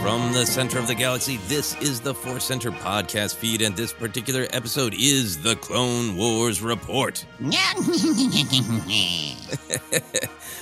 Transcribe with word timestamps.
From 0.00 0.32
the 0.32 0.46
center 0.46 0.78
of 0.78 0.86
the 0.86 0.94
galaxy, 0.94 1.38
this 1.48 1.74
is 1.82 2.00
the 2.00 2.14
Force 2.14 2.44
Center 2.44 2.70
podcast 2.70 3.34
feed, 3.34 3.62
and 3.62 3.76
this 3.76 3.92
particular 3.92 4.46
episode 4.52 4.94
is 4.94 5.42
the 5.42 5.56
Clone 5.56 6.16
Wars 6.16 6.62
Report. 6.62 7.24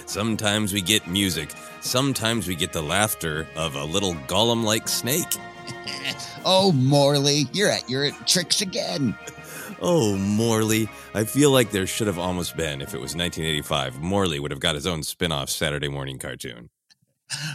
sometimes 0.07 0.73
we 0.73 0.81
get 0.81 1.07
music, 1.07 1.51
sometimes 1.81 2.49
we 2.49 2.55
get 2.55 2.73
the 2.73 2.83
laughter 2.83 3.47
of 3.57 3.77
a 3.77 3.85
little 3.85 4.15
Gollum 4.27 4.65
like 4.65 4.89
snake. 4.89 5.37
oh, 6.47 6.73
Morley, 6.73 7.47
you're 7.53 7.71
at 7.71 7.91
your 7.91 8.11
tricks 8.27 8.63
again. 8.63 9.15
Oh, 9.83 10.17
Morley. 10.17 10.89
I 11.15 11.25
feel 11.25 11.51
like 11.51 11.71
there 11.71 11.87
should 11.87 12.07
have 12.07 12.19
almost 12.19 12.57
been, 12.57 12.81
if 12.81 12.95
it 12.95 13.01
was 13.01 13.15
1985, 13.15 14.01
Morley 14.01 14.41
would 14.41 14.51
have 14.51 14.61
got 14.61 14.75
his 14.75 14.87
own 14.87 15.03
spin 15.03 15.31
off 15.31 15.51
Saturday 15.51 15.89
morning 15.89 16.19
cartoon. 16.19 16.71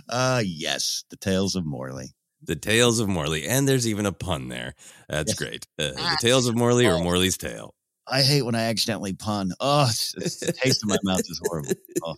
Uh 0.10 0.42
yes, 0.46 1.04
the 1.10 1.18
tales 1.18 1.56
of 1.56 1.66
Morley. 1.66 2.14
The 2.44 2.56
tales 2.56 3.00
of 3.00 3.08
Morley, 3.08 3.48
and 3.48 3.68
there's 3.68 3.88
even 3.88 4.06
a 4.06 4.12
pun 4.12 4.48
there. 4.48 4.74
That's 5.08 5.32
yes. 5.32 5.38
great. 5.38 5.68
Uh, 5.78 5.92
the 5.92 6.18
tales 6.22 6.48
of 6.48 6.56
Morley 6.56 6.88
or 6.88 6.96
oh. 6.96 7.04
Morley's 7.04 7.38
tale. 7.38 7.76
I 8.08 8.24
hate 8.24 8.42
when 8.42 8.56
I 8.56 8.64
accidentally 8.64 9.14
pun. 9.14 9.52
Oh, 9.60 9.86
it's, 9.90 10.14
it's, 10.18 10.40
the 10.40 10.52
taste 10.52 10.84
in 10.84 10.90
my 10.90 10.98
mouth 11.04 11.22
is 11.22 11.40
horrible. 11.46 11.72
Oh. 12.04 12.16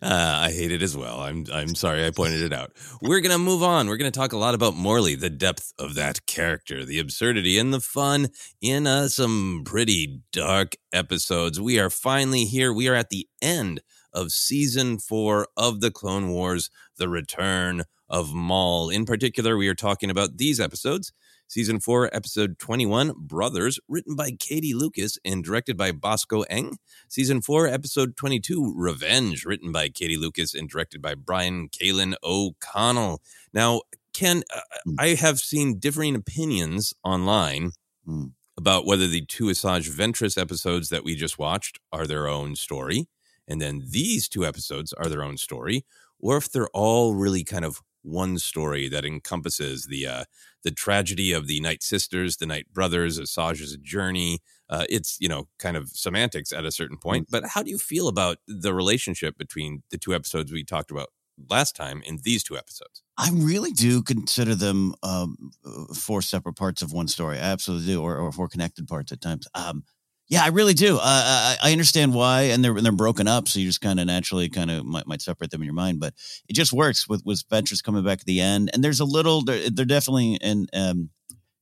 Uh, 0.00 0.02
I 0.02 0.52
hate 0.52 0.72
it 0.72 0.80
as 0.80 0.96
well. 0.96 1.20
I'm 1.20 1.44
I'm 1.52 1.74
sorry 1.74 2.06
I 2.06 2.10
pointed 2.10 2.40
it 2.40 2.52
out. 2.52 2.72
We're 3.02 3.20
gonna 3.20 3.38
move 3.38 3.62
on. 3.62 3.88
We're 3.88 3.96
gonna 3.96 4.10
talk 4.10 4.32
a 4.32 4.38
lot 4.38 4.54
about 4.54 4.74
Morley, 4.74 5.16
the 5.16 5.28
depth 5.28 5.72
of 5.78 5.94
that 5.96 6.24
character, 6.26 6.84
the 6.84 6.98
absurdity 6.98 7.58
and 7.58 7.74
the 7.74 7.80
fun 7.80 8.28
in 8.62 8.86
uh, 8.86 9.08
some 9.08 9.62
pretty 9.66 10.22
dark 10.32 10.76
episodes. 10.92 11.60
We 11.60 11.78
are 11.78 11.90
finally 11.90 12.44
here. 12.44 12.72
We 12.72 12.88
are 12.88 12.94
at 12.94 13.10
the 13.10 13.28
end 13.42 13.80
of 14.12 14.32
season 14.32 14.98
four 14.98 15.48
of 15.56 15.80
the 15.80 15.90
Clone 15.90 16.30
Wars, 16.30 16.70
The 16.96 17.08
Return 17.08 17.84
of 18.08 18.32
Maul. 18.32 18.90
In 18.90 19.04
particular, 19.04 19.56
we 19.56 19.68
are 19.68 19.74
talking 19.74 20.10
about 20.10 20.38
these 20.38 20.60
episodes. 20.60 21.12
Season 21.46 21.80
4, 21.80 22.14
Episode 22.14 22.58
21, 22.58 23.14
Brothers, 23.16 23.80
written 23.88 24.14
by 24.14 24.32
Katie 24.32 24.74
Lucas 24.74 25.18
and 25.24 25.42
directed 25.42 25.78
by 25.78 25.92
Bosco 25.92 26.42
Ng. 26.42 26.76
Season 27.08 27.40
4, 27.40 27.68
Episode 27.68 28.16
22, 28.16 28.74
Revenge, 28.76 29.46
written 29.46 29.72
by 29.72 29.88
Katie 29.88 30.18
Lucas 30.18 30.54
and 30.54 30.68
directed 30.68 31.00
by 31.00 31.14
Brian 31.14 31.70
Kalin 31.70 32.14
O'Connell. 32.22 33.22
Now, 33.54 33.80
Ken, 34.12 34.42
uh, 34.54 34.60
hmm. 34.84 34.94
I 34.98 35.08
have 35.14 35.38
seen 35.38 35.78
differing 35.78 36.14
opinions 36.14 36.92
online 37.02 37.70
mm. 38.06 38.32
about 38.58 38.84
whether 38.84 39.06
the 39.06 39.24
two 39.24 39.46
Asajj 39.46 39.88
Ventress 39.88 40.36
episodes 40.36 40.90
that 40.90 41.04
we 41.04 41.14
just 41.14 41.38
watched 41.38 41.78
are 41.92 42.06
their 42.06 42.28
own 42.28 42.56
story 42.56 43.06
and 43.48 43.60
then 43.60 43.82
these 43.88 44.28
two 44.28 44.44
episodes 44.44 44.92
are 44.92 45.08
their 45.08 45.22
own 45.22 45.36
story, 45.36 45.84
or 46.20 46.36
if 46.36 46.50
they're 46.50 46.68
all 46.68 47.14
really 47.14 47.42
kind 47.42 47.64
of 47.64 47.80
one 48.02 48.38
story 48.38 48.88
that 48.88 49.04
encompasses 49.04 49.86
the 49.86 50.06
uh, 50.06 50.24
the 50.62 50.70
tragedy 50.70 51.32
of 51.32 51.46
the 51.46 51.60
Night 51.60 51.82
Sisters, 51.82 52.36
the 52.36 52.46
Night 52.46 52.66
Brothers, 52.72 53.18
Asajj's 53.18 53.76
journey. 53.78 54.40
Uh, 54.70 54.84
it's 54.88 55.16
you 55.20 55.28
know 55.28 55.48
kind 55.58 55.76
of 55.76 55.88
semantics 55.88 56.52
at 56.52 56.64
a 56.64 56.72
certain 56.72 56.98
point. 56.98 57.28
But 57.30 57.44
how 57.46 57.62
do 57.62 57.70
you 57.70 57.78
feel 57.78 58.08
about 58.08 58.38
the 58.46 58.74
relationship 58.74 59.36
between 59.38 59.82
the 59.90 59.98
two 59.98 60.14
episodes 60.14 60.52
we 60.52 60.64
talked 60.64 60.90
about 60.90 61.08
last 61.50 61.76
time 61.76 62.02
in 62.04 62.18
these 62.22 62.42
two 62.42 62.56
episodes. 62.56 63.02
I 63.16 63.30
really 63.32 63.72
do 63.72 64.02
consider 64.02 64.54
them 64.54 64.94
um, 65.02 65.52
uh, 65.64 65.94
four 65.94 66.22
separate 66.22 66.54
parts 66.54 66.82
of 66.82 66.92
one 66.92 67.08
story. 67.08 67.38
I 67.38 67.42
absolutely 67.42 67.86
do, 67.86 68.02
or, 68.02 68.16
or 68.16 68.32
four 68.32 68.48
connected 68.48 68.86
parts 68.88 69.12
at 69.12 69.20
times. 69.20 69.46
Um, 69.54 69.84
yeah, 70.28 70.44
I 70.44 70.48
really 70.48 70.74
do. 70.74 70.96
Uh, 70.96 71.00
I, 71.02 71.56
I 71.62 71.72
understand 71.72 72.12
why, 72.12 72.42
and 72.42 72.62
they're 72.62 72.80
they're 72.80 72.92
broken 72.92 73.26
up, 73.26 73.48
so 73.48 73.60
you 73.60 73.66
just 73.66 73.80
kind 73.80 73.98
of 73.98 74.06
naturally 74.06 74.50
kind 74.50 74.70
of 74.70 74.84
might, 74.84 75.06
might 75.06 75.22
separate 75.22 75.50
them 75.50 75.62
in 75.62 75.66
your 75.66 75.74
mind. 75.74 76.00
But 76.00 76.14
it 76.48 76.52
just 76.52 76.72
works 76.72 77.08
with 77.08 77.22
with 77.24 77.48
Ventress 77.48 77.82
coming 77.82 78.04
back 78.04 78.20
at 78.20 78.26
the 78.26 78.40
end, 78.40 78.70
and 78.74 78.84
there's 78.84 79.00
a 79.00 79.06
little. 79.06 79.42
They're, 79.42 79.70
they're 79.70 79.86
definitely 79.86 80.34
in 80.34 80.66
um, 80.74 81.08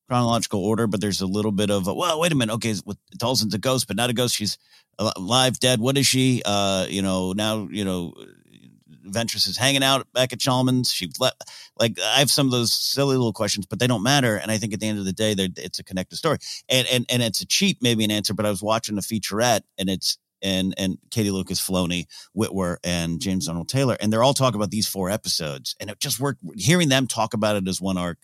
chronological 0.08 0.64
order, 0.64 0.88
but 0.88 1.00
there's 1.00 1.20
a 1.20 1.26
little 1.26 1.52
bit 1.52 1.70
of 1.70 1.86
well, 1.86 2.18
wait 2.18 2.32
a 2.32 2.34
minute. 2.34 2.54
Okay, 2.54 2.74
with 2.84 2.98
Talzin's 3.18 3.54
a 3.54 3.58
ghost, 3.58 3.86
but 3.86 3.96
not 3.96 4.10
a 4.10 4.14
ghost. 4.14 4.34
She's 4.34 4.58
alive, 4.98 5.60
dead. 5.60 5.78
What 5.78 5.96
is 5.96 6.06
she? 6.08 6.42
Uh, 6.44 6.86
you 6.88 7.02
know, 7.02 7.32
now 7.32 7.68
you 7.70 7.84
know 7.84 8.14
Ventress 9.06 9.48
is 9.48 9.56
hanging 9.56 9.82
out 9.82 10.10
back 10.12 10.32
at 10.32 10.38
Chalmun's. 10.38 10.92
She 10.92 11.10
left. 11.18 11.42
Like 11.78 11.98
I 12.00 12.18
have 12.18 12.30
some 12.30 12.46
of 12.46 12.52
those 12.52 12.72
silly 12.72 13.16
little 13.16 13.32
questions, 13.32 13.66
but 13.66 13.78
they 13.78 13.86
don't 13.86 14.02
matter. 14.02 14.36
And 14.36 14.50
I 14.50 14.58
think 14.58 14.72
at 14.74 14.80
the 14.80 14.88
end 14.88 14.98
of 14.98 15.04
the 15.04 15.12
day, 15.12 15.34
it's 15.38 15.78
a 15.78 15.84
connected 15.84 16.16
story. 16.16 16.38
And 16.68 16.86
and 16.88 17.06
and 17.08 17.22
it's 17.22 17.40
a 17.40 17.46
cheat, 17.46 17.78
maybe 17.80 18.04
an 18.04 18.10
answer. 18.10 18.34
But 18.34 18.46
I 18.46 18.50
was 18.50 18.62
watching 18.62 18.98
a 18.98 19.02
featurette, 19.02 19.62
and 19.78 19.88
it's 19.88 20.18
and 20.42 20.74
and 20.76 20.98
Katie 21.10 21.30
Lucas, 21.30 21.60
Filoni, 21.60 22.06
Witwer, 22.36 22.76
and 22.84 23.20
James 23.20 23.48
Arnold 23.48 23.68
Taylor, 23.68 23.96
and 24.00 24.12
they're 24.12 24.22
all 24.22 24.34
talking 24.34 24.56
about 24.56 24.70
these 24.70 24.86
four 24.86 25.10
episodes, 25.10 25.76
and 25.80 25.90
it 25.90 26.00
just 26.00 26.20
worked. 26.20 26.40
Hearing 26.54 26.88
them 26.88 27.06
talk 27.06 27.34
about 27.34 27.56
it 27.56 27.68
as 27.68 27.80
one 27.80 27.98
arc 27.98 28.18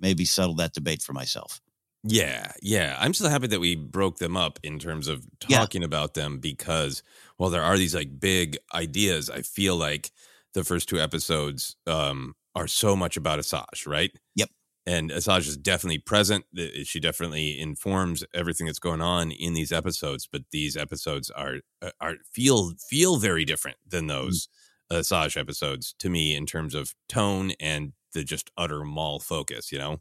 maybe 0.00 0.24
settled 0.24 0.58
that 0.58 0.72
debate 0.72 1.02
for 1.02 1.12
myself. 1.12 1.60
Yeah, 2.04 2.52
yeah. 2.62 2.96
I'm 2.98 3.12
so 3.12 3.28
happy 3.28 3.48
that 3.48 3.60
we 3.60 3.74
broke 3.74 4.18
them 4.18 4.36
up 4.36 4.58
in 4.62 4.78
terms 4.78 5.08
of 5.08 5.26
talking 5.40 5.82
yeah. 5.82 5.86
about 5.86 6.14
them 6.14 6.38
because 6.38 7.02
while 7.36 7.50
there 7.50 7.62
are 7.62 7.76
these 7.76 7.94
like 7.94 8.20
big 8.20 8.56
ideas, 8.72 9.28
I 9.28 9.42
feel 9.42 9.76
like 9.76 10.12
the 10.58 10.64
first 10.64 10.88
two 10.88 11.00
episodes 11.00 11.76
um, 11.86 12.34
are 12.54 12.66
so 12.66 12.96
much 12.96 13.16
about 13.16 13.38
Asajj, 13.38 13.86
right? 13.86 14.10
Yep. 14.34 14.50
And 14.86 15.10
Asajj 15.10 15.46
is 15.46 15.56
definitely 15.56 15.98
present. 15.98 16.46
She 16.84 16.98
definitely 16.98 17.60
informs 17.60 18.24
everything 18.34 18.66
that's 18.66 18.78
going 18.78 19.02
on 19.02 19.30
in 19.30 19.54
these 19.54 19.70
episodes. 19.70 20.28
But 20.30 20.42
these 20.50 20.76
episodes 20.76 21.30
are 21.30 21.56
uh, 21.80 21.90
are 22.00 22.14
feel 22.32 22.72
feel 22.88 23.18
very 23.18 23.44
different 23.44 23.76
than 23.86 24.06
mm. 24.06 24.08
those 24.08 24.48
mm. 24.90 24.98
Asajj 24.98 25.36
episodes 25.36 25.94
to 25.98 26.08
me 26.08 26.34
in 26.34 26.46
terms 26.46 26.74
of 26.74 26.94
tone 27.08 27.52
and 27.60 27.92
the 28.14 28.24
just 28.24 28.50
utter 28.56 28.82
Maul 28.82 29.20
focus. 29.20 29.70
You 29.70 29.78
know. 29.78 30.00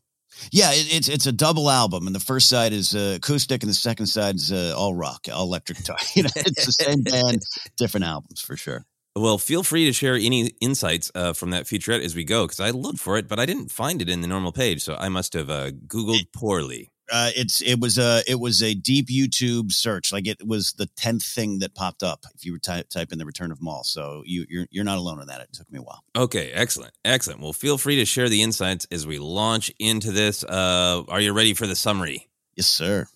Yeah, 0.51 0.71
it, 0.71 0.94
it's 0.94 1.07
it's 1.10 1.25
a 1.25 1.31
double 1.31 1.69
album, 1.69 2.07
and 2.07 2.15
the 2.15 2.21
first 2.21 2.50
side 2.50 2.74
is 2.74 2.95
uh, 2.95 3.13
acoustic, 3.18 3.63
and 3.63 3.69
the 3.69 3.75
second 3.75 4.07
side 4.07 4.36
is 4.36 4.51
uh, 4.51 4.74
all 4.75 4.95
rock, 4.95 5.27
all 5.31 5.44
electric 5.44 5.80
guitar. 5.80 5.98
you 6.15 6.24
know, 6.24 6.30
it's 6.36 6.65
the 6.65 6.71
same 6.71 7.01
band, 7.03 7.42
different 7.77 8.06
albums 8.06 8.42
for 8.42 8.57
sure. 8.57 8.86
Well, 9.17 9.37
feel 9.37 9.63
free 9.63 9.85
to 9.85 9.93
share 9.93 10.15
any 10.15 10.47
insights 10.61 11.11
uh, 11.15 11.33
from 11.33 11.49
that 11.49 11.65
featurette 11.65 12.03
as 12.03 12.15
we 12.15 12.23
go, 12.23 12.45
because 12.45 12.59
I 12.59 12.69
looked 12.69 12.99
for 12.99 13.17
it, 13.17 13.27
but 13.27 13.39
I 13.39 13.45
didn't 13.45 13.71
find 13.71 14.01
it 14.01 14.09
in 14.09 14.21
the 14.21 14.27
normal 14.27 14.51
page, 14.51 14.83
so 14.83 14.95
I 14.95 15.09
must 15.09 15.33
have 15.33 15.49
uh, 15.49 15.71
Googled 15.71 16.31
poorly. 16.33 16.91
Uh, 17.11 17.31
it's 17.37 17.61
it 17.61 17.79
was 17.79 17.97
a 17.97 18.21
it 18.27 18.39
was 18.39 18.61
a 18.61 18.73
deep 18.73 19.07
YouTube 19.07 19.71
search. 19.71 20.11
Like 20.11 20.27
it 20.27 20.45
was 20.45 20.73
the 20.73 20.87
tenth 20.97 21.23
thing 21.23 21.59
that 21.59 21.73
popped 21.73 22.03
up 22.03 22.25
if 22.35 22.45
you 22.45 22.51
were 22.51 22.59
type 22.59 22.89
type 22.89 23.13
in 23.13 23.17
the 23.17 23.25
Return 23.25 23.51
of 23.51 23.61
Maul. 23.61 23.83
So 23.85 24.23
you 24.25 24.45
you're 24.49 24.67
you're 24.71 24.83
not 24.83 24.97
alone 24.97 25.21
in 25.21 25.27
that. 25.27 25.39
It 25.39 25.53
took 25.53 25.71
me 25.71 25.79
a 25.79 25.83
while. 25.83 26.03
Okay, 26.15 26.51
excellent, 26.51 26.93
excellent. 27.05 27.39
Well, 27.39 27.53
feel 27.53 27.77
free 27.77 27.95
to 27.95 28.05
share 28.05 28.27
the 28.27 28.43
insights 28.43 28.85
as 28.91 29.07
we 29.07 29.19
launch 29.19 29.71
into 29.79 30.11
this. 30.11 30.43
Uh, 30.43 31.03
are 31.07 31.21
you 31.21 31.31
ready 31.31 31.53
for 31.53 31.65
the 31.65 31.77
summary? 31.77 32.27
Yes, 32.55 32.67
sir. 32.67 33.07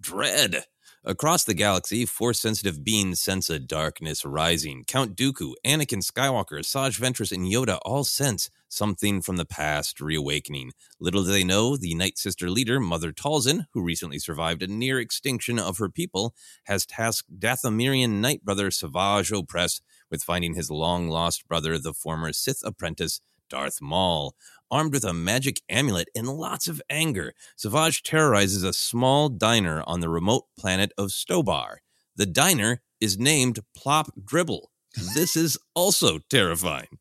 Dread. 0.00 0.64
Across 1.06 1.44
the 1.44 1.52
galaxy, 1.52 2.06
force 2.06 2.40
sensitive 2.40 2.82
beings 2.82 3.20
sense 3.20 3.50
a 3.50 3.58
darkness 3.58 4.24
rising. 4.24 4.84
Count 4.86 5.14
Dooku, 5.14 5.52
Anakin 5.62 6.02
Skywalker, 6.02 6.64
Saj 6.64 6.98
Ventress, 6.98 7.30
and 7.30 7.44
Yoda 7.44 7.78
all 7.84 8.04
sense 8.04 8.48
something 8.70 9.20
from 9.20 9.36
the 9.36 9.44
past 9.44 10.00
reawakening. 10.00 10.72
Little 10.98 11.22
do 11.22 11.30
they 11.30 11.44
know, 11.44 11.76
the 11.76 11.94
Night 11.94 12.16
Sister 12.16 12.48
leader, 12.48 12.80
Mother 12.80 13.12
Talzin, 13.12 13.66
who 13.74 13.84
recently 13.84 14.18
survived 14.18 14.62
a 14.62 14.66
near 14.66 14.98
extinction 14.98 15.58
of 15.58 15.76
her 15.76 15.90
people, 15.90 16.34
has 16.64 16.86
tasked 16.86 17.38
Dathomirian 17.38 18.22
Night 18.22 18.42
brother 18.42 18.70
Savage 18.70 19.30
Opress 19.30 19.82
with 20.10 20.22
finding 20.22 20.54
his 20.54 20.70
long 20.70 21.10
lost 21.10 21.46
brother, 21.46 21.78
the 21.78 21.92
former 21.92 22.32
Sith 22.32 22.60
apprentice 22.64 23.20
Darth 23.50 23.82
Maul. 23.82 24.34
Armed 24.74 24.92
with 24.92 25.04
a 25.04 25.12
magic 25.12 25.62
amulet 25.68 26.08
and 26.16 26.26
lots 26.26 26.66
of 26.66 26.82
anger, 26.90 27.32
Savage 27.54 28.02
terrorizes 28.02 28.64
a 28.64 28.72
small 28.72 29.28
diner 29.28 29.84
on 29.86 30.00
the 30.00 30.08
remote 30.08 30.46
planet 30.58 30.90
of 30.98 31.10
Stobar. 31.10 31.76
The 32.16 32.26
diner 32.26 32.82
is 33.00 33.16
named 33.16 33.60
Plop 33.76 34.10
Dribble. 34.24 34.72
This 35.14 35.36
is 35.36 35.56
also 35.76 36.18
terrifying. 36.28 36.98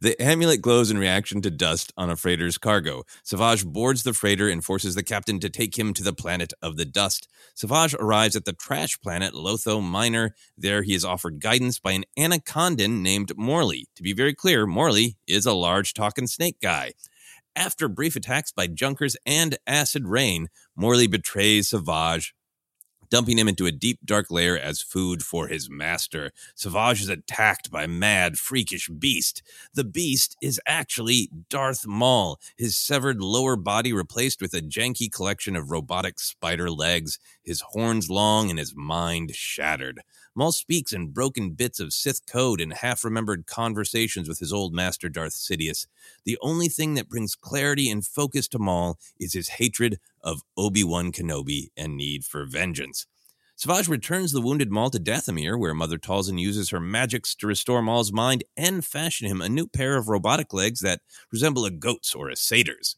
The 0.00 0.20
amulet 0.20 0.62
glows 0.62 0.90
in 0.90 0.98
reaction 0.98 1.42
to 1.42 1.50
dust 1.50 1.92
on 1.96 2.10
a 2.10 2.16
freighter's 2.16 2.58
cargo. 2.58 3.04
Savage 3.22 3.64
boards 3.64 4.02
the 4.02 4.12
freighter 4.12 4.48
and 4.48 4.64
forces 4.64 4.94
the 4.94 5.02
captain 5.02 5.40
to 5.40 5.50
take 5.50 5.78
him 5.78 5.94
to 5.94 6.02
the 6.02 6.12
planet 6.12 6.52
of 6.62 6.76
the 6.76 6.84
dust. 6.84 7.28
Savage 7.54 7.94
arrives 7.94 8.36
at 8.36 8.44
the 8.44 8.52
trash 8.52 9.00
planet 9.00 9.34
Lotho 9.34 9.82
Minor. 9.82 10.34
There 10.56 10.82
he 10.82 10.94
is 10.94 11.04
offered 11.04 11.40
guidance 11.40 11.78
by 11.78 11.92
an 11.92 12.04
anacondan 12.16 13.02
named 13.02 13.32
Morley. 13.36 13.86
To 13.96 14.02
be 14.02 14.12
very 14.12 14.34
clear, 14.34 14.66
Morley 14.66 15.16
is 15.26 15.46
a 15.46 15.52
large 15.52 15.94
talking 15.94 16.26
snake 16.26 16.56
guy. 16.62 16.92
After 17.56 17.88
brief 17.88 18.14
attacks 18.14 18.52
by 18.52 18.68
Junkers 18.68 19.16
and 19.26 19.58
acid 19.66 20.06
rain, 20.06 20.48
Morley 20.76 21.08
betrays 21.08 21.68
Savage, 21.68 22.32
dumping 23.10 23.38
him 23.38 23.48
into 23.48 23.66
a 23.66 23.72
deep 23.72 23.98
dark 24.04 24.30
lair 24.30 24.58
as 24.58 24.82
food 24.82 25.22
for 25.22 25.48
his 25.48 25.68
master. 25.70 26.32
Savage 26.54 27.00
is 27.00 27.08
attacked 27.08 27.70
by 27.70 27.86
mad, 27.86 28.38
freakish 28.38 28.88
beast. 28.88 29.42
The 29.74 29.84
beast 29.84 30.36
is 30.42 30.60
actually 30.66 31.30
Darth 31.48 31.86
Maul, 31.86 32.40
his 32.56 32.76
severed 32.76 33.20
lower 33.20 33.56
body 33.56 33.92
replaced 33.92 34.40
with 34.40 34.54
a 34.54 34.60
janky 34.60 35.10
collection 35.10 35.56
of 35.56 35.70
robotic 35.70 36.20
spider 36.20 36.70
legs, 36.70 37.18
his 37.42 37.60
horns 37.60 38.10
long 38.10 38.50
and 38.50 38.58
his 38.58 38.74
mind 38.74 39.34
shattered. 39.34 40.02
Maul 40.38 40.52
speaks 40.52 40.92
in 40.92 41.08
broken 41.08 41.50
bits 41.50 41.80
of 41.80 41.92
Sith 41.92 42.24
code 42.24 42.60
and 42.60 42.72
half 42.72 43.04
remembered 43.04 43.46
conversations 43.46 44.28
with 44.28 44.38
his 44.38 44.52
old 44.52 44.72
master 44.72 45.08
Darth 45.08 45.32
Sidious. 45.32 45.88
The 46.24 46.38
only 46.40 46.68
thing 46.68 46.94
that 46.94 47.08
brings 47.08 47.34
clarity 47.34 47.90
and 47.90 48.06
focus 48.06 48.46
to 48.48 48.60
Maul 48.60 49.00
is 49.18 49.32
his 49.32 49.48
hatred 49.48 49.98
of 50.22 50.42
Obi 50.56 50.84
Wan 50.84 51.10
Kenobi 51.10 51.70
and 51.76 51.96
need 51.96 52.24
for 52.24 52.46
vengeance. 52.46 53.04
Savage 53.56 53.88
returns 53.88 54.30
the 54.30 54.40
wounded 54.40 54.70
Maul 54.70 54.90
to 54.90 55.00
Dathomir, 55.00 55.58
where 55.58 55.74
Mother 55.74 55.98
Talzin 55.98 56.38
uses 56.38 56.70
her 56.70 56.78
magics 56.78 57.34
to 57.34 57.48
restore 57.48 57.82
Maul's 57.82 58.12
mind 58.12 58.44
and 58.56 58.84
fashion 58.84 59.26
him 59.26 59.42
a 59.42 59.48
new 59.48 59.66
pair 59.66 59.96
of 59.96 60.06
robotic 60.08 60.54
legs 60.54 60.78
that 60.82 61.00
resemble 61.32 61.64
a 61.64 61.72
goat's 61.72 62.14
or 62.14 62.28
a 62.28 62.36
satyr's. 62.36 62.94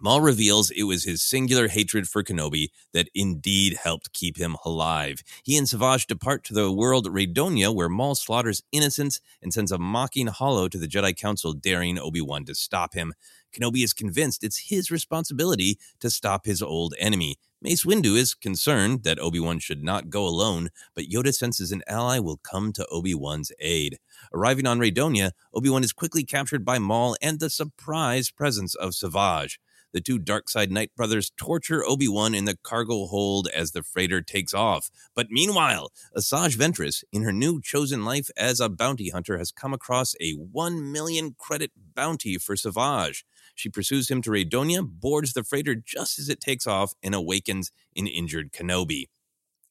Maul 0.00 0.20
reveals 0.20 0.70
it 0.70 0.84
was 0.84 1.02
his 1.02 1.22
singular 1.22 1.66
hatred 1.66 2.08
for 2.08 2.22
Kenobi 2.22 2.70
that 2.92 3.08
indeed 3.16 3.78
helped 3.82 4.12
keep 4.12 4.36
him 4.36 4.56
alive. 4.64 5.24
He 5.42 5.56
and 5.56 5.68
Savage 5.68 6.06
depart 6.06 6.44
to 6.44 6.54
the 6.54 6.70
world 6.70 7.06
Raydonia, 7.06 7.74
where 7.74 7.88
Maul 7.88 8.14
slaughters 8.14 8.62
innocents 8.70 9.20
and 9.42 9.52
sends 9.52 9.72
a 9.72 9.78
mocking 9.78 10.28
holo 10.28 10.68
to 10.68 10.78
the 10.78 10.86
Jedi 10.86 11.16
Council, 11.16 11.52
daring 11.52 11.98
Obi 11.98 12.20
Wan 12.20 12.44
to 12.44 12.54
stop 12.54 12.94
him. 12.94 13.12
Kenobi 13.52 13.82
is 13.82 13.92
convinced 13.92 14.44
it's 14.44 14.68
his 14.68 14.92
responsibility 14.92 15.78
to 15.98 16.10
stop 16.10 16.46
his 16.46 16.62
old 16.62 16.94
enemy. 17.00 17.36
Mace 17.60 17.84
Windu 17.84 18.16
is 18.16 18.34
concerned 18.34 19.02
that 19.02 19.18
Obi 19.18 19.40
Wan 19.40 19.58
should 19.58 19.82
not 19.82 20.10
go 20.10 20.24
alone, 20.24 20.68
but 20.94 21.06
Yoda 21.06 21.34
senses 21.34 21.72
an 21.72 21.82
ally 21.88 22.20
will 22.20 22.36
come 22.36 22.72
to 22.74 22.86
Obi 22.86 23.16
Wan's 23.16 23.50
aid. 23.58 23.98
Arriving 24.32 24.66
on 24.66 24.78
Raydonia, 24.78 25.32
Obi 25.52 25.70
Wan 25.70 25.82
is 25.82 25.92
quickly 25.92 26.22
captured 26.22 26.64
by 26.64 26.78
Maul 26.78 27.16
and 27.20 27.40
the 27.40 27.50
surprise 27.50 28.30
presence 28.30 28.76
of 28.76 28.94
Savage 28.94 29.58
the 29.92 30.00
two 30.00 30.18
dark 30.18 30.48
side 30.48 30.70
Night 30.70 30.94
brothers 30.96 31.32
torture 31.36 31.84
Obi 31.84 32.08
Wan 32.08 32.34
in 32.34 32.44
the 32.44 32.58
cargo 32.62 33.06
hold 33.06 33.48
as 33.48 33.72
the 33.72 33.82
freighter 33.82 34.20
takes 34.20 34.52
off. 34.52 34.90
But 35.14 35.30
meanwhile, 35.30 35.90
Asajj 36.16 36.56
Ventress, 36.56 37.04
in 37.12 37.22
her 37.22 37.32
new 37.32 37.60
chosen 37.60 38.04
life 38.04 38.30
as 38.36 38.60
a 38.60 38.68
bounty 38.68 39.10
hunter, 39.10 39.38
has 39.38 39.52
come 39.52 39.72
across 39.72 40.14
a 40.20 40.32
1 40.32 40.92
million 40.92 41.34
credit 41.38 41.72
bounty 41.94 42.38
for 42.38 42.56
Savage. 42.56 43.24
She 43.54 43.68
pursues 43.68 44.10
him 44.10 44.22
to 44.22 44.30
Raydonia, 44.30 44.86
boards 44.86 45.32
the 45.32 45.44
freighter 45.44 45.74
just 45.74 46.18
as 46.18 46.28
it 46.28 46.40
takes 46.40 46.66
off, 46.66 46.94
and 47.02 47.14
awakens 47.14 47.72
an 47.96 48.06
injured 48.06 48.52
Kenobi. 48.52 49.06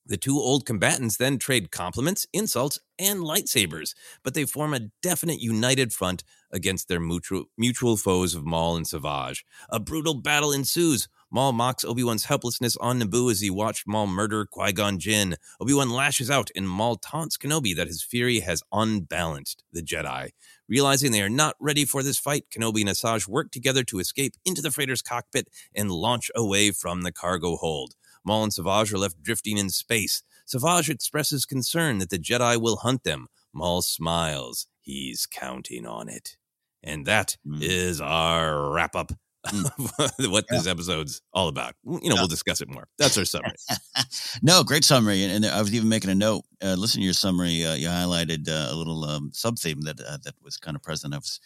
The 0.08 0.18
two 0.18 0.40
old 0.40 0.66
combatants 0.66 1.18
then 1.18 1.38
trade 1.38 1.70
compliments, 1.70 2.26
insults, 2.32 2.80
and 2.98 3.20
lightsabers, 3.20 3.94
but 4.24 4.34
they 4.34 4.46
form 4.46 4.74
a 4.74 4.90
definite 5.02 5.42
united 5.42 5.92
front 5.92 6.24
against 6.52 6.88
their 6.88 7.00
mutual, 7.00 7.46
mutual 7.58 7.98
foes 7.98 8.36
of 8.36 8.46
Maul 8.46 8.76
and 8.76 8.88
Savage. 8.88 9.46
A 9.70 9.80
brutal 9.80 10.14
battle 10.14 10.52
ensues. 10.52 11.08
Maul 11.30 11.52
mocks 11.52 11.84
Obi-Wan's 11.84 12.26
helplessness 12.26 12.78
on 12.78 13.02
Naboo 13.02 13.30
as 13.30 13.42
he 13.42 13.50
watched 13.50 13.86
Maul 13.86 14.08
murder 14.08 14.46
Qui-Gon 14.46 14.98
Jinn. 14.98 15.36
Obi-Wan 15.60 15.90
lashes 15.90 16.32
out 16.32 16.50
and 16.56 16.70
Maul 16.70 16.96
taunts 16.96 17.38
Kenobi 17.38 17.76
that 17.76 17.88
his 17.88 18.02
fury 18.02 18.40
has 18.40 18.64
unbalanced 18.72 19.64
the 19.74 19.82
Jedi. 19.82 20.30
Realizing 20.70 21.12
they 21.12 21.22
are 21.22 21.30
not 21.30 21.56
ready 21.60 21.84
for 21.84 22.02
this 22.02 22.18
fight, 22.18 22.46
Kenobi 22.50 22.80
and 22.82 22.90
Asajj 22.90 23.28
work 23.28 23.52
together 23.52 23.84
to 23.84 24.00
escape 24.00 24.36
into 24.46 24.62
the 24.62 24.72
freighter's 24.72 25.02
cockpit 25.02 25.50
and 25.76 25.92
launch 25.92 26.32
away 26.34 26.72
from 26.72 27.02
the 27.02 27.12
cargo 27.12 27.58
hold. 27.58 27.96
Maul 28.24 28.44
and 28.44 28.54
Savage 28.54 28.94
are 28.94 28.98
left 28.98 29.22
drifting 29.22 29.58
in 29.58 29.70
space. 29.70 30.24
Savage 30.46 30.90
expresses 30.90 31.46
concern 31.46 31.98
that 31.98 32.10
the 32.10 32.20
Jedi 32.20 32.60
will 32.60 32.78
hunt 32.78 33.04
them. 33.04 33.28
Maul 33.54 33.82
smiles. 33.82 34.68
he's 34.82 35.26
counting 35.26 35.86
on 35.86 36.08
it. 36.08 36.37
And 36.84 37.06
that 37.06 37.38
mm. 37.46 37.62
is 37.62 38.02
our 38.02 38.72
wrap 38.72 38.96
up 38.96 39.12
mm. 39.48 40.30
what 40.32 40.46
yeah. 40.50 40.58
this 40.58 40.68
episode's 40.68 41.22
all 41.34 41.48
about. 41.48 41.74
You 41.84 41.92
know, 41.92 42.00
yeah. 42.04 42.14
we'll 42.14 42.28
discuss 42.28 42.62
it 42.62 42.70
more. 42.70 42.88
That's 42.98 43.18
our 43.18 43.26
summary. 43.26 43.54
no, 44.42 44.64
great 44.64 44.84
summary. 44.84 45.24
And, 45.24 45.46
and, 45.46 45.46
I 45.46 45.60
was 45.60 45.74
even 45.74 45.90
making 45.90 46.10
a 46.10 46.16
note. 46.16 46.44
Uh, 46.64 46.76
listen 46.78 47.02
to 47.02 47.06
your 47.06 47.14
summary. 47.14 47.66
Uh, 47.66 47.76
you 47.76 47.88
highlighted 47.88 48.50
uh, 48.50 48.74
a 48.74 48.76
little 48.76 49.04
um, 49.06 49.32
sub 49.34 49.58
theme 49.58 49.82
that 49.82 50.00
uh, 50.00 50.18
that 50.24 50.36
was 50.44 50.58
kind 50.58 50.76
of 50.76 50.84
present. 50.84 51.14
I 51.14 51.18
was 51.18 51.40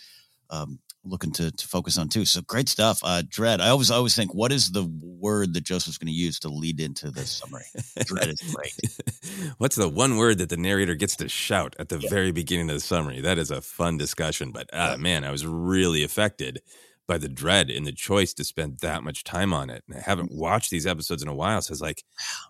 um, 0.49 0.79
looking 1.03 1.31
to, 1.31 1.51
to 1.51 1.67
focus 1.67 1.97
on 1.97 2.09
too. 2.09 2.25
So 2.25 2.41
great 2.41 2.69
stuff. 2.69 2.99
Uh, 3.03 3.23
dread. 3.27 3.61
I 3.61 3.69
always 3.69 3.91
always 3.91 4.15
think, 4.15 4.33
what 4.33 4.51
is 4.51 4.71
the 4.71 4.85
word 5.01 5.53
that 5.53 5.63
Joseph's 5.63 5.97
going 5.97 6.07
to 6.07 6.13
use 6.13 6.39
to 6.39 6.49
lead 6.49 6.79
into 6.79 7.11
this 7.11 7.31
summary? 7.31 7.65
dread 8.05 8.29
is 8.29 8.41
great. 8.53 9.53
What's 9.57 9.75
the 9.75 9.89
one 9.89 10.17
word 10.17 10.37
that 10.39 10.49
the 10.49 10.57
narrator 10.57 10.95
gets 10.95 11.15
to 11.17 11.29
shout 11.29 11.75
at 11.79 11.89
the 11.89 11.99
yeah. 11.99 12.09
very 12.09 12.31
beginning 12.31 12.69
of 12.69 12.75
the 12.75 12.81
summary? 12.81 13.21
That 13.21 13.37
is 13.37 13.51
a 13.51 13.61
fun 13.61 13.97
discussion. 13.97 14.51
But 14.51 14.69
uh, 14.73 14.97
man, 14.97 15.23
I 15.23 15.31
was 15.31 15.45
really 15.45 16.03
affected 16.03 16.61
by 17.07 17.17
the 17.17 17.29
dread 17.29 17.69
and 17.69 17.85
the 17.85 17.91
choice 17.91 18.33
to 18.33 18.43
spend 18.43 18.79
that 18.79 19.03
much 19.03 19.23
time 19.23 19.53
on 19.53 19.69
it. 19.69 19.83
And 19.87 19.97
I 19.97 20.01
haven't 20.01 20.31
watched 20.31 20.71
these 20.71 20.87
episodes 20.87 21.21
in 21.21 21.27
a 21.27 21.35
while, 21.35 21.61
so 21.61 21.71
I 21.71 21.73
was 21.73 21.81
like, 21.81 22.03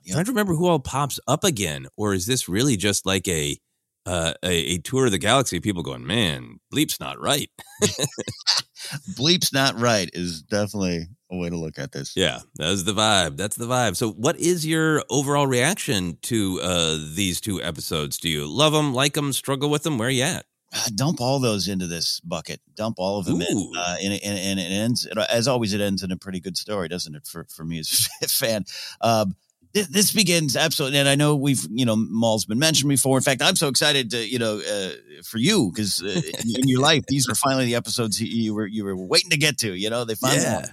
yeah. 0.04 0.14
trying 0.14 0.26
to 0.26 0.32
remember 0.32 0.54
who 0.54 0.68
all 0.68 0.80
pops 0.80 1.20
up 1.28 1.44
again, 1.44 1.88
or 1.98 2.14
is 2.14 2.28
this 2.28 2.48
really 2.48 2.78
just 2.78 3.06
like 3.06 3.28
a 3.28 3.58
uh, 4.06 4.34
a, 4.44 4.74
a, 4.74 4.78
tour 4.80 5.06
of 5.06 5.12
the 5.12 5.18
galaxy, 5.18 5.60
people 5.60 5.84
going, 5.84 6.06
man, 6.06 6.60
bleep's 6.74 7.00
not 7.00 7.20
right. 7.20 7.50
bleep's 9.16 9.54
not 9.54 9.80
right 9.80 10.10
is 10.14 10.42
definitely 10.42 11.08
a 11.32 11.38
way 11.38 11.50
to 11.50 11.58
look 11.58 11.78
at 11.78 11.92
this. 11.92 12.16
Yeah, 12.16 12.40
that's 12.56 12.84
the 12.84 12.94
vibe. 12.94 13.38
That's 13.38 13.56
the 13.56 13.66
vibe. 13.66 13.96
So, 13.96 14.12
what 14.12 14.40
is 14.40 14.66
your 14.66 15.04
overall 15.10 15.48
reaction 15.48 16.18
to 16.24 16.60
uh, 16.62 16.98
these 17.14 17.40
two 17.40 17.62
episodes? 17.62 18.18
Do 18.18 18.30
you 18.30 18.46
love 18.48 18.74
them, 18.74 18.94
like 18.94 19.14
them, 19.14 19.34
struggle 19.34 19.70
with 19.70 19.84
them? 19.84 19.98
Where 19.98 20.08
are 20.08 20.12
you 20.12 20.24
at? 20.24 20.46
Uh, 20.74 20.90
dump 20.96 21.20
all 21.20 21.40
those 21.40 21.68
into 21.68 21.86
this 21.86 22.22
bucket. 22.22 22.62
Dump 22.76 22.96
all 22.98 23.20
of 23.20 23.26
them 23.26 23.42
Ooh. 23.42 23.46
in, 23.50 23.72
uh, 23.76 23.96
and, 24.02 24.14
and, 24.14 24.40
and, 24.40 24.60
it 24.60 24.72
ends 24.72 25.06
as 25.30 25.48
always. 25.48 25.74
It 25.74 25.82
ends 25.82 26.02
in 26.02 26.12
a 26.12 26.18
pretty 26.18 26.40
good 26.40 26.58
story, 26.58 26.88
doesn't 26.88 27.14
it? 27.14 27.28
For 27.28 27.46
for 27.54 27.66
me 27.66 27.80
as 27.80 28.10
a 28.22 28.28
fan, 28.28 28.64
um, 29.02 29.36
this 29.74 30.12
begins 30.14 30.56
absolutely 30.56 30.98
and 31.00 31.08
i 31.08 31.16
know 31.16 31.36
we've 31.36 31.66
you 31.72 31.86
know 31.86 31.96
maul's 31.96 32.46
been 32.46 32.60
mentioned 32.60 32.90
before 32.90 33.18
in 33.18 33.24
fact 33.24 33.42
i'm 33.42 33.56
so 33.56 33.68
excited 33.68 34.12
to 34.12 34.28
you 34.28 34.40
know 34.40 34.60
uh, 34.60 34.90
for 35.24 35.38
you 35.38 35.72
because 35.74 36.02
uh, 36.02 36.08
in, 36.44 36.62
in, 36.62 36.68
your 36.68 36.82
life 36.90 37.04
these 37.08 37.30
are 37.30 37.36
finally 37.36 37.66
the 37.66 37.76
episodes 37.76 38.22
you 38.22 38.54
were 38.54 38.68
you 38.68 38.84
were 38.84 38.96
waiting 38.96 39.30
to 39.30 39.38
get 39.38 39.58
to 39.58 39.74
you 39.74 39.90
know 39.90 40.06
they 40.06 40.16
finally 40.16 40.42
yeah. 40.42 40.66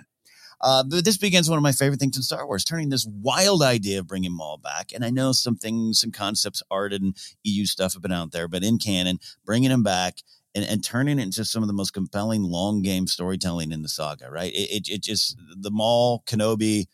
Uh, 0.61 0.83
but 0.83 1.05
this 1.05 1.17
begins 1.17 1.49
one 1.49 1.57
of 1.57 1.63
my 1.63 1.73
favorite 1.73 2.01
things 2.01 2.17
in 2.17 2.23
Star 2.23 2.47
Wars, 2.47 2.65
turning 2.65 2.89
this 2.89 3.07
wild 3.07 3.63
idea 3.63 4.01
of 4.01 4.09
bringing 4.09 4.33
Maul 4.33 4.59
back. 4.59 4.91
And 4.93 5.05
I 5.05 5.11
know 5.11 5.33
some 5.33 5.57
things, 5.57 6.01
some 6.01 6.11
concepts, 6.11 6.63
art 6.71 6.93
and 6.93 7.17
EU 7.45 7.65
stuff 7.65 7.93
have 7.93 8.03
been 8.03 8.13
out 8.13 8.33
there, 8.33 8.49
but 8.49 8.65
in 8.65 8.79
canon, 8.79 9.21
bringing 9.45 9.71
him 9.71 9.83
back 9.83 10.17
and, 10.55 10.65
and 10.65 10.83
turning 10.83 11.19
it 11.19 11.23
into 11.23 11.45
some 11.45 11.63
of 11.63 11.69
the 11.69 11.75
most 11.75 11.93
compelling 11.93 12.43
long 12.43 12.83
game 12.83 13.07
storytelling 13.07 13.71
in 13.71 13.83
the 13.83 13.89
saga, 13.89 14.31
right? 14.31 14.53
It, 14.53 14.71
it, 14.71 14.89
it 14.89 15.03
just, 15.03 15.37
the 15.57 15.71
Maul, 15.71 16.25
Kenobi, 16.27 16.87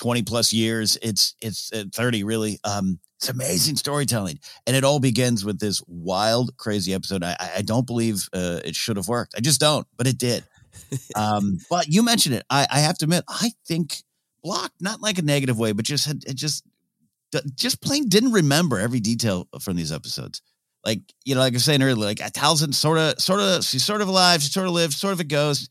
20 0.00 0.22
plus 0.22 0.52
years. 0.52 0.96
It's 1.02 1.34
it's 1.42 1.72
uh, 1.72 1.84
30 1.92 2.24
really. 2.24 2.58
Um, 2.64 2.98
it's 3.18 3.28
amazing 3.28 3.76
storytelling, 3.76 4.38
and 4.66 4.74
it 4.74 4.82
all 4.82 4.98
begins 4.98 5.44
with 5.44 5.60
this 5.60 5.82
wild, 5.86 6.56
crazy 6.56 6.94
episode. 6.94 7.22
I, 7.22 7.36
I 7.58 7.62
don't 7.62 7.86
believe 7.86 8.26
uh, 8.32 8.60
it 8.64 8.74
should 8.74 8.96
have 8.96 9.08
worked. 9.08 9.34
I 9.36 9.40
just 9.40 9.60
don't, 9.60 9.86
but 9.98 10.06
it 10.06 10.16
did. 10.16 10.42
um, 11.14 11.58
but 11.70 11.86
you 11.88 12.02
mentioned 12.02 12.36
it. 12.36 12.44
I, 12.48 12.66
I 12.70 12.80
have 12.80 12.96
to 12.98 13.04
admit, 13.04 13.24
I 13.28 13.50
think 13.66 13.96
blocked, 14.42 14.80
not 14.80 15.02
like 15.02 15.18
a 15.18 15.22
negative 15.22 15.58
way, 15.58 15.72
but 15.72 15.84
just 15.84 16.06
had 16.06 16.24
it 16.26 16.34
just 16.34 16.64
just 17.54 17.82
plain 17.82 18.08
didn't 18.08 18.32
remember 18.32 18.78
every 18.78 19.00
detail 19.00 19.48
from 19.60 19.76
these 19.76 19.92
episodes. 19.92 20.40
Like 20.82 21.00
you 21.26 21.34
know, 21.34 21.42
like 21.42 21.52
I 21.52 21.56
was 21.56 21.64
saying 21.66 21.82
earlier, 21.82 22.06
like 22.06 22.20
Talzin 22.20 22.72
sort 22.72 22.96
of, 22.96 23.20
sort 23.20 23.40
of, 23.40 23.64
she's 23.64 23.84
sort 23.84 24.00
of 24.00 24.08
alive, 24.08 24.40
she 24.40 24.48
sort 24.48 24.66
of 24.66 24.72
lives, 24.72 24.96
sort 24.96 25.12
of 25.12 25.20
a 25.20 25.24
ghost. 25.24 25.70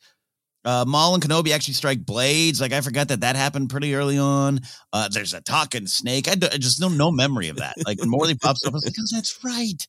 Uh, 0.66 0.84
Maul 0.88 1.13
and 1.13 1.24
Kenobi 1.24 1.51
actually 1.51 1.75
strike 1.75 2.06
blades. 2.06 2.60
Like 2.60 2.74
I 2.74 2.82
forgot 2.82 3.08
that 3.10 3.22
that 3.22 3.36
happened 3.36 3.70
pretty 3.70 3.96
early 3.96 4.18
on. 4.18 4.60
Uh, 4.92 5.08
there's 5.12 5.34
a 5.34 5.42
talking 5.42 5.88
snake. 5.88 6.28
I, 6.28 6.36
just 6.36 6.82
no 6.82 6.89
no 6.89 7.12
memory 7.12 7.50
of 7.50 7.58
that. 7.58 7.75
Like 7.86 7.98
Morley 8.04 8.36
pops 8.36 8.66
up, 8.66 8.74
I 8.74 8.75
was 8.75 8.86
like, 8.86 8.96
oh, 9.00 9.06
that's 9.12 9.44
right. 9.44 9.88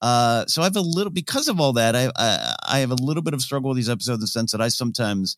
Uh, 0.00 0.46
so 0.46 0.62
I 0.62 0.64
have 0.64 0.76
a 0.76 0.80
little 0.80 1.12
because 1.12 1.48
of 1.48 1.60
all 1.60 1.74
that. 1.74 1.94
I, 1.94 2.10
I 2.16 2.56
I 2.68 2.78
have 2.78 2.90
a 2.90 2.96
little 2.96 3.22
bit 3.22 3.34
of 3.34 3.42
struggle 3.42 3.70
with 3.70 3.76
these 3.76 3.90
episodes 3.90 4.18
in 4.18 4.20
the 4.20 4.26
sense 4.26 4.52
that 4.52 4.60
I 4.60 4.68
sometimes 4.68 5.36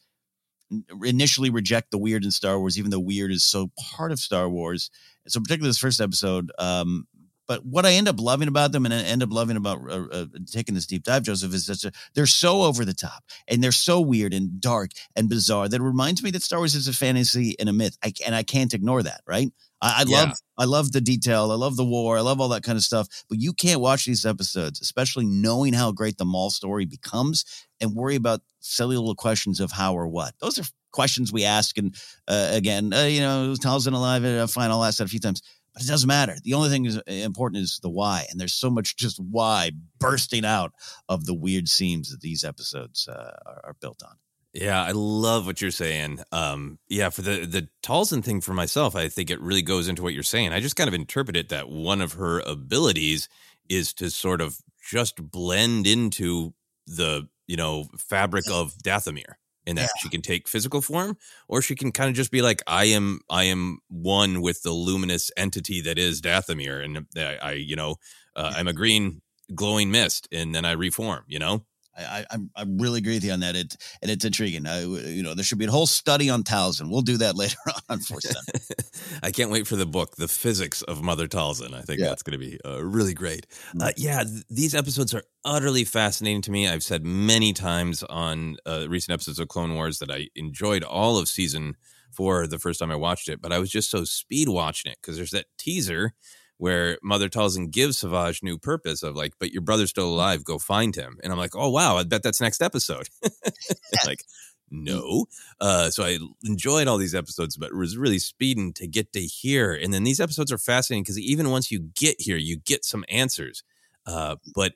initially 1.03 1.51
reject 1.51 1.91
the 1.91 1.99
weird 1.99 2.25
in 2.25 2.31
Star 2.31 2.59
Wars, 2.59 2.79
even 2.79 2.91
though 2.91 2.99
weird 3.01 3.33
is 3.33 3.45
so 3.45 3.71
part 3.97 4.13
of 4.13 4.19
Star 4.19 4.49
Wars. 4.49 4.91
So 5.27 5.41
particularly 5.41 5.71
this 5.71 5.79
first 5.79 6.01
episode, 6.01 6.53
um, 6.59 7.07
but 7.49 7.64
what 7.64 7.87
I 7.87 7.93
end 7.95 8.09
up 8.09 8.21
loving 8.21 8.47
about 8.47 8.73
them 8.73 8.85
and 8.85 8.95
I 8.95 8.99
end 8.99 9.23
up 9.23 9.33
loving 9.33 9.57
about 9.57 9.81
uh, 9.90 10.07
uh, 10.12 10.26
taking 10.47 10.75
this 10.75 10.87
deep 10.87 11.02
dive, 11.02 11.23
Joseph, 11.23 11.55
is 11.55 11.67
that 11.67 11.93
they're 12.14 12.26
so 12.26 12.62
over 12.62 12.85
the 12.85 12.95
top 12.95 13.25
and 13.49 13.64
they're 13.64 13.73
so 13.73 14.00
weird 14.00 14.35
and 14.35 14.61
dark 14.61 14.90
and 15.17 15.28
bizarre 15.28 15.67
that 15.69 15.81
it 15.81 15.85
reminds 15.85 16.23
me 16.23 16.31
that 16.33 16.43
Star 16.43 16.61
Wars 16.61 16.75
is 16.75 16.87
a 16.87 16.93
fantasy 16.93 17.57
and 17.59 17.69
a 17.69 17.73
myth. 17.73 17.97
I, 18.05 18.12
and 18.25 18.35
I 18.35 18.43
can't 18.43 18.75
ignore 18.75 19.02
that, 19.02 19.23
right? 19.26 19.50
I, 19.81 20.00
I 20.00 20.05
yeah. 20.07 20.17
love 20.19 20.33
I 20.59 20.64
love 20.64 20.93
the 20.93 21.00
detail. 21.00 21.50
I 21.50 21.55
love 21.55 21.76
the 21.76 21.85
war. 21.85 22.19
I 22.19 22.21
love 22.21 22.40
all 22.40 22.49
that 22.49 22.64
kind 22.64 22.76
of 22.76 22.85
stuff. 22.85 23.09
But 23.28 23.38
you 23.40 23.52
can't 23.52 23.81
watch 23.81 24.05
these 24.05 24.26
episodes, 24.26 24.81
especially 24.81 25.25
knowing 25.25 25.73
how 25.73 25.93
great 25.93 26.19
the 26.19 26.25
Maul 26.25 26.50
story 26.50 26.85
becomes, 26.85 27.45
and 27.81 27.95
worry 27.95 28.17
about 28.17 28.40
silly 28.61 28.97
little 28.97 29.14
questions 29.14 29.61
of 29.61 29.73
how 29.73 29.95
or 29.95 30.09
what. 30.09 30.35
Those 30.40 30.59
are 30.59 30.64
questions 30.93 31.33
we 31.33 31.45
ask. 31.45 31.78
And 31.78 31.95
uh, 32.26 32.50
again, 32.52 32.93
uh, 32.93 33.05
you 33.05 33.21
know, 33.21 33.55
Talzin 33.62 33.95
alive, 33.95 34.25
uh, 34.25 34.47
fine. 34.47 34.71
I'll 34.71 34.85
ask 34.85 34.99
that 34.99 35.05
a 35.05 35.09
few 35.09 35.21
times 35.21 35.43
but 35.79 35.85
it 35.85 35.91
doesn't 35.91 36.09
matter. 36.09 36.35
The 36.43 36.55
only 36.55 36.71
thing 36.71 36.87
is 36.87 36.97
uh, 36.97 37.03
important 37.07 37.63
is 37.63 37.79
the 37.81 37.89
why, 37.89 38.27
and 38.29 38.41
there's 38.41 38.53
so 38.53 38.69
much 38.69 38.97
just 38.97 39.21
why 39.21 39.71
bursting 40.01 40.45
out 40.45 40.73
of 41.09 41.25
the 41.25 41.35
weird 41.35 41.69
seams 41.69 42.11
that 42.11 42.21
these 42.21 42.43
episodes 42.43 43.07
uh, 43.07 43.37
are, 43.47 43.61
are, 43.63 43.77
built 43.81 44.03
on. 44.03 44.17
Yeah, 44.53 44.83
I 44.83 44.91
love 44.91 45.47
what 45.47 45.61
you're 45.61 45.71
saying. 45.71 46.19
Um, 46.33 46.81
yeah, 46.89 47.11
for 47.11 47.23
the 47.23 47.47
the 47.47 47.69
Talzin 47.81 48.25
thing 48.25 48.41
for 48.41 48.55
myself, 48.55 48.97
I 48.97 49.07
think 49.07 49.31
it 49.31 49.41
really 49.41 49.63
goes 49.63 49.87
into 49.87 50.03
what 50.03 50.15
you're 50.15 50.25
saying. 50.25 50.53
I 50.53 50.59
just 50.59 50.75
kind 50.75 50.89
of 50.89 50.95
interpret 50.95 51.37
it 51.37 51.49
that 51.51 51.69
one 51.69 52.01
of 52.01 52.15
her 52.15 52.41
abilities 52.41 53.29
is 53.69 53.95
to 53.95 54.11
sort 54.11 54.41
of 54.41 54.59
just 54.91 55.31
blend 55.31 55.87
into 55.87 56.55
the 56.89 57.29
you 57.47 57.57
know 57.57 57.85
fabric 57.97 58.51
of 58.51 58.75
Dathomir 58.83 59.35
in 59.69 59.77
that 59.77 59.83
yeah. 59.83 60.03
she 60.03 60.09
can 60.09 60.23
take 60.23 60.49
physical 60.49 60.81
form 60.81 61.17
or 61.47 61.61
she 61.61 61.77
can 61.77 61.93
kind 61.93 62.09
of 62.09 62.17
just 62.17 62.31
be 62.31 62.41
like 62.41 62.63
i 62.67 62.87
am 62.87 63.21
i 63.29 63.45
am 63.45 63.79
one 63.89 64.41
with 64.41 64.63
the 64.63 64.73
luminous 64.73 65.31
entity 65.37 65.83
that 65.83 65.99
is 65.99 66.23
dathomir 66.23 66.83
and 66.83 67.07
i, 67.17 67.37
I 67.43 67.53
you 67.53 67.77
know 67.77 67.97
uh, 68.35 68.55
i'm 68.57 68.67
a 68.67 68.73
green 68.73 69.21
glowing 69.55 69.91
mist 69.91 70.27
and 70.33 70.55
then 70.55 70.65
i 70.65 70.73
reform 70.73 71.25
you 71.29 71.39
know 71.39 71.65
I, 71.99 72.25
I, 72.31 72.37
I 72.57 72.64
really 72.67 72.99
agree 72.99 73.14
with 73.14 73.25
you 73.25 73.33
on 73.33 73.40
that. 73.40 73.57
It 73.57 73.76
and 74.02 74.11
it's 74.11 74.25
intriguing. 74.25 74.67
I, 74.67 74.83
you 74.83 75.23
know, 75.23 75.35
there 75.35 75.45
should 75.45 75.59
be 75.59 75.67
a 75.67 75.71
whole 75.71 75.87
study 75.87 76.31
on 76.31 76.43
Talzin. 76.43 76.90
We'll 76.90 77.02
do 77.02 77.17
that 77.19 77.37
later 77.37 77.59
on. 77.67 77.81
Unfortunately, 77.88 78.61
I 79.23 79.31
can't 79.31 79.50
wait 79.50 79.67
for 79.67 79.76
the 79.76 79.87
book, 79.87 80.17
"The 80.17 80.28
Physics 80.28 80.83
of 80.83 81.02
Mother 81.02 81.26
Talzin." 81.26 81.75
I 81.75 81.83
think 81.83 82.00
yeah. 82.00 82.07
that's 82.07 82.23
going 82.23 82.38
to 82.38 82.45
be 82.45 82.59
uh, 82.64 82.83
really 82.83 83.14
great. 83.14 83.47
Mm-hmm. 83.49 83.83
Uh, 83.83 83.90
yeah, 83.97 84.23
th- 84.25 84.45
these 84.50 84.75
episodes 84.75 85.14
are 85.14 85.23
utterly 85.45 85.85
fascinating 85.85 86.43
to 86.43 86.50
me. 86.50 86.69
I've 86.69 86.83
said 86.83 87.05
many 87.05 87.52
times 87.52 88.02
on 88.05 88.57
uh, 88.67 88.87
recent 88.88 89.14
episodes 89.14 89.38
of 89.38 89.49
Clone 89.49 89.75
Wars 89.75 89.99
that 89.99 90.11
I 90.11 90.28
enjoyed 90.35 90.85
all 90.85 91.19
of 91.19 91.28
season 91.28 91.75
four 92.12 92.47
the 92.47 92.59
first 92.59 92.81
time 92.81 92.90
I 92.90 92.97
watched 92.97 93.28
it, 93.28 93.40
but 93.40 93.52
I 93.52 93.59
was 93.59 93.71
just 93.71 93.90
so 93.90 94.05
speed 94.05 94.49
watching 94.49 94.93
it 94.93 94.99
because 95.00 95.17
there's 95.17 95.31
that 95.31 95.47
teaser 95.59 96.14
where 96.59 96.99
Mother 97.03 97.29
tells 97.29 97.57
Talzin 97.57 97.71
gives 97.71 97.99
Savage 97.99 98.43
new 98.43 98.59
purpose 98.59 99.03
of 99.03 99.17
like, 99.17 99.33
but 99.38 99.53
your 99.53 99.62
brother's 99.62 99.91
still 99.91 100.09
alive, 100.09 100.45
go 100.45 100.59
find 100.59 100.95
him. 100.95 101.19
And 101.23 101.33
I'm 101.33 101.38
like, 101.38 101.57
oh 101.57 101.71
wow, 101.71 101.97
I 101.97 102.03
bet 102.03 102.23
that's 102.23 102.41
next 102.41 102.61
episode. 102.61 103.09
like, 104.07 104.25
no. 104.71 105.27
Uh, 105.61 105.91
so 105.91 106.05
I 106.05 106.19
enjoyed 106.45 106.88
all 106.88 106.99
these 106.99 107.15
episodes, 107.15 107.57
but 107.57 107.71
it 107.71 107.77
was 107.77 107.97
really 107.97 108.19
speeding 108.19 108.73
to 108.75 108.87
get 108.87 109.12
to 109.12 109.21
here. 109.21 109.73
And 109.73 109.95
then 109.95 110.05
these 110.05 110.21
episodes 110.21 110.53
are 110.53 110.59
fascinating 110.59 111.05
because 111.05 111.19
even 111.19 111.50
once 111.50 111.71
you 111.71 111.88
get 111.95 112.17
here, 112.19 112.37
you 112.37 112.59
get 112.59 112.85
some 112.85 113.05
answers. 113.09 113.62
Uh, 114.05 114.37
but 114.55 114.73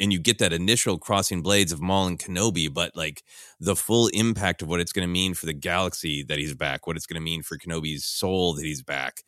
and 0.00 0.12
you 0.12 0.18
get 0.18 0.38
that 0.38 0.52
initial 0.52 0.96
crossing 0.98 1.42
blades 1.42 1.70
of 1.70 1.80
Maul 1.80 2.06
and 2.06 2.18
Kenobi, 2.18 2.72
but 2.72 2.96
like 2.96 3.22
the 3.60 3.76
full 3.76 4.08
impact 4.08 4.62
of 4.62 4.68
what 4.68 4.80
it's 4.80 4.92
going 4.92 5.06
to 5.06 5.12
mean 5.12 5.34
for 5.34 5.44
the 5.44 5.52
galaxy 5.52 6.22
that 6.22 6.38
he's 6.38 6.54
back, 6.54 6.86
what 6.86 6.96
it's 6.96 7.06
going 7.06 7.20
to 7.20 7.24
mean 7.24 7.42
for 7.42 7.58
Kenobi's 7.58 8.06
soul 8.06 8.54
that 8.54 8.64
he's 8.64 8.82
back, 8.82 9.22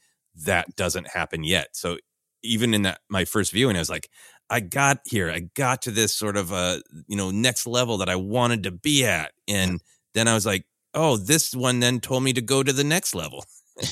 that 0.45 0.77
doesn't 0.77 1.09
happen 1.09 1.45
yet. 1.45 1.69
So 1.73 1.99
even 2.43 2.75
in 2.75 2.83
that 2.83 3.01
my 3.09 3.25
first 3.25 3.53
viewing, 3.53 3.77
I 3.77 3.81
was 3.81 3.91
like, 3.91 4.09
I 4.49 4.61
got 4.61 5.01
here, 5.05 5.31
I 5.31 5.41
got 5.55 5.83
to 5.83 5.91
this 5.91 6.15
sort 6.15 6.37
of 6.37 6.53
uh, 6.53 6.79
you 7.07 7.17
know, 7.17 7.31
next 7.31 7.67
level 7.67 7.99
that 7.99 8.09
I 8.09 8.17
wanted 8.17 8.63
to 8.65 8.71
be 8.71 9.05
at. 9.05 9.33
And 9.49 9.81
then 10.15 10.29
I 10.29 10.35
was 10.35 10.47
like, 10.47 10.65
oh, 10.95 11.17
this 11.17 11.55
one 11.55 11.81
then 11.81 12.01
told 12.01 12.23
me 12.23 12.33
to 12.33 12.41
go 12.41 12.63
to 12.63 12.73
the 12.73 12.85
next 12.85 13.15
level. 13.15 13.45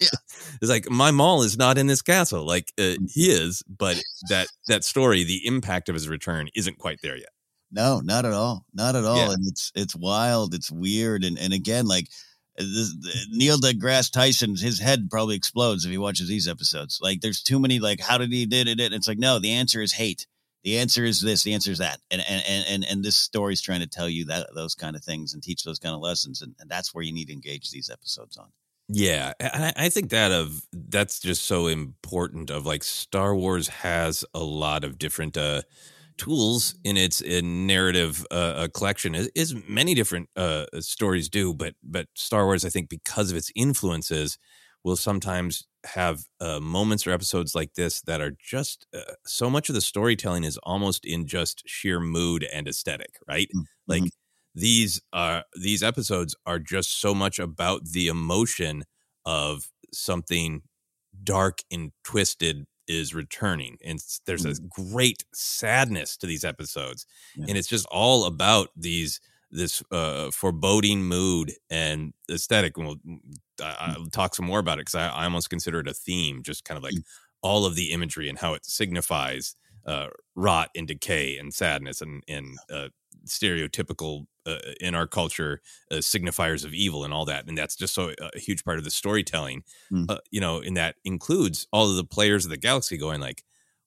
yeah. 0.00 0.08
It's 0.60 0.70
like 0.70 0.88
my 0.90 1.10
Maul 1.10 1.42
is 1.42 1.56
not 1.56 1.78
in 1.78 1.86
this 1.86 2.02
castle. 2.02 2.46
Like 2.46 2.72
uh, 2.78 2.82
mm. 2.82 3.10
he 3.10 3.30
is, 3.30 3.62
but 3.66 4.00
that 4.28 4.46
that 4.68 4.84
story, 4.84 5.24
the 5.24 5.46
impact 5.46 5.88
of 5.88 5.94
his 5.94 6.08
return 6.08 6.48
isn't 6.54 6.78
quite 6.78 7.00
there 7.02 7.16
yet. 7.16 7.30
No, 7.72 8.00
not 8.00 8.24
at 8.24 8.32
all. 8.32 8.64
Not 8.72 8.94
at 8.94 9.04
all. 9.04 9.16
Yeah. 9.16 9.32
And 9.32 9.46
it's 9.46 9.72
it's 9.74 9.96
wild, 9.96 10.54
it's 10.54 10.70
weird 10.70 11.24
and 11.24 11.38
and 11.38 11.52
again 11.52 11.86
like 11.86 12.08
this, 12.56 12.94
Neil 13.30 13.58
deGrasse 13.58 14.12
Tyson's 14.12 14.60
his 14.60 14.78
head 14.80 15.08
probably 15.10 15.36
explodes 15.36 15.84
if 15.84 15.90
he 15.90 15.98
watches 15.98 16.28
these 16.28 16.48
episodes. 16.48 16.98
Like, 17.02 17.20
there's 17.20 17.42
too 17.42 17.58
many. 17.58 17.80
Like, 17.80 18.00
how 18.00 18.18
did 18.18 18.32
he 18.32 18.46
did 18.46 18.68
it? 18.68 18.80
And 18.80 18.94
it's 18.94 19.08
like, 19.08 19.18
no, 19.18 19.38
the 19.38 19.52
answer 19.52 19.82
is 19.82 19.92
hate. 19.92 20.26
the 20.64 20.78
answer 20.78 21.04
is 21.04 21.20
this, 21.20 21.42
the 21.42 21.52
answer 21.52 21.70
is 21.70 21.78
that, 21.78 22.00
and 22.10 22.24
and 22.26 22.64
and 22.66 22.84
and 22.84 23.04
this 23.04 23.16
story's 23.16 23.60
trying 23.60 23.80
to 23.80 23.86
tell 23.86 24.08
you 24.08 24.24
that 24.24 24.48
those 24.54 24.74
kind 24.74 24.96
of 24.96 25.04
things 25.04 25.34
and 25.34 25.42
teach 25.42 25.62
those 25.62 25.78
kind 25.78 25.94
of 25.94 26.00
lessons, 26.00 26.40
and, 26.40 26.54
and 26.58 26.70
that's 26.70 26.94
where 26.94 27.04
you 27.04 27.12
need 27.12 27.26
to 27.26 27.34
engage 27.34 27.70
these 27.70 27.90
episodes 27.90 28.38
on. 28.38 28.48
Yeah, 28.88 29.34
and 29.38 29.64
I, 29.64 29.72
I 29.76 29.88
think 29.90 30.10
that 30.10 30.32
of 30.32 30.62
that's 30.72 31.20
just 31.20 31.44
so 31.44 31.66
important. 31.66 32.48
Of 32.48 32.64
like 32.64 32.82
Star 32.82 33.36
Wars 33.36 33.68
has 33.68 34.24
a 34.32 34.42
lot 34.42 34.84
of 34.84 34.98
different 34.98 35.36
uh, 35.36 35.62
tools 36.16 36.74
in 36.84 36.96
its 36.96 37.20
in 37.20 37.66
narrative 37.66 38.26
uh, 38.30 38.34
uh 38.34 38.68
collection, 38.68 39.14
as, 39.14 39.28
as 39.36 39.54
many 39.68 39.94
different 39.94 40.28
uh, 40.36 40.66
stories 40.80 41.28
do. 41.28 41.54
But 41.54 41.74
but 41.82 42.06
Star 42.14 42.44
Wars, 42.44 42.64
I 42.64 42.68
think, 42.68 42.88
because 42.88 43.30
of 43.30 43.36
its 43.36 43.50
influences, 43.54 44.38
will 44.84 44.96
sometimes 44.96 45.66
have 45.84 46.24
uh, 46.40 46.60
moments 46.60 47.06
or 47.06 47.10
episodes 47.10 47.54
like 47.54 47.74
this 47.74 48.02
that 48.02 48.20
are 48.20 48.32
just 48.38 48.86
uh, 48.94 49.14
so 49.26 49.50
much 49.50 49.68
of 49.68 49.74
the 49.74 49.80
storytelling 49.80 50.44
is 50.44 50.58
almost 50.58 51.04
in 51.04 51.26
just 51.26 51.62
sheer 51.66 52.00
mood 52.00 52.46
and 52.52 52.68
aesthetic, 52.68 53.16
right? 53.28 53.48
Mm-hmm. 53.48 53.62
Like 53.86 54.04
these 54.54 55.00
are 55.12 55.44
these 55.60 55.82
episodes 55.82 56.36
are 56.46 56.58
just 56.58 57.00
so 57.00 57.14
much 57.14 57.38
about 57.38 57.86
the 57.86 58.08
emotion 58.08 58.84
of 59.26 59.68
something 59.92 60.62
dark 61.22 61.58
and 61.70 61.92
twisted 62.04 62.64
is 62.88 63.14
returning 63.14 63.78
and 63.84 63.98
there's 64.26 64.44
a 64.44 64.50
mm-hmm. 64.50 64.92
great 64.92 65.24
sadness 65.32 66.16
to 66.16 66.26
these 66.26 66.44
episodes 66.44 67.06
yeah. 67.36 67.46
and 67.48 67.58
it's 67.58 67.68
just 67.68 67.86
all 67.86 68.24
about 68.24 68.68
these 68.76 69.20
this 69.50 69.82
uh, 69.92 70.30
foreboding 70.32 71.04
mood 71.04 71.52
and 71.70 72.12
aesthetic 72.30 72.76
and 72.76 72.86
we'll 72.86 72.98
I, 73.62 73.94
will 73.96 74.10
talk 74.10 74.34
some 74.34 74.46
more 74.46 74.58
about 74.58 74.78
it 74.78 74.86
because 74.86 74.96
I, 74.96 75.08
I, 75.08 75.24
almost 75.24 75.48
consider 75.48 75.78
it 75.78 75.86
a 75.88 75.94
theme 75.94 76.42
just 76.42 76.64
kind 76.64 76.76
of 76.76 76.82
like 76.82 76.94
mm. 76.94 77.04
all 77.40 77.64
of 77.64 77.76
the 77.76 77.92
imagery 77.92 78.28
and 78.28 78.38
how 78.38 78.54
it 78.54 78.66
signifies 78.66 79.54
uh, 79.86 80.08
rot 80.34 80.70
and 80.74 80.88
decay 80.88 81.36
and 81.38 81.54
sadness 81.54 82.00
and 82.00 82.24
and 82.26 82.58
uh, 82.70 82.88
stereotypical 83.26 84.26
uh, 84.46 84.58
in 84.80 84.94
our 84.94 85.06
culture 85.06 85.60
uh, 85.90 85.96
signifiers 85.96 86.64
of 86.64 86.74
evil 86.74 87.04
and 87.04 87.12
all 87.12 87.24
that 87.24 87.46
and 87.48 87.56
that's 87.56 87.76
just 87.76 87.94
so 87.94 88.10
uh, 88.20 88.28
a 88.34 88.38
huge 88.38 88.64
part 88.64 88.78
of 88.78 88.84
the 88.84 88.90
storytelling 88.90 89.62
mm. 89.92 90.08
uh, 90.08 90.18
you 90.30 90.40
know 90.40 90.60
and 90.60 90.76
that 90.76 90.96
includes 91.04 91.66
all 91.72 91.90
of 91.90 91.96
the 91.96 92.04
players 92.04 92.44
of 92.44 92.50
the 92.50 92.56
galaxy 92.56 92.96
going 92.96 93.20
like 93.20 93.42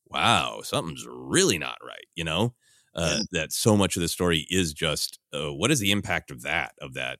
wow 0.09 0.61
something's 0.63 1.05
really 1.07 1.57
not 1.57 1.77
right 1.85 2.05
you 2.15 2.23
know 2.23 2.53
uh, 2.95 3.17
yeah. 3.17 3.23
that 3.31 3.51
so 3.51 3.77
much 3.77 3.95
of 3.95 4.01
the 4.01 4.07
story 4.07 4.47
is 4.49 4.73
just 4.73 5.19
uh, 5.33 5.53
what 5.53 5.71
is 5.71 5.79
the 5.79 5.91
impact 5.91 6.31
of 6.31 6.41
that 6.41 6.73
of 6.81 6.93
that 6.93 7.19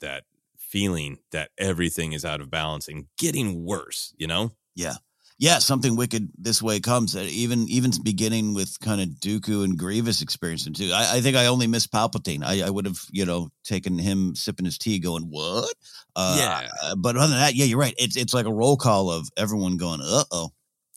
that 0.00 0.24
feeling 0.58 1.18
that 1.30 1.50
everything 1.56 2.12
is 2.12 2.24
out 2.24 2.40
of 2.40 2.50
balance 2.50 2.88
and 2.88 3.06
getting 3.16 3.64
worse 3.64 4.12
you 4.18 4.26
know 4.26 4.52
yeah 4.74 4.94
yeah, 5.38 5.58
something 5.58 5.96
wicked 5.96 6.30
this 6.38 6.62
way 6.62 6.80
comes. 6.80 7.16
Uh, 7.16 7.26
even 7.28 7.68
even 7.68 7.90
beginning 8.02 8.54
with 8.54 8.78
kind 8.80 9.00
of 9.00 9.08
Dooku 9.08 9.64
and 9.64 9.76
Grievous 9.76 10.22
experience 10.22 10.64
too. 10.64 10.90
I, 10.92 11.16
I 11.16 11.20
think 11.20 11.36
I 11.36 11.46
only 11.46 11.66
miss 11.66 11.86
Palpatine. 11.86 12.44
I, 12.44 12.66
I 12.66 12.70
would 12.70 12.86
have 12.86 13.00
you 13.10 13.26
know 13.26 13.48
taken 13.64 13.98
him 13.98 14.36
sipping 14.36 14.64
his 14.64 14.78
tea, 14.78 14.98
going 15.00 15.24
what? 15.24 15.74
Uh, 16.14 16.36
yeah. 16.38 16.68
Uh, 16.82 16.94
but 16.96 17.16
other 17.16 17.28
than 17.28 17.40
that, 17.40 17.54
yeah, 17.54 17.64
you're 17.64 17.78
right. 17.78 17.94
It's 17.98 18.16
it's 18.16 18.34
like 18.34 18.46
a 18.46 18.52
roll 18.52 18.76
call 18.76 19.10
of 19.10 19.28
everyone 19.36 19.76
going, 19.76 20.00
uh 20.02 20.24
oh. 20.30 20.50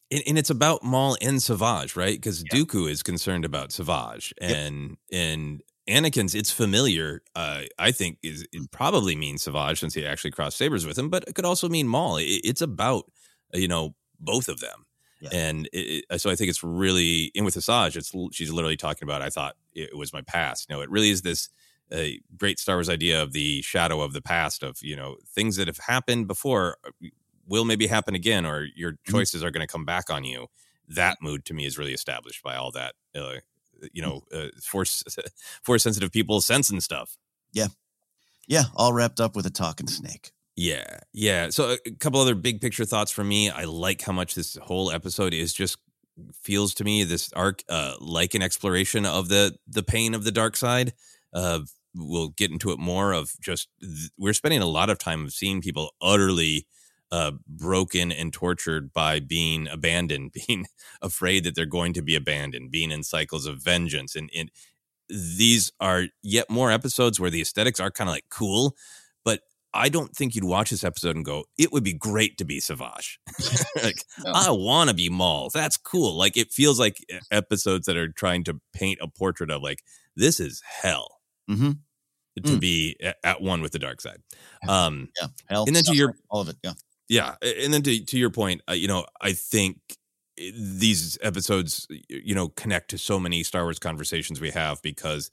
And, 0.09 0.23
and, 0.25 0.37
it's 0.37 0.49
about 0.49 0.83
Maul 0.83 1.17
and 1.21 1.43
Savage, 1.43 1.97
right? 1.97 2.15
Because 2.15 2.41
yeah. 2.41 2.57
Dooku 2.57 2.89
is 2.89 3.03
concerned 3.03 3.43
about 3.43 3.73
Savage, 3.73 4.33
and 4.39 4.95
yep. 5.09 5.21
and 5.21 5.61
Anakin's 5.89 6.33
it's 6.33 6.51
familiar. 6.51 7.23
Uh, 7.35 7.63
I 7.77 7.91
think 7.91 8.19
is 8.23 8.47
it 8.53 8.71
probably 8.71 9.17
means 9.17 9.43
Savage 9.43 9.79
since 9.79 9.95
he 9.95 10.05
actually 10.05 10.31
crossed 10.31 10.57
sabers 10.57 10.85
with 10.85 10.97
him, 10.97 11.09
but 11.09 11.25
it 11.27 11.35
could 11.35 11.43
also 11.43 11.67
mean 11.67 11.87
Maul. 11.87 12.17
It, 12.17 12.41
it's 12.43 12.61
about 12.61 13.05
you 13.53 13.67
know 13.67 13.95
both 14.19 14.47
of 14.47 14.59
them. 14.59 14.85
Yeah. 15.19 15.29
And 15.31 15.67
it, 15.73 16.05
it, 16.09 16.21
so 16.21 16.29
I 16.29 16.35
think 16.35 16.49
it's 16.49 16.63
really 16.63 17.31
in 17.33 17.43
with 17.43 17.55
Asajj. 17.55 17.95
It's 17.95 18.35
she's 18.35 18.51
literally 18.51 18.77
talking 18.77 19.07
about. 19.07 19.21
I 19.21 19.29
thought 19.29 19.55
it 19.73 19.97
was 19.97 20.13
my 20.13 20.21
past. 20.21 20.69
No, 20.69 20.81
it 20.81 20.89
really 20.89 21.09
is 21.09 21.23
this 21.23 21.49
uh, 21.91 22.03
great 22.35 22.59
Star 22.59 22.75
Wars 22.75 22.89
idea 22.89 23.21
of 23.21 23.33
the 23.33 23.61
shadow 23.61 24.01
of 24.01 24.13
the 24.13 24.21
past 24.21 24.61
of 24.61 24.77
you 24.81 24.95
know 24.95 25.17
things 25.25 25.55
that 25.55 25.67
have 25.67 25.77
happened 25.77 26.27
before 26.27 26.77
uh, 26.85 27.07
will 27.47 27.65
maybe 27.65 27.87
happen 27.87 28.13
again, 28.13 28.45
or 28.45 28.67
your 28.75 28.93
mm-hmm. 28.93 29.11
choices 29.11 29.41
mm-hmm. 29.41 29.47
are 29.47 29.51
going 29.51 29.65
to 29.65 29.71
come 29.71 29.85
back 29.85 30.09
on 30.09 30.23
you. 30.23 30.47
That 30.87 31.17
mood 31.21 31.45
to 31.45 31.53
me 31.53 31.65
is 31.65 31.77
really 31.77 31.93
established 31.93 32.43
by 32.43 32.55
all 32.55 32.71
that 32.71 32.93
uh, 33.15 33.37
you 33.91 34.03
mm. 34.03 34.05
know 34.05 34.21
uh, 34.33 34.47
force 34.63 35.03
force 35.63 35.83
sensitive 35.83 36.11
people 36.11 36.41
sense 36.41 36.69
and 36.69 36.83
stuff. 36.83 37.17
Yeah, 37.53 37.67
yeah, 38.47 38.65
all 38.75 38.93
wrapped 38.93 39.19
up 39.19 39.35
with 39.35 39.45
a 39.45 39.51
talking 39.51 39.87
snake. 39.87 40.31
Yeah, 40.57 41.01
yeah. 41.13 41.49
So 41.51 41.77
a 41.85 41.91
couple 41.99 42.19
other 42.19 42.33
big 42.35 42.61
picture 42.61 42.85
thoughts 42.85 43.11
from 43.11 43.27
me. 43.27 43.49
I 43.51 43.65
like 43.65 44.01
how 44.01 44.11
much 44.11 44.33
this 44.33 44.57
whole 44.57 44.91
episode 44.91 45.33
is 45.33 45.53
just 45.53 45.77
feels 46.41 46.73
to 46.75 46.83
me 46.83 47.03
this 47.03 47.31
arc 47.33 47.63
uh, 47.69 47.93
like 47.99 48.33
an 48.33 48.41
exploration 48.41 49.05
of 49.05 49.29
the 49.29 49.55
the 49.67 49.83
pain 49.83 50.15
of 50.15 50.23
the 50.23 50.31
dark 50.31 50.55
side. 50.57 50.93
Uh, 51.31 51.59
we'll 51.95 52.29
get 52.29 52.49
into 52.51 52.71
it 52.71 52.79
more 52.79 53.13
of 53.13 53.33
just 53.39 53.69
th- 53.81 54.09
we're 54.17 54.33
spending 54.33 54.61
a 54.61 54.65
lot 54.65 54.89
of 54.89 54.97
time 54.97 55.25
of 55.25 55.33
seeing 55.33 55.61
people 55.61 55.91
utterly 56.01 56.65
uh, 57.11 57.31
broken 57.47 58.11
and 58.11 58.33
tortured 58.33 58.91
by 58.91 59.19
being 59.19 59.67
abandoned, 59.67 60.33
being 60.47 60.65
afraid 61.03 61.43
that 61.43 61.53
they're 61.53 61.65
going 61.67 61.93
to 61.93 62.01
be 62.01 62.15
abandoned, 62.15 62.71
being 62.71 62.89
in 62.89 63.03
cycles 63.03 63.45
of 63.45 63.61
vengeance, 63.63 64.15
and, 64.15 64.31
and 64.35 64.49
these 65.09 65.71
are 65.79 66.05
yet 66.21 66.49
more 66.49 66.71
episodes 66.71 67.19
where 67.19 67.29
the 67.29 67.41
aesthetics 67.41 67.79
are 67.79 67.91
kind 67.91 68.09
of 68.09 68.13
like 68.15 68.25
cool, 68.29 68.75
I 69.77 69.89
don't 69.89 70.15
think 70.15 70.35
you'd 70.35 70.43
watch 70.43 70.71
this 70.71 70.83
episode 70.83 71.15
and 71.15 71.23
go, 71.23 71.45
it 71.57 71.71
would 71.71 71.83
be 71.83 71.93
great 71.93 72.37
to 72.39 72.45
be 72.45 72.59
Savage. 72.59 73.19
like, 73.83 74.03
no. 74.23 74.31
I 74.33 74.51
want 74.51 74.89
to 74.89 74.95
be 74.95 75.09
Maul. 75.09 75.49
That's 75.53 75.77
cool. 75.77 76.17
Like, 76.17 76.35
it 76.35 76.51
feels 76.51 76.79
like 76.79 76.97
episodes 77.31 77.85
that 77.85 77.97
are 77.97 78.09
trying 78.09 78.43
to 78.45 78.59
paint 78.73 78.99
a 79.01 79.07
portrait 79.07 79.51
of, 79.51 79.61
like, 79.61 79.83
this 80.15 80.39
is 80.39 80.61
hell 80.65 81.19
mm-hmm. 81.49 81.71
to 82.37 82.41
mm. 82.41 82.59
be 82.59 82.97
at 83.23 83.41
one 83.41 83.61
with 83.61 83.71
the 83.71 83.79
dark 83.79 84.01
side. 84.01 84.21
Um, 84.67 85.09
yeah. 85.21 85.27
Hell, 85.47 85.65
and 85.67 85.75
then 85.75 85.83
to 85.83 85.95
your, 85.95 86.15
all 86.29 86.41
of 86.41 86.49
it. 86.49 86.57
Yeah. 86.63 86.73
Yeah. 87.07 87.35
And 87.41 87.73
then 87.73 87.83
to, 87.83 88.03
to 88.03 88.17
your 88.17 88.31
point, 88.31 88.61
uh, 88.69 88.73
you 88.73 88.87
know, 88.87 89.05
I 89.21 89.33
think 89.33 89.77
these 90.37 91.17
episodes, 91.21 91.87
you 92.09 92.35
know, 92.35 92.49
connect 92.49 92.89
to 92.89 92.97
so 92.97 93.19
many 93.19 93.43
Star 93.43 93.63
Wars 93.63 93.79
conversations 93.79 94.41
we 94.41 94.51
have 94.51 94.81
because 94.81 95.31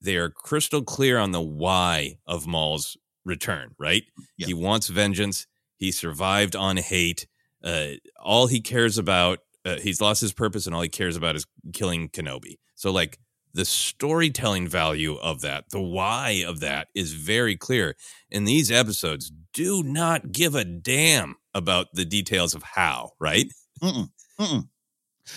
they 0.00 0.16
are 0.16 0.30
crystal 0.30 0.82
clear 0.82 1.18
on 1.18 1.32
the 1.32 1.40
why 1.40 2.18
of 2.26 2.46
Maul's 2.46 2.96
return, 3.28 3.74
right? 3.78 4.02
Yeah. 4.36 4.46
He 4.46 4.54
wants 4.54 4.88
vengeance. 4.88 5.46
He 5.76 5.92
survived 5.92 6.56
on 6.56 6.76
hate. 6.78 7.28
Uh, 7.62 7.90
all 8.20 8.48
he 8.48 8.60
cares 8.60 8.98
about, 8.98 9.38
uh, 9.64 9.76
he's 9.76 10.00
lost 10.00 10.20
his 10.20 10.32
purpose, 10.32 10.66
and 10.66 10.74
all 10.74 10.82
he 10.82 10.88
cares 10.88 11.16
about 11.16 11.36
is 11.36 11.46
killing 11.72 12.08
Kenobi. 12.08 12.58
So, 12.74 12.90
like, 12.90 13.18
the 13.54 13.64
storytelling 13.64 14.68
value 14.68 15.16
of 15.16 15.40
that, 15.40 15.64
the 15.70 15.80
why 15.80 16.44
of 16.46 16.60
that 16.60 16.88
is 16.94 17.12
very 17.14 17.56
clear. 17.56 17.96
And 18.30 18.46
these 18.46 18.70
episodes 18.70 19.32
do 19.52 19.82
not 19.82 20.32
give 20.32 20.54
a 20.54 20.64
damn 20.64 21.36
about 21.54 21.86
the 21.92 22.04
details 22.04 22.54
of 22.54 22.62
how, 22.62 23.12
right? 23.18 23.46
Mm-mm. 23.82 24.10
Mm-mm. 24.38 24.68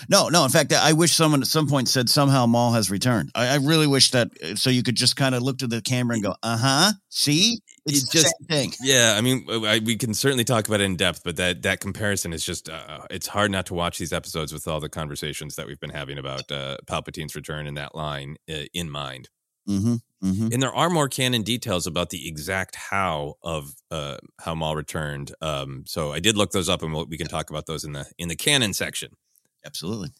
No, 0.08 0.28
no. 0.28 0.44
In 0.44 0.50
fact, 0.50 0.72
I 0.72 0.92
wish 0.92 1.12
someone 1.12 1.40
at 1.40 1.46
some 1.46 1.68
point 1.68 1.88
said 1.88 2.08
somehow 2.08 2.46
Maul 2.46 2.72
has 2.72 2.90
returned. 2.90 3.30
I, 3.34 3.48
I 3.48 3.56
really 3.56 3.86
wish 3.86 4.10
that 4.12 4.30
uh, 4.42 4.54
so 4.54 4.70
you 4.70 4.82
could 4.82 4.94
just 4.94 5.16
kind 5.16 5.34
of 5.34 5.42
look 5.42 5.58
to 5.58 5.66
the 5.66 5.80
camera 5.82 6.14
and 6.14 6.22
go, 6.22 6.34
"Uh 6.42 6.56
huh." 6.56 6.92
See, 7.08 7.60
it's, 7.86 8.02
it's 8.02 8.12
just 8.12 8.34
thing. 8.48 8.72
Yeah, 8.82 9.14
I 9.16 9.20
mean, 9.20 9.44
I, 9.48 9.80
we 9.84 9.96
can 9.96 10.14
certainly 10.14 10.44
talk 10.44 10.68
about 10.68 10.80
it 10.80 10.84
in 10.84 10.96
depth, 10.96 11.22
but 11.24 11.36
that 11.36 11.62
that 11.62 11.80
comparison 11.80 12.32
is 12.32 12.44
just 12.44 12.68
uh, 12.68 13.06
it's 13.10 13.26
hard 13.26 13.50
not 13.50 13.66
to 13.66 13.74
watch 13.74 13.98
these 13.98 14.12
episodes 14.12 14.52
with 14.52 14.68
all 14.68 14.80
the 14.80 14.88
conversations 14.88 15.56
that 15.56 15.66
we've 15.66 15.80
been 15.80 15.90
having 15.90 16.18
about 16.18 16.50
uh, 16.50 16.76
Palpatine's 16.86 17.34
return 17.34 17.66
in 17.66 17.74
that 17.74 17.94
line 17.94 18.36
uh, 18.50 18.64
in 18.72 18.90
mind. 18.90 19.28
Mm-hmm, 19.68 19.94
mm-hmm. 20.24 20.48
And 20.52 20.62
there 20.62 20.74
are 20.74 20.90
more 20.90 21.08
canon 21.08 21.42
details 21.42 21.86
about 21.86 22.10
the 22.10 22.26
exact 22.28 22.76
how 22.76 23.34
of 23.42 23.74
uh, 23.90 24.16
how 24.40 24.54
Maul 24.54 24.74
returned. 24.76 25.34
Um, 25.40 25.84
so 25.86 26.12
I 26.12 26.20
did 26.20 26.36
look 26.36 26.50
those 26.52 26.68
up, 26.68 26.82
and 26.82 26.92
we'll, 26.92 27.06
we 27.06 27.18
can 27.18 27.28
talk 27.28 27.50
about 27.50 27.66
those 27.66 27.84
in 27.84 27.92
the 27.92 28.06
in 28.18 28.28
the 28.28 28.36
canon 28.36 28.74
section. 28.74 29.10
Absolutely. 29.64 30.10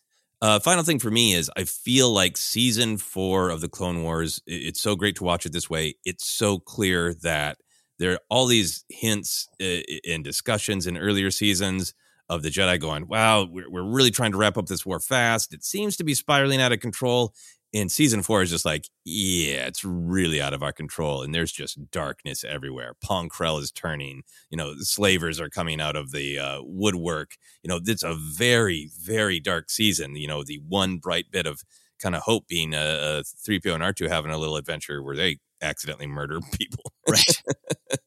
Uh, 0.40 0.58
final 0.58 0.82
thing 0.82 0.98
for 0.98 1.10
me 1.10 1.34
is 1.34 1.50
I 1.56 1.64
feel 1.64 2.10
like 2.10 2.36
season 2.36 2.98
four 2.98 3.50
of 3.50 3.60
the 3.60 3.68
Clone 3.68 4.02
Wars. 4.02 4.42
It's 4.46 4.80
so 4.80 4.96
great 4.96 5.16
to 5.16 5.24
watch 5.24 5.46
it 5.46 5.52
this 5.52 5.70
way. 5.70 5.94
It's 6.04 6.26
so 6.26 6.58
clear 6.58 7.14
that 7.22 7.58
there 7.98 8.12
are 8.12 8.18
all 8.28 8.46
these 8.46 8.84
hints 8.88 9.48
and 9.60 9.84
uh, 9.86 10.22
discussions 10.22 10.86
in 10.88 10.96
earlier 10.96 11.30
seasons 11.30 11.94
of 12.28 12.42
the 12.42 12.48
Jedi 12.48 12.80
going, 12.80 13.06
"Wow, 13.06 13.44
we're, 13.44 13.70
we're 13.70 13.84
really 13.84 14.10
trying 14.10 14.32
to 14.32 14.38
wrap 14.38 14.56
up 14.58 14.66
this 14.66 14.84
war 14.84 14.98
fast. 14.98 15.54
It 15.54 15.62
seems 15.64 15.96
to 15.98 16.04
be 16.04 16.14
spiraling 16.14 16.60
out 16.60 16.72
of 16.72 16.80
control." 16.80 17.34
In 17.72 17.88
season 17.88 18.22
four 18.22 18.42
is 18.42 18.50
just 18.50 18.64
like, 18.64 18.88
yeah, 19.04 19.66
it's 19.66 19.84
really 19.84 20.40
out 20.40 20.52
of 20.52 20.62
our 20.62 20.72
control, 20.72 21.22
and 21.22 21.34
there's 21.34 21.52
just 21.52 21.90
darkness 21.90 22.44
everywhere. 22.44 22.94
Pong 23.02 23.28
Krell 23.28 23.60
is 23.60 23.72
turning, 23.72 24.22
you 24.50 24.58
know, 24.58 24.74
slavers 24.78 25.40
are 25.40 25.48
coming 25.48 25.80
out 25.80 25.96
of 25.96 26.12
the 26.12 26.38
uh, 26.38 26.60
woodwork. 26.62 27.32
You 27.62 27.68
know, 27.68 27.80
it's 27.84 28.02
a 28.02 28.14
very, 28.14 28.90
very 29.00 29.40
dark 29.40 29.70
season. 29.70 30.16
You 30.16 30.28
know, 30.28 30.44
the 30.44 30.60
one 30.68 30.98
bright 30.98 31.30
bit 31.30 31.46
of 31.46 31.62
kind 31.98 32.14
of 32.14 32.22
hope 32.22 32.46
being 32.48 32.74
a, 32.74 32.78
a 32.78 33.22
3PO 33.22 33.74
and 33.74 33.82
R2 33.82 34.08
having 34.08 34.32
a 34.32 34.38
little 34.38 34.56
adventure 34.56 35.02
where 35.02 35.16
they 35.16 35.38
accidentally 35.62 36.06
murder 36.06 36.40
people. 36.52 36.92
Right. 37.08 37.42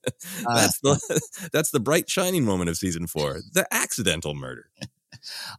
that's 0.46 0.80
uh, 0.86 0.94
the 0.94 1.50
that's 1.54 1.72
the 1.72 1.80
bright 1.80 2.10
shining 2.10 2.44
moment 2.46 2.70
of 2.70 2.78
season 2.78 3.08
four, 3.08 3.40
the 3.54 3.66
accidental 3.72 4.36
murder. 4.36 4.70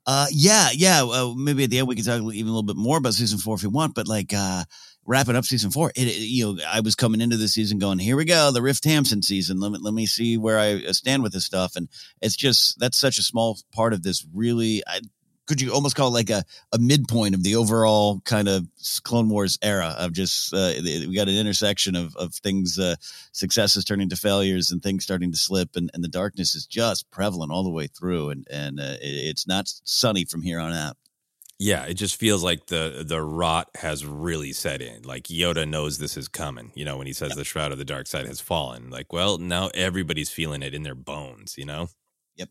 Uh, 0.07 0.27
yeah, 0.31 0.71
yeah. 0.73 1.03
Uh, 1.03 1.33
maybe 1.37 1.65
at 1.65 1.71
the 1.71 1.79
end 1.79 1.89
we 1.89 1.97
can 1.97 2.05
talk 2.05 2.21
even 2.21 2.49
a 2.49 2.51
little 2.51 2.63
bit 2.63 2.77
more 2.77 2.99
about 2.99 3.15
season 3.15 3.39
four 3.39 3.55
if 3.55 3.63
you 3.63 3.71
want. 3.71 3.95
But 3.95 4.09
like 4.09 4.33
uh, 4.35 4.65
wrapping 5.05 5.37
up 5.37 5.45
season 5.45 5.71
four, 5.71 5.91
it, 5.95 6.09
it, 6.09 6.17
you 6.17 6.55
know, 6.55 6.63
I 6.67 6.81
was 6.81 6.95
coming 6.95 7.21
into 7.21 7.37
the 7.37 7.49
season 7.49 7.79
going, 7.79 7.99
here 7.99 8.17
we 8.17 8.25
go, 8.25 8.51
the 8.51 8.63
Riff 8.63 8.81
Tamson 8.81 9.23
season. 9.23 9.61
Let 9.61 9.73
me 9.73 9.79
let 9.81 9.95
me 9.95 10.07
see 10.07 10.37
where 10.37 10.59
I 10.59 10.81
stand 10.93 11.23
with 11.23 11.33
this 11.33 11.45
stuff, 11.45 11.77
and 11.77 11.89
it's 12.21 12.37
just 12.37 12.79
that's 12.79 12.99
such 12.99 13.19
a 13.19 13.23
small 13.23 13.59
part 13.73 13.93
of 13.93 14.03
this. 14.03 14.27
Really, 14.35 14.83
could 15.47 15.61
you 15.61 15.73
almost 15.73 15.97
call 15.97 16.09
it 16.09 16.11
like 16.11 16.31
a, 16.31 16.45
a 16.73 16.79
midpoint 16.79 17.35
of 17.35 17.43
the 17.43 17.57
overall 17.57 18.21
kind 18.25 18.49
of 18.49 18.67
Clone 19.05 19.29
Wars 19.29 19.59
era 19.63 19.95
of 19.99 20.13
just 20.13 20.53
uh, 20.53 20.73
we 20.83 21.15
got 21.15 21.29
an 21.29 21.37
intersection 21.37 21.97
of 21.97 22.15
of 22.17 22.35
things 22.35 22.79
uh, 22.79 22.97
successes 23.33 23.85
turning 23.85 24.09
to 24.09 24.17
failures 24.17 24.71
and 24.71 24.83
things 24.83 25.05
starting 25.05 25.31
to 25.31 25.39
slip 25.39 25.77
and, 25.77 25.91
and 25.95 26.03
the 26.03 26.09
darkness 26.09 26.55
is 26.55 26.67
just 26.67 27.11
prevalent 27.11 27.53
all 27.53 27.63
the 27.63 27.71
way 27.71 27.87
through 27.87 28.31
and 28.31 28.47
and 28.51 28.81
uh, 28.81 28.97
it's 29.01 29.47
not 29.47 29.73
sunny 29.85 30.25
from 30.25 30.43
here 30.43 30.61
on 30.61 30.73
out. 30.73 30.97
Yeah, 31.59 31.85
it 31.85 31.95
just 31.95 32.17
feels 32.17 32.45
like 32.45 32.67
the 32.67 33.03
the 33.07 33.23
rot 33.23 33.71
has 33.77 34.05
really 34.05 34.53
set 34.53 34.83
in. 34.83 35.03
Like 35.03 35.25
Yoda 35.25 35.67
knows 35.67 35.97
this 35.97 36.19
is 36.19 36.29
coming. 36.29 36.71
You 36.75 36.85
know, 36.85 36.99
when 36.99 37.07
he 37.07 37.15
says 37.15 37.31
yep. 37.31 37.39
the 37.39 37.45
shroud 37.45 37.73
of 37.73 37.79
the 37.79 37.85
dark 37.85 38.07
side 38.07 38.27
has 38.27 38.43
fallen. 38.43 38.91
Like, 38.91 39.11
well, 39.11 39.39
now 39.39 39.71
everybody's 39.73 40.29
feeling 40.29 40.63
it 40.63 40.75
in 40.75 40.83
their 40.83 40.95
bones. 40.95 41.57
You 41.57 41.65
know. 41.65 41.89
Yep. 42.37 42.51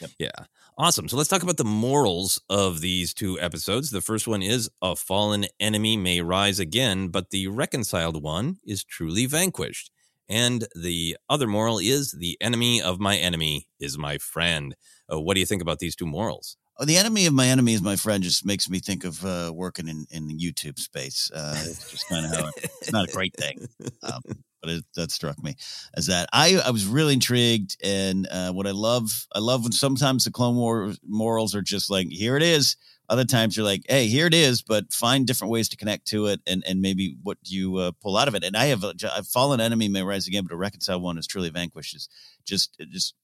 Yep. 0.00 0.10
Yeah. 0.18 0.44
Awesome. 0.78 1.06
So 1.06 1.18
let's 1.18 1.28
talk 1.28 1.42
about 1.42 1.58
the 1.58 1.64
morals 1.64 2.40
of 2.48 2.80
these 2.80 3.12
two 3.12 3.38
episodes. 3.38 3.90
The 3.90 4.00
first 4.00 4.26
one 4.26 4.42
is 4.42 4.70
a 4.80 4.96
fallen 4.96 5.44
enemy 5.60 5.98
may 5.98 6.22
rise 6.22 6.58
again, 6.58 7.08
but 7.08 7.28
the 7.28 7.48
reconciled 7.48 8.22
one 8.22 8.56
is 8.64 8.82
truly 8.82 9.26
vanquished. 9.26 9.90
And 10.30 10.66
the 10.74 11.18
other 11.28 11.46
moral 11.46 11.78
is 11.78 12.12
the 12.12 12.38
enemy 12.40 12.80
of 12.80 12.98
my 12.98 13.16
enemy 13.16 13.68
is 13.78 13.98
my 13.98 14.16
friend. 14.16 14.74
Uh, 15.12 15.20
what 15.20 15.34
do 15.34 15.40
you 15.40 15.46
think 15.46 15.60
about 15.60 15.78
these 15.78 15.94
two 15.94 16.06
morals? 16.06 16.56
Oh, 16.78 16.86
the 16.86 16.96
enemy 16.96 17.26
of 17.26 17.34
my 17.34 17.48
enemy 17.48 17.74
is 17.74 17.82
my 17.82 17.96
friend 17.96 18.22
just 18.22 18.46
makes 18.46 18.70
me 18.70 18.78
think 18.78 19.04
of 19.04 19.22
uh, 19.26 19.52
working 19.54 19.88
in, 19.88 20.06
in 20.10 20.26
the 20.26 20.34
YouTube 20.34 20.78
space. 20.78 21.30
Uh, 21.34 21.54
it's 21.66 21.90
just 21.90 22.08
kind 22.08 22.24
of 22.24 22.32
how 22.32 22.46
it, 22.48 22.54
it's 22.80 22.92
not 22.92 23.10
a 23.10 23.12
great 23.12 23.34
thing. 23.36 23.68
Um, 24.02 24.22
but 24.62 24.70
it, 24.70 24.84
that 24.94 25.10
struck 25.10 25.42
me 25.42 25.56
as 25.94 26.06
that 26.06 26.28
I, 26.32 26.56
I 26.64 26.70
was 26.70 26.86
really 26.86 27.14
intrigued. 27.14 27.76
And 27.82 28.26
uh, 28.30 28.52
what 28.52 28.66
I 28.66 28.70
love, 28.70 29.26
I 29.34 29.40
love 29.40 29.64
when 29.64 29.72
sometimes 29.72 30.24
the 30.24 30.30
Clone 30.30 30.56
War 30.56 30.94
morals 31.06 31.54
are 31.54 31.62
just 31.62 31.90
like, 31.90 32.08
here 32.08 32.36
it 32.36 32.42
is. 32.42 32.76
Other 33.08 33.24
times 33.24 33.56
you're 33.56 33.66
like, 33.66 33.82
hey, 33.88 34.06
here 34.06 34.26
it 34.26 34.32
is, 34.32 34.62
but 34.62 34.90
find 34.92 35.26
different 35.26 35.50
ways 35.50 35.68
to 35.70 35.76
connect 35.76 36.06
to 36.06 36.26
it 36.26 36.40
and, 36.46 36.62
and 36.66 36.80
maybe 36.80 37.16
what 37.22 37.36
you 37.44 37.76
uh, 37.76 37.92
pull 38.00 38.16
out 38.16 38.28
of 38.28 38.34
it. 38.34 38.44
And 38.44 38.56
I 38.56 38.66
have 38.66 38.84
a, 38.84 38.94
fallen 39.24 39.60
enemy 39.60 39.88
may 39.88 40.02
rise 40.02 40.28
again, 40.28 40.44
but 40.44 40.54
a 40.54 40.56
reconciled 40.56 41.02
one 41.02 41.18
is 41.18 41.26
truly 41.26 41.50
vanquished. 41.50 41.94
Is 41.94 42.08
just, 42.46 42.80
just 42.90 43.14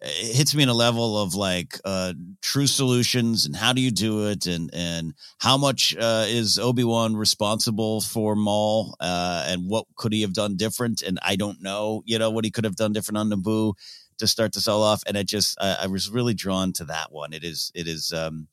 it 0.00 0.36
hits 0.36 0.54
me 0.54 0.62
in 0.62 0.68
a 0.68 0.74
level 0.74 1.18
of 1.18 1.34
like 1.34 1.80
uh, 1.84 2.12
true 2.42 2.66
solutions 2.66 3.46
and 3.46 3.56
how 3.56 3.72
do 3.72 3.80
you 3.80 3.90
do 3.90 4.28
it 4.28 4.46
and 4.46 4.70
and 4.72 5.14
how 5.38 5.56
much 5.56 5.96
uh, 5.96 6.24
is 6.26 6.58
Obi 6.58 6.84
Wan 6.84 7.16
responsible 7.16 8.00
for 8.00 8.36
Maul 8.36 8.96
uh, 9.00 9.44
and 9.48 9.68
what 9.68 9.86
could 9.96 10.12
he 10.12 10.22
have 10.22 10.34
done 10.34 10.56
different? 10.56 11.02
And 11.02 11.18
I 11.22 11.36
don't 11.36 11.62
know 11.62 12.02
you 12.04 12.18
know 12.18 12.30
what 12.30 12.44
he 12.44 12.50
could 12.50 12.64
have 12.64 12.76
done 12.76 12.92
different 12.92 13.18
on 13.18 13.30
Naboo 13.30 13.74
to 14.18 14.26
start 14.26 14.52
this 14.52 14.68
all 14.68 14.82
off. 14.82 15.02
And 15.06 15.16
I 15.16 15.22
just 15.22 15.56
I, 15.60 15.78
I 15.82 15.86
was 15.86 16.10
really 16.10 16.34
drawn 16.34 16.72
to 16.74 16.84
that 16.84 17.12
one. 17.12 17.32
It 17.32 17.44
is 17.44 17.72
it 17.74 17.86
is 17.88 18.12
um 18.12 18.48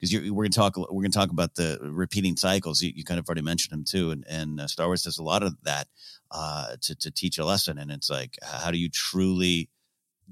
because 0.00 0.30
we're 0.30 0.44
to 0.44 0.50
talk 0.50 0.76
we're 0.76 1.02
to 1.02 1.08
talk 1.10 1.30
about 1.30 1.54
the 1.54 1.78
repeating 1.82 2.36
cycles. 2.36 2.82
You, 2.82 2.92
you, 2.94 3.04
kind 3.04 3.18
of 3.18 3.28
already 3.28 3.42
mentioned 3.42 3.72
them 3.72 3.84
too 3.84 4.10
and 4.10 4.24
and 4.28 4.60
uh, 4.60 4.66
Star 4.66 4.86
Wars 4.86 5.02
does 5.02 5.18
a 5.18 5.24
lot 5.24 5.42
of 5.42 5.56
that 5.62 5.88
uh, 6.30 6.76
to 6.82 6.94
to 6.96 7.10
teach 7.10 7.38
a 7.38 7.44
lesson. 7.44 7.78
And 7.78 7.90
it's 7.90 8.10
like 8.10 8.36
how 8.42 8.70
do 8.70 8.78
you 8.78 8.88
truly 8.88 9.68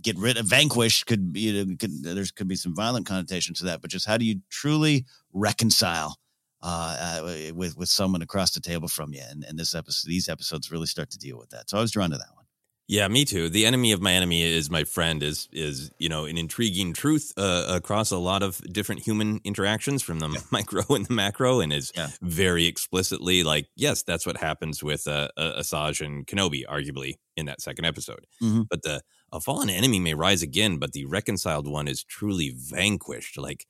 get 0.03 0.19
rid 0.19 0.37
of 0.37 0.47
vanquish 0.47 1.05
could 1.05 1.33
be 1.33 1.41
you 1.41 1.65
know, 1.65 1.77
could, 1.79 2.03
there's 2.03 2.31
could 2.31 2.49
be 2.49 2.57
some 2.57 2.75
violent 2.75 3.07
connotations 3.07 3.59
to 3.59 3.65
that 3.65 3.81
but 3.81 3.91
just 3.91 4.07
how 4.07 4.17
do 4.17 4.25
you 4.25 4.41
truly 4.51 5.05
reconcile 5.33 6.17
uh, 6.63 7.21
uh, 7.23 7.53
with 7.55 7.77
with 7.77 7.89
someone 7.89 8.23
across 8.23 8.53
the 8.53 8.61
table 8.61 8.89
from 8.89 9.13
you 9.13 9.23
and, 9.31 9.45
and 9.45 9.59
this 9.59 9.75
episode 9.75 10.09
these 10.09 10.29
episodes 10.29 10.71
really 10.71 10.87
start 10.87 11.11
to 11.11 11.19
deal 11.19 11.39
with 11.39 11.51
that. 11.51 11.69
So 11.69 11.79
i 11.79 11.81
was 11.81 11.93
drawn 11.93 12.11
to 12.11 12.17
that 12.17 12.35
one 12.35 12.46
yeah, 12.89 13.09
me 13.09 13.25
too. 13.25 13.49
The 13.49 13.67
enemy 13.67 13.91
of 13.91 14.01
my 14.01 14.13
enemy 14.13 14.43
is 14.43 14.71
my 14.71 14.85
friend 14.85 15.23
is 15.23 15.49
is 15.53 15.91
you 15.99 16.09
know 16.09 16.25
an 16.25 16.39
intriguing 16.39 16.93
truth 16.93 17.33
uh, 17.37 17.67
across 17.69 18.13
a 18.13 18.19
lot 18.19 18.45
of 18.45 18.61
different 18.73 19.03
human 19.03 19.41
interactions 19.45 20.03
from 20.03 20.21
the 20.21 20.29
yeah. 20.29 20.41
micro 20.53 20.83
and 20.91 21.05
the 21.05 21.13
macro, 21.13 21.61
and 21.61 21.73
is 21.73 21.91
yeah. 21.97 22.09
very 22.23 22.67
explicitly 22.67 23.43
like 23.43 23.67
yes, 23.75 24.05
that's 24.05 24.25
what 24.25 24.37
happens 24.37 24.85
with 24.85 25.09
uh, 25.09 25.29
uh, 25.37 25.61
Asajj 25.61 26.05
and 26.05 26.27
Kenobi, 26.27 26.65
arguably 26.65 27.15
in 27.37 27.47
that 27.47 27.61
second 27.61 27.87
episode. 27.87 28.27
Mm-hmm. 28.41 28.63
But 28.71 28.83
the 28.83 29.03
a 29.33 29.41
fallen 29.41 29.69
enemy 29.69 29.99
may 29.99 30.15
rise 30.15 30.43
again, 30.43 30.79
but 30.79 30.93
the 30.93 31.07
reconciled 31.07 31.67
one 31.67 31.89
is 31.89 32.05
truly 32.05 32.55
vanquished. 32.57 33.37
Like 33.37 33.67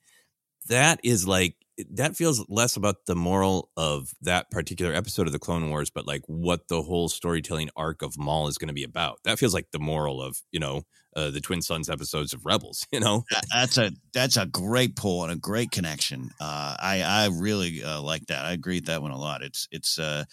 that 0.67 0.99
is 1.03 1.27
like 1.27 1.55
that 1.91 2.15
feels 2.15 2.45
less 2.49 2.75
about 2.75 3.05
the 3.05 3.15
moral 3.15 3.69
of 3.77 4.13
that 4.21 4.49
particular 4.51 4.93
episode 4.93 5.27
of 5.27 5.33
the 5.33 5.39
Clone 5.39 5.69
Wars, 5.69 5.89
but 5.89 6.07
like 6.07 6.23
what 6.27 6.67
the 6.67 6.81
whole 6.81 7.09
storytelling 7.09 7.69
arc 7.75 8.01
of 8.01 8.17
Maul 8.17 8.47
is 8.47 8.57
going 8.57 8.69
to 8.69 8.73
be 8.73 8.83
about. 8.83 9.19
That 9.23 9.39
feels 9.39 9.53
like 9.53 9.71
the 9.71 9.79
moral 9.79 10.21
of 10.21 10.41
you 10.51 10.59
know 10.59 10.83
uh, 11.17 11.31
the 11.31 11.41
Twin 11.41 11.63
Suns 11.63 11.89
episodes 11.89 12.31
of 12.33 12.45
Rebels. 12.45 12.85
You 12.97 13.01
know, 13.01 13.25
that's 13.53 13.77
a 13.77 13.91
that's 14.11 14.37
a 14.37 14.47
great 14.47 14.95
pull 14.95 15.23
and 15.23 15.31
a 15.31 15.35
great 15.35 15.69
connection. 15.69 16.31
Uh, 16.39 16.75
I 16.79 17.01
I 17.03 17.29
really 17.31 17.83
uh, 17.83 18.01
like 18.01 18.25
that. 18.27 18.43
I 18.43 18.53
agree 18.53 18.77
with 18.77 18.85
that 18.85 19.03
one 19.03 19.11
a 19.11 19.17
lot. 19.17 19.43
It's 19.43 19.67
it's 19.71 19.99
uh, 19.99 20.23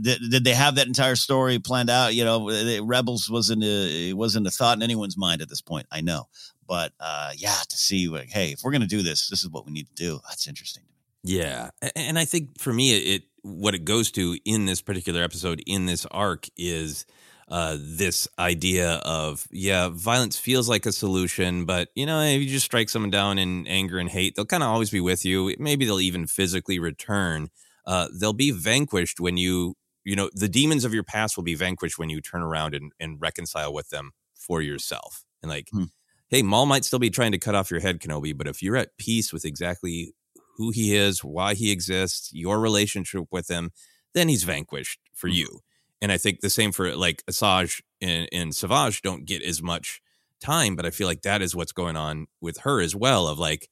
did, 0.00 0.20
did 0.30 0.44
they 0.44 0.52
have 0.52 0.76
that 0.76 0.86
entire 0.86 1.16
story 1.16 1.58
planned 1.58 1.90
out? 1.90 2.14
You 2.14 2.24
know, 2.24 2.80
Rebels 2.84 3.28
wasn't 3.28 3.64
a, 3.64 4.10
it 4.10 4.16
wasn't 4.16 4.46
a 4.46 4.50
thought 4.50 4.76
in 4.76 4.82
anyone's 4.82 5.16
mind 5.16 5.42
at 5.42 5.48
this 5.48 5.62
point. 5.62 5.86
I 5.90 6.00
know, 6.00 6.28
but 6.66 6.92
uh, 7.00 7.32
yeah, 7.36 7.58
to 7.68 7.76
see 7.76 8.08
like, 8.08 8.30
hey, 8.30 8.50
if 8.52 8.60
we're 8.64 8.72
gonna 8.72 8.86
do 8.86 9.02
this, 9.02 9.28
this 9.28 9.42
is 9.42 9.50
what 9.50 9.66
we 9.66 9.72
need 9.72 9.86
to 9.88 9.94
do. 9.94 10.20
That's 10.28 10.46
interesting 10.46 10.84
to 10.84 10.90
me. 10.90 10.94
Yeah, 11.22 11.70
and 11.96 12.18
I 12.18 12.24
think 12.24 12.58
for 12.60 12.72
me, 12.72 12.96
it 13.14 13.22
what 13.42 13.74
it 13.74 13.84
goes 13.84 14.10
to 14.12 14.38
in 14.44 14.66
this 14.66 14.80
particular 14.82 15.22
episode 15.22 15.62
in 15.66 15.86
this 15.86 16.06
arc 16.06 16.46
is 16.56 17.04
uh, 17.48 17.76
this 17.80 18.28
idea 18.38 18.94
of 19.04 19.46
yeah, 19.50 19.88
violence 19.92 20.38
feels 20.38 20.68
like 20.68 20.86
a 20.86 20.92
solution, 20.92 21.64
but 21.64 21.88
you 21.94 22.06
know, 22.06 22.20
if 22.20 22.40
you 22.40 22.48
just 22.48 22.64
strike 22.64 22.88
someone 22.88 23.10
down 23.10 23.38
in 23.38 23.66
anger 23.66 23.98
and 23.98 24.08
hate, 24.10 24.36
they'll 24.36 24.44
kind 24.44 24.62
of 24.62 24.68
always 24.68 24.90
be 24.90 25.00
with 25.00 25.24
you. 25.24 25.54
Maybe 25.58 25.84
they'll 25.84 26.00
even 26.00 26.26
physically 26.26 26.78
return. 26.78 27.48
Uh, 27.86 28.08
they'll 28.12 28.32
be 28.32 28.50
vanquished 28.52 29.18
when 29.20 29.36
you 29.36 29.74
you 30.04 30.14
know 30.14 30.30
the 30.32 30.48
demons 30.48 30.84
of 30.84 30.94
your 30.94 31.04
past 31.04 31.36
will 31.36 31.44
be 31.44 31.54
vanquished 31.54 31.98
when 31.98 32.08
you 32.08 32.20
turn 32.20 32.42
around 32.42 32.74
and, 32.74 32.92
and 33.00 33.20
reconcile 33.20 33.72
with 33.72 33.90
them 33.90 34.12
for 34.34 34.62
yourself 34.62 35.24
and 35.42 35.50
like 35.50 35.68
hmm 35.72 35.84
hey, 36.28 36.42
Maul 36.42 36.66
might 36.66 36.84
still 36.84 36.98
be 36.98 37.10
trying 37.10 37.32
to 37.32 37.38
cut 37.38 37.54
off 37.54 37.70
your 37.70 37.80
head, 37.80 38.00
Kenobi, 38.00 38.36
but 38.36 38.48
if 38.48 38.62
you're 38.62 38.76
at 38.76 38.96
peace 38.98 39.32
with 39.32 39.44
exactly 39.44 40.14
who 40.56 40.70
he 40.70 40.94
is, 40.94 41.22
why 41.22 41.54
he 41.54 41.70
exists, 41.70 42.30
your 42.32 42.58
relationship 42.58 43.26
with 43.30 43.48
him, 43.48 43.70
then 44.14 44.28
he's 44.28 44.44
vanquished 44.44 44.98
for 45.14 45.28
mm-hmm. 45.28 45.36
you. 45.36 45.60
And 46.02 46.12
I 46.12 46.18
think 46.18 46.40
the 46.40 46.50
same 46.50 46.72
for 46.72 46.94
like 46.94 47.22
Asajj 47.30 47.80
and, 48.00 48.28
and 48.32 48.54
Savage 48.54 49.02
don't 49.02 49.24
get 49.24 49.42
as 49.42 49.62
much 49.62 50.00
time, 50.40 50.76
but 50.76 50.84
I 50.84 50.90
feel 50.90 51.06
like 51.06 51.22
that 51.22 51.42
is 51.42 51.56
what's 51.56 51.72
going 51.72 51.96
on 51.96 52.26
with 52.40 52.58
her 52.58 52.80
as 52.80 52.94
well. 52.94 53.28
Of 53.28 53.38
like, 53.38 53.68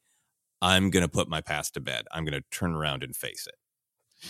I'm 0.62 0.90
going 0.90 1.02
to 1.04 1.10
put 1.10 1.28
my 1.28 1.40
past 1.40 1.74
to 1.74 1.80
bed. 1.80 2.04
I'm 2.12 2.24
going 2.24 2.40
to 2.40 2.44
turn 2.50 2.74
around 2.74 3.02
and 3.02 3.14
face 3.14 3.46
it. 3.46 3.54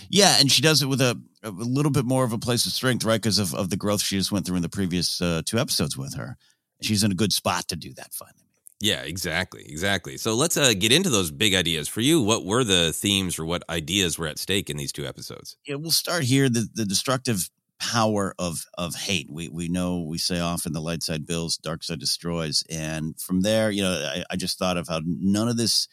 Yeah, 0.08 0.36
and 0.40 0.50
she 0.50 0.60
does 0.60 0.82
it 0.82 0.86
with 0.86 1.00
a, 1.00 1.20
a 1.44 1.50
little 1.50 1.92
bit 1.92 2.04
more 2.04 2.24
of 2.24 2.32
a 2.32 2.38
place 2.38 2.66
of 2.66 2.72
strength, 2.72 3.04
right? 3.04 3.20
Because 3.20 3.38
of, 3.38 3.54
of 3.54 3.70
the 3.70 3.76
growth 3.76 4.02
she 4.02 4.16
just 4.16 4.32
went 4.32 4.44
through 4.44 4.56
in 4.56 4.62
the 4.62 4.68
previous 4.68 5.20
uh, 5.20 5.42
two 5.46 5.58
episodes 5.58 5.96
with 5.96 6.14
her 6.14 6.36
she's 6.82 7.04
in 7.04 7.12
a 7.12 7.14
good 7.14 7.32
spot 7.32 7.68
to 7.68 7.76
do 7.76 7.92
that 7.94 8.12
finally. 8.14 8.44
Yeah, 8.80 9.02
exactly, 9.02 9.64
exactly. 9.66 10.18
So 10.18 10.34
let's 10.34 10.56
uh, 10.56 10.74
get 10.74 10.92
into 10.92 11.08
those 11.08 11.30
big 11.30 11.54
ideas 11.54 11.88
for 11.88 12.00
you. 12.00 12.20
What 12.20 12.44
were 12.44 12.64
the 12.64 12.92
themes 12.92 13.38
or 13.38 13.46
what 13.46 13.62
ideas 13.70 14.18
were 14.18 14.26
at 14.26 14.38
stake 14.38 14.68
in 14.68 14.76
these 14.76 14.92
two 14.92 15.06
episodes? 15.06 15.56
Yeah, 15.66 15.76
we'll 15.76 15.90
start 15.90 16.24
here. 16.24 16.48
The 16.48 16.68
the 16.74 16.84
destructive 16.84 17.48
power 17.78 18.34
of 18.38 18.64
of 18.76 18.94
hate. 18.94 19.28
We 19.30 19.48
we 19.48 19.68
know 19.68 20.02
we 20.02 20.18
say 20.18 20.40
often 20.40 20.72
the 20.72 20.80
light 20.80 21.02
side 21.02 21.26
builds, 21.26 21.56
dark 21.56 21.82
side 21.82 22.00
destroys, 22.00 22.64
and 22.70 23.18
from 23.20 23.42
there, 23.42 23.70
you 23.70 23.82
know, 23.82 23.92
I, 23.92 24.24
I 24.30 24.36
just 24.36 24.58
thought 24.58 24.76
of 24.76 24.88
how 24.88 25.00
none 25.04 25.48
of 25.48 25.56
this, 25.56 25.88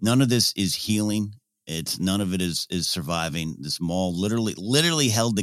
none 0.00 0.22
of 0.22 0.28
this 0.28 0.52
is 0.56 0.74
healing. 0.74 1.34
It's 1.66 1.98
none 1.98 2.20
of 2.20 2.32
it 2.32 2.40
is 2.40 2.66
is 2.70 2.88
surviving. 2.88 3.56
This 3.58 3.80
Maul 3.80 4.18
literally 4.18 4.54
literally 4.56 5.08
held 5.08 5.38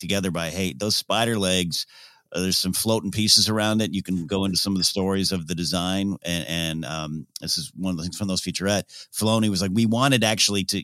together 0.00 0.30
by 0.30 0.50
hate. 0.50 0.78
Those 0.78 0.96
spider 0.96 1.38
legs 1.38 1.86
uh, 2.32 2.40
there's 2.40 2.58
some 2.58 2.72
floating 2.72 3.10
pieces 3.10 3.48
around 3.48 3.80
it. 3.80 3.94
You 3.94 4.02
can 4.02 4.26
go 4.26 4.44
into 4.44 4.58
some 4.58 4.74
of 4.74 4.78
the 4.78 4.84
stories 4.84 5.32
of 5.32 5.46
the 5.46 5.54
design, 5.54 6.16
and, 6.22 6.46
and 6.46 6.84
um, 6.84 7.26
this 7.40 7.56
is 7.56 7.72
one 7.74 7.90
of 7.90 7.96
the 7.96 8.02
things 8.02 8.18
from 8.18 8.28
those 8.28 8.42
featurette. 8.42 8.84
Filoni 9.12 9.48
was 9.48 9.62
like, 9.62 9.70
we 9.72 9.86
wanted 9.86 10.24
actually 10.24 10.64
to, 10.64 10.82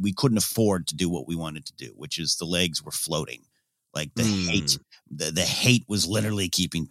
we 0.00 0.12
couldn't 0.12 0.38
afford 0.38 0.86
to 0.88 0.96
do 0.96 1.08
what 1.08 1.28
we 1.28 1.36
wanted 1.36 1.66
to 1.66 1.74
do, 1.74 1.92
which 1.96 2.18
is 2.18 2.36
the 2.36 2.44
legs 2.44 2.82
were 2.82 2.90
floating, 2.90 3.42
like 3.94 4.12
the 4.14 4.22
mm. 4.22 4.48
hate, 4.48 4.78
the, 5.10 5.30
the 5.30 5.42
hate 5.42 5.84
was 5.88 6.06
literally 6.06 6.48
keeping 6.48 6.88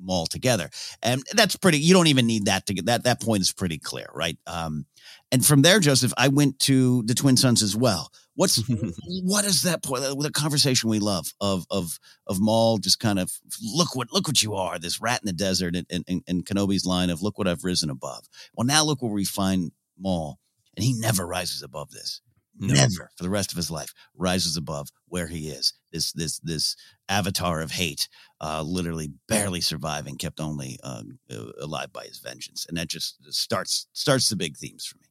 Maul 0.00 0.26
together. 0.26 0.70
And 1.02 1.22
that's 1.32 1.56
pretty. 1.56 1.78
You 1.78 1.94
don't 1.94 2.06
even 2.06 2.26
need 2.26 2.46
that 2.46 2.66
to 2.66 2.74
get 2.74 2.86
that. 2.86 3.04
That 3.04 3.20
point 3.20 3.42
is 3.42 3.52
pretty 3.52 3.78
clear, 3.78 4.08
right? 4.14 4.38
Um, 4.46 4.86
and 5.30 5.44
from 5.44 5.62
there, 5.62 5.80
Joseph, 5.80 6.12
I 6.16 6.28
went 6.28 6.58
to 6.60 7.02
the 7.04 7.14
Twin 7.14 7.36
Suns 7.36 7.62
as 7.62 7.76
well. 7.76 8.10
What's 8.34 8.62
what 9.24 9.44
is 9.44 9.62
that 9.62 9.82
point? 9.82 10.02
The 10.02 10.30
conversation 10.30 10.88
we 10.88 10.98
love 10.98 11.32
of 11.40 11.66
of 11.70 11.98
of 12.26 12.40
Maul 12.40 12.78
just 12.78 13.00
kind 13.00 13.18
of 13.18 13.32
look 13.62 13.94
what 13.96 14.12
look 14.12 14.26
what 14.26 14.42
you 14.42 14.54
are, 14.54 14.78
this 14.78 15.00
rat 15.00 15.20
in 15.22 15.26
the 15.26 15.32
desert, 15.32 15.74
and 15.74 15.86
and, 15.90 16.22
and 16.26 16.46
Kenobi's 16.46 16.86
line 16.86 17.10
of 17.10 17.22
look 17.22 17.38
what 17.38 17.48
I've 17.48 17.64
risen 17.64 17.90
above. 17.90 18.26
Well, 18.54 18.66
now 18.66 18.84
look 18.84 19.02
where 19.02 19.12
we 19.12 19.24
find 19.24 19.72
Maul, 19.98 20.38
and 20.76 20.84
he 20.84 20.92
never 20.92 21.26
rises 21.26 21.62
above 21.62 21.90
this. 21.90 22.20
Never 22.58 23.10
for 23.16 23.22
the 23.22 23.30
rest 23.30 23.52
of 23.52 23.56
his 23.56 23.70
life 23.70 23.92
rises 24.16 24.56
above 24.56 24.88
where 25.06 25.28
he 25.28 25.48
is. 25.48 25.74
This 25.92 26.12
this 26.12 26.38
this 26.40 26.76
avatar 27.08 27.60
of 27.60 27.70
hate, 27.70 28.08
uh, 28.40 28.62
literally 28.62 29.12
barely 29.28 29.60
surviving, 29.60 30.16
kept 30.16 30.40
only 30.40 30.78
uh, 30.82 31.02
alive 31.60 31.92
by 31.92 32.04
his 32.04 32.18
vengeance, 32.18 32.66
and 32.68 32.76
that 32.76 32.88
just 32.88 33.16
starts 33.32 33.86
starts 33.92 34.28
the 34.28 34.36
big 34.36 34.56
themes 34.56 34.86
for 34.86 34.98
me. 34.98 35.06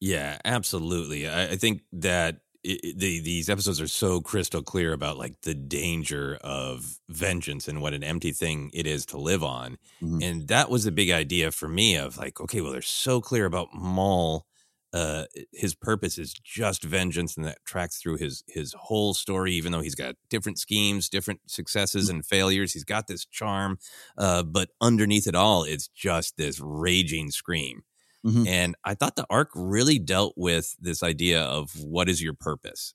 Yeah, 0.00 0.38
absolutely. 0.44 1.28
I, 1.28 1.52
I 1.52 1.56
think 1.56 1.82
that 1.92 2.40
it, 2.64 2.98
the, 2.98 3.20
these 3.20 3.50
episodes 3.50 3.80
are 3.80 3.88
so 3.88 4.20
crystal 4.20 4.62
clear 4.62 4.92
about 4.92 5.18
like 5.18 5.40
the 5.42 5.54
danger 5.54 6.38
of 6.42 6.98
vengeance 7.08 7.68
and 7.68 7.80
what 7.80 7.92
an 7.92 8.02
empty 8.02 8.32
thing 8.32 8.70
it 8.72 8.86
is 8.86 9.06
to 9.06 9.18
live 9.18 9.44
on. 9.44 9.78
Mm-hmm. 10.02 10.22
And 10.22 10.48
that 10.48 10.70
was 10.70 10.84
the 10.84 10.90
big 10.90 11.10
idea 11.10 11.50
for 11.50 11.68
me 11.68 11.96
of 11.96 12.16
like, 12.16 12.40
okay, 12.40 12.60
well, 12.60 12.72
they're 12.72 12.82
so 12.82 13.20
clear 13.20 13.44
about 13.44 13.68
Maul. 13.74 14.46
Uh, 14.94 15.24
his 15.52 15.74
purpose 15.74 16.18
is 16.18 16.32
just 16.32 16.84
vengeance, 16.84 17.36
and 17.36 17.44
that 17.44 17.58
tracks 17.64 18.00
through 18.00 18.16
his 18.16 18.44
his 18.46 18.74
whole 18.78 19.12
story. 19.12 19.52
Even 19.54 19.72
though 19.72 19.80
he's 19.80 19.96
got 19.96 20.14
different 20.30 20.56
schemes, 20.56 21.08
different 21.08 21.40
successes 21.46 22.06
mm-hmm. 22.06 22.16
and 22.16 22.26
failures, 22.26 22.72
he's 22.72 22.84
got 22.84 23.08
this 23.08 23.26
charm. 23.26 23.78
Uh, 24.16 24.44
but 24.44 24.70
underneath 24.80 25.26
it 25.26 25.34
all, 25.34 25.64
it's 25.64 25.88
just 25.88 26.36
this 26.36 26.60
raging 26.60 27.32
scream. 27.32 27.82
Mm-hmm. 28.24 28.46
And 28.46 28.76
I 28.84 28.94
thought 28.94 29.16
the 29.16 29.26
arc 29.28 29.50
really 29.56 29.98
dealt 29.98 30.34
with 30.36 30.76
this 30.80 31.02
idea 31.02 31.42
of 31.42 31.72
what 31.82 32.08
is 32.08 32.22
your 32.22 32.32
purpose. 32.32 32.94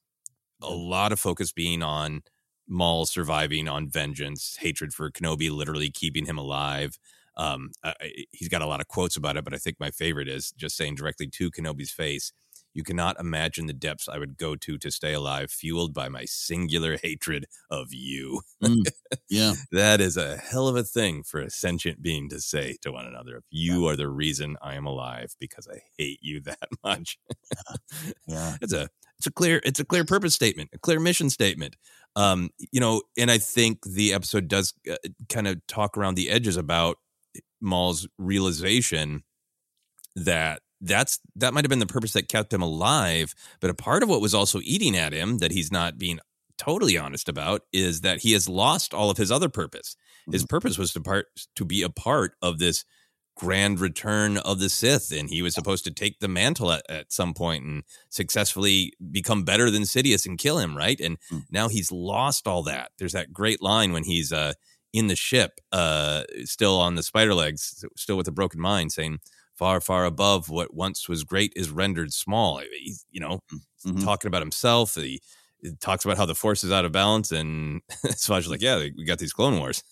A 0.61 0.69
lot 0.69 1.11
of 1.11 1.19
focus 1.19 1.51
being 1.51 1.83
on 1.83 2.23
Maul 2.65 3.05
surviving 3.07 3.67
on 3.67 3.89
vengeance, 3.89 4.57
hatred 4.61 4.93
for 4.93 5.11
Kenobi, 5.11 5.51
literally 5.51 5.89
keeping 5.89 6.27
him 6.27 6.37
alive. 6.37 6.97
Um, 7.39 7.71
I, 7.85 7.93
he's 8.31 8.49
got 8.49 8.61
a 8.61 8.67
lot 8.67 8.81
of 8.81 8.89
quotes 8.89 9.15
about 9.15 9.37
it, 9.37 9.45
but 9.45 9.53
I 9.53 9.57
think 9.57 9.77
my 9.79 9.91
favorite 9.91 10.27
is 10.27 10.51
just 10.51 10.75
saying 10.75 10.95
directly 10.95 11.27
to 11.27 11.49
Kenobi's 11.49 11.89
face, 11.89 12.33
you 12.73 12.83
cannot 12.83 13.19
imagine 13.19 13.65
the 13.65 13.73
depths 13.73 14.09
I 14.09 14.17
would 14.19 14.37
go 14.37 14.55
to 14.57 14.77
to 14.77 14.91
stay 14.91 15.13
alive, 15.13 15.49
fueled 15.49 15.93
by 15.93 16.09
my 16.09 16.25
singular 16.25 16.97
hatred 17.01 17.45
of 17.71 17.87
you. 17.91 18.41
Mm, 18.63 18.83
yeah. 19.29 19.53
that 19.71 20.01
is 20.01 20.17
a 20.17 20.35
hell 20.35 20.67
of 20.67 20.75
a 20.75 20.83
thing 20.83 21.23
for 21.23 21.39
a 21.39 21.49
sentient 21.49 22.01
being 22.01 22.29
to 22.29 22.41
say 22.41 22.75
to 22.81 22.91
one 22.91 23.05
another. 23.05 23.37
If 23.37 23.45
you 23.49 23.85
yeah. 23.85 23.93
are 23.93 23.95
the 23.95 24.09
reason 24.09 24.57
I 24.61 24.75
am 24.75 24.85
alive 24.85 25.33
because 25.39 25.67
I 25.67 25.79
hate 25.97 26.19
you 26.21 26.41
that 26.41 26.69
much. 26.83 27.17
yeah. 28.27 28.57
It's 28.61 28.73
a 28.73 28.89
it's 29.17 29.27
a 29.27 29.31
clear 29.31 29.61
it's 29.63 29.79
a 29.79 29.85
clear 29.85 30.05
purpose 30.05 30.35
statement, 30.35 30.71
a 30.73 30.77
clear 30.77 30.99
mission 30.99 31.29
statement. 31.29 31.75
Um, 32.15 32.49
you 32.71 32.79
know, 32.79 33.01
and 33.17 33.31
I 33.31 33.37
think 33.37 33.79
the 33.85 34.13
episode 34.13 34.47
does 34.47 34.73
uh, 34.89 34.95
kind 35.29 35.47
of 35.47 35.65
talk 35.67 35.97
around 35.97 36.15
the 36.15 36.29
edges 36.29 36.57
about 36.57 36.97
Maul's 37.61 38.07
realization 38.17 39.23
that 40.15 40.61
that's 40.81 41.19
that 41.35 41.53
might 41.53 41.65
have 41.65 41.69
been 41.69 41.79
the 41.79 41.85
purpose 41.85 42.13
that 42.13 42.29
kept 42.29 42.53
him 42.53 42.61
alive 42.61 43.35
but 43.59 43.69
a 43.69 43.73
part 43.73 44.03
of 44.03 44.09
what 44.09 44.21
was 44.21 44.33
also 44.33 44.59
eating 44.63 44.95
at 44.95 45.13
him 45.13 45.39
that 45.39 45.51
he's 45.51 45.71
not 45.71 45.97
being 45.97 46.19
totally 46.57 46.97
honest 46.97 47.29
about 47.29 47.61
is 47.71 48.01
that 48.01 48.19
he 48.19 48.33
has 48.33 48.47
lost 48.47 48.93
all 48.93 49.09
of 49.09 49.17
his 49.17 49.31
other 49.31 49.49
purpose 49.49 49.95
his 50.31 50.43
mm-hmm. 50.43 50.55
purpose 50.55 50.77
was 50.77 50.93
to 50.93 51.01
part 51.01 51.27
to 51.55 51.65
be 51.65 51.81
a 51.81 51.89
part 51.89 52.33
of 52.41 52.59
this 52.59 52.85
grand 53.35 53.79
return 53.79 54.37
of 54.37 54.59
the 54.59 54.69
sith 54.69 55.11
and 55.11 55.29
he 55.29 55.41
was 55.41 55.53
supposed 55.53 55.85
to 55.85 55.91
take 55.91 56.19
the 56.19 56.27
mantle 56.27 56.71
at, 56.71 56.83
at 56.89 57.11
some 57.11 57.33
point 57.33 57.63
and 57.63 57.83
successfully 58.09 58.91
become 59.11 59.43
better 59.43 59.69
than 59.69 59.83
sidious 59.83 60.25
and 60.25 60.37
kill 60.37 60.59
him 60.59 60.75
right 60.75 60.99
and 60.99 61.17
mm. 61.31 61.43
now 61.49 61.69
he's 61.69 61.91
lost 61.91 62.47
all 62.47 62.63
that 62.63 62.91
there's 62.97 63.13
that 63.13 63.31
great 63.31 63.61
line 63.61 63.93
when 63.93 64.03
he's 64.03 64.33
uh 64.33 64.51
in 64.91 65.07
the 65.07 65.15
ship 65.15 65.59
uh 65.71 66.23
still 66.45 66.79
on 66.79 66.95
the 66.95 67.03
spider 67.03 67.35
legs 67.35 67.85
still 67.95 68.17
with 68.17 68.27
a 68.27 68.31
broken 68.31 68.59
mind 68.59 68.91
saying 68.91 69.19
far, 69.59 69.81
far 69.81 70.05
above 70.05 70.49
what 70.49 70.73
once 70.73 71.09
was 71.09 71.25
great 71.25 71.51
is 71.53 71.69
rendered 71.69 72.13
small. 72.13 72.61
He's, 72.79 73.05
you 73.11 73.19
know, 73.19 73.41
mm-hmm. 73.85 73.99
talking 73.99 74.29
about 74.29 74.41
himself. 74.41 74.95
He, 74.95 75.21
he, 75.61 75.71
talks 75.81 76.05
about 76.05 76.15
how 76.15 76.25
the 76.25 76.33
force 76.33 76.63
is 76.63 76.71
out 76.71 76.85
of 76.85 76.93
balance. 76.93 77.33
And 77.33 77.81
Savage 77.89 78.47
like, 78.47 78.61
yeah, 78.61 78.77
we 78.77 79.03
got 79.03 79.19
these 79.19 79.33
Clone 79.33 79.59
Wars. 79.59 79.83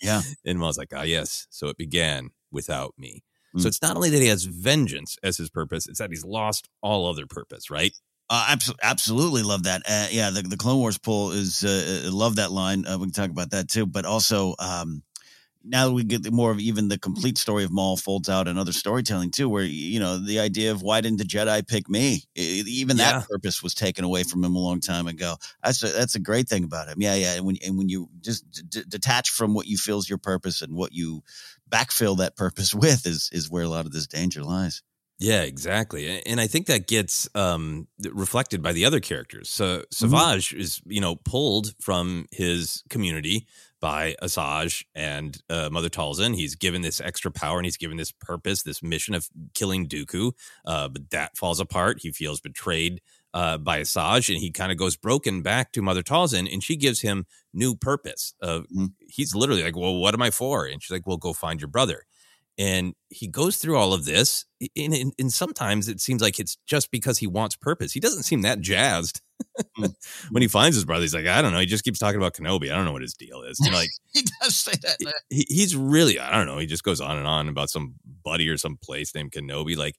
yeah. 0.00 0.22
And 0.46 0.58
Maul's 0.58 0.78
like, 0.78 0.92
ah, 0.96 1.02
yes. 1.02 1.46
So 1.50 1.68
it 1.68 1.76
began 1.76 2.30
without 2.50 2.94
me. 2.96 3.22
Mm-hmm. 3.50 3.60
So 3.60 3.68
it's 3.68 3.82
not 3.82 3.94
only 3.94 4.08
that 4.08 4.22
he 4.22 4.28
has 4.28 4.44
vengeance 4.44 5.18
as 5.22 5.36
his 5.36 5.50
purpose, 5.50 5.86
it's 5.86 5.98
that 5.98 6.08
he's 6.08 6.24
lost 6.24 6.70
all 6.80 7.06
other 7.06 7.26
purpose, 7.26 7.70
right? 7.70 7.92
Uh, 8.34 8.46
abso- 8.46 8.74
absolutely 8.82 9.44
love 9.44 9.62
that. 9.62 9.82
Uh, 9.88 10.08
yeah, 10.10 10.30
the, 10.30 10.42
the 10.42 10.56
Clone 10.56 10.80
Wars 10.80 10.98
pull 10.98 11.30
is 11.30 11.62
uh, 11.62 12.04
uh 12.06 12.10
love 12.10 12.36
that 12.36 12.50
line. 12.50 12.84
Uh, 12.84 12.98
we 12.98 13.06
can 13.06 13.12
talk 13.12 13.30
about 13.30 13.50
that 13.50 13.68
too. 13.68 13.86
But 13.86 14.04
also, 14.04 14.56
um, 14.58 15.04
now 15.62 15.92
we 15.92 16.02
get 16.02 16.28
more 16.32 16.50
of 16.50 16.58
even 16.58 16.88
the 16.88 16.98
complete 16.98 17.38
story 17.38 17.62
of 17.62 17.70
Maul 17.70 17.96
folds 17.96 18.28
out 18.28 18.48
and 18.48 18.58
other 18.58 18.72
storytelling 18.72 19.30
too, 19.30 19.48
where 19.48 19.62
you 19.62 20.00
know 20.00 20.18
the 20.18 20.40
idea 20.40 20.72
of 20.72 20.82
why 20.82 21.00
didn't 21.00 21.18
the 21.18 21.24
Jedi 21.24 21.64
pick 21.64 21.88
me? 21.88 22.24
even 22.34 22.96
that 22.96 23.14
yeah. 23.14 23.22
purpose 23.30 23.62
was 23.62 23.72
taken 23.72 24.04
away 24.04 24.24
from 24.24 24.42
him 24.42 24.56
a 24.56 24.58
long 24.58 24.80
time 24.80 25.06
ago. 25.06 25.36
That's 25.62 25.84
a, 25.84 25.88
that's 25.90 26.16
a 26.16 26.20
great 26.20 26.48
thing 26.48 26.64
about 26.64 26.88
him. 26.88 26.96
Yeah, 26.98 27.14
yeah. 27.14 27.34
And 27.34 27.46
when 27.46 27.56
and 27.64 27.78
when 27.78 27.88
you 27.88 28.08
just 28.20 28.68
d- 28.68 28.82
detach 28.88 29.30
from 29.30 29.54
what 29.54 29.68
you 29.68 29.78
feel 29.78 29.98
is 29.98 30.08
your 30.08 30.18
purpose 30.18 30.60
and 30.60 30.74
what 30.74 30.92
you 30.92 31.22
backfill 31.70 32.18
that 32.18 32.34
purpose 32.34 32.74
with 32.74 33.06
is 33.06 33.30
is 33.32 33.48
where 33.48 33.62
a 33.62 33.68
lot 33.68 33.86
of 33.86 33.92
this 33.92 34.08
danger 34.08 34.42
lies. 34.42 34.82
Yeah, 35.18 35.42
exactly. 35.42 36.22
And 36.26 36.40
I 36.40 36.46
think 36.46 36.66
that 36.66 36.88
gets 36.88 37.28
um, 37.34 37.86
reflected 38.10 38.62
by 38.62 38.72
the 38.72 38.84
other 38.84 39.00
characters. 39.00 39.48
So 39.48 39.78
mm-hmm. 39.78 40.10
Savage 40.10 40.50
mm-hmm. 40.50 40.60
is, 40.60 40.80
you 40.86 41.00
know, 41.00 41.16
pulled 41.16 41.72
from 41.80 42.26
his 42.32 42.82
community 42.90 43.46
by 43.80 44.16
Asajj 44.22 44.84
and 44.94 45.40
uh, 45.48 45.68
Mother 45.70 45.88
Talzin. 45.88 46.34
He's 46.34 46.56
given 46.56 46.82
this 46.82 47.00
extra 47.00 47.30
power 47.30 47.58
and 47.58 47.66
he's 47.66 47.76
given 47.76 47.96
this 47.96 48.12
purpose, 48.12 48.62
this 48.62 48.82
mission 48.82 49.14
of 49.14 49.28
killing 49.54 49.86
Dooku. 49.86 50.32
Uh, 50.66 50.88
but 50.88 51.10
that 51.10 51.36
falls 51.36 51.60
apart. 51.60 51.98
He 52.00 52.10
feels 52.10 52.40
betrayed 52.40 53.00
uh, 53.34 53.58
by 53.58 53.80
Asajj 53.80 54.30
and 54.30 54.38
he 54.38 54.50
kind 54.50 54.72
of 54.72 54.78
goes 54.78 54.96
broken 54.96 55.42
back 55.42 55.70
to 55.72 55.82
Mother 55.82 56.02
Talzin 56.02 56.52
and 56.52 56.62
she 56.62 56.76
gives 56.76 57.02
him 57.02 57.26
new 57.52 57.76
purpose. 57.76 58.34
mm-hmm. 58.42 58.86
He's 59.08 59.34
literally 59.34 59.62
like, 59.62 59.76
Well, 59.76 59.96
what 59.96 60.14
am 60.14 60.22
I 60.22 60.30
for? 60.30 60.66
And 60.66 60.82
she's 60.82 60.90
like, 60.90 61.06
Well, 61.06 61.18
go 61.18 61.32
find 61.32 61.60
your 61.60 61.68
brother. 61.68 62.04
And 62.56 62.94
he 63.08 63.26
goes 63.26 63.56
through 63.56 63.76
all 63.76 63.92
of 63.92 64.04
this. 64.04 64.44
And, 64.76 64.94
and, 64.94 65.12
and 65.18 65.32
sometimes 65.32 65.88
it 65.88 66.00
seems 66.00 66.22
like 66.22 66.38
it's 66.38 66.56
just 66.66 66.90
because 66.90 67.18
he 67.18 67.26
wants 67.26 67.56
purpose. 67.56 67.92
He 67.92 68.00
doesn't 68.00 68.22
seem 68.22 68.42
that 68.42 68.60
jazzed 68.60 69.20
Hmm. 69.76 69.86
when 70.30 70.42
he 70.42 70.48
finds 70.48 70.76
his 70.76 70.84
brother, 70.84 71.02
he's 71.02 71.14
like, 71.14 71.26
I 71.26 71.42
don't 71.42 71.52
know. 71.52 71.58
He 71.58 71.66
just 71.66 71.84
keeps 71.84 71.98
talking 71.98 72.16
about 72.16 72.34
Kenobi. 72.34 72.70
I 72.70 72.76
don't 72.76 72.84
know 72.84 72.92
what 72.92 73.02
his 73.02 73.14
deal 73.14 73.42
is. 73.42 73.58
And 73.60 73.74
like 73.74 73.90
he 74.12 74.22
does 74.40 74.56
say 74.56 74.72
that. 74.82 75.12
He, 75.30 75.46
he's 75.48 75.76
really, 75.76 76.18
I 76.18 76.36
don't 76.36 76.46
know. 76.46 76.58
He 76.58 76.66
just 76.66 76.84
goes 76.84 77.00
on 77.00 77.16
and 77.16 77.26
on 77.26 77.48
about 77.48 77.70
some 77.70 77.94
buddy 78.24 78.48
or 78.48 78.56
some 78.56 78.76
place 78.76 79.14
named 79.14 79.32
Kenobi. 79.32 79.76
Like 79.76 79.96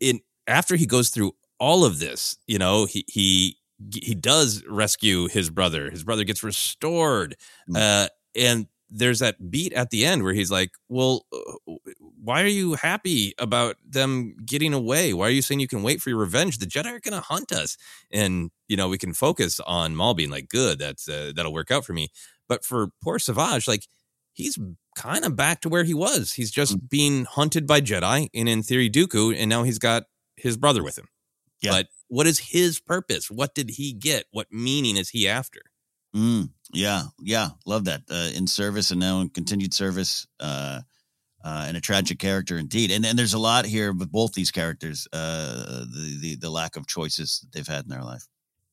in 0.00 0.20
after 0.46 0.76
he 0.76 0.86
goes 0.86 1.10
through 1.10 1.32
all 1.58 1.84
of 1.84 1.98
this, 1.98 2.36
you 2.46 2.58
know, 2.58 2.84
he 2.86 3.04
he 3.08 3.56
he 3.94 4.14
does 4.14 4.64
rescue 4.68 5.28
his 5.28 5.50
brother. 5.50 5.90
His 5.90 6.04
brother 6.04 6.24
gets 6.24 6.42
restored. 6.42 7.36
Mm. 7.68 7.76
Uh, 7.76 8.08
and 8.36 8.66
there's 8.90 9.20
that 9.20 9.50
beat 9.50 9.72
at 9.72 9.90
the 9.90 10.04
end 10.04 10.22
where 10.22 10.34
he's 10.34 10.50
like, 10.50 10.72
"Well, 10.88 11.26
uh, 11.32 11.74
why 12.22 12.42
are 12.42 12.48
you 12.48 12.74
happy 12.74 13.34
about 13.38 13.76
them 13.88 14.34
getting 14.44 14.74
away? 14.74 15.12
Why 15.14 15.28
are 15.28 15.30
you 15.30 15.42
saying 15.42 15.60
you 15.60 15.68
can 15.68 15.82
wait 15.82 16.02
for 16.02 16.10
your 16.10 16.18
revenge? 16.18 16.58
The 16.58 16.66
Jedi 16.66 16.86
are 16.86 17.00
going 17.00 17.14
to 17.14 17.20
hunt 17.20 17.52
us, 17.52 17.76
and 18.10 18.50
you 18.68 18.76
know 18.76 18.88
we 18.88 18.98
can 18.98 19.14
focus 19.14 19.60
on 19.60 19.96
Maul 19.96 20.14
being 20.14 20.30
like, 20.30 20.48
good, 20.48 20.78
that's 20.78 21.08
uh, 21.08 21.32
that'll 21.34 21.52
work 21.52 21.70
out 21.70 21.84
for 21.84 21.92
me. 21.92 22.08
But 22.48 22.64
for 22.64 22.88
poor 23.02 23.18
Savage, 23.18 23.68
like 23.68 23.86
he's 24.32 24.58
kind 24.96 25.24
of 25.24 25.36
back 25.36 25.60
to 25.60 25.68
where 25.68 25.84
he 25.84 25.94
was. 25.94 26.32
He's 26.32 26.50
just 26.50 26.76
mm-hmm. 26.76 26.86
being 26.90 27.24
hunted 27.24 27.66
by 27.66 27.80
Jedi, 27.80 28.28
and 28.34 28.48
in 28.48 28.62
theory, 28.62 28.90
Dooku, 28.90 29.36
and 29.36 29.48
now 29.48 29.62
he's 29.62 29.78
got 29.78 30.04
his 30.36 30.56
brother 30.56 30.82
with 30.82 30.98
him. 30.98 31.08
Yeah. 31.60 31.72
But 31.72 31.88
what 32.08 32.26
is 32.26 32.38
his 32.38 32.80
purpose? 32.80 33.30
What 33.30 33.54
did 33.54 33.70
he 33.70 33.92
get? 33.92 34.24
What 34.30 34.48
meaning 34.50 34.96
is 34.96 35.10
he 35.10 35.28
after? 35.28 35.60
Mm, 36.14 36.50
yeah, 36.72 37.02
yeah, 37.20 37.50
love 37.66 37.84
that. 37.84 38.02
Uh, 38.10 38.30
in 38.34 38.46
service 38.46 38.90
and 38.90 39.00
now 39.00 39.20
in 39.20 39.28
continued 39.28 39.74
service, 39.74 40.26
uh, 40.38 40.80
uh, 41.44 41.64
and 41.66 41.76
a 41.76 41.80
tragic 41.80 42.18
character 42.18 42.58
indeed. 42.58 42.90
And 42.90 43.04
and 43.04 43.18
there's 43.18 43.34
a 43.34 43.38
lot 43.38 43.64
here 43.64 43.92
with 43.92 44.12
both 44.12 44.32
these 44.32 44.50
characters. 44.50 45.08
Uh, 45.12 45.84
the 45.84 46.18
the 46.20 46.36
the 46.36 46.50
lack 46.50 46.76
of 46.76 46.86
choices 46.86 47.40
that 47.40 47.52
they've 47.52 47.66
had 47.66 47.84
in 47.84 47.90
their 47.90 48.02
life. 48.02 48.26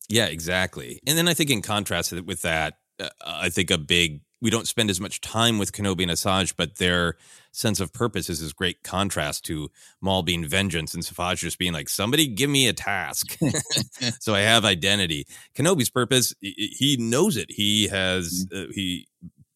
Yeah, 0.10 0.26
exactly. 0.26 1.00
And 1.06 1.18
then 1.18 1.28
I 1.28 1.34
think 1.34 1.50
in 1.50 1.62
contrast 1.62 2.12
with 2.12 2.42
that, 2.44 2.76
uh, 3.00 3.10
I 3.26 3.50
think 3.50 3.72
a 3.72 3.78
big 3.78 4.22
we 4.42 4.50
don't 4.50 4.68
spend 4.68 4.90
as 4.90 5.02
much 5.02 5.22
time 5.22 5.58
with 5.58 5.72
Kenobi 5.72 6.04
and 6.04 6.12
Asajj, 6.12 6.54
but 6.56 6.76
their 6.76 7.16
sense 7.58 7.80
of 7.80 7.92
purpose 7.92 8.30
is 8.30 8.40
this 8.40 8.54
great 8.54 8.84
contrast 8.84 9.44
to 9.46 9.70
Maul 10.00 10.22
being 10.22 10.46
vengeance 10.46 10.94
and 10.94 11.04
Savage 11.04 11.40
just 11.40 11.58
being 11.58 11.74
like, 11.74 11.90
somebody 11.90 12.28
give 12.28 12.50
me 12.50 12.68
a 12.68 12.74
task. 12.74 13.38
so 14.20 14.36
I 14.36 14.42
have 14.42 14.64
identity. 14.64 15.26
Kenobi's 15.56 15.90
purpose, 15.90 16.34
he 16.42 16.98
knows 17.00 17.36
it. 17.36 17.50
He 17.50 17.88
has, 17.88 18.46
mm-hmm. 18.52 18.70
uh, 18.70 18.74
he 18.74 19.08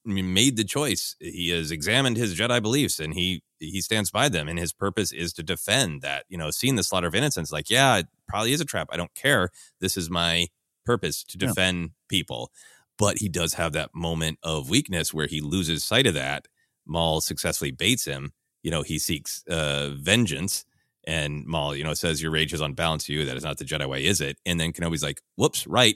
made 0.04 0.58
the 0.58 0.64
choice. 0.64 1.16
He 1.20 1.50
has 1.50 1.70
examined 1.70 2.18
his 2.18 2.38
Jedi 2.38 2.62
beliefs 2.62 3.00
and 3.00 3.14
he 3.14 3.44
he 3.60 3.80
stands 3.80 4.10
by 4.10 4.28
them. 4.28 4.48
And 4.50 4.58
his 4.58 4.74
purpose 4.74 5.12
is 5.12 5.34
to 5.34 5.44
defend 5.44 6.02
that. 6.02 6.26
You 6.28 6.38
know, 6.40 6.50
seeing 6.50 6.76
the 6.76 6.84
slaughter 6.84 7.08
of 7.08 7.14
innocents, 7.14 7.52
like, 7.52 7.70
yeah, 7.70 7.98
it 7.98 8.08
probably 8.28 8.54
is 8.54 8.62
a 8.62 8.66
trap. 8.66 8.90
I 8.92 8.98
don't 8.98 9.14
care. 9.14 9.52
This 9.80 9.96
is 9.96 10.10
my 10.10 10.48
purpose 10.84 11.24
to 11.26 11.38
defend 11.38 11.82
yeah. 11.82 11.90
people. 12.10 12.52
But 12.98 13.20
he 13.20 13.30
does 13.30 13.56
have 13.56 13.74
that 13.74 13.94
moment 13.94 14.40
of 14.42 14.70
weakness 14.70 15.14
where 15.14 15.28
he 15.28 15.42
loses 15.42 15.84
sight 15.84 16.08
of 16.08 16.16
that. 16.16 16.48
Maul 16.86 17.22
successfully 17.22 17.72
baits 17.72 18.06
him. 18.06 18.32
You 18.64 18.72
know, 18.72 18.82
he 18.82 19.00
seeks 19.00 19.44
uh, 19.50 19.92
vengeance 19.96 20.66
and 21.06 21.46
Maul, 21.46 21.76
you 21.76 21.84
know, 21.84 21.94
says 21.94 22.22
your 22.22 22.32
rage 22.32 22.54
is 22.54 22.62
unbalanced 22.62 23.08
to 23.08 23.14
you. 23.14 23.26
That 23.26 23.38
is 23.38 23.44
not 23.44 23.58
the 23.58 23.66
Jedi 23.66 23.88
way, 23.88 24.06
is 24.06 24.22
it? 24.22 24.38
And 24.46 24.60
then 24.60 24.72
Kenobi's 24.72 25.04
like, 25.04 25.22
whoops, 25.36 25.66
right. 25.68 25.96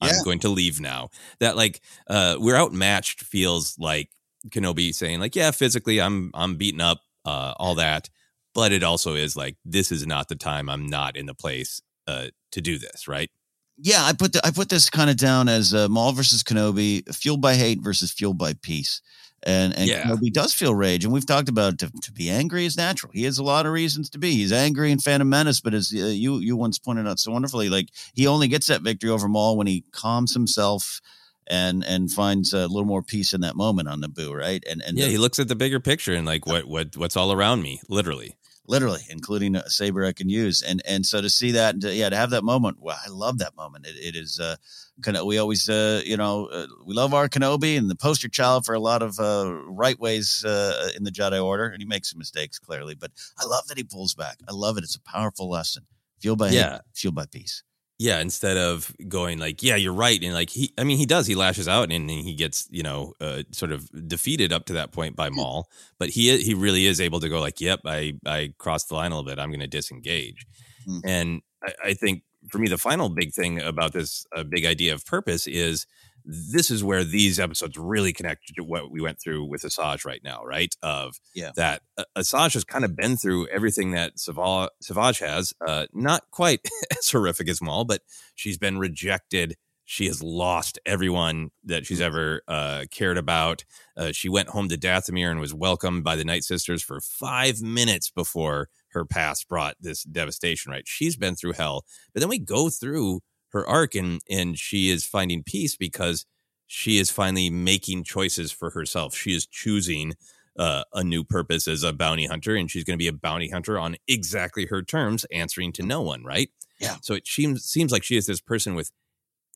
I'm 0.00 0.08
yeah. 0.08 0.24
going 0.24 0.38
to 0.40 0.48
leave 0.48 0.80
now. 0.80 1.10
That 1.40 1.56
like 1.56 1.80
uh 2.08 2.36
we're 2.38 2.56
outmatched 2.56 3.22
feels 3.22 3.78
like 3.78 4.08
Kenobi 4.48 4.94
saying, 4.94 5.20
like, 5.20 5.36
yeah, 5.36 5.50
physically 5.50 6.00
I'm 6.00 6.30
I'm 6.32 6.56
beaten 6.56 6.80
up, 6.80 7.02
uh, 7.26 7.52
all 7.58 7.74
that. 7.74 8.08
But 8.54 8.72
it 8.72 8.82
also 8.82 9.14
is 9.14 9.36
like 9.36 9.56
this 9.64 9.92
is 9.92 10.06
not 10.06 10.28
the 10.28 10.36
time. 10.36 10.70
I'm 10.70 10.86
not 10.86 11.16
in 11.16 11.26
the 11.26 11.34
place 11.34 11.82
uh 12.06 12.28
to 12.52 12.60
do 12.62 12.78
this, 12.78 13.06
right? 13.06 13.30
Yeah, 13.76 14.02
I 14.04 14.14
put 14.14 14.32
the, 14.32 14.40
I 14.44 14.50
put 14.50 14.70
this 14.70 14.88
kind 14.88 15.10
of 15.10 15.16
down 15.16 15.48
as 15.48 15.74
uh, 15.74 15.88
Maul 15.88 16.12
versus 16.12 16.42
Kenobi, 16.42 17.02
fueled 17.14 17.40
by 17.42 17.54
hate 17.54 17.82
versus 17.82 18.10
fueled 18.10 18.38
by 18.38 18.54
peace 18.62 19.02
and 19.42 19.76
and 19.76 19.88
yeah. 19.88 20.02
Kenobi 20.02 20.32
does 20.32 20.52
feel 20.52 20.74
rage, 20.74 21.04
and 21.04 21.12
we've 21.12 21.26
talked 21.26 21.48
about 21.48 21.78
to, 21.78 21.90
to 22.02 22.12
be 22.12 22.28
angry 22.28 22.66
is 22.66 22.76
natural. 22.76 23.12
He 23.14 23.24
has 23.24 23.38
a 23.38 23.42
lot 23.42 23.66
of 23.66 23.72
reasons 23.72 24.10
to 24.10 24.18
be. 24.18 24.32
He's 24.32 24.52
angry 24.52 24.90
in 24.90 24.98
Phantom 24.98 25.28
Menace, 25.28 25.60
but 25.60 25.74
as 25.74 25.92
uh, 25.94 26.06
you 26.06 26.38
you 26.38 26.56
once 26.56 26.78
pointed 26.78 27.06
out 27.06 27.18
so 27.18 27.32
wonderfully, 27.32 27.68
like 27.68 27.88
he 28.14 28.26
only 28.26 28.48
gets 28.48 28.66
that 28.66 28.82
victory 28.82 29.10
over 29.10 29.28
Maul 29.28 29.56
when 29.56 29.66
he 29.66 29.84
calms 29.92 30.34
himself 30.34 31.00
and 31.46 31.84
and 31.84 32.10
finds 32.10 32.52
a 32.52 32.68
little 32.68 32.84
more 32.84 33.02
peace 33.02 33.32
in 33.32 33.40
that 33.40 33.56
moment 33.56 33.88
on 33.88 34.02
Naboo, 34.02 34.34
right? 34.34 34.62
And 34.68 34.82
and 34.82 34.98
yeah, 34.98 35.06
the, 35.06 35.12
he 35.12 35.18
looks 35.18 35.38
at 35.38 35.48
the 35.48 35.56
bigger 35.56 35.80
picture 35.80 36.14
and 36.14 36.26
like 36.26 36.46
what 36.46 36.66
what 36.66 36.96
what's 36.96 37.16
all 37.16 37.32
around 37.32 37.62
me, 37.62 37.80
literally 37.88 38.36
literally, 38.66 39.00
including 39.08 39.56
a 39.56 39.68
saber 39.68 40.04
I 40.04 40.12
can 40.12 40.28
use. 40.28 40.62
And 40.62 40.82
and 40.86 41.04
so 41.04 41.20
to 41.20 41.30
see 41.30 41.52
that, 41.52 41.74
and 41.74 41.82
to, 41.82 41.94
yeah, 41.94 42.08
to 42.08 42.16
have 42.16 42.30
that 42.30 42.44
moment, 42.44 42.78
well, 42.80 42.98
I 43.04 43.10
love 43.10 43.38
that 43.38 43.56
moment. 43.56 43.86
it, 43.86 43.96
it 43.96 44.16
is 44.16 44.38
uh, 44.40 44.56
kind 45.02 45.16
of 45.16 45.26
we 45.26 45.38
always 45.38 45.68
uh, 45.68 46.02
you 46.04 46.16
know 46.16 46.46
uh, 46.46 46.66
we 46.84 46.94
love 46.94 47.14
our 47.14 47.28
Kenobi 47.28 47.76
and 47.76 47.90
the 47.90 47.96
poster 47.96 48.28
child 48.28 48.64
for 48.64 48.74
a 48.74 48.80
lot 48.80 49.02
of 49.02 49.18
uh, 49.18 49.52
right 49.66 49.98
ways 49.98 50.44
uh, 50.44 50.90
in 50.96 51.04
the 51.04 51.10
Jedi 51.10 51.42
Order, 51.42 51.66
and 51.66 51.80
he 51.80 51.86
makes 51.86 52.10
some 52.10 52.18
mistakes 52.18 52.58
clearly, 52.58 52.94
but 52.94 53.10
I 53.38 53.46
love 53.46 53.66
that 53.68 53.78
he 53.78 53.84
pulls 53.84 54.14
back. 54.14 54.38
I 54.48 54.52
love 54.52 54.78
it. 54.78 54.84
It's 54.84 54.96
a 54.96 55.02
powerful 55.02 55.48
lesson. 55.50 55.86
Fueled 56.20 56.38
by 56.38 56.50
yeah, 56.50 56.72
hate, 56.72 56.80
fueled 56.94 57.14
by 57.14 57.26
peace 57.26 57.62
yeah 58.00 58.18
instead 58.18 58.56
of 58.56 58.94
going 59.08 59.38
like 59.38 59.62
yeah 59.62 59.76
you're 59.76 59.92
right 59.92 60.24
and 60.24 60.32
like 60.32 60.48
he 60.48 60.72
i 60.78 60.84
mean 60.84 60.96
he 60.96 61.04
does 61.04 61.26
he 61.26 61.34
lashes 61.34 61.68
out 61.68 61.92
and, 61.92 61.92
and 61.92 62.10
he 62.10 62.34
gets 62.34 62.66
you 62.70 62.82
know 62.82 63.12
uh, 63.20 63.42
sort 63.52 63.70
of 63.70 63.90
defeated 64.08 64.54
up 64.54 64.64
to 64.64 64.72
that 64.72 64.90
point 64.90 65.14
by 65.14 65.28
maul 65.28 65.68
but 65.98 66.08
he 66.08 66.34
he 66.38 66.54
really 66.54 66.86
is 66.86 66.98
able 66.98 67.20
to 67.20 67.28
go 67.28 67.38
like 67.38 67.60
yep 67.60 67.78
i 67.84 68.14
i 68.24 68.52
crossed 68.56 68.88
the 68.88 68.94
line 68.94 69.12
a 69.12 69.14
little 69.14 69.30
bit 69.30 69.38
i'm 69.38 69.50
going 69.50 69.60
to 69.60 69.66
disengage 69.66 70.46
mm-hmm. 70.88 71.06
and 71.06 71.42
I, 71.62 71.72
I, 71.84 71.94
think 71.94 72.22
for 72.48 72.56
me 72.56 72.68
the 72.68 72.78
final 72.78 73.10
big 73.10 73.34
thing 73.34 73.60
about 73.60 73.92
this 73.92 74.24
uh, 74.34 74.44
big 74.44 74.64
idea 74.64 74.94
of 74.94 75.04
purpose 75.04 75.46
is 75.46 75.86
this 76.24 76.70
is 76.70 76.84
where 76.84 77.04
these 77.04 77.40
episodes 77.40 77.76
really 77.76 78.12
connect 78.12 78.54
to 78.54 78.62
what 78.62 78.90
we 78.90 79.00
went 79.00 79.20
through 79.20 79.44
with 79.44 79.62
Asajj 79.62 80.04
right 80.04 80.22
now, 80.22 80.42
right? 80.44 80.74
Of 80.82 81.20
yeah. 81.34 81.52
that 81.56 81.82
uh, 81.96 82.04
Asajj 82.16 82.54
has 82.54 82.64
kind 82.64 82.84
of 82.84 82.96
been 82.96 83.16
through 83.16 83.48
everything 83.48 83.92
that 83.92 84.18
Savage, 84.18 84.70
Savage 84.80 85.18
has. 85.18 85.52
Uh, 85.66 85.86
not 85.92 86.30
quite 86.30 86.60
as 86.98 87.10
horrific 87.10 87.48
as 87.48 87.62
Maul, 87.62 87.84
but 87.84 88.02
she's 88.34 88.58
been 88.58 88.78
rejected. 88.78 89.56
She 89.84 90.06
has 90.06 90.22
lost 90.22 90.78
everyone 90.86 91.50
that 91.64 91.84
she's 91.84 92.00
ever 92.00 92.42
uh, 92.46 92.84
cared 92.92 93.18
about. 93.18 93.64
Uh, 93.96 94.12
she 94.12 94.28
went 94.28 94.50
home 94.50 94.68
to 94.68 94.78
Dathomir 94.78 95.30
and 95.30 95.40
was 95.40 95.52
welcomed 95.52 96.04
by 96.04 96.14
the 96.14 96.24
Night 96.24 96.44
Sisters 96.44 96.82
for 96.82 97.00
five 97.00 97.60
minutes 97.60 98.08
before 98.08 98.68
her 98.92 99.04
past 99.04 99.48
brought 99.48 99.76
this 99.80 100.04
devastation. 100.04 100.70
Right? 100.70 100.86
She's 100.86 101.16
been 101.16 101.34
through 101.34 101.54
hell, 101.54 101.84
but 102.14 102.20
then 102.20 102.28
we 102.28 102.38
go 102.38 102.70
through 102.70 103.20
her 103.52 103.66
arc 103.66 103.94
and 103.94 104.20
and 104.30 104.58
she 104.58 104.90
is 104.90 105.04
finding 105.04 105.42
peace 105.42 105.76
because 105.76 106.26
she 106.66 106.98
is 106.98 107.10
finally 107.10 107.50
making 107.50 108.04
choices 108.04 108.52
for 108.52 108.70
herself. 108.70 109.14
She 109.14 109.34
is 109.34 109.46
choosing 109.46 110.14
uh, 110.58 110.84
a 110.92 111.02
new 111.02 111.24
purpose 111.24 111.66
as 111.66 111.82
a 111.82 111.92
bounty 111.92 112.26
hunter, 112.26 112.54
and 112.54 112.70
she's 112.70 112.84
going 112.84 112.94
to 112.94 113.02
be 113.02 113.08
a 113.08 113.12
bounty 113.12 113.48
hunter 113.48 113.78
on 113.78 113.96
exactly 114.06 114.66
her 114.66 114.82
terms, 114.82 115.24
answering 115.32 115.72
to 115.72 115.82
no 115.82 116.00
one. 116.00 116.22
Right? 116.22 116.50
Yeah. 116.78 116.96
So 117.02 117.14
it 117.14 117.26
seems 117.26 117.64
seems 117.64 117.92
like 117.92 118.04
she 118.04 118.16
is 118.16 118.26
this 118.26 118.40
person 118.40 118.74
with 118.74 118.92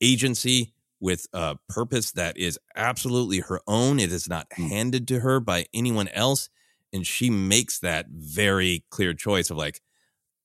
agency, 0.01 0.73
with 0.99 1.27
a 1.33 1.57
purpose 1.69 2.11
that 2.13 2.37
is 2.37 2.59
absolutely 2.75 3.39
her 3.39 3.61
own. 3.67 3.99
It 3.99 4.11
is 4.11 4.27
not 4.27 4.49
mm. 4.49 4.67
handed 4.67 5.07
to 5.09 5.21
her 5.21 5.39
by 5.39 5.67
anyone 5.73 6.09
else, 6.09 6.49
and 6.91 7.07
she 7.07 7.29
makes 7.29 7.79
that 7.79 8.07
very 8.09 8.83
clear 8.89 9.13
choice 9.13 9.49
of 9.49 9.57
like, 9.57 9.81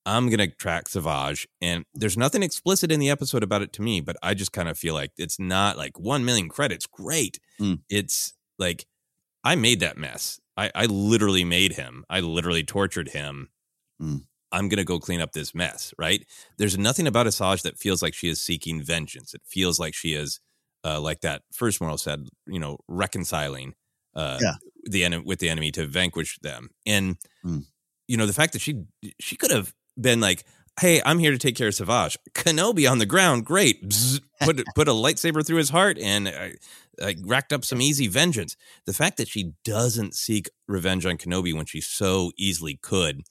I'm 0.06 0.28
going 0.28 0.38
to 0.38 0.48
track 0.48 0.88
Savage. 0.88 1.46
And 1.60 1.84
there's 1.94 2.16
nothing 2.16 2.42
explicit 2.42 2.90
in 2.90 3.00
the 3.00 3.10
episode 3.10 3.42
about 3.42 3.62
it 3.62 3.72
to 3.74 3.82
me, 3.82 4.00
but 4.00 4.16
I 4.22 4.34
just 4.34 4.52
kind 4.52 4.68
of 4.68 4.78
feel 4.78 4.94
like 4.94 5.12
it's 5.16 5.38
not 5.38 5.76
like 5.76 5.98
1 5.98 6.24
million 6.24 6.48
credits. 6.48 6.86
Great. 6.86 7.38
Mm. 7.60 7.80
It's 7.88 8.32
like, 8.58 8.86
I 9.44 9.54
made 9.54 9.80
that 9.80 9.98
mess. 9.98 10.40
I, 10.56 10.70
I 10.74 10.86
literally 10.86 11.44
made 11.44 11.74
him. 11.74 12.04
I 12.10 12.20
literally 12.20 12.64
tortured 12.64 13.10
him. 13.10 13.48
Mm. 14.00 14.24
I'm 14.52 14.68
going 14.68 14.78
to 14.78 14.84
go 14.84 14.98
clean 14.98 15.20
up 15.20 15.32
this 15.32 15.54
mess, 15.54 15.94
right? 15.98 16.26
There's 16.58 16.76
nothing 16.76 17.06
about 17.06 17.26
Asajj 17.26 17.62
that 17.62 17.78
feels 17.78 18.02
like 18.02 18.14
she 18.14 18.28
is 18.28 18.40
seeking 18.40 18.82
vengeance. 18.82 19.32
It 19.32 19.42
feels 19.46 19.78
like 19.78 19.94
she 19.94 20.14
is, 20.14 20.40
uh, 20.84 21.00
like 21.00 21.20
that 21.20 21.42
first 21.52 21.80
moral 21.80 21.98
said, 21.98 22.28
you 22.46 22.58
know, 22.58 22.78
reconciling 22.88 23.74
uh, 24.14 24.38
yeah. 24.40 24.54
the 24.84 25.04
en- 25.04 25.24
with 25.24 25.38
the 25.38 25.48
enemy 25.48 25.70
to 25.72 25.86
vanquish 25.86 26.38
them. 26.40 26.70
And, 26.84 27.16
mm. 27.44 27.64
you 28.08 28.16
know, 28.16 28.26
the 28.26 28.32
fact 28.32 28.54
that 28.54 28.60
she 28.60 28.84
she 29.20 29.36
could 29.36 29.52
have 29.52 29.72
been 30.00 30.20
like, 30.20 30.44
"Hey, 30.80 31.00
I'm 31.04 31.18
here 31.18 31.32
to 31.32 31.38
take 31.38 31.56
care 31.56 31.68
of 31.68 31.74
Savage." 31.74 32.18
Kenobi 32.34 32.90
on 32.90 32.98
the 32.98 33.06
ground, 33.06 33.44
great. 33.46 33.88
Bzz, 33.88 34.20
put 34.40 34.62
put 34.74 34.88
a 34.88 34.92
lightsaber 34.92 35.46
through 35.46 35.58
his 35.58 35.70
heart 35.70 35.98
and 35.98 36.28
I, 36.28 36.54
I 37.02 37.16
racked 37.24 37.52
up 37.52 37.64
some 37.64 37.80
easy 37.80 38.08
vengeance. 38.08 38.56
The 38.86 38.92
fact 38.92 39.16
that 39.18 39.28
she 39.28 39.52
doesn't 39.64 40.14
seek 40.14 40.50
revenge 40.68 41.06
on 41.06 41.16
Kenobi 41.16 41.54
when 41.54 41.66
she 41.66 41.80
so 41.80 42.32
easily 42.36 42.76
could, 42.76 43.22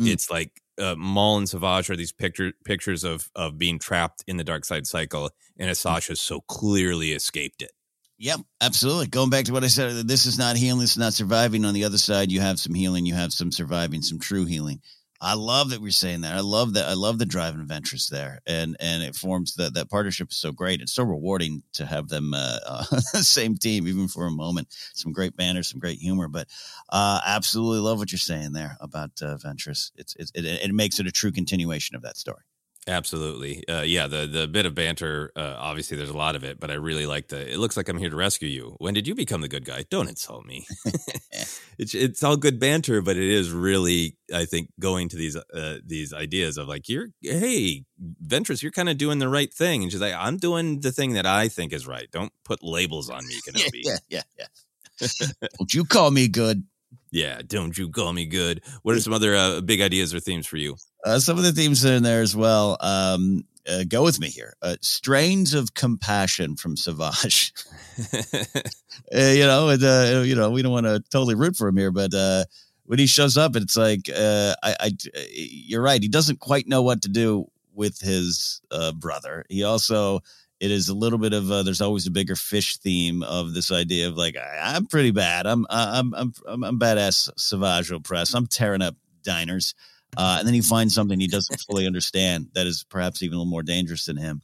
mm. 0.00 0.08
it's 0.08 0.30
like 0.30 0.62
uh, 0.78 0.94
Maul 0.96 1.38
and 1.38 1.48
Savage 1.48 1.90
are 1.90 1.96
these 1.96 2.12
picture, 2.12 2.52
pictures 2.64 3.04
of 3.04 3.30
of 3.34 3.58
being 3.58 3.78
trapped 3.78 4.24
in 4.26 4.36
the 4.36 4.44
dark 4.44 4.64
side 4.64 4.86
cycle, 4.86 5.30
and 5.58 5.70
Asajj 5.70 6.08
has 6.08 6.20
so 6.20 6.40
clearly 6.40 7.12
escaped 7.12 7.62
it. 7.62 7.72
Yep, 8.18 8.40
absolutely. 8.60 9.08
Going 9.08 9.30
back 9.30 9.44
to 9.46 9.52
what 9.52 9.64
I 9.64 9.68
said, 9.68 10.06
this 10.06 10.26
is 10.26 10.38
not 10.38 10.56
healing, 10.56 10.80
this 10.80 10.92
is 10.92 10.98
not 10.98 11.14
surviving. 11.14 11.64
On 11.64 11.74
the 11.74 11.84
other 11.84 11.98
side, 11.98 12.30
you 12.30 12.40
have 12.40 12.60
some 12.60 12.74
healing, 12.74 13.06
you 13.06 13.14
have 13.14 13.32
some 13.32 13.50
surviving, 13.50 14.02
some 14.02 14.20
true 14.20 14.44
healing. 14.44 14.80
I 15.20 15.34
love 15.34 15.70
that 15.70 15.80
we're 15.80 15.90
saying 15.90 16.22
that. 16.22 16.34
I 16.34 16.40
love 16.40 16.74
that. 16.74 16.88
I 16.88 16.94
love 16.94 17.18
the 17.18 17.26
drive 17.26 17.54
and 17.54 17.66
ventures 17.66 18.08
there, 18.08 18.40
and 18.46 18.76
and 18.80 19.02
it 19.02 19.14
forms 19.14 19.54
that 19.54 19.74
that 19.74 19.88
partnership 19.88 20.30
is 20.30 20.36
so 20.36 20.52
great. 20.52 20.80
It's 20.80 20.92
so 20.92 21.04
rewarding 21.04 21.62
to 21.74 21.86
have 21.86 22.08
them 22.08 22.34
uh, 22.34 22.58
uh, 22.66 22.82
same 23.22 23.56
team, 23.56 23.88
even 23.88 24.08
for 24.08 24.26
a 24.26 24.30
moment. 24.30 24.68
Some 24.94 25.12
great 25.12 25.36
banner, 25.36 25.62
some 25.62 25.80
great 25.80 25.98
humor, 25.98 26.28
but 26.28 26.48
uh, 26.90 27.20
absolutely 27.24 27.80
love 27.80 27.98
what 27.98 28.12
you're 28.12 28.18
saying 28.18 28.52
there 28.52 28.76
about 28.80 29.10
uh, 29.22 29.36
Ventress. 29.36 29.92
It's, 29.96 30.14
it's 30.16 30.30
it, 30.34 30.44
it 30.44 30.74
makes 30.74 30.98
it 30.98 31.06
a 31.06 31.12
true 31.12 31.32
continuation 31.32 31.96
of 31.96 32.02
that 32.02 32.16
story. 32.16 32.42
Absolutely. 32.86 33.66
Uh, 33.66 33.80
yeah, 33.80 34.06
the 34.06 34.26
the 34.26 34.46
bit 34.46 34.66
of 34.66 34.74
banter, 34.74 35.32
uh, 35.36 35.54
obviously 35.58 35.96
there's 35.96 36.10
a 36.10 36.16
lot 36.16 36.36
of 36.36 36.44
it, 36.44 36.60
but 36.60 36.70
I 36.70 36.74
really 36.74 37.06
like 37.06 37.28
the 37.28 37.52
it 37.52 37.58
looks 37.58 37.76
like 37.76 37.88
I'm 37.88 37.96
here 37.96 38.10
to 38.10 38.16
rescue 38.16 38.48
you. 38.48 38.76
When 38.78 38.92
did 38.92 39.08
you 39.08 39.14
become 39.14 39.40
the 39.40 39.48
good 39.48 39.64
guy? 39.64 39.86
Don't 39.88 40.08
insult 40.08 40.44
me. 40.44 40.66
it's 41.78 41.94
it's 41.94 42.22
all 42.22 42.36
good 42.36 42.60
banter, 42.60 43.00
but 43.00 43.16
it 43.16 43.30
is 43.30 43.50
really 43.50 44.16
I 44.32 44.44
think 44.44 44.68
going 44.78 45.08
to 45.10 45.16
these 45.16 45.36
uh, 45.36 45.78
these 45.84 46.12
ideas 46.12 46.58
of 46.58 46.68
like 46.68 46.88
you're 46.88 47.08
hey, 47.22 47.84
Ventress, 48.22 48.62
you're 48.62 48.72
kind 48.72 48.90
of 48.90 48.98
doing 48.98 49.18
the 49.18 49.28
right 49.28 49.52
thing 49.52 49.82
and 49.82 49.90
she's 49.90 50.00
like 50.00 50.14
I'm 50.14 50.36
doing 50.36 50.80
the 50.80 50.92
thing 50.92 51.14
that 51.14 51.26
I 51.26 51.48
think 51.48 51.72
is 51.72 51.86
right. 51.86 52.08
Don't 52.12 52.32
put 52.44 52.62
labels 52.62 53.08
on 53.08 53.26
me, 53.26 53.40
Kenobi. 53.48 53.80
yeah, 53.82 53.98
yeah, 54.08 54.22
yeah. 54.38 55.08
Don't 55.58 55.72
you 55.72 55.84
call 55.84 56.10
me 56.10 56.28
good. 56.28 56.64
Yeah, 57.14 57.42
don't 57.46 57.78
you 57.78 57.90
call 57.90 58.12
me 58.12 58.26
good. 58.26 58.60
What 58.82 58.96
are 58.96 59.00
some 59.00 59.12
other 59.12 59.36
uh, 59.36 59.60
big 59.60 59.80
ideas 59.80 60.12
or 60.12 60.18
themes 60.18 60.48
for 60.48 60.56
you? 60.56 60.76
Uh, 61.04 61.20
some 61.20 61.38
of 61.38 61.44
the 61.44 61.52
themes 61.52 61.86
are 61.86 61.92
in 61.92 62.02
there 62.02 62.22
as 62.22 62.34
well. 62.34 62.76
Um, 62.80 63.44
uh, 63.68 63.84
go 63.86 64.02
with 64.02 64.18
me 64.18 64.28
here. 64.28 64.54
Uh, 64.60 64.74
strains 64.80 65.54
of 65.54 65.74
compassion 65.74 66.56
from 66.56 66.76
Savage. 66.76 67.52
uh, 68.12 68.18
you 69.14 69.46
know, 69.46 69.68
and, 69.68 69.84
uh, 69.84 70.22
you 70.26 70.34
know, 70.34 70.50
we 70.50 70.62
don't 70.62 70.72
want 70.72 70.86
to 70.86 71.04
totally 71.12 71.36
root 71.36 71.54
for 71.54 71.68
him 71.68 71.76
here, 71.76 71.92
but 71.92 72.12
uh, 72.12 72.46
when 72.82 72.98
he 72.98 73.06
shows 73.06 73.36
up, 73.36 73.54
it's 73.54 73.76
like, 73.76 74.10
uh, 74.10 74.56
I, 74.64 74.76
I, 74.80 74.90
you're 75.30 75.82
right. 75.82 76.02
He 76.02 76.08
doesn't 76.08 76.40
quite 76.40 76.66
know 76.66 76.82
what 76.82 77.02
to 77.02 77.08
do 77.08 77.46
with 77.72 78.00
his 78.00 78.60
uh, 78.72 78.90
brother. 78.90 79.44
He 79.48 79.62
also, 79.62 80.18
it 80.64 80.70
is 80.70 80.88
a 80.88 80.94
little 80.94 81.18
bit 81.18 81.34
of 81.34 81.50
uh, 81.50 81.62
there's 81.62 81.82
always 81.82 82.06
a 82.06 82.10
bigger 82.10 82.36
fish 82.36 82.78
theme 82.78 83.22
of 83.22 83.52
this 83.52 83.70
idea 83.70 84.08
of 84.08 84.16
like 84.16 84.34
I, 84.36 84.76
am 84.76 84.86
pretty 84.86 85.10
bad. 85.10 85.46
I'm 85.46 85.66
I'm 85.68 86.14
I'm 86.14 86.32
I'm, 86.48 86.64
I'm 86.64 86.78
badass 86.78 87.30
Savage 87.38 87.90
Opress. 87.90 88.34
I'm 88.34 88.46
tearing 88.46 88.80
up 88.80 88.96
diners. 89.22 89.74
Uh, 90.16 90.36
and 90.38 90.46
then 90.46 90.54
he 90.54 90.62
finds 90.62 90.94
something 90.94 91.18
he 91.20 91.26
doesn't 91.26 91.60
fully 91.60 91.86
understand 91.86 92.48
that 92.54 92.66
is 92.66 92.84
perhaps 92.88 93.22
even 93.22 93.34
a 93.34 93.38
little 93.38 93.50
more 93.50 93.64
dangerous 93.64 94.06
than 94.06 94.16
him. 94.16 94.40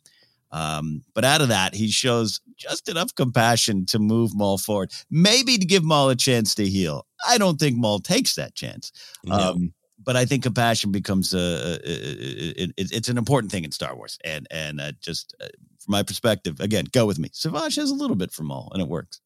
Um, 0.53 1.05
but 1.15 1.25
out 1.25 1.43
of 1.43 1.49
that, 1.49 1.75
he 1.75 1.89
shows 1.89 2.41
just 2.57 2.89
enough 2.89 3.15
compassion 3.15 3.87
to 3.87 4.01
move 4.01 4.35
Maul 4.35 4.59
forward, 4.59 4.93
maybe 5.11 5.57
to 5.59 5.65
give 5.65 5.85
Maul 5.85 6.11
a 6.11 6.17
chance 6.17 6.57
to 6.57 6.67
heal. 6.67 7.07
I 7.27 7.39
don't 7.39 7.59
think 7.59 7.77
Maul 7.77 8.01
takes 8.01 8.35
that 8.35 8.57
chance. 8.57 8.91
No. 9.25 9.37
Um, 9.37 9.73
but 10.03 10.17
I 10.17 10.25
think 10.25 10.43
compassion 10.43 10.91
becomes 10.93 11.35
a, 11.35 11.39
a, 11.39 11.79
a, 11.85 12.63
a- 12.65 12.73
it's 12.77 13.09
an 13.09 13.19
important 13.19 13.53
thing 13.53 13.65
in 13.65 13.73
Star 13.73 13.95
Wars, 13.95 14.19
and 14.25 14.47
and 14.51 14.81
uh, 14.81 14.93
just 15.01 15.35
uh, 15.41 15.47
from 15.79 15.93
my 15.93 16.03
perspective, 16.03 16.61
again, 16.61 16.87
go 16.93 17.07
with 17.07 17.19
me. 17.19 17.31
Savage 17.33 17.77
has 17.77 17.91
a 17.91 17.95
little 17.95 18.17
bit 18.17 18.33
from 18.33 18.51
all, 18.51 18.71
and 18.73 18.83
it 18.83 18.89
works. 18.89 19.21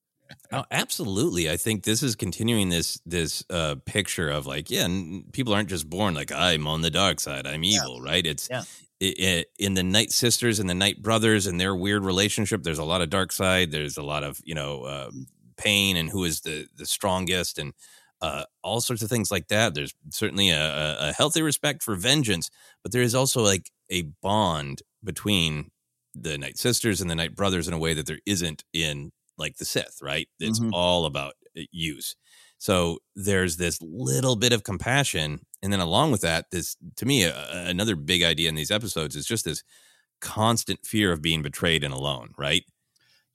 Oh, 0.53 0.65
absolutely. 0.71 1.51
I 1.51 1.57
think 1.57 1.85
this 1.85 2.03
is 2.03 2.17
continuing 2.17 2.71
this 2.71 2.99
this 3.07 3.45
uh, 3.51 3.77
picture 3.85 4.31
of 4.31 4.47
like, 4.47 4.71
yeah, 4.71 4.85
n- 4.85 5.25
people 5.33 5.53
aren't 5.55 5.69
just 5.69 5.89
born 5.89 6.15
like 6.15 6.33
I'm 6.33 6.67
on 6.67 6.81
the 6.83 6.91
dark 6.91 7.21
side, 7.21 7.47
I'm 7.47 7.63
evil, 7.65 8.01
right? 8.01 8.27
It's 8.27 8.49
Yeah. 8.51 8.63
i- 9.03 9.15
i- 9.21 9.45
in 9.59 9.75
the 9.75 9.83
Night 9.83 10.13
Sisters 10.13 10.59
and 10.61 10.69
the 10.69 10.75
Night 10.75 11.03
Brothers 11.03 11.47
and 11.47 11.61
their 11.61 11.75
weird 11.77 12.05
relationship. 12.05 12.63
There's 12.63 12.79
a 12.79 12.85
lot 12.85 13.03
of 13.03 13.11
dark 13.11 13.33
side. 13.33 13.71
There's 13.71 13.97
a 13.99 14.03
lot 14.03 14.25
of 14.25 14.41
you 14.45 14.55
know 14.55 14.83
uh, 14.85 15.11
pain 15.57 15.97
and 15.97 16.09
who 16.11 16.25
is 16.25 16.41
the 16.41 16.67
the 16.77 16.87
strongest 16.87 17.59
and 17.59 17.73
uh, 18.25 18.45
all 18.63 18.81
sorts 18.81 19.03
of 19.03 19.11
things 19.11 19.31
like 19.31 19.49
that. 19.49 19.75
There's 19.75 19.95
certainly 20.11 20.49
a, 20.51 20.97
a- 21.09 21.13
healthy 21.13 21.43
respect 21.43 21.83
for 21.83 21.95
vengeance, 21.97 22.51
but 22.83 22.93
there 22.93 23.03
is 23.09 23.15
also 23.15 23.43
like 23.43 23.71
a 23.91 24.03
bond 24.23 24.83
between 25.03 25.71
the 26.15 26.39
Night 26.39 26.59
Sisters 26.59 27.01
and 27.01 27.11
the 27.11 27.15
Night 27.23 27.35
Brothers 27.35 27.69
in 27.69 27.75
a 27.75 27.79
way 27.79 27.95
that 27.95 28.07
there 28.07 28.21
isn't 28.27 28.65
in 28.73 29.11
like 29.37 29.57
the 29.57 29.65
Sith, 29.65 29.99
right? 30.03 30.29
It's 30.41 30.61
Mhm. 30.61 30.71
all 30.73 31.07
about 31.07 31.35
uh, 31.59 31.63
use. 31.73 32.17
So 32.59 32.99
there's 33.17 33.57
this 33.57 33.79
little 33.83 34.37
bit 34.37 34.53
of 34.53 34.63
compassion, 34.63 35.41
and 35.63 35.73
then 35.73 35.81
along 35.81 36.13
with 36.13 36.23
that, 36.23 36.47
this 36.51 36.77
to 36.97 37.05
me 37.07 37.25
a- 37.25 37.67
another 37.67 37.97
big 37.97 38.23
idea 38.23 38.49
in 38.49 38.55
these 38.55 38.71
episodes 38.71 39.17
is 39.17 39.27
just 39.27 39.45
this 39.45 39.63
constant 40.21 40.81
fear 40.87 41.13
of 41.13 41.21
being 41.23 41.43
betrayed 41.43 41.85
and 41.85 41.93
alone, 41.95 42.33
right? 42.39 42.65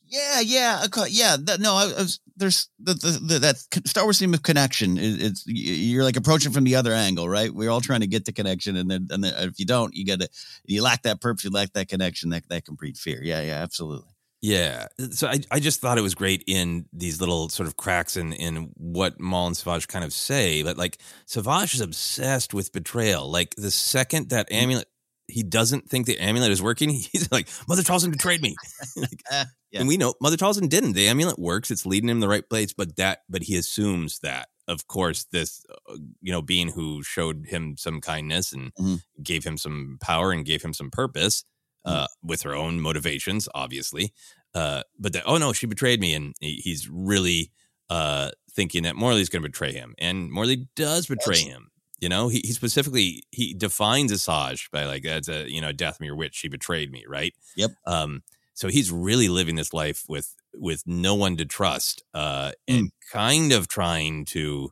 Yeah, 0.10 0.40
yeah, 0.40 0.88
course, 0.90 1.12
yeah. 1.12 1.38
That, 1.40 1.60
no, 1.60 1.76
I, 1.76 1.84
I 1.84 2.02
was, 2.02 2.20
there's 2.36 2.70
the, 2.80 2.96
the, 2.96 3.20
the 3.22 3.40
that 3.40 3.58
Star 3.88 4.06
Wars 4.06 4.20
theme 4.20 4.34
of 4.34 4.42
connection. 4.42 4.98
Is, 4.98 5.22
it's 5.22 5.44
you're 5.46 6.04
like 6.04 6.18
approaching 6.18 6.52
from 6.52 6.64
the 6.64 6.76
other 6.76 6.94
angle, 6.94 7.30
right? 7.30 7.54
We're 7.54 7.70
all 7.70 7.82
trying 7.82 8.00
to 8.00 8.08
get 8.08 8.26
the 8.26 8.32
connection, 8.32 8.76
and 8.76 8.90
then 8.90 9.08
and 9.12 9.24
then 9.24 9.34
if 9.38 9.60
you 9.60 9.66
don't, 9.66 9.94
you 9.94 10.06
got 10.06 10.20
to 10.22 10.30
you 10.66 10.82
lack 10.82 11.04
that 11.04 11.22
purpose, 11.22 11.44
you 11.44 11.52
lack 11.52 11.74
that 11.74 11.90
connection, 11.90 12.32
that 12.32 12.50
that 12.50 12.66
can 12.66 12.74
breed 12.76 12.98
fear. 12.98 13.22
Yeah, 13.24 13.42
yeah, 13.42 13.62
absolutely. 13.62 14.10
Yeah. 14.42 14.88
So 15.12 15.28
I, 15.28 15.42
I 15.52 15.60
just 15.60 15.82
thought 15.82 15.98
it 15.98 16.02
was 16.02 16.16
great 16.16 16.44
in 16.48 16.86
these 16.94 17.20
little 17.20 17.50
sort 17.50 17.68
of 17.68 17.76
cracks 17.76 18.16
in, 18.16 18.32
in 18.34 18.72
what 18.78 19.20
Maul 19.20 19.48
and 19.48 19.58
Savage 19.58 19.88
kind 19.88 20.06
of 20.06 20.14
say. 20.14 20.64
But 20.64 20.78
like 20.78 20.98
Savage 21.26 21.74
is 21.74 21.82
obsessed 21.82 22.54
with 22.54 22.72
betrayal. 22.72 23.30
Like 23.30 23.56
the 23.56 23.72
second 23.72 24.30
that 24.30 24.50
mm. 24.50 24.56
amulet, 24.56 24.88
he 25.30 25.44
doesn't 25.44 25.90
think 25.90 26.06
the 26.06 26.20
amulet 26.20 26.52
is 26.52 26.62
working. 26.62 26.90
He's 27.12 27.32
like, 27.32 27.48
Mother 27.68 27.82
Talzin 27.84 28.12
betrayed 28.12 28.42
me. 28.42 28.56
Like, 28.96 29.22
Eh, 29.32 29.46
yeah. 29.72 29.80
And 29.80 29.88
we 29.88 29.98
know 29.98 30.14
Mother 30.22 30.38
Talzin 30.38 30.68
didn't. 30.70 30.94
The 30.94 31.08
amulet 31.08 31.38
works. 31.40 31.70
It's 31.72 31.86
leading 31.86 32.10
him 32.10 32.20
the 32.20 32.28
right 32.28 32.48
place. 32.50 32.74
But 32.74 32.96
that, 32.96 33.20
but 33.30 33.44
he 33.44 33.56
assumes 33.56 34.20
that, 34.20 34.50
of 34.68 34.88
course, 34.88 35.26
this, 35.32 35.64
uh, 35.90 35.96
you 36.22 36.32
know, 36.32 36.42
being 36.42 36.70
who 36.70 37.04
showed 37.04 37.46
him 37.48 37.76
some 37.78 38.02
kindness 38.02 38.52
and 38.52 38.74
Mhm. 38.76 39.02
gave 39.24 39.44
him 39.44 39.58
some 39.58 39.98
power 40.02 40.32
and 40.32 40.46
gave 40.46 40.62
him 40.64 40.74
some 40.74 40.90
purpose 40.92 41.44
uh, 41.86 42.08
with 42.24 42.42
her 42.42 42.54
own 42.56 42.82
motivations, 42.82 43.48
obviously. 43.56 44.12
Uh, 44.54 44.82
but 45.00 45.14
that, 45.14 45.24
oh 45.26 45.38
no, 45.38 45.54
she 45.54 45.66
betrayed 45.68 46.00
me, 46.02 46.14
and 46.14 46.34
he, 46.40 46.56
he's 46.64 46.90
really 46.90 47.52
uh, 47.90 48.30
thinking 48.52 48.84
that 48.84 48.96
Morley's 48.96 49.30
going 49.30 49.42
to 49.44 49.50
betray 49.50 49.72
him, 49.72 49.96
and 49.98 50.32
Morley 50.32 50.68
does 50.76 51.08
betray 51.08 51.36
Yes. 51.38 51.44
him. 51.46 51.69
You 52.00 52.10
know, 52.10 52.30
he, 52.30 52.40
he 52.40 52.54
specifically 52.54 53.24
he 53.32 53.54
defines 53.54 54.12
Asajj 54.12 54.72
by 54.72 54.86
like 54.86 55.04
that's 55.04 55.28
a 55.30 55.50
you 55.50 55.62
know 55.62 55.72
Dathomir 55.72 56.16
witch. 56.16 56.36
She 56.36 56.48
betrayed 56.48 56.92
me, 56.92 57.04
right? 57.08 57.34
Yep. 57.56 57.72
Um, 57.86 58.24
so 58.54 58.68
he's 58.68 58.92
really 58.92 59.30
living 59.30 59.56
this 59.56 59.74
life 59.74 60.04
with 60.08 60.36
with 60.54 60.84
no 60.86 61.16
one 61.16 61.38
to 61.38 61.46
trust, 61.46 62.04
uh, 62.14 62.52
and 62.68 62.92
kind 63.12 63.52
of 63.52 63.68
trying 63.68 64.26
to 64.26 64.72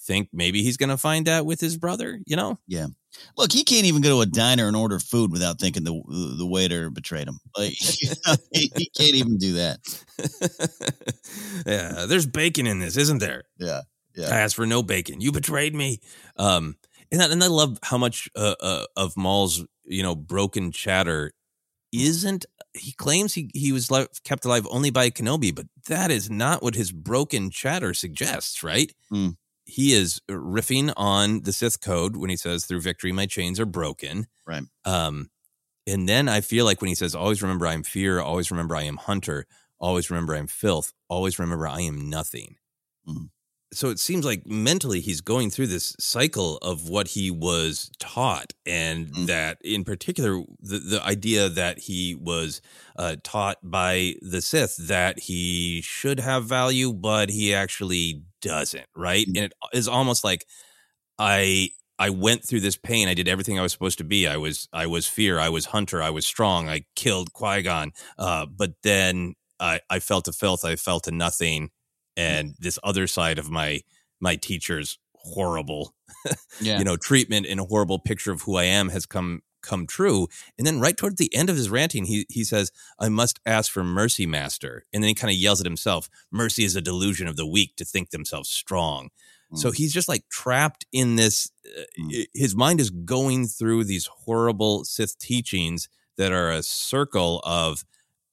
think 0.00 0.28
maybe 0.32 0.62
he's 0.62 0.76
going 0.76 0.88
to 0.88 0.96
find 0.96 1.28
out 1.28 1.46
with 1.46 1.60
his 1.60 1.76
brother. 1.76 2.20
You 2.26 2.36
know, 2.36 2.58
Yeah. 2.66 2.86
Look, 3.36 3.52
he 3.52 3.62
can't 3.62 3.84
even 3.86 4.00
go 4.00 4.08
to 4.08 4.20
a 4.22 4.26
diner 4.26 4.66
and 4.66 4.74
order 4.74 4.98
food 4.98 5.32
without 5.32 5.60
thinking 5.60 5.84
the 5.84 5.92
the 6.38 6.46
waiter 6.46 6.90
betrayed 6.90 7.28
him. 7.28 7.38
Like 7.56 7.72
he, 8.52 8.72
he 8.74 8.90
can't 8.96 9.14
even 9.14 9.36
do 9.36 9.52
that. 9.54 9.78
yeah, 11.66 12.06
there's 12.06 12.26
bacon 12.26 12.66
in 12.66 12.78
this, 12.78 12.96
isn't 12.96 13.18
there? 13.18 13.44
Yeah, 13.58 13.82
yeah. 14.14 14.28
I 14.28 14.40
asked 14.40 14.56
for 14.56 14.66
no 14.66 14.82
bacon. 14.82 15.20
You 15.20 15.32
betrayed 15.32 15.74
me. 15.74 16.00
Um, 16.36 16.76
and 17.10 17.22
I, 17.22 17.26
and 17.30 17.42
I 17.44 17.48
love 17.48 17.78
how 17.82 17.98
much 17.98 18.28
uh, 18.36 18.54
uh, 18.60 18.84
of 18.96 19.16
Maul's 19.16 19.64
you 19.84 20.02
know 20.02 20.14
broken 20.14 20.72
chatter 20.72 21.32
isn't. 21.92 22.46
He 22.74 22.92
claims 22.92 23.34
he 23.34 23.50
he 23.54 23.72
was 23.72 23.90
li- 23.90 24.06
kept 24.24 24.44
alive 24.44 24.66
only 24.70 24.90
by 24.90 25.10
Kenobi, 25.10 25.54
but 25.54 25.66
that 25.88 26.10
is 26.10 26.30
not 26.30 26.62
what 26.62 26.74
his 26.74 26.90
broken 26.92 27.50
chatter 27.50 27.92
suggests. 27.94 28.62
Right? 28.62 28.92
Hmm. 29.10 29.30
He 29.64 29.92
is 29.92 30.20
riffing 30.28 30.92
on 30.96 31.42
the 31.42 31.52
Sith 31.52 31.80
code 31.80 32.16
when 32.16 32.30
he 32.30 32.36
says, 32.36 32.64
"Through 32.64 32.80
victory, 32.80 33.12
my 33.12 33.26
chains 33.26 33.60
are 33.60 33.66
broken." 33.66 34.26
Right. 34.46 34.64
Um, 34.84 35.30
and 35.86 36.08
then 36.08 36.28
I 36.28 36.40
feel 36.40 36.64
like 36.64 36.80
when 36.80 36.88
he 36.88 36.94
says, 36.94 37.14
"Always 37.14 37.42
remember 37.42 37.66
I 37.66 37.74
am 37.74 37.82
fear. 37.82 38.20
Always 38.20 38.50
remember 38.50 38.74
I 38.74 38.82
am 38.84 38.96
hunter. 38.96 39.46
Always 39.78 40.10
remember 40.10 40.34
I 40.34 40.38
am 40.38 40.46
filth. 40.46 40.92
Always 41.08 41.38
remember 41.38 41.68
I 41.68 41.82
am 41.82 42.08
nothing." 42.08 42.56
Mhm. 43.06 43.30
So 43.72 43.88
it 43.88 43.98
seems 43.98 44.24
like 44.24 44.46
mentally 44.46 45.00
he's 45.00 45.20
going 45.22 45.50
through 45.50 45.68
this 45.68 45.96
cycle 45.98 46.58
of 46.58 46.88
what 46.88 47.08
he 47.08 47.30
was 47.30 47.90
taught, 47.98 48.52
and 48.66 49.08
Mm. 49.12 49.26
that 49.26 49.58
in 49.64 49.84
particular, 49.84 50.42
the 50.60 50.78
the 50.78 51.02
idea 51.04 51.48
that 51.48 51.78
he 51.80 52.14
was 52.14 52.60
uh, 52.96 53.16
taught 53.24 53.58
by 53.62 54.14
the 54.20 54.42
Sith 54.42 54.76
that 54.76 55.20
he 55.20 55.80
should 55.82 56.20
have 56.20 56.44
value, 56.44 56.92
but 56.92 57.30
he 57.30 57.54
actually 57.54 58.22
doesn't. 58.42 58.86
Right, 58.94 59.26
Mm. 59.26 59.36
and 59.36 59.44
it 59.46 59.52
is 59.72 59.88
almost 59.88 60.22
like 60.24 60.46
I 61.18 61.70
I 61.98 62.10
went 62.10 62.44
through 62.46 62.60
this 62.60 62.76
pain. 62.76 63.08
I 63.08 63.14
did 63.14 63.28
everything 63.28 63.58
I 63.58 63.62
was 63.62 63.72
supposed 63.72 63.98
to 63.98 64.04
be. 64.04 64.26
I 64.26 64.36
was 64.36 64.68
I 64.72 64.86
was 64.86 65.06
fear. 65.06 65.38
I 65.38 65.48
was 65.50 65.66
hunter. 65.66 66.02
I 66.02 66.10
was 66.10 66.26
strong. 66.26 66.68
I 66.68 66.84
killed 66.96 67.32
Qui 67.32 67.62
Gon. 67.62 67.92
Uh, 68.18 68.46
but 68.46 68.72
then 68.82 69.34
I 69.60 69.80
I 69.90 70.00
felt 70.00 70.28
a 70.28 70.32
filth. 70.32 70.64
I 70.64 70.76
felt 70.76 71.06
a 71.06 71.12
nothing. 71.12 71.70
And 72.16 72.54
this 72.58 72.78
other 72.84 73.06
side 73.06 73.38
of 73.38 73.50
my 73.50 73.80
my 74.20 74.36
teacher's 74.36 74.98
horrible, 75.14 75.94
Yeah. 76.60 76.78
you 76.78 76.84
know, 76.84 76.96
treatment 76.96 77.46
and 77.46 77.60
a 77.60 77.64
horrible 77.64 77.98
picture 77.98 78.32
of 78.32 78.42
who 78.42 78.56
I 78.56 78.64
am 78.64 78.88
has 78.90 79.06
come 79.06 79.42
come 79.62 79.86
true. 79.86 80.26
And 80.58 80.66
then 80.66 80.80
right 80.80 80.96
toward 80.96 81.18
the 81.18 81.32
end 81.34 81.48
of 81.48 81.56
his 81.56 81.70
ranting, 81.70 82.04
he 82.06 82.26
he 82.28 82.44
says, 82.44 82.70
"I 82.98 83.08
must 83.08 83.38
ask 83.46 83.70
for 83.70 83.84
mercy, 83.84 84.26
master." 84.26 84.84
And 84.92 85.02
then 85.02 85.08
he 85.08 85.14
kind 85.14 85.30
of 85.30 85.36
yells 85.36 85.60
at 85.60 85.66
himself, 85.66 86.08
"Mercy 86.32 86.64
is 86.64 86.76
a 86.76 86.80
delusion 86.80 87.28
of 87.28 87.36
the 87.36 87.46
weak 87.46 87.76
to 87.76 87.84
think 87.84 88.10
themselves 88.10 88.48
strong." 88.48 89.10
So 89.54 89.70
Mm. 89.70 89.76
he's 89.76 89.92
just 89.92 90.08
like 90.08 90.28
trapped 90.30 90.86
in 90.92 91.16
this. 91.16 91.50
Uh, 91.66 91.82
Mm. 92.00 92.26
His 92.34 92.54
mind 92.56 92.80
is 92.80 92.90
going 92.90 93.46
through 93.48 93.84
these 93.84 94.06
horrible 94.06 94.84
Sith 94.84 95.18
teachings 95.18 95.88
that 96.16 96.32
are 96.32 96.50
a 96.50 96.62
circle 96.62 97.40
of, 97.44 97.84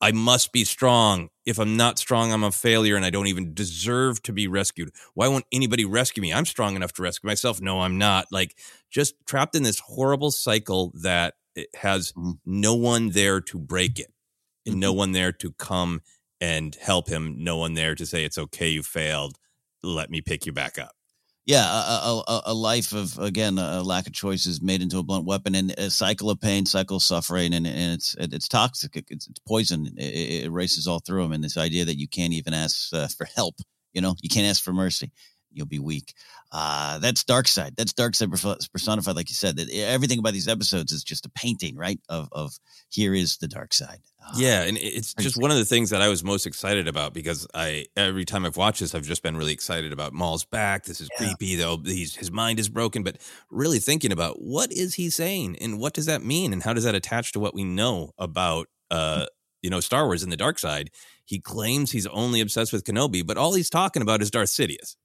I 0.01 0.11
must 0.13 0.53
be 0.53 0.63
strong. 0.63 1.29
If 1.45 1.59
I'm 1.59 1.75
not 1.77 1.99
strong, 1.99 2.31
I'm 2.31 2.43
a 2.43 2.51
failure 2.51 2.95
and 2.95 3.03
I 3.05 3.09
don't 3.09 3.27
even 3.27 3.53
deserve 3.53 4.21
to 4.23 4.33
be 4.33 4.47
rescued. 4.47 4.91
Why 5.13 5.27
won't 5.27 5.45
anybody 5.51 5.85
rescue 5.85 6.21
me? 6.21 6.33
I'm 6.33 6.45
strong 6.45 6.75
enough 6.75 6.93
to 6.93 7.01
rescue 7.01 7.27
myself. 7.27 7.59
No, 7.61 7.81
I'm 7.81 7.97
not. 7.97 8.27
Like 8.31 8.55
just 8.89 9.15
trapped 9.25 9.55
in 9.55 9.63
this 9.63 9.79
horrible 9.79 10.31
cycle 10.31 10.91
that 11.01 11.35
it 11.55 11.69
has 11.75 12.13
Mhm. 12.13 12.39
no 12.45 12.75
one 12.75 13.09
there 13.09 13.41
to 13.41 13.59
break 13.59 13.99
it 13.99 14.13
and 14.65 14.79
no 14.79 14.93
Mhm. 14.93 14.97
one 14.97 15.11
there 15.13 15.33
to 15.33 15.53
come 15.53 16.01
and 16.41 16.75
help 16.75 17.09
him. 17.09 17.43
No 17.43 17.57
one 17.57 17.73
there 17.75 17.95
to 17.95 18.05
say, 18.05 18.25
it's 18.25 18.37
okay, 18.37 18.69
you 18.69 18.83
failed. 18.83 19.37
Let 19.83 20.11
me 20.11 20.21
pick 20.21 20.45
you 20.45 20.53
back 20.53 20.79
up. 20.79 20.95
Yeah, 21.49 21.65
a, 21.65 22.21
a, 22.27 22.41
a- 22.47 22.53
life 22.53 22.93
of 22.93 23.17
again 23.17 23.57
a 23.57 23.81
lack 23.81 24.05
of 24.05 24.13
choices 24.13 24.61
made 24.61 24.83
into 24.83 24.99
a 24.99 25.03
blunt 25.03 25.25
weapon, 25.25 25.55
and 25.55 25.71
a 25.79 25.89
cycle 25.89 26.29
of 26.29 26.39
pain, 26.39 26.67
cycle 26.67 26.97
of 26.97 27.03
suffering, 27.03 27.55
and, 27.55 27.65
and 27.65 27.93
it's 27.93 28.13
it, 28.19 28.33
it's 28.33 28.47
toxic. 28.47 28.95
It- 28.95 29.05
It's, 29.09 29.27
it's 29.27 29.39
poison. 29.47 29.87
It, 29.97 30.45
it 30.45 30.51
races 30.51 30.87
all 30.87 30.99
through 30.99 31.23
them, 31.23 31.31
and 31.33 31.43
this 31.43 31.57
idea 31.57 31.85
that 31.85 31.97
you 31.97 32.07
can't 32.07 32.33
even 32.33 32.53
ask 32.53 32.93
uh, 32.93 33.07
for 33.07 33.25
help. 33.35 33.55
You 33.93 34.01
know, 34.01 34.15
you 34.21 34.29
can't 34.29 34.45
ask 34.47 34.63
for 34.63 34.73
mercy. 34.73 35.11
You'll 35.51 35.65
be 35.65 35.79
weak. 35.79 36.13
Uh, 36.51 36.99
that's 36.99 37.23
dark 37.23 37.47
side. 37.47 37.75
That's 37.77 37.93
dark 37.93 38.15
side 38.15 38.29
personified, 38.31 39.15
like 39.15 39.29
you 39.29 39.35
said. 39.35 39.57
That 39.57 39.69
everything 39.73 40.19
about 40.19 40.33
these 40.33 40.47
episodes 40.47 40.91
is 40.91 41.03
just 41.03 41.25
a 41.25 41.29
painting, 41.29 41.75
right? 41.75 41.99
Of 42.09 42.29
of 42.31 42.53
here 42.89 43.13
is 43.13 43.37
the 43.37 43.47
dark 43.47 43.73
side. 43.73 43.99
Uh, 44.23 44.33
Yeah, 44.35 44.63
and 44.63 44.77
it's 44.77 45.13
just 45.15 45.37
one 45.37 45.49
of 45.51 45.57
the 45.57 45.65
things 45.65 45.89
that 45.91 46.01
I 46.01 46.09
was 46.09 46.23
most 46.23 46.45
excited 46.45 46.87
about 46.87 47.13
because 47.13 47.47
I 47.53 47.87
every 47.95 48.25
time 48.25 48.45
I've 48.45 48.57
watched 48.57 48.79
this, 48.81 48.93
I've 48.93 49.03
just 49.05 49.23
been 49.23 49.37
really 49.37 49.53
excited 49.53 49.91
about 49.91 50.13
Maul's 50.13 50.45
back. 50.45 50.85
This 50.85 51.01
is 51.01 51.09
Yeah. 51.19 51.27
creepy, 51.27 51.55
though. 51.55 51.77
He's 51.83 52.15
his 52.15 52.31
mind 52.31 52.59
is 52.59 52.69
broken, 52.69 53.03
but 53.03 53.17
really 53.49 53.79
thinking 53.79 54.11
about 54.11 54.41
what 54.41 54.71
is 54.71 54.95
he 54.95 55.09
saying 55.09 55.57
and 55.59 55.79
what 55.79 55.93
does 55.93 56.05
that 56.05 56.23
mean 56.23 56.53
and 56.53 56.63
how 56.63 56.73
does 56.73 56.83
that 56.83 56.95
attach 56.95 57.31
to 57.33 57.39
what 57.39 57.53
we 57.53 57.63
know 57.63 58.11
about 58.17 58.67
uh 58.91 59.25
you 59.61 59.69
know 59.69 59.79
Star 59.79 60.05
Wars 60.05 60.23
in 60.23 60.29
the 60.29 60.37
dark 60.37 60.59
side. 60.59 60.89
He 61.25 61.39
claims 61.39 61.91
he's 61.91 62.07
only 62.07 62.41
obsessed 62.41 62.73
with 62.73 62.83
Kenobi, 62.83 63.25
but 63.25 63.37
all 63.37 63.53
he's 63.53 63.69
talking 63.69 64.01
about 64.01 64.21
is 64.21 64.31
Darth 64.31 64.49
Sidious. 64.49 64.95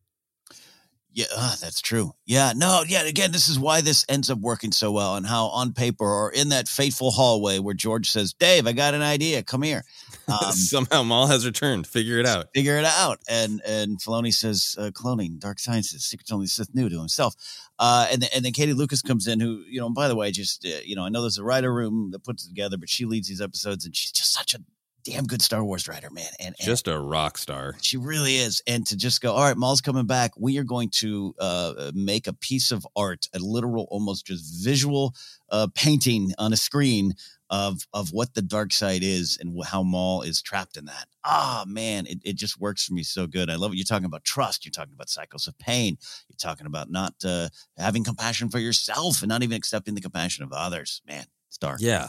Yeah, 1.15 1.27
uh, 1.37 1.55
that's 1.61 1.81
true. 1.81 2.13
Yeah, 2.27 2.55
no, 2.57 2.83
yeah. 2.85 3.05
Again, 3.05 3.31
this 3.31 3.49
is 3.49 3.57
why 3.57 3.81
this 3.81 4.05
ends 4.09 4.31
up 4.31 4.39
working 4.41 4.73
so 4.73 4.91
well, 4.91 5.15
and 5.15 5.25
how 5.25 5.47
on 5.47 5.73
paper 5.73 6.05
or 6.05 6.33
in 6.33 6.49
that 6.49 6.67
fateful 6.67 7.13
hallway 7.13 7.61
where 7.61 7.73
George 7.73 8.11
says, 8.11 8.33
"Dave, 8.33 8.67
I 8.67 8.73
got 8.73 8.95
an 8.95 9.03
idea. 9.03 9.43
Come 9.43 9.63
here." 9.63 9.85
Um, 10.27 10.53
Somehow 10.53 11.03
Maul 11.03 11.27
has 11.27 11.45
returned. 11.45 11.87
Figure 11.87 12.19
it 12.19 12.25
out. 12.25 12.47
Figure 12.55 12.79
it 12.79 12.87
out. 12.87 13.19
And 13.29 13.61
and 13.67 14.01
Filoni 14.01 14.33
says, 14.33 14.75
uh, 14.79 14.91
"Cloning, 14.91 15.39
dark 15.39 15.59
sciences, 15.59 16.03
secrets 16.03 16.33
only 16.33 16.47
Sith 16.47 16.75
knew 16.75 16.89
to 16.89 16.99
himself." 16.99 17.35
Uh, 17.79 18.07
and 18.11 18.23
then, 18.23 18.31
and 18.35 18.43
then 18.43 18.53
Katie 18.53 18.73
Lucas 18.73 19.03
comes 19.03 19.27
in, 19.27 19.39
who 19.39 19.63
you 19.69 19.81
know. 19.81 19.91
by 19.91 20.09
the 20.09 20.17
way, 20.17 20.31
just 20.31 20.65
uh, 20.65 20.81
you 20.83 20.97
know, 20.97 21.05
I 21.05 21.11
know 21.11 21.21
there's 21.21 21.37
a 21.37 21.45
writer 21.45 21.75
room 21.75 22.09
that 22.13 22.25
puts 22.25 22.47
it 22.47 22.49
together, 22.49 22.79
but 22.79 22.89
she 22.89 23.05
leads 23.05 23.29
these 23.29 23.43
episodes, 23.43 23.85
and 23.85 23.95
she's 23.95 24.13
just 24.13 24.33
such 24.33 24.55
a 24.55 24.61
damn 25.05 25.25
good 25.25 25.43
Star 25.43 25.65
Wars 25.65 25.87
writer, 25.87 26.11
man. 26.11 26.27
And, 26.41 26.55
and, 26.59 26.67
just 26.67 26.89
a 26.89 26.99
rock 26.99 27.39
star. 27.39 27.75
She 27.81 27.97
really 27.97 28.37
is. 28.37 28.63
And 28.67 28.87
to 28.87 28.97
just 28.97 29.21
go, 29.21 29.33
all 29.33 29.45
right, 29.45 29.57
Maul's 29.57 29.81
coming 29.81 30.07
back. 30.07 30.33
We 30.37 30.59
are 30.59 30.65
going 30.65 30.91
to 31.01 31.35
uh, 31.39 31.93
make 31.95 32.27
a 32.27 32.33
piece 32.33 32.73
of 32.73 32.87
art, 32.97 33.29
a 33.35 33.39
literal, 33.39 33.87
almost 33.91 34.27
just 34.27 34.65
visual 34.65 35.15
uh, 35.51 35.69
painting 35.75 36.33
on 36.39 36.53
a 36.53 36.57
screen 36.57 37.15
of 37.51 37.87
of 37.93 38.13
what 38.13 38.35
the 38.35 38.43
dark 38.43 38.73
side 38.73 39.03
is 39.03 39.39
and 39.41 39.63
how 39.65 39.83
Maul 39.83 40.23
is 40.23 40.41
trapped 40.41 40.77
in 40.77 40.87
that. 40.87 41.07
Ah, 41.25 41.63
oh, 41.63 41.71
man, 41.71 42.07
it, 42.07 42.19
it 42.25 42.37
just 42.37 42.59
works 42.59 42.87
for 42.87 42.95
me 42.95 43.03
so 43.03 43.27
good. 43.27 43.51
I 43.51 43.57
love 43.57 43.73
it. 43.73 43.77
You're 43.77 43.85
talking 43.85 44.07
about 44.07 44.25
trust. 44.25 44.65
You're 44.65 44.73
talking 44.73 44.95
about 44.95 45.11
cycles 45.11 45.47
of 45.47 45.57
pain. 45.59 45.99
You're 46.29 46.37
talking 46.39 46.67
about 46.67 46.91
not 46.91 47.15
uh, 47.25 47.51
having 47.77 48.03
compassion 48.03 48.49
for 48.49 48.59
yourself 48.59 49.23
and 49.23 49.29
not 49.29 49.43
even 49.43 49.57
accepting 49.57 49.95
the 49.95 50.01
compassion 50.01 50.43
of 50.43 50.53
others. 50.53 51.03
Man, 51.07 51.27
it's 51.49 51.59
dark. 51.59 51.81
Yeah, 51.81 52.09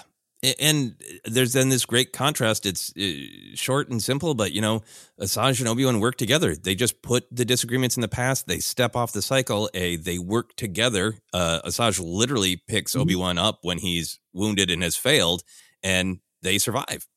and 0.60 0.96
there's 1.26 1.54
then 1.54 1.70
this 1.70 1.86
great 1.86 2.14
contrast. 2.14 2.66
It's 2.66 2.96
uh, 2.98 3.56
short 3.56 3.89
and 3.89 4.02
simple, 4.02 4.34
but 4.36 4.52
you 4.52 4.62
know, 4.62 4.84
Asajj 5.20 5.60
and 5.60 5.68
Obi 5.68 5.86
Wan 5.86 6.00
work 6.00 6.18
together. 6.18 6.56
They 6.56 6.76
just 6.76 7.02
put 7.02 7.26
the 7.32 7.46
disagreements 7.46 7.98
in 7.98 8.02
the 8.02 8.08
past. 8.08 8.48
They 8.48 8.60
step 8.60 8.96
off 8.96 9.14
the 9.14 9.22
cycle. 9.22 9.70
A 9.74 9.96
they 9.96 10.20
work 10.20 10.56
together. 10.56 11.16
Uh, 11.34 11.62
Asajj 11.66 12.00
literally 12.04 12.58
picks 12.58 12.91
mm-hmm. 12.91 13.02
Obi 13.02 13.16
Wan 13.16 13.38
up 13.38 13.60
when 13.62 13.78
he's 13.80 14.20
wounded 14.34 14.70
and 14.70 14.84
has 14.84 14.98
failed, 14.98 15.43
and 15.84 16.20
they 16.41 16.58
survive. 16.58 17.08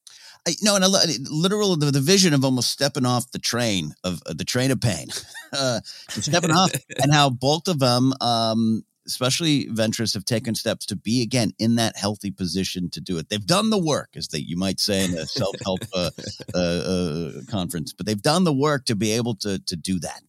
I, 0.46 0.54
no, 0.62 0.76
and 0.76 0.84
I 0.84 0.88
literal 1.30 1.76
the, 1.76 1.90
the 1.90 2.00
vision 2.00 2.32
of 2.32 2.44
almost 2.44 2.70
stepping 2.70 3.04
off 3.04 3.30
the 3.32 3.38
train 3.38 3.94
of 4.04 4.22
uh, 4.24 4.34
the 4.34 4.44
train 4.44 4.70
of 4.70 4.80
pain, 4.80 5.08
uh, 5.52 5.80
stepping 5.84 6.50
off, 6.50 6.70
and 7.02 7.12
how 7.12 7.30
both 7.30 7.68
of 7.68 7.78
them 7.78 8.14
um, 8.20 8.84
especially 9.08 9.66
Ventress, 9.66 10.14
have 10.14 10.24
taken 10.24 10.54
steps 10.54 10.86
to 10.86 10.96
be 10.96 11.22
again 11.22 11.52
in 11.58 11.76
that 11.76 11.96
healthy 11.96 12.30
position 12.30 12.90
to 12.90 13.00
do 13.00 13.18
it. 13.18 13.28
They've 13.28 13.44
done 13.44 13.70
the 13.70 13.78
work, 13.78 14.10
as 14.14 14.28
they 14.28 14.38
you 14.38 14.56
might 14.56 14.78
say 14.78 15.04
in 15.04 15.16
a 15.16 15.26
self 15.26 15.56
help 15.64 15.80
uh, 15.94 16.10
uh, 16.54 16.58
uh, 16.58 17.32
conference, 17.50 17.92
but 17.92 18.06
they've 18.06 18.20
done 18.20 18.44
the 18.44 18.52
work 18.52 18.84
to 18.86 18.94
be 18.94 19.12
able 19.12 19.34
to 19.36 19.58
to 19.58 19.76
do 19.76 19.98
that. 20.00 20.20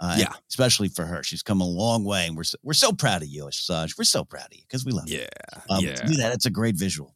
Uh, 0.00 0.16
yeah, 0.18 0.32
especially 0.50 0.88
for 0.88 1.06
her, 1.06 1.22
she's 1.22 1.42
come 1.42 1.60
a 1.60 1.66
long 1.66 2.04
way, 2.04 2.26
and 2.26 2.36
we're 2.36 2.44
so, 2.44 2.58
we're 2.62 2.74
so 2.74 2.92
proud 2.92 3.22
of 3.22 3.28
you, 3.28 3.44
Asajj. 3.44 3.96
We're 3.96 4.04
so 4.04 4.24
proud 4.24 4.46
of 4.46 4.54
you 4.54 4.62
because 4.68 4.84
we 4.84 4.92
love 4.92 5.08
yeah, 5.08 5.20
you. 5.20 5.74
Um, 5.74 5.84
yeah, 5.84 5.94
to 5.94 6.06
do 6.06 6.14
that. 6.16 6.32
It's 6.34 6.46
a 6.46 6.50
great 6.50 6.76
visual. 6.76 7.14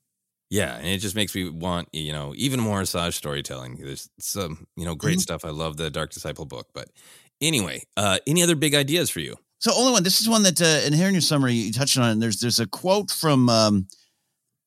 Yeah, 0.49 0.77
and 0.77 0.87
it 0.87 0.99
just 0.99 1.15
makes 1.15 1.35
me 1.35 1.51
want 1.51 1.89
you 1.93 2.13
know 2.13 2.33
even 2.37 2.61
more 2.61 2.81
Asajj 2.81 3.15
storytelling. 3.15 3.77
There's 3.77 4.09
some 4.21 4.67
you 4.77 4.85
know 4.85 4.95
great 4.95 5.15
mm-hmm. 5.15 5.21
stuff. 5.21 5.45
I 5.45 5.51
love 5.51 5.77
the 5.77 5.91
Dark 5.91 6.13
Disciple 6.13 6.47
book, 6.47 6.69
but 6.73 6.89
anyway, 7.41 7.83
uh, 7.97 8.19
any 8.27 8.43
other 8.43 8.57
big 8.57 8.75
ideas 8.75 9.11
for 9.11 9.21
you? 9.21 9.37
So 9.59 9.73
only 9.77 9.93
one. 9.93 10.03
This 10.05 10.21
is 10.21 10.29
one 10.29 10.45
that 10.45 10.61
uh, 10.63 10.87
in 10.87 10.93
here 10.93 11.09
in 11.09 11.15
your 11.15 11.21
summary 11.21 11.55
you 11.55 11.73
touched 11.73 11.99
on. 11.99 12.17
It. 12.17 12.21
There's 12.21 12.41
there's 12.41 12.61
a 12.61 12.67
quote 12.67 13.11
from 13.11 13.49
um, 13.49 13.89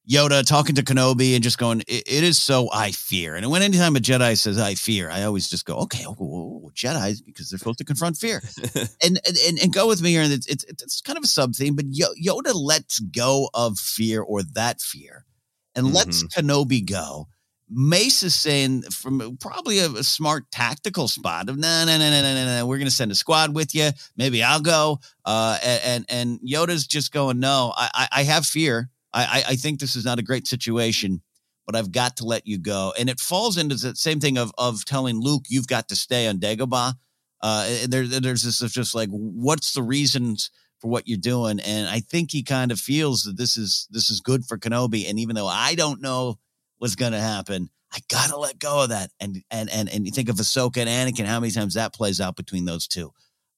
Yoda 0.09 0.45
talking 0.45 0.75
to 0.75 0.83
Kenobi 0.83 1.33
and 1.33 1.43
just 1.43 1.57
going, 1.57 1.81
it, 1.81 2.03
"It 2.05 2.23
is 2.23 2.37
so 2.37 2.69
I 2.73 2.91
fear." 2.91 3.35
And 3.35 3.49
when 3.49 3.61
anytime 3.61 3.95
a 3.95 3.99
Jedi 3.99 4.37
says 4.37 4.59
"I 4.59 4.75
fear," 4.75 5.09
I 5.09 5.23
always 5.23 5.49
just 5.49 5.65
go, 5.65 5.75
"Okay, 5.77 6.03
oh, 6.05 6.15
oh, 6.19 6.61
oh 6.65 6.71
Jedi 6.75 7.23
because 7.25 7.49
they're 7.49 7.57
supposed 7.57 7.77
to 7.77 7.85
confront 7.85 8.17
fear." 8.17 8.41
and, 9.03 9.19
and 9.25 9.59
and 9.61 9.73
go 9.73 9.87
with 9.87 10.01
me 10.01 10.11
here. 10.11 10.23
And 10.23 10.33
it's 10.33 10.47
it's, 10.47 10.65
it's 10.65 11.01
kind 11.01 11.17
of 11.17 11.23
a 11.23 11.27
sub 11.27 11.55
theme, 11.55 11.75
but 11.75 11.85
Yoda 11.85 12.53
lets 12.53 12.99
go 12.99 13.49
of 13.53 13.79
fear 13.79 14.21
or 14.21 14.43
that 14.55 14.81
fear, 14.81 15.25
and 15.73 15.85
mm-hmm. 15.85 15.95
lets 15.95 16.23
Kenobi 16.25 16.85
go 16.85 17.27
Mace 17.73 18.21
is 18.21 18.35
saying 18.35 18.81
from 18.83 19.37
probably 19.39 19.79
a, 19.79 19.89
a 19.89 20.03
smart 20.03 20.51
tactical 20.51 21.07
spot 21.07 21.47
of 21.47 21.57
no, 21.57 21.85
no, 21.85 21.97
no, 21.97 22.09
no, 22.09 22.21
no, 22.21 22.45
no. 22.45 22.65
We're 22.65 22.77
going 22.77 22.87
to 22.87 22.91
send 22.91 23.11
a 23.11 23.15
squad 23.15 23.55
with 23.55 23.73
you. 23.73 23.91
Maybe 24.17 24.43
I'll 24.43 24.59
go. 24.61 24.99
Uh, 25.23 25.57
and 25.63 26.05
and 26.09 26.39
Yoda's 26.41 26.85
just 26.85 27.13
going, 27.13 27.39
no, 27.39 27.71
I 27.75 28.07
I, 28.11 28.23
have 28.23 28.45
fear. 28.45 28.89
I, 29.13 29.43
I 29.49 29.55
think 29.55 29.79
this 29.79 29.95
is 29.95 30.03
not 30.03 30.19
a 30.19 30.23
great 30.23 30.47
situation, 30.47 31.21
but 31.65 31.75
I've 31.75 31.91
got 31.91 32.17
to 32.17 32.25
let 32.25 32.45
you 32.45 32.57
go. 32.57 32.93
And 32.99 33.09
it 33.09 33.19
falls 33.19 33.57
into 33.57 33.75
the 33.75 33.95
same 33.95 34.19
thing 34.19 34.37
of 34.37 34.51
of 34.57 34.83
telling 34.83 35.21
Luke 35.21 35.45
you've 35.47 35.67
got 35.67 35.87
to 35.89 35.95
stay 35.95 36.27
on 36.27 36.39
Dagobah. 36.39 36.93
Uh, 37.41 37.69
there, 37.87 38.05
there's 38.05 38.43
this 38.43 38.59
just 38.71 38.93
like, 38.93 39.09
what's 39.09 39.73
the 39.73 39.81
reasons 39.81 40.51
for 40.79 40.89
what 40.89 41.07
you're 41.07 41.17
doing? 41.17 41.59
And 41.61 41.87
I 41.87 42.01
think 42.01 42.31
he 42.31 42.43
kind 42.43 42.71
of 42.71 42.79
feels 42.79 43.23
that 43.23 43.37
this 43.37 43.55
is 43.55 43.87
this 43.91 44.09
is 44.09 44.19
good 44.19 44.45
for 44.45 44.57
Kenobi. 44.57 45.09
And 45.09 45.19
even 45.19 45.35
though 45.35 45.47
I 45.47 45.75
don't 45.75 46.01
know 46.01 46.37
was 46.81 46.95
going 46.95 47.13
to 47.13 47.21
happen. 47.21 47.69
I 47.93 47.99
gotta 48.09 48.37
let 48.37 48.59
go 48.59 48.83
of 48.83 48.89
that. 48.89 49.11
And 49.19 49.43
and 49.51 49.69
and 49.69 49.89
and 49.89 50.05
you 50.05 50.11
think 50.11 50.29
of 50.29 50.37
Ahsoka 50.37 50.77
and 50.77 50.89
Anakin, 50.89 51.25
how 51.25 51.39
many 51.39 51.51
times 51.51 51.75
that 51.75 51.93
plays 51.93 52.19
out 52.19 52.35
between 52.35 52.65
those 52.65 52.87
two. 52.87 53.13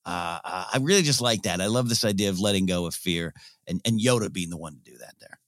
Uh, 0.05 0.39
uh, 0.43 0.65
I 0.73 0.79
really 0.81 1.01
just 1.01 1.21
like 1.21 1.43
that. 1.43 1.61
I 1.61 1.67
love 1.67 1.87
this 1.87 2.03
idea 2.03 2.29
of 2.29 2.39
letting 2.39 2.65
go 2.65 2.85
of 2.85 2.95
fear, 2.95 3.33
and 3.67 3.79
and 3.85 3.99
Yoda 3.99 4.31
being 4.31 4.49
the 4.49 4.57
one 4.57 4.73
to 4.73 4.91
do 4.91 4.97
that 4.97 5.15
there. 5.19 5.39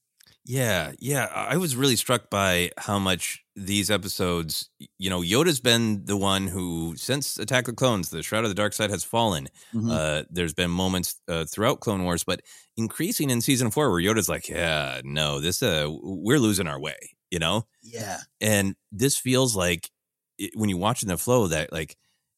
Yeah, 0.47 0.91
yeah. 0.99 1.25
I 1.33 1.57
was 1.57 1.75
really 1.75 1.95
struck 1.95 2.29
by 2.29 2.69
how 2.77 2.99
much 2.99 3.43
these 3.55 3.89
episodes, 3.89 4.69
you 4.99 5.09
know, 5.09 5.21
Yoda's 5.21 5.59
been 5.59 6.05
the 6.05 6.17
one 6.17 6.45
who, 6.45 6.93
since 6.97 7.39
Attack 7.39 7.67
of 7.67 7.73
the 7.73 7.77
Clones, 7.77 8.11
the 8.11 8.21
Shroud 8.21 8.43
of 8.43 8.51
the 8.51 8.55
Dark 8.55 8.73
Side 8.73 8.91
has 8.91 9.03
fallen. 9.03 9.47
Mm-hmm. 9.73 9.89
Uh, 9.89 10.21
there's 10.29 10.53
been 10.53 10.69
moments 10.69 11.15
uh, 11.27 11.45
throughout 11.45 11.79
Clone 11.79 12.03
Wars, 12.03 12.23
but 12.23 12.41
increasing 12.77 13.31
in 13.31 13.41
season 13.41 13.71
four 13.71 13.89
where 13.89 13.99
Yoda's 13.99 14.29
like, 14.29 14.47
yeah, 14.47 15.01
no, 15.03 15.39
this, 15.39 15.63
uh, 15.63 15.87
we're 15.89 16.37
losing 16.37 16.67
our 16.67 16.79
way 16.79 17.14
you 17.31 17.39
know? 17.39 17.65
Yeah. 17.81 18.19
And 18.41 18.75
this 18.91 19.17
feels 19.17 19.55
like 19.55 19.89
it, 20.37 20.51
when 20.55 20.69
you 20.69 20.77
watch 20.77 21.03
in 21.03 21.09
the 21.09 21.17
flow 21.17 21.47
that 21.47 21.71
like 21.71 21.97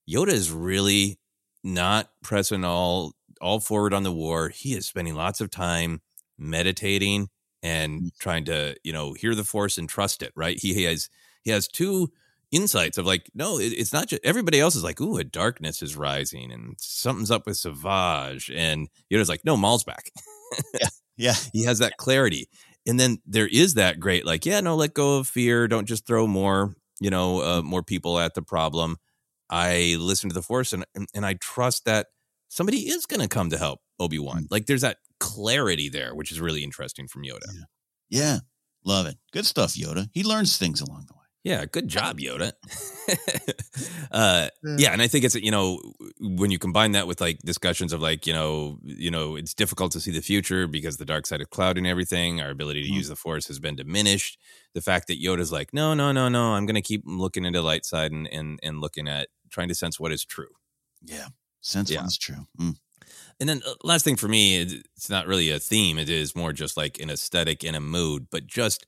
Yoda 0.09 0.29
is 0.29 0.51
really 0.51 1.19
not 1.63 2.09
pressing 2.23 2.63
all 2.63 3.13
all 3.41 3.59
forward 3.59 3.93
on 3.93 4.03
the 4.03 4.11
war. 4.11 4.49
He 4.49 4.73
is 4.73 4.88
spending 4.88 5.15
lots 5.15 5.41
of 5.41 5.51
time 5.51 6.01
meditating 6.38 7.29
and 7.61 8.01
mm. 8.01 8.09
trying 8.19 8.45
to, 8.45 8.75
you 8.83 8.93
know, 8.93 9.13
hear 9.13 9.35
the 9.35 9.43
force 9.43 9.77
and 9.77 9.88
trust 9.88 10.23
it, 10.23 10.31
right? 10.35 10.59
He 10.59 10.83
has 10.83 11.09
he 11.43 11.51
has 11.51 11.67
two 11.67 12.11
insights 12.51 12.97
of 12.97 13.05
like, 13.05 13.29
no, 13.33 13.59
it, 13.59 13.73
it's 13.73 13.93
not 13.93 14.07
just 14.07 14.25
everybody 14.25 14.59
else 14.59 14.75
is 14.75 14.83
like, 14.83 15.01
ooh, 15.01 15.17
a 15.17 15.23
darkness 15.23 15.81
is 15.81 15.95
rising 15.95 16.51
and 16.51 16.75
something's 16.79 17.31
up 17.31 17.45
with 17.45 17.57
Savage. 17.57 18.49
And 18.53 18.89
Yoda's 19.11 19.29
like, 19.29 19.45
no, 19.45 19.57
Maul's 19.57 19.83
back. 19.83 20.11
yeah. 20.79 20.88
Yeah. 21.17 21.35
He 21.53 21.65
has 21.65 21.79
that 21.79 21.97
clarity 21.97 22.47
and 22.88 22.99
then 22.99 23.19
there 23.25 23.47
is 23.47 23.75
that 23.75 23.99
great 23.99 24.25
like 24.25 24.45
yeah 24.45 24.59
no 24.61 24.75
let 24.75 24.93
go 24.93 25.17
of 25.17 25.27
fear 25.27 25.67
don't 25.67 25.88
just 25.88 26.07
throw 26.07 26.25
more 26.25 26.75
you 26.99 27.09
know 27.09 27.41
uh, 27.41 27.61
more 27.61 27.83
people 27.83 28.19
at 28.19 28.33
the 28.33 28.41
problem. 28.41 28.97
I 29.49 29.95
listen 29.99 30.29
to 30.29 30.33
the 30.33 30.41
force 30.41 30.73
and 30.73 30.85
and 31.13 31.25
i 31.25 31.35
trust 31.35 31.85
that 31.85 32.07
somebody 32.49 32.89
is 32.89 33.05
going 33.05 33.21
to 33.21 33.27
come 33.27 33.49
to 33.49 33.57
help 33.57 33.79
obi-wan. 33.99 34.43
Mm. 34.43 34.47
like 34.51 34.65
there's 34.65 34.81
that 34.81 34.97
clarity 35.19 35.89
there 35.89 36.13
which 36.15 36.31
is 36.31 36.39
really 36.39 36.63
interesting 36.63 37.07
from 37.07 37.23
yoda. 37.23 37.47
Yeah. 37.53 37.63
yeah. 38.09 38.38
Love 38.85 39.05
it. 39.05 39.17
Good 39.33 39.45
stuff 39.45 39.73
yoda. 39.73 40.07
He 40.13 40.23
learns 40.23 40.57
things 40.57 40.81
along 40.81 41.05
the 41.07 41.13
way 41.13 41.26
yeah, 41.47 41.63
good 41.65 41.87
job, 41.87 42.19
Yoda. 42.19 42.51
uh, 44.11 44.49
yeah, 44.77 44.91
and 44.91 45.01
I 45.01 45.07
think 45.07 45.23
it's 45.23 45.35
you 45.35 45.49
know 45.49 45.79
when 46.19 46.51
you 46.51 46.59
combine 46.59 46.91
that 46.91 47.07
with 47.07 47.21
like 47.21 47.39
discussions 47.39 47.93
of 47.93 48.01
like 48.01 48.27
you 48.27 48.33
know 48.33 48.79
you 48.83 49.09
know 49.09 49.37
it's 49.37 49.53
difficult 49.53 49.93
to 49.93 50.01
see 50.01 50.11
the 50.11 50.21
future 50.21 50.67
because 50.67 50.97
the 50.97 51.05
dark 51.05 51.25
side 51.25 51.39
of 51.39 51.49
cloud 51.49 51.77
and 51.77 51.87
everything. 51.87 52.41
Our 52.41 52.49
ability 52.49 52.81
to 52.81 52.89
mm-hmm. 52.89 52.97
use 52.97 53.07
the 53.07 53.15
force 53.15 53.47
has 53.47 53.59
been 53.59 53.77
diminished. 53.77 54.37
The 54.73 54.81
fact 54.81 55.07
that 55.07 55.21
Yoda's 55.21 55.51
like, 55.51 55.73
no, 55.73 55.93
no, 55.93 56.11
no, 56.11 56.27
no, 56.27 56.53
I'm 56.53 56.65
going 56.65 56.75
to 56.75 56.81
keep 56.81 57.03
looking 57.05 57.45
into 57.45 57.61
light 57.61 57.85
side 57.85 58.11
and 58.11 58.27
and 58.27 58.59
and 58.61 58.81
looking 58.81 59.07
at 59.07 59.29
trying 59.49 59.69
to 59.69 59.75
sense 59.75 59.97
what 59.97 60.11
is 60.11 60.25
true. 60.25 60.53
Yeah, 61.01 61.27
sense 61.61 61.89
yeah. 61.89 62.01
what 62.01 62.07
is 62.07 62.17
true. 62.17 62.45
Mm. 62.59 62.75
And 63.39 63.47
then 63.47 63.61
uh, 63.65 63.75
last 63.85 64.03
thing 64.03 64.17
for 64.17 64.27
me, 64.27 64.61
it's 64.61 65.09
not 65.09 65.27
really 65.27 65.49
a 65.49 65.59
theme. 65.59 65.97
It 65.97 66.09
is 66.09 66.35
more 66.35 66.51
just 66.51 66.75
like 66.75 66.99
an 66.99 67.09
aesthetic 67.09 67.63
and 67.63 67.75
a 67.75 67.79
mood, 67.79 68.27
but 68.29 68.47
just 68.47 68.85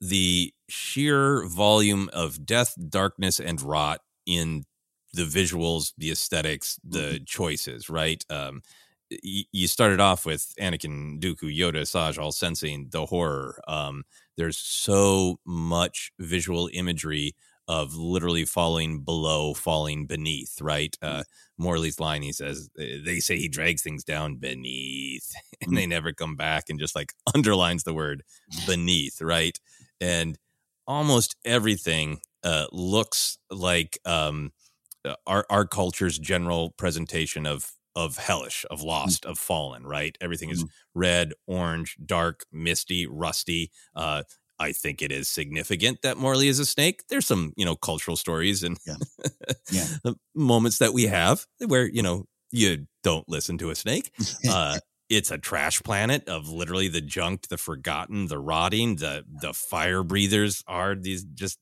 the 0.00 0.52
sheer 0.68 1.46
volume 1.46 2.10
of 2.12 2.44
death, 2.44 2.74
darkness, 2.88 3.40
and 3.40 3.60
rot 3.62 4.00
in 4.26 4.64
the 5.12 5.22
visuals, 5.22 5.92
the 5.96 6.10
aesthetics, 6.10 6.78
the 6.84 6.98
mm-hmm. 6.98 7.24
choices, 7.24 7.88
right? 7.88 8.24
Um, 8.28 8.62
y- 9.10 9.44
you 9.52 9.66
started 9.66 10.00
off 10.00 10.26
with 10.26 10.52
Anakin, 10.60 11.20
Dooku, 11.20 11.56
Yoda, 11.56 11.82
Asajj, 11.82 12.18
all 12.18 12.32
sensing 12.32 12.88
the 12.90 13.06
horror. 13.06 13.60
Um, 13.66 14.04
there's 14.36 14.58
so 14.58 15.38
much 15.46 16.12
visual 16.18 16.68
imagery 16.72 17.34
of 17.68 17.96
literally 17.96 18.44
falling 18.44 19.00
below, 19.00 19.52
falling 19.52 20.06
beneath, 20.06 20.60
right? 20.60 20.96
Uh, 21.02 21.20
mm-hmm. 21.20 21.64
Morley's 21.64 21.98
line, 21.98 22.22
he 22.22 22.32
says, 22.32 22.68
they 22.76 23.18
say 23.18 23.38
he 23.38 23.48
drags 23.48 23.82
things 23.82 24.04
down 24.04 24.36
beneath 24.36 25.32
and 25.62 25.76
they 25.76 25.86
never 25.86 26.12
come 26.12 26.36
back 26.36 26.64
and 26.68 26.78
just 26.78 26.94
like 26.94 27.12
underlines 27.34 27.84
the 27.84 27.94
word 27.94 28.22
beneath, 28.66 29.22
right? 29.22 29.58
and 30.00 30.38
almost 30.86 31.36
everything 31.44 32.20
uh, 32.44 32.66
looks 32.72 33.38
like 33.50 33.98
um, 34.04 34.52
uh, 35.04 35.14
our 35.26 35.46
our 35.50 35.66
culture's 35.66 36.18
general 36.18 36.70
presentation 36.70 37.46
of 37.46 37.72
of 37.96 38.18
hellish, 38.18 38.64
of 38.70 38.82
lost, 38.82 39.24
Mm. 39.24 39.30
of 39.30 39.38
fallen. 39.38 39.86
Right, 39.86 40.16
everything 40.20 40.50
is 40.50 40.64
Mm-hmm. 40.64 41.00
red, 41.00 41.32
orange, 41.46 41.96
dark, 42.04 42.44
misty, 42.52 43.06
rusty. 43.06 43.70
Uh, 43.94 44.24
I 44.58 44.72
think 44.72 45.02
it 45.02 45.12
is 45.12 45.28
significant 45.28 46.02
that 46.02 46.16
Morley 46.18 46.48
is 46.48 46.58
a 46.58 46.66
snake. 46.66 47.02
There's 47.10 47.26
some, 47.26 47.52
you 47.56 47.64
know, 47.66 47.76
cultural 47.76 48.16
stories 48.16 48.62
and 48.62 48.78
Yeah. 48.86 48.96
Yeah. 49.70 49.86
the 50.04 50.14
moments 50.34 50.78
that 50.78 50.92
we 50.94 51.04
have 51.04 51.46
where, 51.66 51.86
you 51.88 52.02
know, 52.02 52.26
you 52.52 52.86
don't 53.02 53.28
listen 53.28 53.58
to 53.58 53.70
a 53.70 53.74
snake. 53.74 54.10
Uh, 54.48 54.78
it's 55.08 55.30
a 55.30 55.38
trash 55.38 55.82
planet 55.82 56.28
of 56.28 56.48
literally 56.48 56.88
the 56.88 57.00
junked, 57.00 57.48
the 57.48 57.58
forgotten, 57.58 58.26
the 58.28 58.38
rotting, 58.38 58.96
the 58.96 59.24
the 59.28 59.52
fire 59.54 60.02
breathers 60.02 60.62
are 60.66 60.94
these 60.94 61.24
just 61.24 61.58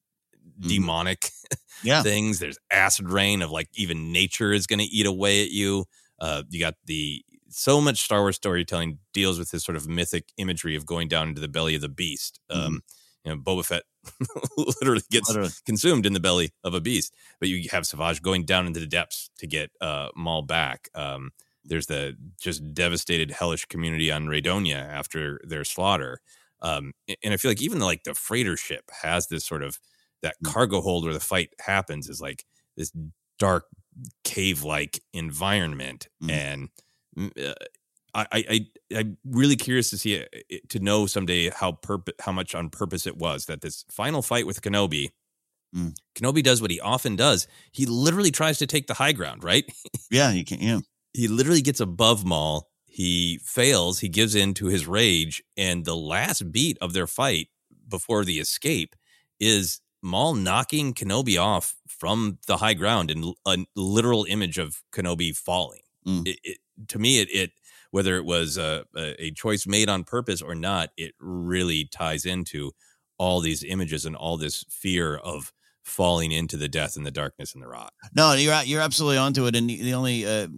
Mhm. 0.61 0.69
demonic 0.69 1.31
Yeah. 1.83 2.03
things. 2.03 2.39
There's 2.39 2.59
acid 2.71 3.11
rain 3.11 3.43
of 3.43 3.51
like 3.51 3.69
even 3.75 4.13
nature 4.13 4.53
is 4.53 4.67
going 4.67 4.79
to 4.81 4.85
eat 4.87 5.07
away 5.07 5.43
at 5.45 5.51
you. 5.51 5.87
Uh, 6.21 6.43
you 6.51 6.61
got 6.61 6.75
the 6.87 7.25
so 7.49 7.81
much 7.81 7.99
Star 8.01 8.21
Wars 8.23 8.37
storytelling 8.37 8.99
deals 9.13 9.39
with 9.39 9.51
this 9.51 9.65
sort 9.65 9.77
of 9.77 9.89
mythic 9.89 10.33
imagery 10.39 10.77
of 10.77 10.87
going 10.87 11.09
down 11.09 11.29
into 11.29 11.41
the 11.41 11.49
belly 11.49 11.75
of 11.75 11.81
the 11.83 11.89
beast. 11.89 12.41
Um, 12.51 12.83
you 13.25 13.33
know, 13.35 13.41
Boba 13.41 13.65
Fett 13.65 13.85
literally 14.57 15.03
gets 15.11 15.29
Literally. 15.29 15.55
consumed 15.67 16.07
in 16.07 16.13
the 16.13 16.21
belly 16.21 16.53
of 16.65 16.75
a 16.75 16.81
beast, 16.81 17.15
but 17.41 17.49
you 17.49 17.69
have 17.71 17.87
Savage 17.87 18.23
going 18.23 18.45
down 18.45 18.67
into 18.67 18.81
the 18.81 18.87
depths 18.87 19.31
to 19.39 19.47
get 19.47 19.71
uh, 19.81 20.09
Maul 20.17 20.43
back. 20.43 20.89
Um, 20.95 21.31
there's 21.65 21.87
the 21.87 22.17
just 22.41 22.75
devastated 22.75 23.31
hellish 23.31 23.65
community 23.67 24.11
on 24.11 24.27
Raydonia 24.27 24.77
after 24.77 25.41
their 25.45 25.65
slaughter. 25.65 26.21
Um, 26.63 26.93
and 27.23 27.35
I 27.35 27.37
feel 27.37 27.51
like 27.51 27.63
even 27.63 27.81
like 27.81 28.05
the 28.05 28.15
freighter 28.15 28.57
ship 28.57 28.85
has 29.03 29.29
this 29.29 29.45
sort 29.45 29.63
of 29.63 29.79
that 30.23 30.37
Mm. 30.45 30.53
cargo 30.53 30.81
hold 30.81 31.05
where 31.05 31.13
the 31.15 31.21
fight 31.21 31.51
happens 31.61 32.09
is 32.09 32.21
like 32.21 32.45
this 32.77 32.91
dark 33.39 33.67
cave 34.25 34.63
like 34.63 35.01
environment 35.13 36.09
Mm. 36.23 36.31
and 36.31 36.69
mm, 37.19 37.49
uh, 37.51 37.55
I, 38.15 38.27
I 38.33 38.45
I 38.93 38.99
I'm 38.99 39.19
really 39.25 39.57
curious 39.57 39.91
to 39.91 39.99
see 39.99 40.15
it, 40.15 40.29
it- 40.49 40.69
to 40.71 40.79
know 40.81 41.07
someday 41.07 41.51
how 41.51 41.73
purpose 41.73 42.15
how 42.21 42.33
much 42.33 42.55
on 42.55 42.71
purpose 42.71 43.07
it 43.07 43.17
was 43.17 43.47
that 43.47 43.61
this 43.61 43.85
final 43.91 44.23
fight 44.23 44.47
with 44.47 44.63
Kenobi. 44.63 45.09
Mm. 45.77 45.95
Kenobi 46.17 46.43
does 46.43 46.63
what 46.63 46.71
he 46.71 46.81
often 46.81 47.17
does. 47.17 47.49
He 47.73 47.87
literally 47.87 48.31
tries 48.31 48.59
to 48.59 48.67
take 48.67 48.87
the 48.87 48.95
high 48.95 49.13
ground, 49.13 49.45
right? 49.45 49.65
Yeah. 50.11 50.31
You 50.33 50.45
can. 50.45 50.61
Yeah. 50.61 50.81
He 51.15 51.29
literally 51.29 51.63
gets 51.63 51.81
above 51.81 52.25
Maul. 52.25 52.69
He 52.85 53.41
fails. 53.43 54.01
He 54.01 54.09
gives 54.09 54.35
in 54.35 54.53
to 54.55 54.67
his 54.67 54.87
rage, 54.87 55.43
and 55.57 55.85
the 55.85 55.97
last 55.97 56.53
beat 56.53 56.77
of 56.81 56.93
their 56.93 57.07
fight 57.07 57.49
before 57.89 58.25
the 58.25 58.39
escape 58.39 58.95
is 59.41 59.81
Maul 60.03 60.35
knocking 60.35 60.93
Kenobi 60.93 61.41
off 61.41 61.77
from 61.89 62.39
the 62.47 62.59
high 62.59 62.75
ground 62.75 63.11
in 63.11 63.33
a 63.47 63.65
literal 63.75 64.27
image 64.29 64.59
of 64.59 64.83
Kenobi 64.93 65.35
falling. 65.35 65.81
Mm. 66.07 66.29
It, 66.29 66.39
it, 66.45 66.59
to 66.89 66.99
me, 66.99 67.21
it, 67.21 67.29
it 67.33 67.53
whether 67.91 68.17
it 68.17 68.25
was 68.25 68.59
a, 68.59 68.85
a, 68.97 69.31
choice 69.31 69.69
made 69.69 69.89
on 69.89 70.03
purpose 70.03 70.43
or 70.43 70.57
not, 70.57 70.91
it 70.97 71.15
really 71.21 71.85
ties 71.85 72.27
into 72.27 72.73
all 73.19 73.41
these 73.41 73.63
images 73.63 74.05
and 74.05 74.17
all 74.17 74.37
this 74.37 74.65
fear 74.69 75.17
of 75.17 75.53
falling 75.85 76.33
into 76.33 76.57
the 76.57 76.67
death 76.69 76.97
and 76.97 77.07
the 77.07 77.13
darkness 77.13 77.55
and 77.55 77.63
the 77.63 77.69
rot. 77.69 77.93
No, 78.15 78.33
you're 78.33 78.61
you're 78.63 78.81
absolutely 78.81 79.19
onto 79.19 79.47
it. 79.47 79.55
And 79.55 79.71
the 79.71 79.81
the 79.81 79.95
only 79.95 80.27
uh, 80.27 80.49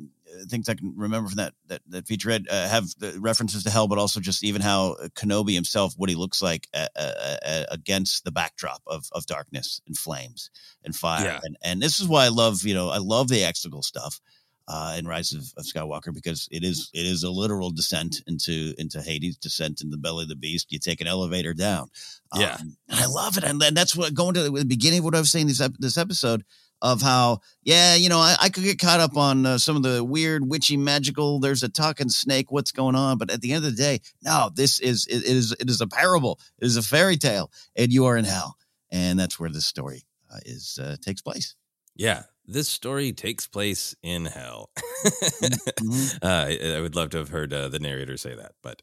things 0.49 0.69
I 0.69 0.75
can 0.75 0.95
remember 0.97 1.29
from 1.29 1.37
that 1.37 1.55
that 1.67 1.83
that 1.89 2.07
featurette 2.07 2.47
uh, 2.51 2.69
have 2.69 2.85
the 2.99 3.19
references 3.21 3.65
to 3.65 3.71
hell, 3.71 3.89
but 3.89 3.99
also 3.99 4.21
just 4.21 4.45
even 4.45 4.63
how 4.63 4.97
Kenobi 5.15 5.55
himself, 5.55 5.95
what 5.97 6.11
he 6.11 6.17
looks 6.17 6.43
like 6.43 6.69
uh, 6.75 6.87
uh, 6.97 7.37
uh, 7.45 7.65
against 7.71 8.25
the 8.25 8.33
backdrop 8.33 8.83
of 8.87 9.09
of 9.13 9.27
darkness 9.27 9.81
and 9.87 9.97
flames 9.97 10.51
and 10.85 10.95
fire. 10.95 11.25
Yeah. 11.25 11.41
And 11.43 11.57
and 11.63 11.83
this 11.83 12.01
is 12.01 12.09
why 12.09 12.25
I 12.25 12.29
love 12.29 12.65
you 12.65 12.75
know 12.75 12.89
I 12.89 12.99
love 12.99 13.29
the 13.29 13.41
exegol 13.43 13.85
stuff. 13.85 14.21
Uh, 14.69 14.97
in 14.99 15.07
Rise 15.07 15.33
of, 15.33 15.45
of 15.57 15.65
Skywalker, 15.65 16.13
because 16.13 16.49
it 16.51 16.65
is 16.65 16.91
it 16.93 17.07
is 17.07 17.23
a 17.23 17.31
literal 17.31 17.71
descent 17.71 18.17
into 18.27 18.75
into 18.79 19.01
Hades, 19.01 19.37
descent 19.37 19.81
in 19.81 19.91
the 19.91 19.97
belly 19.97 20.25
of 20.25 20.29
the 20.29 20.35
beast. 20.35 20.73
You 20.73 20.81
take 20.81 21.01
an 21.01 21.07
elevator 21.07 21.55
down, 21.55 21.87
Yeah. 22.35 22.57
Um, 22.61 22.77
and 22.89 22.99
I 22.99 23.07
love 23.07 23.39
it, 23.39 23.45
and 23.45 23.61
then 23.61 23.75
that's 23.75 23.95
what 23.95 24.13
going 24.13 24.35
to 24.35 24.43
the, 24.43 24.51
the 24.51 24.65
beginning 24.65 24.99
of 24.99 25.05
what 25.05 25.15
I 25.15 25.21
was 25.21 25.31
saying 25.31 25.47
this 25.47 25.61
ep- 25.61 25.79
this 25.79 25.97
episode 25.97 26.43
of 26.83 27.03
how, 27.03 27.41
yeah, 27.63 27.95
you 27.95 28.09
know, 28.09 28.19
I, 28.19 28.37
I 28.41 28.49
could 28.49 28.65
get 28.65 28.79
caught 28.79 29.01
up 29.01 29.17
on 29.17 29.47
uh, 29.47 29.59
some 29.59 29.77
of 29.77 29.83
the 29.83 30.05
weird, 30.05 30.49
witchy, 30.49 30.77
magical. 30.77 31.41
There's 31.41 31.63
a 31.63 31.69
talking 31.69 32.09
snake. 32.09 32.53
What's 32.53 32.73
going 32.73 32.95
on? 32.95 33.19
But 33.19 33.31
at 33.31 33.41
the 33.41 33.53
end 33.53 33.65
of 33.65 33.71
the 33.75 33.83
day, 33.83 34.01
no, 34.23 34.51
this 34.55 34.81
is 34.81 35.07
it, 35.07 35.19
it 35.19 35.37
is 35.37 35.53
it 35.59 35.71
is 35.71 35.81
a 35.81 35.87
parable. 35.87 36.39
It 36.59 36.67
is 36.67 36.77
a 36.77 36.83
fairy 36.83 37.17
tale, 37.17 37.51
and 37.75 37.93
you 37.93 38.07
are 38.07 38.17
in 38.17 38.25
hell, 38.25 38.57
and 38.91 39.19
that's 39.19 39.41
where 39.41 39.51
this 39.51 39.67
story 39.67 40.07
uh, 40.33 40.39
is 40.45 40.79
uh, 40.83 40.97
takes 41.01 41.23
place. 41.23 41.55
Yeah, 41.95 42.25
this 42.47 42.69
story 42.69 43.13
takes 43.13 43.47
place 43.47 43.95
in 44.03 44.27
hell. 44.27 44.71
Mhm. 45.03 46.19
uh, 46.23 46.27
I, 46.27 46.77
I 46.77 46.81
would 46.81 46.95
love 46.95 47.11
to 47.11 47.19
have 47.19 47.31
heard 47.31 47.53
uh, 47.53 47.69
the 47.69 47.79
narrator 47.79 48.17
say 48.17 48.35
that, 48.35 48.53
but 48.63 48.83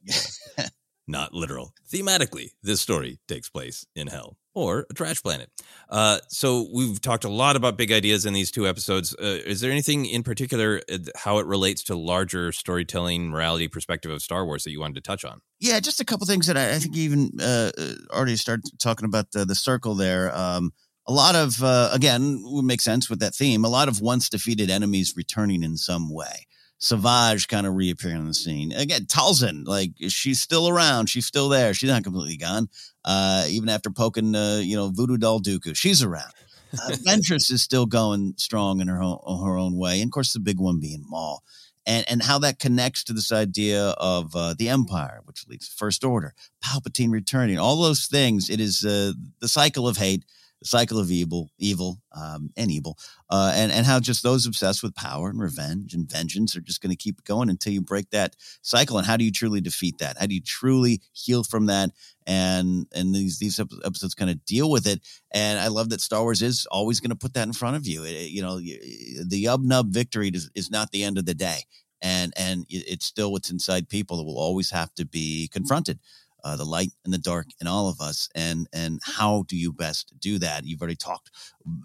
not 1.07 1.33
literal. 1.33 1.73
Thematically, 1.91 2.51
this 2.63 2.81
story 2.81 3.19
takes 3.27 3.49
place 3.49 3.85
in 3.95 4.07
hell 4.07 4.37
or 4.53 4.85
a 4.89 4.93
trash 4.93 5.21
planet. 5.21 5.49
Uh, 5.89 6.19
so 6.27 6.67
we've 6.73 7.01
talked 7.01 7.23
a 7.23 7.29
lot 7.29 7.55
about 7.55 7.77
big 7.77 7.91
ideas 7.91 8.25
in 8.25 8.33
these 8.33 8.51
two 8.51 8.67
episodes. 8.67 9.15
Uh, 9.15 9.39
is 9.45 9.61
there 9.61 9.71
anything 9.71 10.05
in 10.05 10.23
particular 10.23 10.81
uh, 10.91 10.97
how 11.15 11.39
it 11.39 11.45
relates 11.45 11.83
to 11.83 11.95
larger 11.95 12.51
storytelling, 12.51 13.29
morality 13.29 13.67
perspective 13.67 14.11
of 14.11 14.21
Star 14.21 14.45
Wars 14.45 14.63
that 14.63 14.71
you 14.71 14.79
wanted 14.79 14.95
to 14.95 15.01
touch 15.01 15.25
on? 15.25 15.41
Yeah, 15.59 15.79
just 15.79 15.99
a 15.99 16.05
couple 16.05 16.27
things 16.27 16.47
that 16.47 16.57
I, 16.57 16.75
I 16.75 16.79
think 16.79 16.95
even 16.95 17.31
uh, 17.39 17.71
uh, 17.77 17.93
already 18.11 18.35
started 18.35 18.65
talking 18.79 19.05
about 19.05 19.31
the, 19.31 19.45
the 19.45 19.55
circle 19.55 19.95
there. 19.95 20.35
Um, 20.35 20.71
a 21.05 21.11
lot 21.11 21.35
of, 21.35 21.61
again, 21.93 22.41
would 22.45 22.63
make 22.63 22.79
sense 22.79 23.09
with 23.09 23.19
that 23.19 23.35
theme. 23.35 23.65
A 23.65 23.69
lot 23.69 23.89
of 23.89 23.99
once 23.99 24.29
defeated 24.29 24.69
enemies 24.69 25.13
returning 25.17 25.61
in 25.61 25.75
some 25.75 26.13
way. 26.13 26.47
Savage 26.83 27.47
kind 27.47 27.65
of 27.65 27.75
reappearing 27.75 28.17
on 28.17 28.27
the 28.27 28.33
scene. 28.33 28.73
Again, 28.73 29.05
Talzin, 29.05 29.65
like 29.65 29.91
she's 30.09 30.41
still 30.41 30.67
around. 30.67 31.09
She's 31.09 31.25
still 31.25 31.47
there. 31.47 31.73
She's 31.73 31.89
not 31.89 32.03
completely 32.03 32.35
gone. 32.35 32.67
Uh, 33.05 33.45
even 33.47 33.69
after 33.69 33.89
poking, 33.89 34.35
uh, 34.35 34.59
you 34.61 34.75
know, 34.75 34.91
Voodoo 34.93 35.17
Doll 35.17 35.39
Dooku, 35.39 35.77
she's 35.77 36.03
around. 36.03 36.33
Uh, 36.73 36.91
Ventress 37.07 37.49
is 37.49 37.61
still 37.61 37.85
going 37.85 38.33
strong 38.35 38.81
in 38.81 38.89
her 38.89 39.01
own, 39.01 39.17
her 39.45 39.57
own 39.57 39.77
way. 39.77 40.01
And 40.01 40.09
of 40.09 40.11
course, 40.11 40.33
the 40.33 40.41
big 40.41 40.59
one 40.59 40.81
being 40.81 41.05
Maul 41.07 41.41
and 41.85 42.05
and 42.09 42.21
how 42.21 42.39
that 42.39 42.59
connects 42.59 43.03
to 43.05 43.13
this 43.13 43.31
idea 43.31 43.89
of 43.97 44.35
uh, 44.35 44.53
the 44.57 44.69
empire, 44.69 45.21
which 45.23 45.45
leads 45.47 45.69
to 45.69 45.75
First 45.75 46.03
Order, 46.03 46.33
Palpatine 46.63 47.11
returning, 47.11 47.57
all 47.57 47.81
those 47.81 48.07
things. 48.07 48.49
It 48.49 48.59
is 48.59 48.83
uh, 48.83 49.13
the 49.39 49.47
cycle 49.47 49.87
of 49.87 49.97
hate, 49.97 50.25
cycle 50.63 50.99
of 50.99 51.11
evil, 51.11 51.49
evil, 51.59 52.01
um, 52.15 52.49
and 52.57 52.71
evil, 52.71 52.97
uh, 53.29 53.51
and 53.55 53.71
and 53.71 53.85
how 53.85 53.99
just 53.99 54.23
those 54.23 54.45
obsessed 54.45 54.83
with 54.83 54.95
power 54.95 55.29
and 55.29 55.39
revenge 55.39 55.93
and 55.93 56.09
vengeance 56.09 56.55
are 56.55 56.61
just 56.61 56.81
going 56.81 56.89
to 56.91 56.95
keep 56.95 57.23
going 57.23 57.49
until 57.49 57.73
you 57.73 57.81
break 57.81 58.09
that 58.11 58.35
cycle. 58.61 58.97
And 58.97 59.07
how 59.07 59.17
do 59.17 59.23
you 59.23 59.31
truly 59.31 59.61
defeat 59.61 59.97
that? 59.99 60.17
How 60.19 60.25
do 60.25 60.35
you 60.35 60.41
truly 60.41 61.01
heal 61.13 61.43
from 61.43 61.67
that? 61.67 61.91
And 62.25 62.87
and 62.95 63.13
these 63.13 63.39
these 63.39 63.59
episodes 63.59 64.15
kind 64.15 64.31
of 64.31 64.43
deal 64.45 64.69
with 64.69 64.87
it. 64.87 65.01
And 65.31 65.59
I 65.59 65.67
love 65.67 65.89
that 65.89 66.01
Star 66.01 66.21
Wars 66.21 66.41
is 66.41 66.65
always 66.71 66.99
going 66.99 67.09
to 67.09 67.15
put 67.15 67.33
that 67.33 67.47
in 67.47 67.53
front 67.53 67.75
of 67.75 67.87
you. 67.87 68.03
It- 68.03 68.31
you 68.33 68.41
know, 68.41 68.57
the 68.57 69.43
yub 69.43 69.63
nub 69.63 69.89
victory 69.89 70.29
is, 70.29 70.49
is 70.55 70.71
not 70.71 70.91
the 70.91 71.03
end 71.03 71.17
of 71.17 71.25
the 71.25 71.33
day 71.33 71.63
and 72.01 72.33
and 72.35 72.65
it's 72.69 73.05
still 73.05 73.31
what's 73.31 73.49
inside 73.49 73.89
people 73.89 74.17
that 74.17 74.23
will 74.23 74.37
always 74.37 74.69
have 74.69 74.93
to 74.95 75.05
be 75.05 75.49
confronted 75.51 75.99
uh, 76.43 76.55
the 76.55 76.65
light 76.65 76.91
and 77.05 77.13
the 77.13 77.17
dark 77.17 77.47
in 77.61 77.67
all 77.67 77.89
of 77.89 78.01
us 78.01 78.29
and 78.35 78.67
and 78.73 78.99
how 79.03 79.43
do 79.47 79.55
you 79.57 79.71
best 79.73 80.13
do 80.19 80.37
that 80.39 80.65
you've 80.65 80.81
already 80.81 80.95
talked 80.95 81.29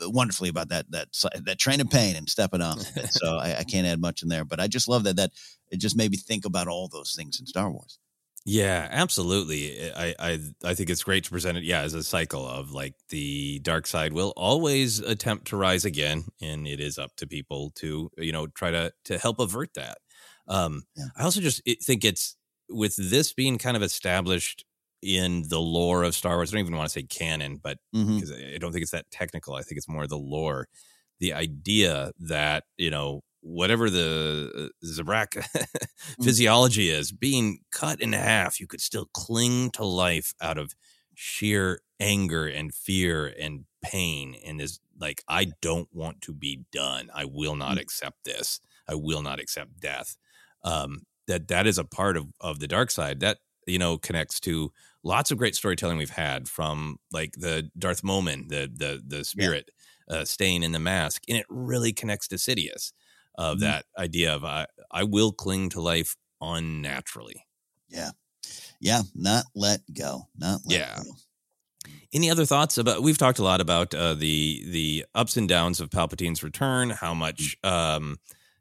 wonderfully 0.03 0.49
about 0.49 0.69
that 0.69 0.91
that 0.91 1.09
that 1.45 1.59
train 1.59 1.81
of 1.81 1.89
pain 1.91 2.17
and 2.17 2.29
stepping 2.29 2.63
off 2.63 2.81
of 2.81 2.97
it. 2.97 3.13
so 3.13 3.37
I, 3.39 3.59
I 3.59 3.65
can't 3.65 3.87
add 3.87 4.01
much 4.01 4.23
in 4.23 4.29
there 4.29 4.45
but 4.45 4.61
i 4.61 4.67
just 4.67 4.89
love 4.89 5.05
that 5.05 5.17
that 5.17 5.33
it 5.71 5.79
just 5.81 5.97
made 5.97 6.11
me 6.11 6.17
think 6.17 6.45
about 6.45 6.69
all 6.69 6.89
those 6.89 7.15
things 7.15 7.39
in 7.41 7.47
star 7.47 7.71
wars 7.71 7.99
Yeah, 8.45 8.89
absolutely. 8.91 9.93
I, 9.93 10.15
I 10.19 10.39
I 10.65 10.75
think 10.75 10.89
it's 10.89 11.03
great 11.03 11.25
to 11.25 11.31
present 11.31 11.59
it, 11.59 11.65
yeah, 11.65 11.81
as 11.83 11.93
a 11.93 12.03
cycle 12.03 12.47
of 12.47 12.71
like 12.73 12.95
the 13.11 13.59
dark 13.61 13.87
side 13.87 14.13
will 14.15 14.33
always 14.37 15.01
attempt 15.01 15.49
to 15.49 15.57
rise 15.57 15.85
again, 15.85 16.25
and 16.41 16.67
it 16.67 16.81
is 16.81 16.99
up 16.99 17.15
to 17.17 17.27
people 17.27 17.71
to 17.77 18.11
you 18.17 18.33
know 18.33 18.47
try 18.47 18.71
to 18.71 18.93
to 19.05 19.19
help 19.19 19.39
avert 19.39 19.75
that. 19.75 19.99
Um, 20.47 20.85
Yeah. 20.97 21.09
I 21.17 21.25
also 21.25 21.41
just 21.41 21.63
think 21.85 22.05
it's 22.05 22.37
with 22.69 22.95
this 22.97 23.33
being 23.33 23.59
kind 23.59 23.77
of 23.77 23.83
established 23.83 24.65
in 25.03 25.45
the 25.49 25.61
lore 25.61 26.03
of 26.03 26.15
Star 26.15 26.37
Wars. 26.37 26.53
I 26.53 26.57
don't 26.57 26.67
even 26.67 26.77
want 26.77 26.89
to 26.89 26.93
say 26.93 27.05
canon, 27.05 27.59
but 27.63 27.79
mm-hmm. 27.95 28.17
because 28.17 28.33
I 28.33 28.55
I 28.55 28.59
don't 28.59 28.73
think 28.73 28.83
it's 28.83 28.93
that 28.93 29.11
technical. 29.11 29.55
I 29.55 29.63
think 29.63 29.79
it's 29.79 29.89
more 29.89 30.07
the 30.07 30.19
lore, 30.19 30.69
the 31.21 31.33
idea 31.33 32.13
that 32.21 32.65
you 32.77 32.91
know 32.91 33.23
whatever 33.41 33.89
the 33.89 34.71
uh, 34.83 34.87
Zabrak 34.87 35.45
physiology 36.23 36.91
is, 36.91 37.13
being 37.13 37.61
cut 37.71 38.01
in 38.01 38.13
half, 38.13 38.59
you 38.61 38.67
could 38.67 38.81
still 38.81 39.09
cling 39.15 39.71
to 39.73 39.85
life 39.85 40.35
out 40.41 40.59
of 40.59 40.73
sheer 41.15 41.81
anger 42.01 42.47
and 42.47 42.75
fear 42.75 43.33
and 43.39 43.65
pain, 43.83 44.35
and 44.45 44.61
is 44.61 44.81
like, 45.01 45.23
I 45.29 45.53
don't 45.63 45.89
want 45.93 46.21
to 46.23 46.33
be 46.35 46.65
done. 46.73 47.11
I 47.15 47.25
will 47.25 47.55
not 47.57 47.77
Mm. 47.77 47.81
accept 47.83 48.25
this. 48.25 48.61
I 48.89 48.95
will 48.97 49.23
not 49.23 49.39
accept 49.39 49.79
death. 49.81 50.17
Um, 50.65 51.03
that 51.29 51.49
that 51.49 51.67
is 51.69 51.79
a 51.79 51.85
part 51.85 52.17
of 52.17 52.27
of 52.41 52.59
the 52.59 52.67
dark 52.69 52.91
side 52.91 53.21
that 53.21 53.39
you 53.67 53.79
know 53.79 53.99
connects 53.99 54.41
to 54.41 54.73
lots 55.05 55.31
of 55.31 55.39
great 55.39 55.55
storytelling 55.55 55.97
we've 55.99 56.11
had 56.11 56.49
from 56.49 56.99
like 57.13 57.35
the 57.39 57.71
Darth 57.79 58.03
Momin, 58.03 58.49
the 58.49 58.69
the 58.75 59.01
the 59.07 59.25
spirit 59.25 59.71
uh, 60.11 60.25
staying 60.25 60.63
in 60.65 60.73
the 60.73 60.79
mask, 60.81 61.23
and 61.29 61.39
it 61.39 61.47
really 61.49 61.93
connects 61.93 62.27
to 62.29 62.37
Sidious 62.37 62.93
of 63.37 63.59
Mhm. 63.59 63.61
that 63.61 63.85
idea 63.97 64.35
of 64.35 64.45
I 64.45 64.67
I 64.91 65.05
will 65.05 65.33
cling 65.33 65.69
to 65.71 65.81
life 65.81 66.17
unnaturally. 66.41 67.47
Yeah. 67.89 68.11
Yeah. 68.81 69.03
Not 69.15 69.45
let 69.55 69.81
go. 69.93 70.29
Not 70.37 70.63
let 70.67 70.79
Yeah. 70.79 70.97
go. 71.05 71.13
Any 72.13 72.31
other 72.31 72.47
thoughts 72.47 72.79
about? 72.79 73.03
We've 73.03 73.19
talked 73.19 73.39
a 73.39 73.45
lot 73.45 73.61
about 73.61 73.95
uh, 73.95 74.15
the 74.15 74.65
the 74.71 75.07
ups 75.15 75.37
and 75.37 75.49
downs 75.49 75.81
of 75.81 75.91
Palpatine's 75.91 76.43
return. 76.43 76.91
How 76.91 77.13
much 77.15 77.57
um, 77.63 78.19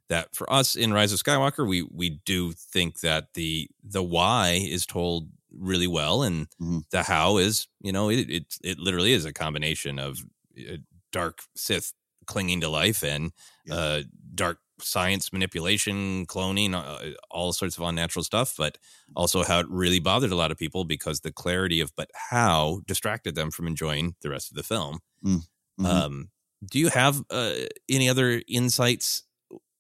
that 0.10 0.36
for 0.36 0.52
us 0.52 0.76
in 0.76 0.94
Rise 0.94 1.14
of 1.14 1.20
Skywalker, 1.22 1.68
we 1.68 1.84
we 1.84 2.10
do 2.26 2.52
think 2.54 3.02
that 3.02 3.34
the 3.34 3.70
the 3.84 4.04
why 4.04 4.52
is 4.64 4.86
told 4.86 5.30
really 5.52 5.88
well, 5.88 6.24
and 6.24 6.48
Mhm. 6.60 6.82
the 6.92 7.04
how 7.04 7.38
is 7.38 7.68
you 7.82 7.92
know 7.92 8.10
it 8.10 8.30
it 8.30 8.56
it 8.64 8.80
literally 8.80 9.14
is 9.14 9.26
a 9.26 9.34
combination 9.34 10.00
of 10.00 10.20
uh, 10.60 10.78
dark 11.12 11.40
Sith 11.56 11.94
clinging 12.26 12.62
to 12.62 12.70
life 12.70 13.04
and 13.04 13.32
Yeah. 13.66 13.78
uh, 13.78 14.04
dark 14.36 14.60
science 14.80 15.34
manipulation, 15.34 16.26
cloning, 16.28 16.74
uh, 16.74 17.16
all 17.32 17.52
sorts 17.54 17.78
of 17.78 17.84
unnatural 17.84 18.24
stuff, 18.24 18.56
but 18.58 18.78
also 19.16 19.44
how 19.44 19.60
it 19.60 19.68
really 19.70 20.00
bothered 20.00 20.32
a 20.32 20.36
lot 20.36 20.52
of 20.52 20.58
people 20.58 20.84
because 20.86 21.22
the 21.22 21.32
clarity 21.32 21.80
of 21.80 21.92
but 21.96 22.10
how 22.14 22.82
distracted 22.86 23.34
them 23.36 23.50
from 23.50 23.66
enjoying 23.68 24.16
the 24.22 24.30
rest 24.30 24.52
of 24.52 24.56
the 24.56 24.64
film. 24.64 25.00
Mhm. 25.22 25.48
Um, 25.84 26.32
do 26.72 26.80
you 26.80 26.90
have 26.90 27.24
uh, 27.30 27.54
any 27.90 28.10
other 28.10 28.42
insights 28.48 29.24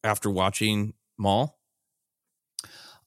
after 0.04 0.30
watching 0.30 0.94
Maul? 1.18 1.58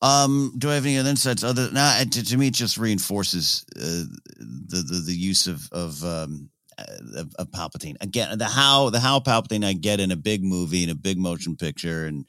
Um, 0.02 0.54
do 0.56 0.70
I 0.70 0.74
have 0.74 0.86
any 0.86 0.98
other 0.98 1.10
insights 1.10 1.44
other 1.44 1.66
than 1.66 1.74
nah, 1.74 1.98
to, 1.98 2.24
to 2.24 2.36
me 2.36 2.46
it 2.48 2.54
just 2.54 2.78
reinforces 2.78 3.64
uh, 3.76 4.04
the, 4.38 4.82
the 4.88 5.02
the 5.06 5.14
use 5.14 5.46
of 5.46 5.68
of 5.72 6.02
um 6.02 6.48
uh, 6.78 6.84
of, 7.16 7.34
of 7.38 7.50
Palpatine. 7.50 7.96
Again 8.00 8.38
the 8.38 8.46
how 8.46 8.88
the 8.88 9.00
how 9.00 9.20
Palpatine 9.20 9.64
I 9.64 9.74
get 9.74 10.00
in 10.00 10.10
a 10.10 10.16
big 10.16 10.42
movie 10.42 10.82
in 10.82 10.88
a 10.88 10.94
big 10.94 11.18
motion 11.18 11.54
picture 11.54 12.06
and 12.06 12.24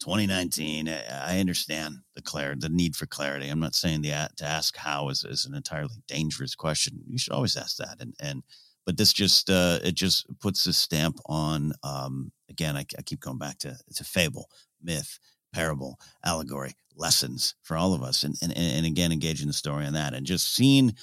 2019 0.00 0.88
I, 0.88 1.36
I 1.36 1.38
understand 1.38 1.98
the 2.16 2.22
clarity 2.22 2.58
the 2.62 2.68
need 2.68 2.96
for 2.96 3.06
clarity. 3.06 3.48
I'm 3.48 3.60
not 3.60 3.76
saying 3.76 4.02
the 4.02 4.28
to 4.36 4.44
ask 4.44 4.76
how 4.76 5.08
is, 5.08 5.24
is 5.24 5.46
an 5.46 5.54
entirely 5.54 6.02
dangerous 6.08 6.56
question. 6.56 7.00
You 7.06 7.18
should 7.18 7.32
always 7.32 7.56
ask 7.56 7.76
that. 7.76 7.98
And 8.00 8.14
and 8.18 8.42
but 8.86 8.96
this 8.96 9.12
just 9.12 9.50
uh 9.50 9.78
it 9.82 9.94
just 9.94 10.26
puts 10.40 10.66
a 10.66 10.72
stamp 10.72 11.18
on 11.26 11.72
um 11.82 12.32
again 12.48 12.76
I, 12.76 12.84
I 12.98 13.02
keep 13.02 13.20
going 13.20 13.38
back 13.38 13.58
to 13.58 13.76
it's 13.88 14.00
a 14.00 14.04
fable 14.04 14.48
myth 14.82 15.18
parable 15.52 15.98
allegory 16.24 16.74
lessons 16.96 17.54
for 17.62 17.76
all 17.76 17.92
of 17.94 18.02
us 18.02 18.22
and, 18.22 18.36
and 18.42 18.52
and 18.56 18.86
again 18.86 19.12
engaging 19.12 19.46
the 19.46 19.52
story 19.52 19.84
on 19.86 19.94
that 19.94 20.14
and 20.14 20.26
just 20.26 20.54
seeing 20.54 20.94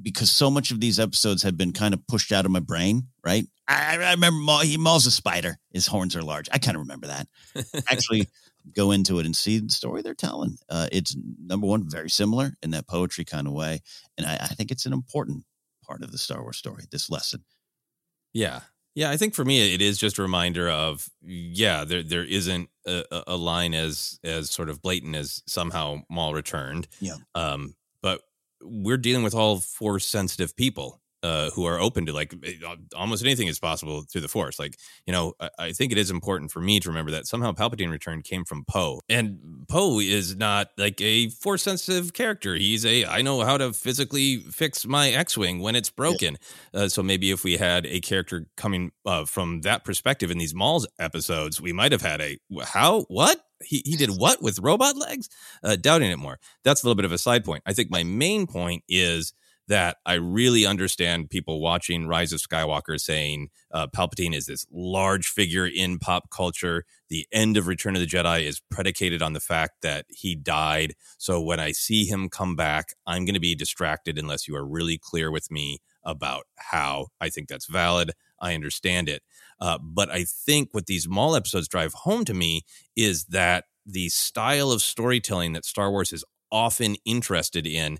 because 0.00 0.30
so 0.30 0.50
much 0.50 0.70
of 0.70 0.80
these 0.80 0.98
episodes 1.00 1.42
had 1.42 1.56
been 1.56 1.72
kind 1.72 1.94
of 1.94 2.06
pushed 2.06 2.32
out 2.32 2.44
of 2.44 2.50
my 2.50 2.60
brain 2.60 3.02
right? 3.24 3.46
I, 3.66 3.98
I 3.98 4.12
remember 4.12 4.40
Maul, 4.40 4.60
he 4.60 4.76
mauls 4.76 5.06
a 5.06 5.10
spider 5.10 5.58
his 5.72 5.86
horns 5.86 6.16
are 6.16 6.22
large 6.22 6.48
i 6.52 6.58
kind 6.58 6.76
of 6.76 6.82
remember 6.82 7.06
that. 7.06 7.28
Actually 7.90 8.28
go 8.76 8.90
into 8.90 9.18
it 9.18 9.24
and 9.24 9.34
see 9.34 9.58
the 9.58 9.70
story 9.70 10.02
they're 10.02 10.12
telling 10.14 10.56
uh, 10.68 10.88
it's 10.92 11.16
number 11.42 11.66
one 11.66 11.88
very 11.88 12.10
similar 12.10 12.52
in 12.62 12.70
that 12.72 12.86
poetry 12.86 13.24
kind 13.24 13.46
of 13.46 13.54
way 13.54 13.80
and 14.18 14.26
I, 14.26 14.34
I 14.42 14.48
think 14.48 14.70
it's 14.70 14.84
an 14.84 14.92
important 14.92 15.44
part 15.88 16.02
of 16.02 16.12
the 16.12 16.18
star 16.18 16.42
wars 16.42 16.56
story 16.58 16.84
this 16.92 17.10
lesson 17.10 17.42
Yeah. 18.32 18.60
Yeah, 18.94 19.10
I 19.10 19.16
think 19.16 19.34
for 19.34 19.44
me 19.44 19.74
it 19.74 19.80
is 19.80 19.96
just 19.96 20.18
a 20.18 20.22
reminder 20.22 20.68
of 20.68 21.08
yeah, 21.22 21.84
there 21.84 22.02
there 22.02 22.24
isn't 22.24 22.68
a, 22.84 23.04
a- 23.28 23.36
line 23.36 23.72
as 23.72 24.18
as 24.24 24.50
sort 24.50 24.68
of 24.68 24.82
blatant 24.82 25.14
as 25.14 25.40
somehow 25.46 26.02
Maul 26.10 26.34
returned. 26.34 26.88
Yeah. 27.00 27.18
Um, 27.36 27.76
but 28.02 28.22
we're 28.60 28.96
dealing 28.96 29.22
with 29.22 29.34
all 29.34 29.60
force 29.60 30.04
sensitive 30.04 30.56
people 30.56 31.00
uh, 31.22 31.50
who 31.50 31.64
are 31.64 31.80
open 31.80 32.06
to 32.06 32.12
like 32.12 32.34
eh, 32.44 32.52
almost 32.94 33.24
anything 33.24 33.48
is 33.48 33.58
possible 33.58 34.02
through 34.02 34.20
the 34.20 34.28
force. 34.28 34.58
Like 34.58 34.78
you 35.06 35.12
know, 35.12 35.34
I, 35.40 35.50
I 35.58 35.72
think 35.72 35.92
it 35.92 35.98
is 35.98 36.10
important 36.10 36.50
for 36.50 36.60
me 36.60 36.80
to 36.80 36.88
remember 36.88 37.10
that 37.12 37.26
somehow 37.26 37.52
Palpatine 37.52 37.90
returned 37.90 38.24
came 38.24 38.44
from 38.44 38.64
Poe, 38.64 39.00
and 39.08 39.38
Poe 39.68 40.00
is 40.00 40.36
not 40.36 40.68
like 40.76 41.00
a 41.00 41.28
force 41.30 41.62
sensitive 41.62 42.12
character. 42.12 42.54
He's 42.54 42.84
a 42.86 43.04
I 43.04 43.22
know 43.22 43.40
how 43.42 43.56
to 43.58 43.72
physically 43.72 44.38
fix 44.38 44.86
my 44.86 45.10
X 45.10 45.36
wing 45.36 45.60
when 45.60 45.76
it's 45.76 45.90
broken. 45.90 46.38
Uh, 46.72 46.88
so 46.88 47.02
maybe 47.02 47.30
if 47.30 47.44
we 47.44 47.56
had 47.56 47.86
a 47.86 48.00
character 48.00 48.46
coming 48.56 48.92
uh, 49.04 49.24
from 49.24 49.62
that 49.62 49.84
perspective 49.84 50.30
in 50.30 50.38
these 50.38 50.54
Maul's 50.54 50.86
episodes, 50.98 51.60
we 51.60 51.72
might 51.72 51.92
have 51.92 52.02
had 52.02 52.20
a 52.20 52.38
how 52.64 53.02
what 53.08 53.40
he 53.62 53.82
he 53.84 53.96
did 53.96 54.10
what 54.10 54.42
with 54.42 54.58
robot 54.60 54.96
legs? 54.96 55.28
Uh, 55.62 55.76
doubting 55.76 56.10
it 56.10 56.18
more. 56.18 56.38
That's 56.64 56.82
a 56.82 56.86
little 56.86 56.96
bit 56.96 57.04
of 57.04 57.12
a 57.12 57.18
side 57.18 57.44
point. 57.44 57.62
I 57.66 57.72
think 57.72 57.90
my 57.90 58.02
main 58.04 58.46
point 58.46 58.84
is 58.88 59.32
that 59.68 59.98
I 60.06 60.14
really 60.14 60.66
understand 60.66 61.30
people 61.30 61.60
watching 61.60 62.08
Rise 62.08 62.32
of 62.32 62.40
Skywalker 62.40 62.98
saying 62.98 63.50
uh, 63.70 63.86
Palpatine 63.86 64.34
is 64.34 64.46
this 64.46 64.66
large 64.72 65.28
figure 65.28 65.66
in 65.66 65.98
pop 65.98 66.30
culture. 66.30 66.84
The 67.10 67.26
end 67.32 67.56
of 67.56 67.66
Return 67.66 67.94
of 67.94 68.00
the 68.00 68.06
Jedi 68.06 68.44
is 68.44 68.62
predicated 68.70 69.22
on 69.22 69.34
the 69.34 69.40
fact 69.40 69.82
that 69.82 70.06
he 70.08 70.34
died. 70.34 70.94
So 71.18 71.40
when 71.40 71.60
I 71.60 71.72
see 71.72 72.06
him 72.06 72.30
come 72.30 72.56
back, 72.56 72.94
I'm 73.06 73.26
going 73.26 73.34
to 73.34 73.40
be 73.40 73.54
distracted 73.54 74.18
unless 74.18 74.48
you 74.48 74.56
are 74.56 74.66
really 74.66 74.98
clear 74.98 75.30
with 75.30 75.50
me 75.50 75.78
about 76.02 76.44
how 76.56 77.08
I 77.20 77.28
think 77.28 77.48
that's 77.48 77.66
valid. 77.66 78.12
I 78.40 78.54
understand 78.54 79.08
it. 79.08 79.22
Uh, 79.60 79.78
but 79.82 80.10
I 80.10 80.24
think 80.24 80.70
what 80.72 80.86
these 80.86 81.08
Maul 81.08 81.36
episodes 81.36 81.68
drive 81.68 81.92
home 81.92 82.24
to 82.24 82.34
me 82.34 82.62
is 82.96 83.26
that 83.26 83.64
the 83.84 84.08
style 84.08 84.72
of 84.72 84.80
storytelling 84.80 85.52
that 85.52 85.64
Star 85.64 85.90
Wars 85.90 86.12
is 86.12 86.24
often 86.50 86.96
interested 87.04 87.66
in 87.66 87.98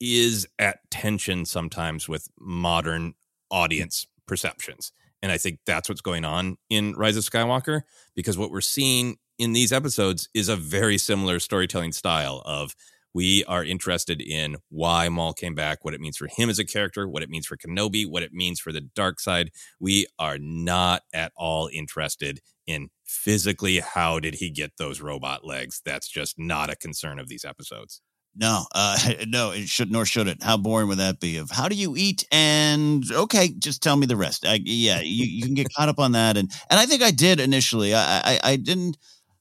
is 0.00 0.46
at 0.58 0.78
tension 0.90 1.44
sometimes 1.44 2.08
with 2.08 2.28
modern 2.38 3.14
audience 3.50 4.06
perceptions. 4.26 4.92
And 5.22 5.32
I 5.32 5.38
think 5.38 5.60
that's 5.66 5.88
what's 5.88 6.00
going 6.00 6.24
on 6.24 6.56
in 6.68 6.94
Rise 6.94 7.16
of 7.16 7.24
Skywalker 7.24 7.82
because 8.14 8.36
what 8.36 8.50
we're 8.50 8.60
seeing 8.60 9.16
in 9.38 9.52
these 9.52 9.72
episodes 9.72 10.28
is 10.34 10.48
a 10.48 10.56
very 10.56 10.98
similar 10.98 11.38
storytelling 11.38 11.92
style 11.92 12.42
of 12.44 12.74
we 13.16 13.44
are 13.44 13.64
interested 13.64 14.20
in 14.20 14.58
why 14.68 15.08
Maul 15.08 15.32
came 15.32 15.54
back, 15.54 15.86
what 15.86 15.94
it 15.94 16.02
means 16.02 16.18
for 16.18 16.28
him 16.30 16.50
as 16.50 16.58
a 16.58 16.66
character, 16.66 17.08
what 17.08 17.22
it 17.22 17.30
means 17.30 17.46
for 17.46 17.56
Kenobi, 17.56 18.06
what 18.06 18.22
it 18.22 18.34
means 18.34 18.60
for 18.60 18.72
the 18.72 18.82
dark 18.82 19.20
side. 19.20 19.50
We 19.80 20.06
are 20.18 20.36
not 20.38 21.02
at 21.14 21.32
all 21.34 21.70
interested 21.72 22.40
in 22.66 22.90
physically 23.06 23.78
how 23.78 24.20
did 24.20 24.34
he 24.34 24.50
get 24.50 24.72
those 24.76 25.00
robot 25.00 25.46
legs. 25.46 25.80
That's 25.82 26.08
just 26.08 26.38
not 26.38 26.68
a 26.68 26.76
concern 26.76 27.18
of 27.18 27.28
these 27.28 27.42
episodes. 27.42 28.02
No, 28.36 28.66
uh, 28.74 28.98
no, 29.26 29.50
it 29.50 29.68
should 29.68 29.90
nor 29.90 30.04
should 30.04 30.28
it. 30.28 30.42
How 30.42 30.56
boring 30.56 30.88
would 30.88 30.98
that 30.98 31.20
be? 31.20 31.38
Of 31.38 31.50
how 31.50 31.68
do 31.68 31.74
you 31.74 31.96
eat? 31.96 32.26
And 32.30 33.04
okay, 33.10 33.48
just 33.58 33.82
tell 33.82 33.96
me 33.96 34.06
the 34.06 34.16
rest. 34.16 34.46
I, 34.46 34.60
yeah, 34.62 35.00
you, 35.00 35.24
you 35.24 35.42
can 35.42 35.54
get 35.54 35.72
caught 35.74 35.88
up 35.88 35.98
on 35.98 36.12
that, 36.12 36.36
and 36.36 36.50
and 36.70 36.78
I 36.78 36.86
think 36.86 37.02
I 37.02 37.10
did 37.10 37.40
initially. 37.40 37.94
I 37.94 38.18
I, 38.18 38.40
I 38.42 38.56
didn't. 38.56 38.98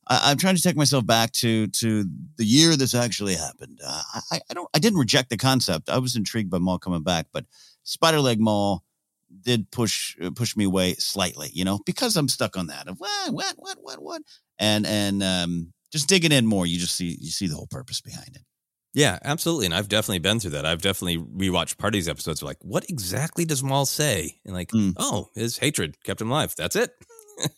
I, 0.07 0.31
I'm 0.31 0.37
trying 0.37 0.55
to 0.55 0.61
take 0.61 0.77
myself 0.77 1.05
back 1.05 1.33
to 1.33 1.67
to 1.67 2.05
the 2.37 2.45
year 2.45 2.75
this 2.77 2.95
actually 2.95 3.35
happened. 3.35 3.79
Uh, 3.85 4.01
I 4.31 4.39
I 4.49 4.53
don't. 4.53 4.69
I 4.73 4.79
didn't 4.79 4.99
reject 4.99 5.29
the 5.29 5.37
concept. 5.37 5.89
I 5.89 5.97
was 5.97 6.15
intrigued 6.15 6.49
by 6.49 6.59
Maul 6.59 6.79
coming 6.79 7.03
back, 7.03 7.27
but 7.33 7.45
Spider 7.83 8.21
Leg 8.21 8.39
Maul 8.39 8.83
did 9.41 9.69
push 9.71 10.15
uh, 10.21 10.31
push 10.31 10.55
me 10.55 10.63
away 10.63 10.93
slightly. 10.93 11.49
You 11.53 11.65
know, 11.65 11.79
because 11.85 12.15
I'm 12.15 12.29
stuck 12.29 12.55
on 12.55 12.67
that 12.67 12.87
of 12.87 12.97
what 12.99 13.33
what 13.33 13.55
what 13.57 13.77
what 13.81 14.01
what, 14.01 14.21
and 14.57 14.85
and 14.85 15.21
um, 15.21 15.73
just 15.91 16.07
digging 16.07 16.31
in 16.31 16.45
more, 16.45 16.65
you 16.65 16.79
just 16.79 16.95
see 16.95 17.17
you 17.19 17.29
see 17.29 17.47
the 17.47 17.55
whole 17.55 17.67
purpose 17.67 17.99
behind 17.99 18.35
it. 18.35 18.43
Yeah, 18.95 19.19
absolutely. 19.25 19.65
And 19.65 19.75
I've 19.75 19.89
definitely 19.89 20.19
been 20.19 20.39
through 20.39 20.51
that. 20.51 20.65
I've 20.65 20.81
definitely 20.81 21.17
rewatched 21.17 21.77
part 21.77 21.93
of 21.93 21.97
these 21.97 22.07
episodes 22.07 22.41
like, 22.41 22.55
what 22.61 22.89
exactly 22.89 23.43
does 23.43 23.61
Maul 23.61 23.85
say? 23.85 24.37
And 24.45 24.53
like, 24.55 24.69
Mm. 24.71 24.93
oh, 24.95 25.29
his 25.35 25.57
hatred 25.57 26.01
kept 26.05 26.21
him 26.21 26.31
alive. 26.31 26.55
That's 26.57 26.75
it. 26.77 26.91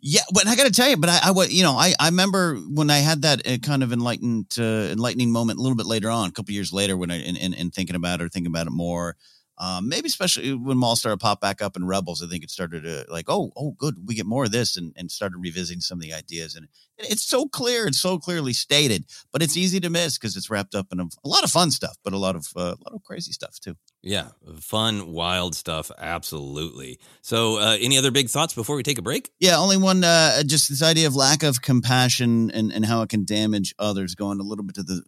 Yeah, 0.00 0.22
but 0.34 0.48
I 0.48 0.56
got 0.56 0.64
to 0.66 0.72
tell 0.72 0.90
you, 0.90 0.96
but 0.96 1.08
I, 1.08 1.20
I, 1.30 1.44
you 1.44 1.62
know, 1.62 1.74
I, 1.74 1.94
I 2.00 2.06
remember 2.08 2.56
when 2.56 2.90
I 2.90 2.98
had 2.98 3.22
that 3.22 3.46
uh, 3.46 3.58
kind 3.58 3.84
of 3.84 3.92
enlightened, 3.92 4.46
uh, 4.58 4.90
enlightening 4.90 5.30
moment 5.30 5.60
a 5.60 5.62
little 5.62 5.76
bit 5.76 5.86
later 5.86 6.10
on, 6.10 6.28
a 6.28 6.32
couple 6.32 6.52
years 6.52 6.72
later, 6.72 6.96
when 6.96 7.12
I, 7.12 7.20
in, 7.20 7.36
in, 7.36 7.54
in 7.54 7.70
thinking 7.70 7.94
about 7.94 8.20
it 8.20 8.24
or 8.24 8.28
thinking 8.28 8.50
about 8.50 8.66
it 8.66 8.72
more, 8.72 9.16
um, 9.58 9.88
maybe 9.88 10.06
especially 10.06 10.54
when 10.54 10.78
Maul 10.78 10.96
started 10.96 11.20
to 11.20 11.24
pop 11.24 11.40
back 11.40 11.62
up 11.62 11.76
in 11.76 11.86
Rebels, 11.86 12.22
I 12.22 12.26
think 12.26 12.42
it 12.42 12.50
started 12.50 12.84
to 12.84 13.04
like, 13.08 13.26
oh, 13.28 13.52
oh, 13.56 13.72
good, 13.78 13.96
we 14.06 14.14
get 14.14 14.26
more 14.26 14.44
of 14.44 14.52
this, 14.52 14.76
and, 14.76 14.92
and 14.96 15.10
started 15.10 15.38
revisiting 15.38 15.80
some 15.80 15.98
of 15.98 16.02
the 16.02 16.12
ideas, 16.12 16.54
and 16.54 16.68
it's 16.98 17.24
so 17.24 17.46
clear 17.46 17.86
and 17.86 17.94
so 17.94 18.18
clearly 18.18 18.52
stated, 18.52 19.04
but 19.32 19.42
it's 19.42 19.56
easy 19.56 19.80
to 19.80 19.90
miss 19.90 20.18
because 20.18 20.36
it's 20.36 20.50
wrapped 20.50 20.74
up 20.74 20.88
in 20.92 21.00
a, 21.00 21.04
a 21.04 21.28
lot 21.28 21.44
of 21.44 21.50
fun 21.50 21.70
stuff, 21.70 21.96
but 22.04 22.12
a 22.12 22.18
lot 22.18 22.36
of 22.36 22.46
uh, 22.56 22.60
a 22.60 22.82
lot 22.84 22.92
of 22.94 23.02
crazy 23.04 23.32
stuff 23.32 23.58
too. 23.60 23.76
Yeah, 24.02 24.28
fun, 24.60 25.12
wild 25.12 25.54
stuff. 25.54 25.90
Absolutely. 25.98 26.98
So, 27.22 27.58
uh, 27.58 27.76
any 27.80 27.98
other 27.98 28.10
big 28.10 28.28
thoughts 28.28 28.54
before 28.54 28.76
we 28.76 28.82
take 28.82 28.98
a 28.98 29.02
break? 29.02 29.30
Yeah, 29.38 29.58
only 29.58 29.76
one. 29.76 30.02
Uh, 30.04 30.42
just 30.42 30.68
this 30.68 30.82
idea 30.82 31.06
of 31.06 31.14
lack 31.14 31.42
of 31.42 31.62
compassion 31.62 32.50
and, 32.50 32.72
and 32.72 32.84
how 32.84 33.02
it 33.02 33.08
can 33.08 33.24
damage 33.24 33.74
others. 33.78 34.14
Going 34.14 34.40
a 34.40 34.44
little 34.44 34.64
bit 34.64 34.74
to 34.76 34.82
the 34.82 35.02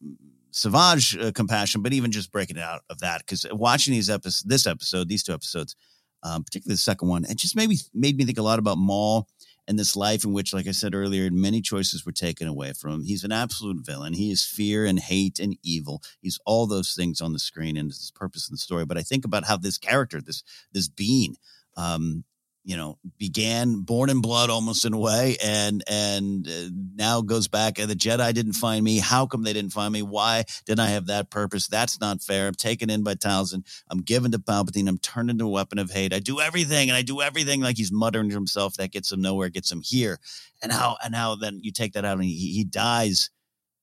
Savage 0.57 1.17
uh, 1.17 1.33
compassion, 1.33 1.83
but 1.83 1.93
even 1.93 2.13
just 2.13 2.31
breaking 2.31 2.59
it 2.59 2.63
out 2.63 2.83
of 2.89 3.01
that, 3.01 3.23
because 3.23 3.45
watching 3.51 3.93
these 3.93 4.09
episodes, 4.09 4.45
this 4.45 4.69
episode, 4.69 5.09
these 5.09 5.25
two 5.25 5.33
episodes, 5.33 5.75
um, 6.23 6.45
particularly 6.45 6.75
the 6.75 6.79
second 6.79 7.09
one, 7.09 7.25
it 7.25 7.39
just 7.39 7.57
maybe 7.57 7.77
made 7.93 8.17
me 8.17 8.25
think 8.25 8.39
a 8.39 8.43
lot 8.43 8.61
about 8.61 8.79
Maul 8.79 9.27
and 9.67 9.77
this 9.77 9.97
life 9.97 10.25
in 10.25 10.33
which, 10.33 10.55
like 10.55 10.69
I 10.69 10.71
said 10.71 10.95
earlier, 10.95 11.29
many 11.33 11.61
choices 11.61 12.07
were 12.07 12.13
taken 12.13 12.47
away 12.47 12.73
from 12.73 12.93
him. 12.93 13.03
He's 13.03 13.25
an 13.25 13.33
absolute 13.33 13.85
villain. 13.85 14.13
He 14.13 14.31
is 14.31 14.45
fear 14.45 14.87
and 14.87 15.01
hate 15.01 15.41
and 15.41 15.57
evil. 15.65 16.03
He's 16.21 16.39
all 16.47 16.69
those 16.69 16.95
things 16.95 17.21
on 17.21 17.33
the 17.33 17.41
screen 17.41 17.77
and 17.77 17.91
his 17.91 18.13
purpose 18.15 18.49
in 18.49 18.55
the 18.55 18.59
story. 18.59 18.85
But 18.85 18.99
I 18.99 19.03
think 19.03 19.25
about 19.25 19.47
how 19.47 19.57
this 19.57 19.77
character, 19.77 20.21
this 20.21 20.45
this 20.73 20.89
being, 20.89 21.35
um, 21.77 22.23
you 22.65 22.79
know, 22.79 22.99
began 23.19 23.81
born 23.81 24.09
in 24.09 24.23
blood 24.23 24.49
almost 24.49 24.87
in 24.87 24.95
a 24.95 24.99
way, 24.99 25.37
and 25.45 25.85
and 25.87 26.49
uh, 26.49 26.71
now 26.95 27.21
goes 27.21 27.47
back 27.47 27.79
and 27.79 27.91
the 27.91 27.95
Jedi 27.95 28.33
didn't 28.33 28.55
find 28.55 28.83
me. 28.83 28.99
How 28.99 29.27
come 29.27 29.43
they 29.43 29.53
didn't 29.53 29.73
find 29.73 29.93
me? 29.93 30.03
Why 30.03 30.45
didn't 30.65 30.81
I 30.81 30.89
have 30.89 31.07
that 31.07 31.31
purpose? 31.31 31.69
That's 31.69 32.01
not 32.01 32.23
fair. 32.23 32.49
I'm 32.49 32.55
taken 32.55 32.89
in 32.89 33.03
by 33.03 33.15
Talzin. 33.15 33.65
I'm 33.91 34.01
given 34.01 34.33
to 34.33 34.39
Palpatine. 34.39 34.89
I'm 34.89 34.99
turned 34.99 35.31
into 35.31 35.45
a 35.45 35.51
weapon 35.51 35.79
of 35.79 35.91
hate. 35.91 36.15
I 36.15 36.21
do 36.21 36.41
everything 36.41 36.89
and 36.89 36.97
I 36.97 37.03
do 37.03 37.21
everything 37.21 37.61
like 37.61 37.77
he's 37.77 37.93
muttering 37.93 38.31
to 38.31 38.35
himself. 38.35 38.75
That 38.75 38.93
gets 38.93 39.13
him 39.13 39.21
nowhere, 39.21 39.51
gets 39.51 39.71
him 39.71 39.83
here. 39.85 40.19
And 40.63 40.73
how 40.73 40.97
and 41.05 41.15
how 41.15 41.35
then 41.35 41.61
you 41.63 41.71
take 41.71 41.93
that 41.93 42.05
out 42.05 42.17
and 42.17 42.25
he, 42.25 42.53
he 42.53 42.65
dies 42.65 43.31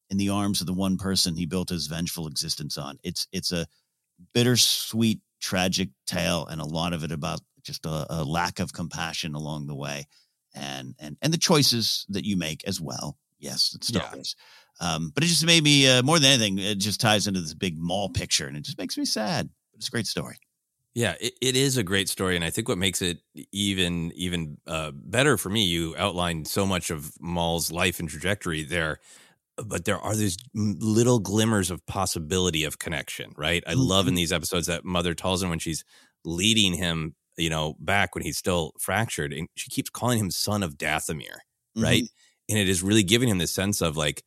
in 0.09 0.17
the 0.17 0.29
arms 0.29 0.59
of 0.59 0.67
the 0.67 0.73
one 0.73 0.97
person 0.97 1.35
he 1.35 1.45
built 1.45 1.69
his 1.69 1.87
vengeful 1.87 2.27
existence 2.27 2.77
on. 2.77 2.97
It's 3.03 3.27
it's 3.31 3.51
a 3.51 3.67
bittersweet, 4.33 5.19
tragic 5.39 5.89
tale, 6.05 6.45
and 6.47 6.59
a 6.59 6.65
lot 6.65 6.93
of 6.93 7.03
it 7.03 7.11
about 7.11 7.41
just 7.63 7.85
a, 7.85 8.05
a 8.09 8.23
lack 8.23 8.59
of 8.59 8.73
compassion 8.73 9.35
along 9.35 9.67
the 9.67 9.75
way, 9.75 10.07
and 10.53 10.95
and 10.99 11.17
and 11.21 11.33
the 11.33 11.37
choices 11.37 12.05
that 12.09 12.25
you 12.25 12.37
make 12.37 12.63
as 12.65 12.79
well. 12.81 13.17
Yes, 13.39 13.73
it's 13.75 13.87
Star 13.87 14.03
Yeah. 14.03 14.13
Wars. 14.13 14.35
Um, 14.79 15.11
but 15.13 15.23
it 15.23 15.27
just 15.27 15.45
made 15.45 15.63
me 15.63 15.87
uh, 15.87 16.03
more 16.03 16.19
than 16.19 16.31
anything. 16.31 16.57
It 16.59 16.79
just 16.79 16.99
ties 16.99 17.27
into 17.27 17.41
this 17.41 17.53
big 17.53 17.77
mall 17.77 18.09
picture, 18.09 18.47
and 18.47 18.57
it 18.57 18.63
just 18.63 18.77
makes 18.77 18.97
me 18.97 19.05
sad. 19.05 19.49
But 19.71 19.77
it's 19.79 19.87
a 19.87 19.91
great 19.91 20.07
story. 20.07 20.37
Yeah, 20.93 21.15
it, 21.21 21.33
it 21.41 21.55
is 21.55 21.77
a 21.77 21.83
great 21.83 22.09
story, 22.09 22.35
and 22.35 22.43
I 22.43 22.49
think 22.49 22.67
what 22.67 22.77
makes 22.77 23.01
it 23.01 23.19
even 23.53 24.11
even 24.13 24.57
uh, 24.67 24.91
better 24.93 25.37
for 25.37 25.49
me, 25.49 25.63
you 25.65 25.95
outlined 25.97 26.47
so 26.49 26.65
much 26.65 26.89
of 26.89 27.13
Maul's 27.21 27.71
life 27.71 27.99
and 27.99 28.09
trajectory 28.09 28.63
there, 28.63 28.99
but 29.57 29.85
there 29.85 29.99
are 29.99 30.15
these 30.15 30.37
little 30.53 31.19
glimmers 31.19 31.71
of 31.71 31.85
possibility 31.87 32.65
of 32.65 32.79
connection, 32.79 33.33
right? 33.37 33.63
I 33.67 33.73
love 33.75 34.07
in 34.07 34.15
these 34.15 34.33
episodes 34.33 34.67
that 34.67 34.85
Mother 34.85 35.15
Talzin 35.15 35.49
when 35.49 35.59
she's 35.59 35.85
leading 36.25 36.73
him, 36.73 37.15
you 37.37 37.49
know, 37.49 37.75
back 37.79 38.15
when 38.15 38.23
he's 38.23 38.37
still 38.37 38.73
fractured, 38.79 39.33
and 39.33 39.47
she 39.55 39.69
keeps 39.69 39.89
calling 39.89 40.19
him 40.19 40.31
son 40.31 40.63
of 40.63 40.77
Dathomir, 40.77 41.37
right? 41.75 42.03
And 42.49 42.59
it 42.59 42.69
is 42.69 42.83
really 42.83 43.03
giving 43.03 43.29
him 43.29 43.37
this 43.37 43.53
sense 43.53 43.81
of 43.81 43.95
like 43.97 44.23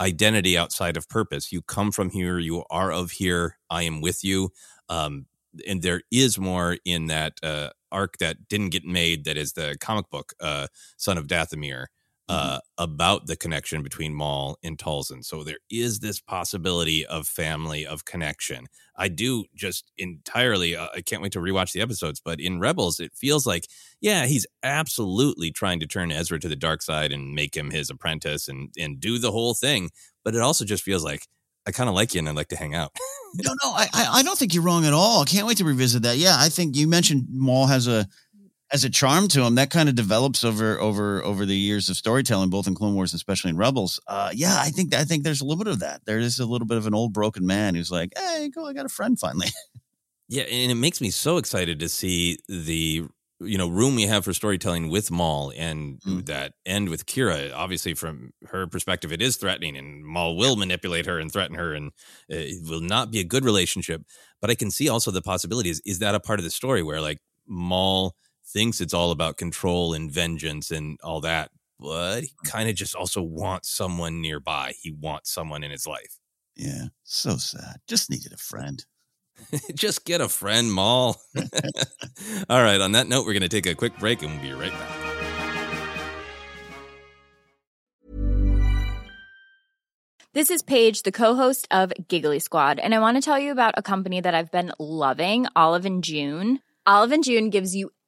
identity 0.00 0.58
outside 0.58 0.96
of 0.96 1.08
purpose. 1.08 1.52
You 1.52 1.62
come 1.62 1.92
from 1.92 2.10
here, 2.10 2.38
you 2.38 2.64
are 2.70 2.90
of 2.92 3.12
here, 3.12 3.58
I 3.70 3.82
am 3.84 4.00
with 4.00 4.24
you. 4.24 4.50
Um, 4.88 5.26
and 5.66 5.82
there 5.82 6.02
is 6.10 6.38
more 6.38 6.78
in 6.84 7.06
that 7.08 7.34
uh, 7.42 7.70
arc 7.92 8.18
that 8.18 8.48
didn't 8.48 8.70
get 8.70 8.84
made 8.84 9.24
that 9.24 9.36
is 9.36 9.52
the 9.52 9.76
comic 9.80 10.10
book 10.10 10.32
uh, 10.40 10.66
son 10.96 11.18
of 11.18 11.26
dathomir 11.26 11.86
uh, 12.28 12.60
about 12.78 13.26
the 13.26 13.36
connection 13.36 13.82
between 13.82 14.14
maul 14.14 14.56
and 14.62 14.78
talzin. 14.78 15.24
So 15.24 15.42
there 15.42 15.58
is 15.70 16.00
this 16.00 16.20
possibility 16.20 17.04
of 17.04 17.26
family 17.26 17.84
of 17.84 18.04
connection. 18.04 18.66
I 18.96 19.08
do 19.08 19.44
just 19.54 19.90
entirely 19.96 20.76
uh, 20.76 20.88
i 20.94 21.00
can't 21.00 21.22
wait 21.22 21.32
to 21.32 21.38
rewatch 21.40 21.72
the 21.72 21.80
episodes 21.80 22.20
but 22.22 22.38
in 22.38 22.60
rebels 22.60 23.00
it 23.00 23.12
feels 23.14 23.46
like 23.46 23.66
yeah 24.00 24.26
he's 24.26 24.46
absolutely 24.62 25.50
trying 25.50 25.80
to 25.80 25.86
turn 25.86 26.12
ezra 26.12 26.38
to 26.38 26.48
the 26.48 26.54
dark 26.54 26.82
side 26.82 27.10
and 27.10 27.34
make 27.34 27.56
him 27.56 27.70
his 27.70 27.88
apprentice 27.90 28.48
and 28.48 28.68
and 28.78 29.00
do 29.00 29.18
the 29.18 29.32
whole 29.32 29.54
thing. 29.54 29.90
But 30.24 30.34
it 30.34 30.40
also 30.40 30.64
just 30.64 30.82
feels 30.84 31.04
like 31.04 31.26
i 31.66 31.72
kind 31.72 31.88
of 31.88 31.94
like 31.94 32.14
you 32.14 32.18
and 32.20 32.28
i'd 32.28 32.36
like 32.36 32.48
to 32.48 32.56
hang 32.56 32.74
out. 32.74 32.92
No, 33.34 33.54
no, 33.64 33.70
I, 33.70 33.88
I 33.94 34.08
I 34.18 34.22
don't 34.22 34.38
think 34.38 34.52
you're 34.52 34.62
wrong 34.62 34.84
at 34.84 34.92
all. 34.92 35.22
I 35.22 35.24
can't 35.24 35.46
wait 35.46 35.56
to 35.56 35.64
revisit 35.64 36.02
that. 36.02 36.18
Yeah, 36.18 36.36
I 36.38 36.50
think 36.50 36.76
you 36.76 36.86
mentioned 36.86 37.28
Maul 37.30 37.66
has 37.66 37.88
a 37.88 38.06
has 38.72 38.84
a 38.84 38.90
charm 38.90 39.28
to 39.28 39.42
him 39.44 39.54
that 39.56 39.70
kind 39.70 39.88
of 39.88 39.94
develops 39.94 40.42
over 40.42 40.80
over 40.80 41.22
over 41.22 41.46
the 41.46 41.56
years 41.56 41.88
of 41.88 41.96
storytelling, 41.96 42.50
both 42.50 42.66
in 42.66 42.74
Clone 42.74 42.94
Wars, 42.94 43.12
and 43.12 43.18
especially 43.18 43.50
in 43.50 43.56
Rebels. 43.56 44.00
Uh, 44.08 44.30
yeah, 44.34 44.56
I 44.58 44.70
think 44.70 44.94
I 44.94 45.04
think 45.04 45.22
there's 45.24 45.40
a 45.40 45.44
little 45.44 45.62
bit 45.62 45.72
of 45.72 45.80
that. 45.80 46.04
There 46.06 46.18
is 46.18 46.38
a 46.40 46.46
little 46.46 46.66
bit 46.66 46.78
of 46.78 46.86
an 46.86 46.94
old 46.94 47.12
broken 47.12 47.46
man 47.46 47.74
who's 47.74 47.90
like, 47.92 48.12
"Hey, 48.16 48.48
go, 48.52 48.66
I 48.66 48.72
got 48.72 48.86
a 48.86 48.90
friend 48.90 49.18
finally." 49.18 49.48
Yeah, 50.28 50.44
and 50.44 50.72
it 50.72 50.76
makes 50.76 51.00
me 51.02 51.10
so 51.10 51.36
excited 51.36 51.78
to 51.80 51.88
see 51.90 52.38
the 52.48 53.04
you 53.40 53.58
know 53.58 53.68
room 53.68 53.96
we 53.96 54.04
have 54.04 54.24
for 54.24 54.32
storytelling 54.32 54.88
with 54.88 55.10
Maul 55.10 55.52
and 55.56 56.00
Mm. 56.00 56.24
that 56.26 56.54
end 56.64 56.88
with 56.88 57.04
Qi'ra. 57.06 57.52
Obviously, 57.54 57.92
from 57.92 58.32
her 58.48 58.66
perspective, 58.66 59.12
it 59.12 59.20
is 59.20 59.36
threatening, 59.36 59.76
and 59.76 60.02
Maul 60.04 60.36
will 60.38 60.56
manipulate 60.56 61.04
her 61.06 61.18
and 61.18 61.30
threaten 61.30 61.56
her, 61.56 61.74
and 61.74 61.88
uh, 62.30 62.36
it 62.36 62.66
will 62.66 62.80
not 62.80 63.10
be 63.10 63.20
a 63.20 63.24
good 63.24 63.44
relationship. 63.44 64.02
But 64.40 64.48
I 64.48 64.54
can 64.54 64.70
see 64.70 64.88
also 64.88 65.10
the 65.10 65.20
possibilities. 65.22 65.82
Is 65.84 65.98
that 65.98 66.14
a 66.14 66.20
part 66.20 66.38
of 66.40 66.44
the 66.44 66.50
story 66.50 66.82
where 66.82 67.00
like 67.02 67.18
Maul 67.46 68.14
thinks 68.52 68.80
it's 68.80 68.94
all 68.94 69.10
about 69.10 69.36
control 69.36 69.94
and 69.94 70.10
vengeance 70.10 70.70
and 70.70 70.98
all 71.02 71.20
that, 71.22 71.50
but 71.80 72.22
he 72.22 72.32
kind 72.44 72.68
of 72.68 72.74
just 72.74 72.94
also 72.94 73.22
wants 73.22 73.70
someone 73.70 74.20
nearby. 74.20 74.74
He 74.80 74.92
wants 74.92 75.32
someone 75.32 75.64
in 75.64 75.70
his 75.70 75.86
life. 75.86 76.18
yeah, 76.56 76.86
so 77.04 77.36
sad. 77.36 77.76
Just 77.88 78.10
needed 78.10 78.32
a 78.32 78.36
friend. 78.36 78.84
Just 79.74 80.04
get 80.04 80.20
a 80.20 80.28
friend, 80.28 80.72
Maul. 80.72 81.16
All 82.50 82.62
right. 82.62 82.80
On 82.80 82.92
that 82.92 83.08
note, 83.08 83.24
we're 83.26 83.32
going 83.32 83.42
to 83.42 83.48
take 83.48 83.66
a 83.66 83.74
quick 83.74 83.98
break 83.98 84.22
and 84.22 84.32
we'll 84.32 84.42
be 84.42 84.52
right 84.52 84.70
back. 84.70 85.12
This 90.34 90.50
is 90.50 90.62
Paige, 90.62 91.02
the 91.02 91.12
co-host 91.12 91.68
of 91.70 91.92
Giggly 92.08 92.38
Squad, 92.38 92.78
and 92.78 92.94
I 92.94 93.00
want 93.00 93.18
to 93.18 93.20
tell 93.20 93.38
you 93.38 93.52
about 93.52 93.74
a 93.76 93.82
company 93.82 94.18
that 94.20 94.34
I've 94.34 94.50
been 94.50 94.72
loving, 94.78 95.46
Olive 95.54 95.84
and 95.84 96.02
June. 96.02 96.60
Olive 96.86 97.12
and 97.12 97.22
June 97.22 97.50
gives 97.50 97.76
you 97.76 97.90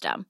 system. 0.00 0.29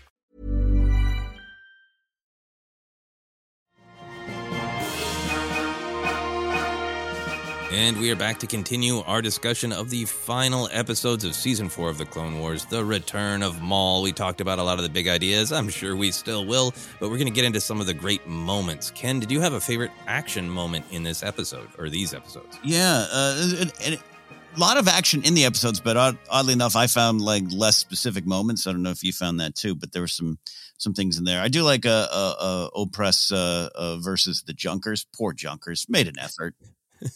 And 7.71 8.01
we 8.01 8.11
are 8.11 8.17
back 8.17 8.37
to 8.39 8.47
continue 8.47 8.99
our 8.99 9.21
discussion 9.21 9.71
of 9.71 9.89
the 9.89 10.03
final 10.03 10.67
episodes 10.73 11.23
of 11.23 11.33
season 11.33 11.69
four 11.69 11.89
of 11.89 11.97
the 11.97 12.03
Clone 12.03 12.37
Wars, 12.37 12.65
the 12.65 12.83
return 12.83 13.41
of 13.41 13.61
Maul. 13.61 14.01
We 14.01 14.11
talked 14.11 14.41
about 14.41 14.59
a 14.59 14.63
lot 14.63 14.77
of 14.77 14.83
the 14.83 14.89
big 14.89 15.07
ideas. 15.07 15.53
I'm 15.53 15.69
sure 15.69 15.95
we 15.95 16.11
still 16.11 16.45
will, 16.45 16.73
but 16.99 17.09
we're 17.09 17.15
going 17.15 17.29
to 17.29 17.33
get 17.33 17.45
into 17.45 17.61
some 17.61 17.79
of 17.79 17.87
the 17.87 17.93
great 17.93 18.27
moments. 18.27 18.91
Ken, 18.91 19.21
did 19.21 19.31
you 19.31 19.39
have 19.39 19.53
a 19.53 19.61
favorite 19.61 19.91
action 20.05 20.49
moment 20.49 20.83
in 20.91 21.03
this 21.03 21.23
episode 21.23 21.69
or 21.77 21.89
these 21.89 22.13
episodes? 22.13 22.59
Yeah, 22.61 23.05
uh, 23.09 23.55
and, 23.61 23.73
and 23.85 23.95
a 23.95 24.59
lot 24.59 24.75
of 24.75 24.89
action 24.89 25.23
in 25.23 25.33
the 25.33 25.45
episodes, 25.45 25.79
but 25.79 25.95
odd, 25.95 26.17
oddly 26.29 26.51
enough, 26.51 26.75
I 26.75 26.87
found 26.87 27.21
like 27.21 27.43
less 27.51 27.77
specific 27.77 28.25
moments. 28.25 28.67
I 28.67 28.73
don't 28.73 28.83
know 28.83 28.89
if 28.91 29.01
you 29.01 29.13
found 29.13 29.39
that 29.39 29.55
too, 29.55 29.75
but 29.75 29.93
there 29.93 30.01
were 30.01 30.09
some 30.09 30.39
some 30.77 30.93
things 30.93 31.17
in 31.17 31.23
there. 31.23 31.39
I 31.39 31.47
do 31.47 31.63
like 31.63 31.85
a, 31.85 32.09
a, 32.11 32.69
a 32.75 32.85
uh, 33.31 33.69
uh, 33.75 33.97
versus 33.97 34.43
the 34.45 34.53
Junkers. 34.53 35.05
Poor 35.15 35.31
Junkers 35.31 35.85
made 35.87 36.07
an 36.07 36.19
effort. 36.19 36.55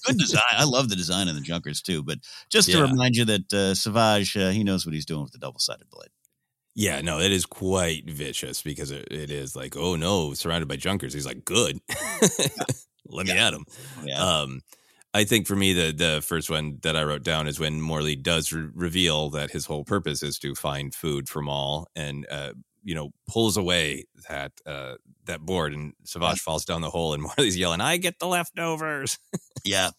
Good 0.06 0.18
design. 0.18 0.42
I 0.52 0.64
love 0.66 0.90
the 0.90 0.96
design 0.96 1.28
of 1.28 1.36
the 1.36 1.42
Junkers 1.42 1.82
too. 1.82 2.04
But 2.04 2.20
just 2.50 2.70
to 2.72 2.78
Yeah. 2.78 2.84
remind 2.84 3.16
you 3.16 3.26
that 3.26 3.54
uh, 3.54 3.76
Savage, 3.76 4.36
uh, 4.38 4.50
he 4.50 4.64
knows 4.64 4.86
what 4.86 4.94
he's 4.96 5.06
doing 5.06 5.24
with 5.24 5.32
the 5.32 5.38
double 5.40 5.60
sided 5.60 5.90
blade. 5.90 6.10
Yeah, 6.78 7.00
no, 7.02 7.20
it 7.20 7.32
is 7.32 7.46
quite 7.46 8.10
vicious 8.10 8.62
because 8.62 8.92
it, 8.92 9.08
it 9.10 9.32
is 9.32 9.56
like, 9.56 9.78
oh 9.78 9.96
no, 9.96 10.34
surrounded 10.34 10.68
by 10.68 10.76
junkers. 10.76 11.14
He's 11.14 11.26
like, 11.26 11.46
good. 11.46 11.80
Let 13.08 13.28
me 13.28 13.34
at 13.38 13.54
him. 13.54 13.66
Yeah. 14.04 14.22
Um, 14.22 14.62
I 15.14 15.24
think 15.24 15.48
for 15.48 15.56
me, 15.56 15.72
the 15.72 15.94
the 15.94 16.22
first 16.22 16.50
one 16.50 16.80
that 16.82 16.98
I 16.98 17.04
wrote 17.04 17.24
down 17.24 17.48
is 17.48 17.60
when 17.60 17.80
Morley 17.80 18.18
does 18.18 18.52
re- 18.52 18.70
reveal 18.74 19.30
that 19.30 19.52
his 19.52 19.66
whole 19.66 19.86
purpose 19.86 20.22
is 20.22 20.38
to 20.40 20.54
find 20.56 20.94
food 20.94 21.30
for 21.30 21.42
Maul, 21.42 21.88
and 21.96 22.28
uh, 22.30 22.52
you 22.84 22.94
know 22.96 23.12
pulls 23.30 23.56
away 23.56 24.06
that 24.28 24.52
uh, 24.66 24.96
that 25.26 25.42
board, 25.42 25.74
and 25.74 25.94
Savage 26.04 26.40
falls 26.40 26.66
down 26.66 26.82
the 26.82 26.90
hole, 26.90 27.14
and 27.14 27.24
Morley's 27.38 27.58
yelling, 27.58 27.82
"I 27.82 27.98
get 27.98 28.20
the 28.20 28.28
leftovers." 28.28 29.18
yeah, 29.66 29.92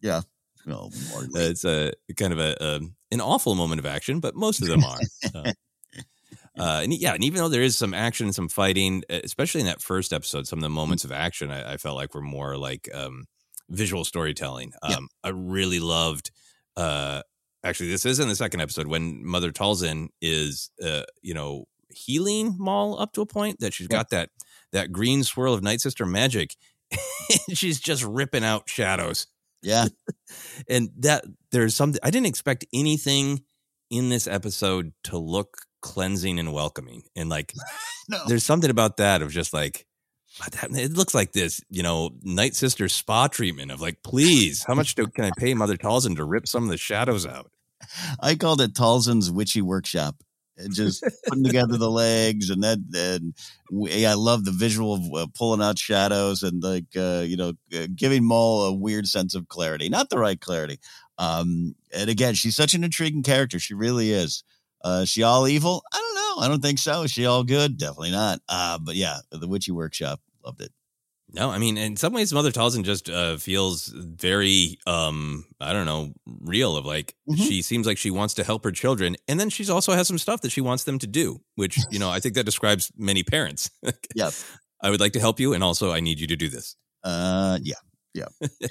yeah. 0.00 0.22
No, 0.66 0.90
more 1.10 1.26
it's 1.34 1.64
a 1.64 1.92
kind 2.16 2.32
of 2.32 2.38
a 2.38 2.76
um, 2.76 2.94
an 3.10 3.20
awful 3.20 3.54
moment 3.54 3.80
of 3.80 3.86
action, 3.86 4.20
but 4.20 4.34
most 4.34 4.62
of 4.62 4.68
them 4.68 4.82
are. 4.82 4.98
Uh, 5.34 5.52
uh, 6.58 6.80
and 6.82 6.94
yeah, 6.94 7.12
and 7.14 7.22
even 7.22 7.38
though 7.38 7.48
there 7.48 7.62
is 7.62 7.76
some 7.76 7.92
action 7.92 8.26
and 8.26 8.34
some 8.34 8.48
fighting, 8.48 9.02
uh, 9.10 9.20
especially 9.24 9.60
in 9.60 9.66
that 9.66 9.82
first 9.82 10.12
episode, 10.12 10.46
some 10.46 10.58
of 10.58 10.62
the 10.62 10.70
moments 10.70 11.04
of 11.04 11.12
action 11.12 11.50
I, 11.50 11.74
I 11.74 11.76
felt 11.76 11.96
like 11.96 12.14
were 12.14 12.22
more 12.22 12.56
like 12.56 12.88
um, 12.94 13.26
visual 13.68 14.04
storytelling. 14.04 14.72
Um, 14.82 14.90
Yeah. 14.90 14.98
I 15.24 15.28
really 15.30 15.80
loved. 15.80 16.30
Uh, 16.76 17.20
actually, 17.62 17.90
this 17.90 18.06
is 18.06 18.18
in 18.18 18.28
the 18.28 18.36
second 18.36 18.60
episode 18.60 18.86
when 18.86 19.24
Mother 19.24 19.52
Talzin 19.52 20.08
is, 20.22 20.70
uh, 20.82 21.02
you 21.22 21.34
know, 21.34 21.66
healing 21.88 22.56
Maul 22.58 22.98
up 22.98 23.12
to 23.12 23.20
a 23.20 23.26
point 23.26 23.60
that 23.60 23.72
she's 23.74 23.88
got 23.88 24.10
that 24.10 24.30
that 24.72 24.92
green 24.92 25.22
swirl 25.24 25.54
of 25.54 25.62
Night 25.62 25.80
Sister 25.80 26.06
magic. 26.06 26.54
she's 27.52 27.80
just 27.80 28.04
ripping 28.04 28.44
out 28.44 28.68
shadows 28.68 29.26
Yeah. 29.62 29.86
and 30.68 30.90
that 30.98 31.24
there's 31.50 31.74
something 31.74 32.00
I 32.02 32.10
didn't 32.10 32.26
expect 32.26 32.64
anything 32.72 33.44
in 33.90 34.08
this 34.10 34.26
episode 34.26 34.92
to 35.04 35.18
look 35.18 35.56
cleansing 35.82 36.38
and 36.38 36.52
welcoming. 36.52 37.02
And 37.16 37.28
like 37.28 37.54
No. 38.08 38.20
there's 38.26 38.44
something 38.44 38.70
about 38.70 38.98
that 38.98 39.22
of 39.22 39.30
just 39.32 39.52
like 39.54 39.86
that- 40.50 40.70
it 40.72 40.92
looks 40.92 41.14
like 41.14 41.32
this, 41.32 41.60
you 41.70 41.82
know, 41.82 42.10
Night 42.22 42.54
Sister 42.54 42.88
spa 42.88 43.28
treatment 43.28 43.70
of 43.70 43.80
like, 43.80 44.02
please, 44.02 44.64
how 44.64 44.74
much 44.74 44.94
do, 44.94 45.06
can 45.06 45.24
I 45.24 45.30
pay 45.38 45.54
Mother 45.54 45.76
Talzin 45.76 46.16
to 46.16 46.24
rip 46.24 46.46
some 46.46 46.64
of 46.64 46.70
the 46.70 46.76
shadows 46.76 47.24
out? 47.26 47.50
I 48.20 48.34
called 48.34 48.60
it 48.60 48.74
Talzin's 48.74 49.30
Witchy 49.30 49.62
Workshop. 49.62 50.16
And 50.56 50.72
just 50.72 51.04
putting 51.26 51.42
together 51.42 51.76
the 51.76 51.90
legs 51.90 52.48
and 52.48 52.62
that, 52.62 52.78
and 52.94 53.34
we, 53.72 54.06
I 54.06 54.14
love 54.14 54.44
the 54.44 54.52
visual 54.52 54.94
of 54.94 55.14
uh, 55.14 55.26
pulling 55.34 55.60
out 55.60 55.78
shadows 55.78 56.44
and 56.44 56.62
like, 56.62 56.84
uh, 56.96 57.24
you 57.26 57.36
know, 57.36 57.54
uh, 57.76 57.88
giving 57.94 58.24
Maul 58.24 58.66
a 58.66 58.72
weird 58.72 59.08
sense 59.08 59.34
of 59.34 59.48
clarity, 59.48 59.88
not 59.88 60.10
the 60.10 60.18
right 60.18 60.40
clarity. 60.40 60.78
Um, 61.18 61.74
and 61.92 62.08
again, 62.08 62.34
she's 62.34 62.54
such 62.54 62.74
an 62.74 62.84
intriguing 62.84 63.22
character. 63.24 63.58
She 63.58 63.74
really 63.74 64.12
is. 64.12 64.44
Uh, 64.84 65.00
is 65.02 65.08
she 65.08 65.22
all 65.22 65.48
evil? 65.48 65.82
I 65.92 65.98
don't 65.98 66.14
know. 66.14 66.44
I 66.44 66.48
don't 66.48 66.62
think 66.62 66.78
so. 66.78 67.02
Is 67.02 67.10
she 67.10 67.26
all 67.26 67.42
good? 67.42 67.76
Definitely 67.76 68.12
not. 68.12 68.40
Uh, 68.48 68.78
but 68.78 68.94
yeah, 68.94 69.18
the 69.32 69.48
Witchy 69.48 69.72
Workshop, 69.72 70.20
loved 70.44 70.60
it. 70.60 70.72
No, 71.34 71.50
I 71.50 71.58
mean, 71.58 71.76
in 71.76 71.96
some 71.96 72.12
ways, 72.12 72.32
Mother 72.32 72.52
Talzin 72.52 72.84
just 72.84 73.10
uh, 73.10 73.36
feels 73.38 73.88
very, 73.88 74.78
um, 74.86 75.44
I 75.60 75.72
don't 75.72 75.84
know, 75.86 76.12
real. 76.26 76.76
Of 76.76 76.86
like, 76.86 77.14
Mhm. 77.28 77.36
she 77.46 77.60
seems 77.62 77.86
like 77.86 77.98
she 77.98 78.10
wants 78.10 78.34
to 78.34 78.44
help 78.44 78.62
her 78.64 78.70
children, 78.72 79.16
and 79.26 79.38
then 79.40 79.50
she's 79.50 79.68
also 79.68 79.92
has 79.94 80.06
some 80.06 80.18
stuff 80.18 80.42
that 80.42 80.52
she 80.52 80.60
wants 80.60 80.84
them 80.84 80.98
to 81.00 81.06
do, 81.06 81.40
which 81.56 81.78
you 81.90 81.98
know, 81.98 82.08
I 82.10 82.20
think 82.20 82.34
that 82.36 82.44
describes 82.44 82.90
many 82.96 83.22
parents. 83.22 83.70
Yeah. 84.14 84.30
I 84.80 84.90
would 84.90 85.00
like 85.00 85.12
to 85.14 85.20
help 85.20 85.40
you, 85.40 85.54
and 85.54 85.64
also 85.64 85.92
I 85.92 86.00
need 86.00 86.20
you 86.20 86.26
to 86.28 86.36
do 86.36 86.48
this. 86.48 86.76
Uh, 87.02 87.58
yeah. 87.62 87.80
Yeah. 88.14 88.28
Yeah. 88.60 88.68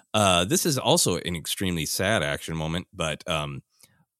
Uh, 0.14 0.44
this 0.44 0.64
is 0.66 0.78
also 0.78 1.16
an 1.18 1.34
extremely 1.34 1.84
sad 1.86 2.22
action 2.22 2.56
moment, 2.56 2.86
but 2.92 3.26
um, 3.28 3.62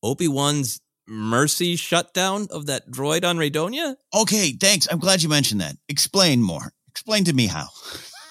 Obi 0.02 0.26
Wan's 0.28 0.80
mercy 1.06 1.76
shutdown 1.76 2.48
of 2.50 2.66
that 2.66 2.90
droid 2.90 3.24
on 3.24 3.36
Raydonia. 3.38 3.96
Okay. 4.14 4.52
Thanks. 4.52 4.88
I'm 4.90 4.98
glad 4.98 5.22
you 5.22 5.28
mentioned 5.28 5.60
that. 5.60 5.76
Explain 5.88 6.42
more. 6.42 6.72
Explain 6.94 7.24
to 7.24 7.32
me 7.32 7.46
how. 7.46 7.66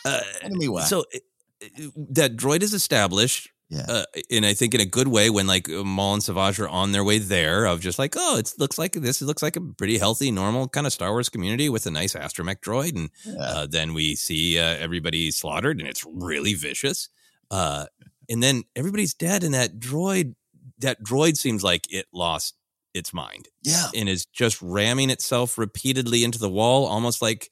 Uh, 0.05 0.21
Tell 0.41 0.49
me 0.51 0.67
why. 0.67 0.83
So 0.83 1.05
uh, 1.13 1.17
uh, 1.63 1.87
that 2.11 2.35
droid 2.35 2.61
is 2.63 2.73
established. 2.73 3.49
Yeah. 3.69 3.85
Uh, 3.87 4.03
and 4.29 4.45
I 4.45 4.53
think 4.53 4.73
in 4.75 4.81
a 4.81 4.85
good 4.85 5.07
way 5.07 5.29
when 5.29 5.47
like 5.47 5.67
Maul 5.67 6.13
and 6.15 6.23
Savage 6.23 6.59
are 6.59 6.67
on 6.69 6.91
their 6.91 7.03
way 7.03 7.17
there 7.17 7.65
of 7.65 7.79
just 7.81 7.97
like 7.97 8.13
oh 8.15 8.37
it 8.37 8.53
looks 8.59 8.77
like 8.77 8.91
this 8.93 9.19
looks 9.21 9.41
like 9.41 9.55
a 9.55 9.61
pretty 9.61 9.97
healthy 9.97 10.29
normal 10.29 10.67
kind 10.67 10.85
of 10.85 10.93
Star 10.93 11.09
Wars 11.11 11.29
community 11.29 11.69
with 11.69 11.85
a 11.87 11.91
nice 11.91 12.13
astromech 12.13 12.59
droid 12.59 12.95
and 12.95 13.09
Yeah. 13.25 13.41
uh, 13.41 13.67
then 13.67 13.93
we 13.95 14.15
see 14.15 14.59
uh, 14.59 14.63
everybody 14.79 15.31
slaughtered 15.31 15.79
and 15.79 15.87
it's 15.87 16.05
really 16.05 16.53
vicious 16.53 17.09
uh, 17.49 17.85
and 18.29 18.43
then 18.43 18.63
everybody's 18.75 19.15
dead 19.15 19.43
and 19.43 19.53
that 19.55 19.79
droid 19.79 20.35
that 20.79 21.01
droid 21.01 21.37
seems 21.37 21.63
like 21.63 21.91
it 21.91 22.05
lost 22.13 22.55
its 22.93 23.11
mind. 23.13 23.47
Yeah. 23.63 23.87
And 23.95 24.07
is 24.07 24.25
just 24.27 24.61
ramming 24.61 25.09
itself 25.09 25.57
repeatedly 25.57 26.23
into 26.23 26.37
the 26.37 26.49
wall, 26.49 26.85
almost 26.85 27.23
like 27.23 27.49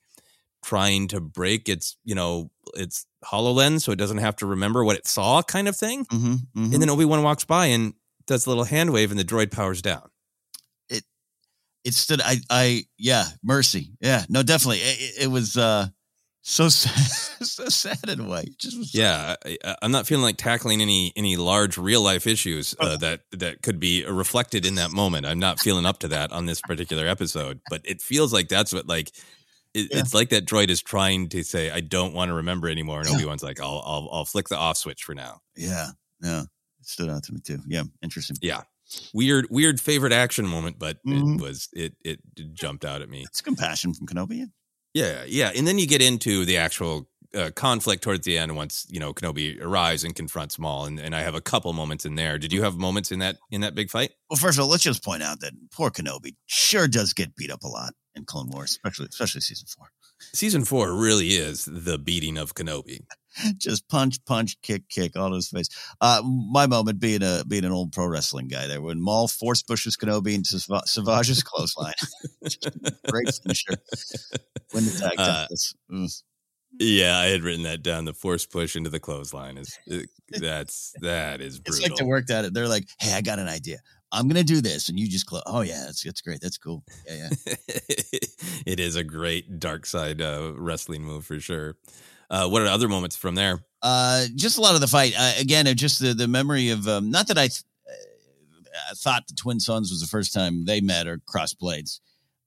trying 0.64 1.08
to 1.10 1.20
break 1.20 1.68
its, 1.70 1.98
you 2.04 2.16
know, 2.16 2.52
its 2.76 3.06
HoloLens 3.26 3.82
so 3.82 3.92
it 3.92 3.98
doesn't 3.98 4.20
have 4.20 4.36
to 4.38 4.46
remember 4.46 4.84
what 4.84 4.96
it 4.96 5.08
saw 5.08 5.42
kind 5.42 5.68
of 5.68 5.76
thing. 5.76 6.06
Mm-hmm, 6.06 6.34
mm-hmm. 6.34 6.74
And 6.74 6.82
then 6.82 6.90
Obi-Wan 6.90 7.24
walks 7.24 7.44
by 7.46 7.68
and 7.68 7.94
does 8.28 8.46
a 8.46 8.50
little 8.50 8.64
hand 8.64 8.92
wave 8.92 9.12
and 9.12 9.20
the 9.20 9.26
droid 9.26 9.52
powers 9.52 9.82
down. 9.82 10.10
it 10.90 11.04
it 11.84 11.94
stood 11.94 12.22
I 12.22 12.38
I 12.50 12.84
yeah, 12.98 13.26
mercy. 13.44 13.94
Yeah, 14.00 14.26
no, 14.30 14.44
definitely. 14.44 14.80
It, 14.80 15.24
it 15.24 15.28
was 15.28 15.58
uh 15.58 15.88
so 16.44 16.70
sad, 16.70 17.46
so 17.46 17.66
sad 17.70 18.10
in 18.10 18.20
a 18.20 18.28
way. 18.28 18.46
Just 18.58 18.78
was 18.78 18.96
Yeah, 18.96 19.36
I, 19.46 19.58
I- 19.64 19.76
I'm 19.84 19.92
not 19.92 20.08
feeling 20.08 20.24
like 20.24 20.38
tackling 20.38 20.82
any 20.82 21.12
any 21.16 21.38
large 21.38 21.78
real 21.78 22.02
life 22.02 22.26
issues 22.26 22.74
uh, 22.80 22.98
that 22.98 23.22
that 23.32 23.62
could 23.62 23.80
be 23.80 24.06
reflected 24.06 24.66
in 24.66 24.76
that 24.76 24.92
moment. 24.92 25.26
I'm 25.26 25.40
not 25.40 25.60
feeling 25.60 25.86
up 25.86 26.00
to 26.00 26.08
that 26.10 26.32
on 26.32 26.46
this 26.48 26.62
particular 26.62 27.08
episode, 27.08 27.60
but 27.70 27.82
it 27.86 28.02
feels 28.02 28.32
like 28.34 28.48
that's 28.48 28.74
what 28.74 28.88
like 28.88 29.12
it, 29.74 29.90
Yeah. 29.92 30.00
it's 30.00 30.14
like 30.14 30.30
that 30.30 30.46
droid 30.46 30.70
is 30.70 30.82
trying 30.82 31.30
to 31.30 31.44
say 31.44 31.72
I 31.72 31.80
don't 31.82 32.14
want 32.14 32.30
to 32.30 32.34
remember 32.36 32.68
anymore, 32.70 33.00
and 33.02 33.10
Yeah. 33.10 33.16
Obi 33.16 33.26
Wan's 33.26 33.44
like 33.44 33.60
I'll, 33.60 33.82
I'll 33.86 34.10
I'll 34.12 34.26
flick 34.26 34.50
the 34.50 34.58
off 34.58 34.78
switch 34.78 35.04
for 35.04 35.16
now. 35.16 35.42
Yeah, 35.56 35.90
yeah. 36.22 36.42
It 36.80 36.88
stood 36.88 37.10
out 37.10 37.24
to 37.24 37.34
me 37.34 37.40
too. 37.42 37.60
Yeah, 37.68 37.84
interesting. 38.02 38.38
Yeah, 38.42 38.62
weird 39.14 39.48
weird 39.50 39.80
favorite 39.80 40.14
action 40.14 40.48
moment, 40.48 40.80
but 40.80 40.98
Mhm. 41.06 41.36
it 41.36 41.42
was 41.42 41.70
it 41.74 41.96
it 42.04 42.20
jumped 42.54 42.86
out 42.86 43.02
at 43.02 43.10
me. 43.10 43.24
It's 43.28 43.42
compassion 43.42 43.94
from 43.94 44.08
Kenobi. 44.08 44.50
Yeah, 44.94 45.24
yeah, 45.26 45.52
and 45.56 45.66
then 45.68 45.78
you 45.80 45.88
get 45.88 46.02
into 46.02 46.44
the 46.44 46.58
actual 46.58 47.08
uh, 47.36 47.52
conflict 47.56 48.04
towards 48.04 48.26
the 48.26 48.38
end 48.38 48.56
once 48.56 48.86
you 48.90 49.00
know 49.00 49.14
Kenobi 49.14 49.62
arrives 49.62 50.04
and 50.04 50.16
confronts 50.16 50.60
Maul, 50.60 50.86
and, 50.86 51.00
and 51.00 51.16
I 51.16 51.22
have 51.22 51.36
a 51.36 51.42
couple 51.42 51.72
moments 51.74 52.06
in 52.06 52.16
there. 52.16 52.38
Did 52.38 52.54
you 52.54 52.64
have 52.64 52.76
moments 52.76 53.12
in 53.12 53.20
that 53.20 53.38
in 53.50 53.62
that 53.62 53.76
big 53.76 53.90
fight? 53.90 54.12
Well, 54.30 54.38
first 54.38 54.58
of 54.58 54.64
all, 54.64 54.70
let's 54.70 54.84
just 54.84 55.04
point 55.04 55.24
out 55.24 55.40
that 55.42 55.54
poor 55.72 55.90
Kenobi 55.90 56.36
sure 56.46 56.88
does 56.88 57.14
get 57.14 57.36
beat 57.36 57.52
up 57.52 57.64
a 57.64 57.68
lot 57.68 57.94
in 58.16 58.26
Clone 58.26 58.50
Wars, 58.50 58.72
especially 58.72 59.08
especially 59.08 59.42
season 59.42 59.68
four. 59.68 59.88
Season 60.34 60.66
four 60.66 60.94
really 60.94 61.30
is 61.30 61.66
the 61.66 61.98
beating 61.98 62.38
of 62.38 62.54
Kenobi. 62.54 63.00
just 63.58 63.88
punch, 63.88 64.24
punch, 64.26 64.58
kick, 64.62 64.88
kick 64.90 65.18
all 65.18 65.34
his 65.34 65.50
face. 65.50 65.70
Uh, 66.00 66.22
my 66.24 66.68
moment 66.68 67.00
being 67.00 67.24
a 67.24 67.44
being 67.48 67.66
an 67.66 67.72
old 67.72 67.92
pro 67.92 68.06
wrestling 68.06 68.48
guy 68.48 68.68
there 68.68 68.82
when 68.82 69.02
Maul 69.02 69.28
force 69.28 69.62
pushes 69.64 69.98
Kenobi 69.98 70.34
into 70.34 70.60
Sava- 70.60 70.86
Savage's 70.86 71.44
clothesline. 71.44 71.94
Great 73.10 73.34
finisher. 73.42 73.76
Win 74.74 74.86
the 74.86 74.98
tag 75.00 75.14
Uh, 75.18 75.42
titles. 75.42 75.76
Mm. 75.92 76.24
Yeah, 76.80 77.18
I 77.20 77.26
had 77.28 77.42
written 77.44 77.64
that 77.64 77.84
down. 77.84 78.06
The 78.06 78.14
force 78.14 78.46
push 78.46 78.76
into 78.76 78.90
the 78.90 79.00
clothesline 79.00 79.58
is 79.58 79.78
that's 80.30 80.94
that 81.02 81.42
is 81.42 81.58
It's 81.58 81.70
brutal. 81.70 81.90
like 81.90 81.96
they 82.00 82.06
worked 82.06 82.30
at 82.32 82.46
it. 82.46 82.54
They're 82.54 82.68
like, 82.68 82.88
"Hey, 83.00 83.14
I 83.14 83.22
got 83.22 83.40
an 83.40 83.48
idea. 83.48 83.78
I'm 84.12 84.28
gonna 84.28 84.44
do 84.44 84.62
this," 84.62 84.90
and 84.90 85.00
you 85.00 85.08
just 85.08 85.26
close. 85.26 85.44
Oh 85.46 85.62
yeah, 85.62 85.84
that's 85.86 86.04
that's 86.04 86.22
great. 86.22 86.42
That's 86.42 86.58
cool. 86.58 86.84
Yeah, 87.08 87.30
yeah. 87.46 87.54
it 88.66 88.80
is 88.80 88.96
a 88.96 89.04
great 89.04 89.60
dark 89.60 89.86
side 89.86 90.22
uh, 90.22 90.54
wrestling 90.56 91.04
move 91.04 91.26
for 91.26 91.40
sure. 91.40 91.76
Uh, 92.30 92.48
what 92.48 92.62
are 92.62 92.68
other 92.68 92.88
moments 92.88 93.16
from 93.16 93.36
there? 93.36 93.60
Uh, 93.82 94.26
just 94.36 94.58
a 94.58 94.62
lot 94.62 94.76
of 94.76 94.82
the 94.82 94.88
fight. 94.88 95.14
Uh, 95.18 95.34
again, 95.40 95.66
just 95.76 96.00
the, 96.02 96.14
the 96.14 96.28
memory 96.28 96.70
of 96.70 96.88
um, 96.88 97.12
not 97.12 97.28
that 97.28 97.38
I 97.38 97.48
th- 97.48 97.64
uh, 97.88 98.96
thought 98.96 99.24
the 99.28 99.36
Twin 99.36 99.60
Suns 99.60 99.92
was 99.92 100.00
the 100.00 100.08
first 100.08 100.34
time 100.34 100.64
they 100.66 100.80
met 100.80 101.08
or 101.08 101.20
crossed 101.26 101.60
blades, 101.60 102.00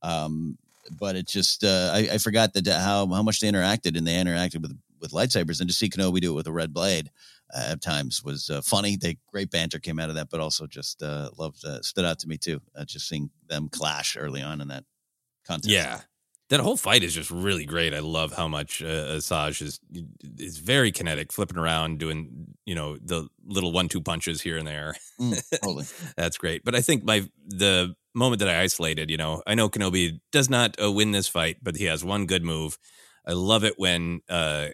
um, 0.02 0.56
but 0.90 1.16
it 1.16 1.26
just 1.26 1.64
uh, 1.64 1.90
I, 1.92 2.08
I 2.14 2.18
forgot 2.18 2.52
that 2.54 2.66
how 2.66 3.06
how 3.06 3.22
much 3.22 3.40
they 3.40 3.50
interacted 3.50 3.96
and 3.96 4.06
they 4.06 4.14
interacted 4.14 4.62
with 4.62 4.78
with 5.00 5.12
lightsabers 5.12 5.60
and 5.60 5.68
to 5.68 5.74
see 5.74 5.88
Kenobi 5.88 6.20
do 6.20 6.32
it 6.32 6.34
with 6.34 6.46
a 6.46 6.52
red 6.52 6.72
blade 6.72 7.10
uh, 7.54 7.72
at 7.72 7.82
times 7.82 8.22
was 8.24 8.50
uh, 8.50 8.62
funny. 8.62 8.96
They 8.96 9.18
great 9.30 9.50
banter 9.50 9.78
came 9.78 9.98
out 9.98 10.08
of 10.08 10.14
that, 10.16 10.30
but 10.30 10.40
also 10.40 10.66
just 10.66 11.02
uh, 11.02 11.30
loved 11.36 11.64
uh, 11.64 11.82
stood 11.82 12.04
out 12.04 12.18
to 12.20 12.28
me 12.28 12.36
too. 12.36 12.60
Uh, 12.74 12.84
just 12.84 13.08
seeing 13.08 13.30
them 13.48 13.68
clash 13.68 14.16
early 14.18 14.42
on 14.42 14.60
in 14.60 14.68
that 14.68 14.84
contest. 15.46 15.68
Yeah, 15.68 16.00
that 16.50 16.60
whole 16.60 16.76
fight 16.76 17.02
is 17.02 17.14
just 17.14 17.30
really 17.30 17.64
great. 17.64 17.94
I 17.94 18.00
love 18.00 18.32
how 18.32 18.48
much 18.48 18.82
uh, 18.82 19.16
Asajj 19.16 19.62
is 19.62 19.80
is 20.38 20.58
very 20.58 20.90
kinetic, 20.92 21.32
flipping 21.32 21.58
around, 21.58 21.98
doing 21.98 22.54
you 22.64 22.74
know 22.74 22.96
the 22.96 23.28
little 23.44 23.72
one 23.72 23.88
two 23.88 24.00
punches 24.00 24.40
here 24.40 24.56
and 24.56 24.66
there. 24.66 24.94
Mm, 25.20 25.42
totally. 25.62 25.84
That's 26.16 26.38
great. 26.38 26.64
But 26.64 26.74
I 26.74 26.80
think 26.80 27.04
my 27.04 27.28
the 27.46 27.94
moment 28.14 28.40
that 28.40 28.48
I 28.48 28.60
isolated, 28.60 29.10
you 29.10 29.16
know, 29.16 29.42
I 29.46 29.54
know 29.54 29.68
Kenobi 29.68 30.20
does 30.32 30.48
not 30.48 30.76
uh, 30.82 30.90
win 30.90 31.12
this 31.12 31.28
fight, 31.28 31.58
but 31.62 31.76
he 31.76 31.84
has 31.84 32.04
one 32.04 32.26
good 32.26 32.44
move. 32.44 32.78
I 33.26 33.32
love 33.32 33.64
it 33.64 33.74
when 33.76 34.20
uh 34.28 34.68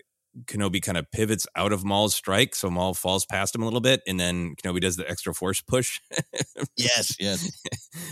Kenobi 0.45 0.81
kind 0.81 0.97
of 0.97 1.11
pivots 1.11 1.47
out 1.57 1.73
of 1.73 1.85
Maul's 1.85 2.15
strike, 2.15 2.55
so 2.55 2.71
Maul 2.71 2.95
falls 2.95 3.27
past 3.27 3.55
him 3.55 3.63
a 3.63 3.65
little 3.65 3.81
bit, 3.81 4.01
and 4.07 4.19
then 4.19 4.55
Kenobi 4.55 4.81
does 4.81 4.97
the 4.97 5.09
extra 5.09 5.35
force 5.35 5.61
push. 5.61 6.01
yes, 6.77 7.17
yes. 7.21 7.51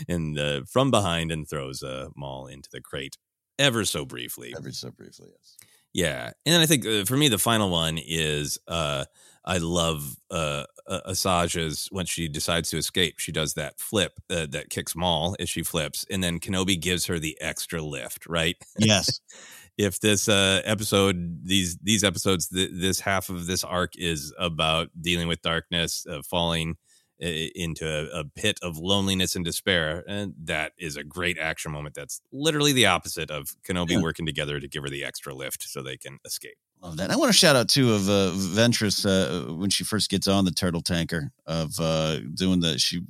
and 0.09 0.39
uh, 0.39 0.63
from 0.69 0.91
behind 0.91 1.31
and 1.31 1.49
throws 1.49 1.83
uh, 1.83 2.09
Maul 2.17 2.47
into 2.47 2.69
the 2.73 2.81
crate 2.81 3.17
ever 3.59 3.85
so 3.85 4.05
briefly. 4.05 4.53
Ever 4.57 4.73
so 4.73 4.91
briefly, 4.91 5.29
yes. 5.31 5.57
Yeah, 5.95 6.33
and 6.45 6.55
then 6.55 6.61
I 6.61 6.67
think 6.67 6.87
uh, 6.87 7.05
for 7.05 7.17
me 7.17 7.29
the 7.29 7.39
final 7.39 7.71
one 7.71 7.99
is 7.99 8.59
uh, 8.67 9.05
I 9.49 9.57
love 9.59 10.17
uh, 10.31 10.65
uh, 10.87 11.01
Asajj's 11.09 11.89
when 11.91 12.05
she 12.05 12.29
decides 12.29 12.69
to 12.71 12.77
escape. 12.77 13.19
She 13.19 13.33
does 13.33 13.55
that 13.55 13.81
flip 13.81 14.21
uh, 14.31 14.47
that 14.51 14.69
kicks 14.69 14.95
Maul 14.95 15.35
as 15.41 15.49
she 15.49 15.63
flips, 15.63 16.05
and 16.11 16.23
then 16.23 16.39
Kenobi 16.39 16.79
gives 16.79 17.07
her 17.07 17.19
the 17.19 17.37
extra 17.41 17.81
lift. 17.81 18.27
Right? 18.27 18.57
Yes. 18.79 19.21
if 19.79 20.01
this 20.01 20.29
uh, 20.29 20.61
episode, 20.65 21.47
these 21.47 21.79
these 21.79 22.05
episodes, 22.05 22.49
th- 22.49 22.71
this 22.75 23.01
half 23.01 23.31
of 23.31 23.47
this 23.47 23.65
arc 23.65 23.97
is 23.97 24.35
about 24.39 24.91
dealing 25.01 25.29
with 25.29 25.41
darkness, 25.41 26.05
uh, 26.09 26.21
falling 26.23 26.77
into 27.21 27.85
a, 27.85 28.21
a 28.21 28.25
pit 28.25 28.61
of 28.63 28.79
loneliness 28.79 29.35
and 29.35 29.45
despair, 29.45 30.05
and 30.07 30.35
that 30.45 30.73
is 30.79 30.97
a 30.97 31.03
great 31.03 31.37
action 31.39 31.73
moment. 31.73 31.95
That's 31.95 32.21
literally 32.33 32.73
the 32.73 32.87
opposite 32.87 33.31
of 33.31 33.49
Kenobi 33.69 33.93
Yeah. 33.93 34.03
working 34.03 34.27
together 34.27 34.61
to 34.61 34.69
give 34.69 34.83
her 34.85 34.91
the 34.91 35.05
extra 35.05 35.35
lift 35.35 35.63
so 35.65 35.83
they 35.83 35.97
can 35.97 36.19
escape. 36.25 36.59
Love 36.81 36.97
that. 36.99 37.11
I 37.11 37.17
want 37.17 37.31
to 37.31 37.37
shout 37.37 37.57
out 37.57 37.69
too 37.69 37.93
of 37.93 38.09
uh, 38.09 38.31
Ventress 38.35 39.05
uh, 39.05 39.53
when 39.55 39.69
she 39.69 39.83
first 39.83 40.11
gets 40.11 40.29
on 40.29 40.45
the 40.45 40.53
turtle 40.53 40.81
tanker 40.81 41.33
of 41.47 41.73
uh, 41.81 42.21
doing 42.35 42.61
the 42.61 42.79
she 42.79 43.01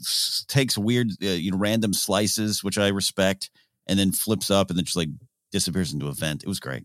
takes 0.46 0.78
weird 0.78 1.10
uh, 1.22 1.26
you 1.26 1.50
know 1.50 1.58
random 1.58 1.92
slices 1.92 2.64
which 2.64 2.78
I 2.78 2.88
respect 2.88 3.50
and 3.86 3.98
then 3.98 4.12
flips 4.12 4.50
up 4.50 4.70
and 4.70 4.78
then 4.78 4.84
just 4.84 4.96
like 4.96 5.10
disappears 5.52 5.92
into 5.92 6.08
a 6.08 6.12
vent. 6.12 6.42
It 6.42 6.48
was 6.48 6.60
great. 6.60 6.84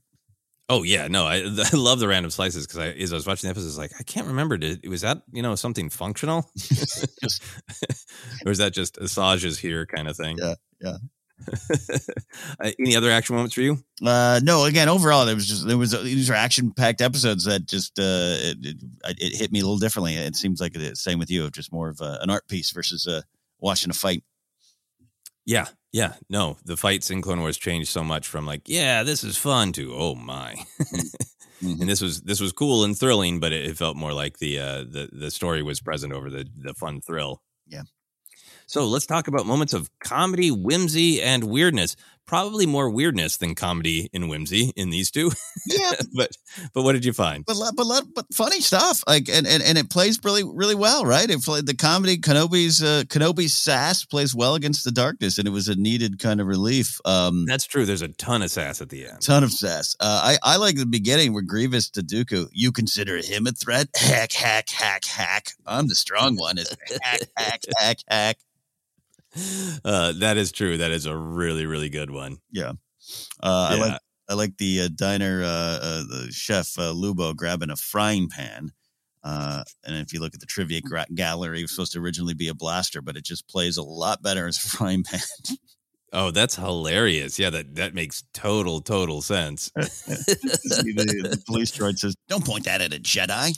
Oh 0.70 0.84
yeah, 0.84 1.08
no, 1.08 1.26
I, 1.26 1.36
I 1.74 1.76
love 1.76 2.00
the 2.00 2.08
random 2.08 2.32
slices 2.32 2.66
because 2.66 2.80
I, 2.80 2.88
as 2.90 3.14
I 3.14 3.16
was 3.16 3.28
watching 3.28 3.48
the 3.48 3.52
episode, 3.52 3.66
I 3.66 3.68
was 3.68 3.78
like, 3.78 3.92
I 4.00 4.04
can't 4.04 4.28
remember. 4.28 4.58
Did 4.58 4.88
was 4.88 5.02
that 5.02 5.22
you 5.32 5.42
know 5.42 5.56
something 5.56 5.90
functional, 5.90 6.40
or 8.46 8.52
is 8.52 8.58
that 8.58 8.74
just 8.74 8.98
Asajj's 8.98 9.60
here 9.60 9.86
kind 9.86 10.08
of 10.08 10.18
thing? 10.18 10.38
Yeah, 10.40 10.56
yeah. 10.82 10.98
Uh, 12.60 12.72
Any 12.80 12.96
other 12.96 13.10
action 13.12 13.36
moments 13.36 13.56
for 13.56 13.62
you? 13.62 13.78
Uh, 14.06 14.40
no, 14.44 14.66
again, 14.66 14.90
overall, 14.90 15.26
there 15.26 15.36
was 15.36 15.48
just 15.48 15.68
there 15.68 15.78
was 15.78 15.92
these 16.04 16.30
are 16.30 16.36
action 16.36 16.72
packed 16.72 17.02
episodes 17.02 17.46
that 17.46 17.68
just 17.68 17.98
uh, 18.00 18.04
it, 18.04 18.58
it, 18.62 18.78
it 19.20 19.36
hit 19.36 19.52
me 19.52 19.60
a 19.60 19.64
little 19.64 19.78
differently. 19.78 20.16
It 20.16 20.36
seems 20.36 20.62
like 20.62 20.76
it 20.76 20.82
is 20.82 21.02
same 21.02 21.20
with 21.20 21.32
you, 21.32 21.46
of 21.46 21.52
just 21.52 21.72
more 21.72 21.90
of 21.90 22.00
a, 22.02 22.20
an 22.22 22.30
art 22.30 22.48
piece 22.48 22.72
versus 22.72 23.08
uh, 23.08 23.22
watching 23.60 23.90
a 23.90 23.94
fight. 23.94 24.24
Yeah, 25.46 25.68
yeah. 25.92 26.14
No, 26.30 26.58
the 26.66 26.78
fights 26.78 27.10
in 27.10 27.22
Clone 27.22 27.42
Wars 27.42 27.58
changed 27.58 27.90
so 27.90 28.04
much 28.04 28.28
from 28.28 28.46
like, 28.46 28.64
yeah, 28.66 29.04
this 29.04 29.24
is 29.24 29.38
fun 29.38 29.74
to 29.74 29.94
oh 29.96 30.16
my. 30.16 30.56
Mm-hmm. 30.80 31.08
And 31.64 31.90
this 31.90 32.02
was 32.02 32.22
this 32.24 32.42
was 32.42 32.52
cool 32.52 32.84
and 32.84 32.98
thrilling, 32.98 33.40
but 33.40 33.54
it, 33.54 33.66
it 33.66 33.78
felt 33.78 33.96
more 33.96 34.12
like 34.12 34.38
the 34.40 34.60
uh, 34.60 34.80
the 34.80 35.10
the 35.14 35.32
story 35.32 35.64
was 35.64 35.80
present 35.80 36.12
over 36.12 36.30
the 36.30 36.46
the 36.58 36.74
fun 36.74 37.00
thrill. 37.00 37.42
Yeah. 37.68 37.84
So 38.74 38.88
let's 38.88 39.06
talk 39.06 39.28
about 39.28 39.46
moments 39.46 39.74
of 39.74 39.88
comedy, 40.00 40.50
whimsy, 40.50 41.22
and 41.22 41.44
weirdness. 41.44 41.96
Probably 42.26 42.66
more 42.66 42.90
weirdness 42.90 43.38
than 43.38 43.54
comedy 43.54 44.10
and 44.16 44.30
whimsy 44.30 44.74
in 44.76 44.90
these 44.90 45.12
two. 45.12 45.30
Yeah, 45.68 45.92
but 46.16 46.32
but 46.74 46.82
what 46.82 46.94
did 46.94 47.06
you 47.06 47.14
find? 47.14 47.46
but 47.46 47.56
but 47.76 47.86
but 48.16 48.26
funny 48.34 48.62
stuff 48.62 49.04
like 49.06 49.30
and, 49.30 49.46
and 49.46 49.62
and 49.62 49.78
it 49.78 49.92
plays 49.92 50.20
really 50.24 50.44
really 50.44 50.74
well 50.74 51.06
right 51.06 51.30
it 51.30 51.44
played 51.44 51.68
the 51.68 51.76
comedy 51.76 52.18
kenobi's 52.18 52.82
uh 52.82 53.04
kenobi's 53.06 53.54
sass 53.54 54.06
plays 54.06 54.34
well 54.34 54.56
against 54.56 54.84
the 54.86 54.92
darkness 54.92 55.38
and 55.38 55.48
it 55.48 55.52
was 55.52 55.68
a 55.68 55.76
needed 55.76 56.18
kind 56.18 56.42
of 56.42 56.48
relief 56.48 57.00
um 57.06 57.46
That's 57.46 57.68
true. 57.68 57.86
There's 57.86 58.02
a 58.02 58.08
ton 58.08 58.42
of 58.42 58.50
sass 58.50 58.82
at 58.82 58.90
the 58.90 59.06
end. 59.06 59.22
ton 59.22 59.44
of 59.44 59.52
sass 59.52 59.96
uh 60.00 60.22
i 60.24 60.38
i 60.54 60.58
like 60.58 60.78
the 60.78 60.88
beginning 60.88 61.34
where 61.34 61.44
grievous 61.44 61.92
to 61.92 62.02
dooku 62.02 62.48
you 62.52 62.72
consider 62.72 63.18
him 63.18 63.46
a 63.46 63.52
threat 63.52 63.90
hack 63.96 64.32
hack 64.32 64.68
hack 64.70 65.06
hack 65.06 65.50
i'm 65.68 65.88
the 65.90 65.96
strong 65.96 66.36
one 66.38 66.58
is 66.58 66.76
hack 67.04 67.22
hack 67.38 67.62
hack 67.78 67.98
hack 68.08 68.38
Uh, 69.86 70.14
that 70.20 70.38
is 70.38 70.52
true. 70.52 70.78
That 70.78 70.92
is 70.92 71.06
a 71.06 71.16
really 71.16 71.66
really 71.66 71.90
good 71.90 72.12
one. 72.12 72.38
yeah 72.52 72.74
uh 73.42 73.68
i 73.72 73.76
like 73.76 74.00
i 74.30 74.34
like 74.34 74.58
the 74.58 74.82
uh, 74.82 74.90
diner 74.96 75.42
uh, 75.44 75.80
uh 75.82 76.04
the 76.04 76.30
chef 76.32 76.78
uh, 76.80 76.94
lubo 76.94 77.36
grabbing 77.36 77.70
a 77.70 77.76
frying 77.76 78.30
pan 78.30 78.72
uh, 79.24 79.64
and 79.86 79.96
if 79.96 80.14
you 80.14 80.20
look 80.20 80.34
at 80.34 80.42
the 80.42 80.46
trivia 80.46 80.82
gra- 80.82 81.06
gallery, 81.16 81.60
it 81.60 81.64
was 81.64 81.72
supposed 81.72 81.94
to 81.94 82.00
originally 82.00 82.34
be 82.34 82.50
a 82.50 82.54
blaster, 82.54 83.02
but 83.02 83.16
it 83.16 83.24
just 83.24 83.48
plays 83.48 83.78
a 83.78 83.84
lot 83.84 84.22
better 84.22 84.48
as 84.48 84.58
a 84.58 84.68
frying 84.78 85.04
pan. 85.04 85.22
Oh, 86.12 86.30
that's 86.30 86.56
hilarious. 86.56 87.40
Yeah, 87.40 87.50
that 87.52 87.76
that 87.76 87.94
makes 87.94 88.24
total 88.34 88.82
total 88.82 89.22
sense. 89.22 89.72
the, 89.76 91.30
the 91.32 91.44
police 91.48 91.72
droid 91.72 91.98
says, 91.98 92.16
"Don't 92.28 92.46
point 92.46 92.66
that 92.66 92.82
at 92.82 92.94
a 92.94 93.00
Jedi." 93.00 93.58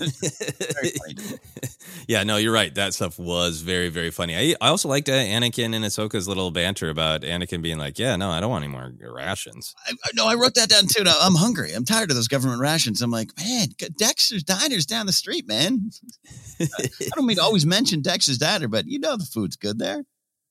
yeah, 2.08 2.24
no, 2.24 2.36
you're 2.36 2.52
right. 2.52 2.74
That 2.74 2.94
stuff 2.94 3.18
was 3.18 3.60
very, 3.60 3.88
very 3.88 4.10
funny. 4.10 4.36
I, 4.36 4.54
I 4.60 4.68
also 4.68 4.88
liked 4.88 5.08
uh, 5.08 5.12
Anakin 5.12 5.74
and 5.74 5.84
Ahsoka's 5.84 6.28
little 6.28 6.50
banter 6.50 6.90
about 6.90 7.22
Anakin 7.22 7.62
being 7.62 7.78
like, 7.78 7.98
"Yeah, 7.98 8.16
no, 8.16 8.30
I 8.30 8.40
don't 8.40 8.50
want 8.50 8.64
any 8.64 8.72
more 8.72 8.92
rations." 9.00 9.74
I, 9.86 9.92
no, 10.14 10.26
I 10.26 10.34
wrote 10.34 10.54
that 10.54 10.68
down 10.68 10.86
too. 10.86 11.04
No, 11.04 11.14
I'm 11.20 11.34
hungry. 11.34 11.72
I'm 11.72 11.84
tired 11.84 12.10
of 12.10 12.16
those 12.16 12.28
government 12.28 12.60
rations. 12.60 13.02
I'm 13.02 13.10
like, 13.10 13.30
man, 13.38 13.68
Dexter's 13.96 14.42
Diner's 14.42 14.86
down 14.86 15.06
the 15.06 15.12
street, 15.12 15.46
man. 15.46 15.90
I 16.60 16.88
don't 17.14 17.26
mean 17.26 17.36
to 17.36 17.42
always 17.42 17.66
mention 17.66 18.02
Dexter's 18.02 18.38
Diner, 18.38 18.68
but 18.68 18.86
you 18.86 18.98
know 18.98 19.16
the 19.16 19.24
food's 19.24 19.56
good 19.56 19.78
there. 19.78 20.04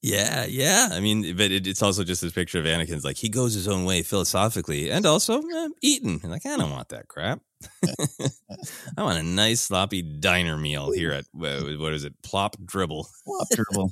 Yeah, 0.04 0.46
yeah. 0.46 0.90
I 0.92 1.00
mean, 1.00 1.38
but 1.38 1.50
it, 1.50 1.66
it's 1.66 1.82
also 1.82 2.04
just 2.04 2.22
this 2.22 2.34
picture 2.34 2.60
of 2.60 2.66
Anakin's 2.66 3.06
like 3.06 3.16
he 3.16 3.30
goes 3.30 3.54
his 3.54 3.70
own 3.70 3.86
way 3.86 4.04
philosophically 4.04 4.92
and 4.92 5.06
also 5.06 5.40
eh, 5.40 5.70
eating. 5.82 6.20
Like 6.26 6.46
I 6.46 6.58
don't 6.58 6.72
want 6.72 6.90
that 6.90 7.08
crap. 7.08 7.40
I 8.98 9.04
want 9.04 9.20
a 9.20 9.24
nice 9.24 9.62
sloppy 9.62 10.02
diner 10.02 10.58
meal 10.58 10.92
here 10.92 11.12
at 11.12 11.26
what 11.32 11.94
is 11.94 12.04
it? 12.04 12.14
Plop 12.24 12.56
dribble. 12.64 13.08
Plop 13.26 13.48
dribble. 13.50 13.92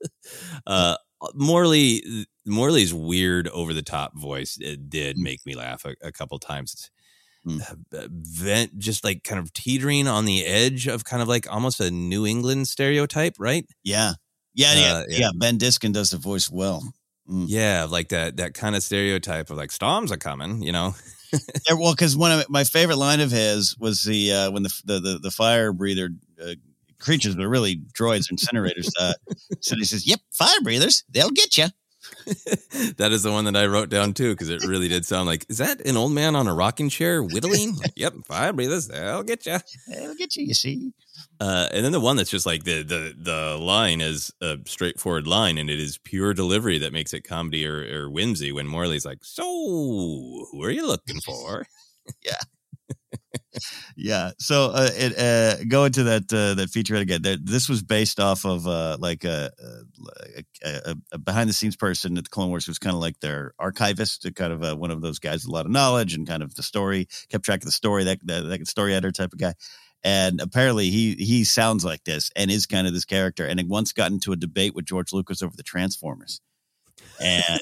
uh, 0.66 0.96
Morley 1.34 2.26
Morley's 2.46 2.92
weird 2.92 3.48
over 3.48 3.72
the 3.72 3.82
top 3.82 4.16
voice 4.16 4.58
it 4.60 4.90
did 4.90 5.16
mm. 5.16 5.22
make 5.22 5.46
me 5.46 5.54
laugh 5.54 5.84
a, 5.84 5.94
a 6.02 6.12
couple 6.12 6.38
times. 6.38 6.90
Mm. 7.46 7.60
Vent 8.10 8.78
just 8.78 9.04
like 9.04 9.24
kind 9.24 9.40
of 9.40 9.52
teetering 9.52 10.06
on 10.06 10.24
the 10.24 10.44
edge 10.44 10.86
of 10.86 11.04
kind 11.04 11.22
of 11.22 11.28
like 11.28 11.52
almost 11.52 11.80
a 11.80 11.90
New 11.90 12.26
England 12.26 12.68
stereotype, 12.68 13.34
right? 13.38 13.66
Yeah. 13.82 14.14
Yeah, 14.54 14.74
yeah, 14.74 14.92
uh, 14.92 15.04
yeah, 15.08 15.18
yeah. 15.18 15.28
Ben 15.34 15.56
Diskin 15.56 15.92
does 15.92 16.10
the 16.10 16.18
voice 16.18 16.50
well. 16.50 16.82
Mm. 17.28 17.46
Yeah, 17.48 17.86
like 17.88 18.08
that 18.08 18.36
that 18.36 18.54
kind 18.54 18.76
of 18.76 18.82
stereotype 18.82 19.50
of 19.50 19.56
like 19.56 19.72
storms 19.72 20.12
are 20.12 20.16
coming, 20.16 20.62
you 20.62 20.72
know. 20.72 20.94
yeah, 21.68 21.74
well, 21.74 21.92
because 21.92 22.16
one 22.16 22.32
of 22.32 22.48
my 22.50 22.64
favorite 22.64 22.96
line 22.96 23.20
of 23.20 23.30
his 23.30 23.76
was 23.78 24.04
the 24.04 24.32
uh, 24.32 24.50
when 24.50 24.62
the 24.62 24.82
the 24.84 25.00
the, 25.00 25.18
the 25.18 25.30
fire 25.30 25.72
breather 25.72 26.10
uh, 26.42 26.54
creatures, 26.98 27.34
but 27.34 27.46
really 27.46 27.76
droids, 27.92 28.30
incinerators. 28.32 28.90
Uh, 28.98 29.14
so 29.60 29.76
he 29.76 29.84
says, 29.84 30.06
"Yep, 30.06 30.20
fire 30.32 30.60
breathers, 30.62 31.04
they'll 31.10 31.30
get 31.30 31.56
you." 31.56 31.66
that 32.96 33.10
is 33.12 33.22
the 33.22 33.32
one 33.32 33.44
that 33.46 33.56
I 33.56 33.66
wrote 33.66 33.88
down 33.88 34.14
too, 34.14 34.32
because 34.32 34.48
it 34.48 34.64
really 34.64 34.88
did 34.88 35.04
sound 35.04 35.26
like, 35.26 35.46
is 35.48 35.58
that 35.58 35.80
an 35.86 35.96
old 35.96 36.12
man 36.12 36.36
on 36.36 36.46
a 36.46 36.54
rocking 36.54 36.88
chair 36.88 37.22
whittling? 37.22 37.76
like, 37.76 37.92
yep, 37.96 38.14
fire 38.26 38.52
breathers, 38.52 38.90
I'll 38.90 39.22
get 39.22 39.46
you. 39.46 39.58
They'll 39.88 40.14
get 40.14 40.36
you, 40.36 40.44
you 40.44 40.54
see. 40.54 40.92
Uh, 41.40 41.68
and 41.72 41.84
then 41.84 41.92
the 41.92 42.00
one 42.00 42.16
that's 42.16 42.30
just 42.30 42.46
like 42.46 42.64
the 42.64 42.82
the 42.82 43.14
the 43.18 43.58
line 43.58 44.00
is 44.00 44.32
a 44.40 44.58
straightforward 44.64 45.26
line, 45.26 45.58
and 45.58 45.68
it 45.68 45.80
is 45.80 45.98
pure 45.98 46.32
delivery 46.34 46.78
that 46.78 46.92
makes 46.92 47.12
it 47.12 47.22
comedy 47.22 47.66
or, 47.66 48.04
or 48.04 48.10
whimsy. 48.10 48.52
When 48.52 48.66
Morley's 48.66 49.04
like, 49.04 49.24
"So, 49.24 49.42
who 49.44 50.62
are 50.62 50.70
you 50.70 50.86
looking 50.86 51.20
for?" 51.20 51.66
yeah, 52.24 52.38
yeah. 53.96 54.32
So 54.38 54.70
uh, 54.74 54.90
it 54.92 55.18
uh, 55.18 55.64
go 55.64 55.84
into 55.84 56.04
that 56.04 56.32
uh, 56.32 56.54
that 56.54 56.70
feature 56.70 56.96
again. 56.96 57.22
That 57.22 57.44
this 57.44 57.68
was 57.68 57.82
based 57.82 58.20
off 58.20 58.44
of 58.44 58.66
uh, 58.66 58.96
like 59.00 59.24
a, 59.24 59.50
a, 60.64 60.96
a, 61.12 61.18
behind 61.18 61.48
the 61.48 61.54
scenes 61.54 61.76
person 61.76 62.16
at 62.18 62.24
the 62.24 62.30
Clone 62.30 62.48
Wars 62.48 62.66
who 62.66 62.70
was 62.70 62.78
kind 62.78 62.94
of 62.94 63.00
like 63.00 63.20
their 63.20 63.54
archivist, 63.58 64.26
kind 64.34 64.52
of 64.52 64.62
uh, 64.62 64.76
one 64.76 64.90
of 64.90 65.02
those 65.02 65.18
guys 65.18 65.44
with 65.44 65.50
a 65.50 65.52
lot 65.52 65.66
of 65.66 65.72
knowledge 65.72 66.14
and 66.14 66.26
kind 66.26 66.42
of 66.42 66.54
the 66.54 66.62
story 66.62 67.06
kept 67.28 67.44
track 67.44 67.60
of 67.60 67.66
the 67.66 67.72
story 67.72 68.04
that 68.04 68.18
that, 68.24 68.42
that 68.42 68.66
story 68.66 68.94
editor 68.94 69.12
type 69.12 69.32
of 69.32 69.38
guy 69.38 69.54
and 70.04 70.40
apparently 70.40 70.90
he 70.90 71.14
he 71.14 71.44
sounds 71.44 71.84
like 71.84 72.04
this 72.04 72.30
and 72.34 72.50
is 72.50 72.66
kind 72.66 72.86
of 72.86 72.92
this 72.92 73.04
character 73.04 73.44
and 73.44 73.62
once 73.68 73.92
got 73.92 74.10
into 74.10 74.32
a 74.32 74.36
debate 74.36 74.74
with 74.74 74.84
george 74.84 75.12
lucas 75.12 75.42
over 75.42 75.54
the 75.56 75.62
transformers 75.62 76.40
and 77.22 77.60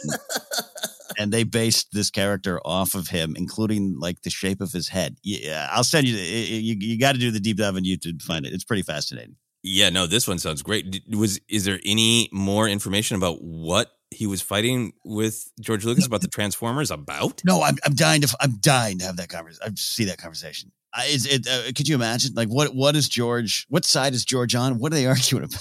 and 1.18 1.32
they 1.32 1.42
based 1.42 1.88
this 1.92 2.10
character 2.10 2.60
off 2.64 2.94
of 2.94 3.08
him 3.08 3.34
including 3.36 3.98
like 3.98 4.22
the 4.22 4.30
shape 4.30 4.60
of 4.60 4.72
his 4.72 4.88
head 4.88 5.16
yeah 5.22 5.68
i'll 5.72 5.84
send 5.84 6.06
you 6.06 6.16
you, 6.16 6.76
you 6.78 6.98
got 6.98 7.12
to 7.12 7.18
do 7.18 7.30
the 7.30 7.40
deep 7.40 7.56
dive 7.56 7.76
on 7.76 7.82
youtube 7.82 8.18
to 8.18 8.24
find 8.24 8.46
it 8.46 8.52
it's 8.52 8.64
pretty 8.64 8.82
fascinating 8.82 9.36
yeah 9.62 9.90
no 9.90 10.06
this 10.06 10.26
one 10.26 10.38
sounds 10.38 10.62
great 10.62 11.02
was 11.10 11.40
is 11.48 11.64
there 11.64 11.80
any 11.84 12.28
more 12.32 12.68
information 12.68 13.16
about 13.16 13.42
what 13.42 13.92
he 14.12 14.26
was 14.26 14.42
fighting 14.42 14.92
with 15.04 15.52
George 15.60 15.84
Lucas 15.84 16.04
about 16.04 16.20
the 16.20 16.26
Transformers 16.26 16.90
about? 16.90 17.42
No, 17.44 17.62
I'm, 17.62 17.76
I'm 17.84 17.94
dying 17.94 18.22
to 18.22 18.36
I'm 18.40 18.56
dying 18.58 18.98
to 18.98 19.04
have 19.04 19.18
that 19.18 19.28
conversation. 19.28 19.62
I 19.64 19.70
see 19.76 20.06
that 20.06 20.18
conversation 20.18 20.72
is 21.08 21.26
it? 21.26 21.46
Uh, 21.46 21.72
could 21.74 21.88
you 21.88 21.94
imagine? 21.94 22.34
Like, 22.34 22.48
what? 22.48 22.74
What 22.74 22.96
is 22.96 23.08
George? 23.08 23.66
What 23.68 23.84
side 23.84 24.14
is 24.14 24.24
George 24.24 24.54
on? 24.54 24.78
What 24.78 24.92
are 24.92 24.96
they 24.96 25.06
arguing 25.06 25.44
about? 25.44 25.60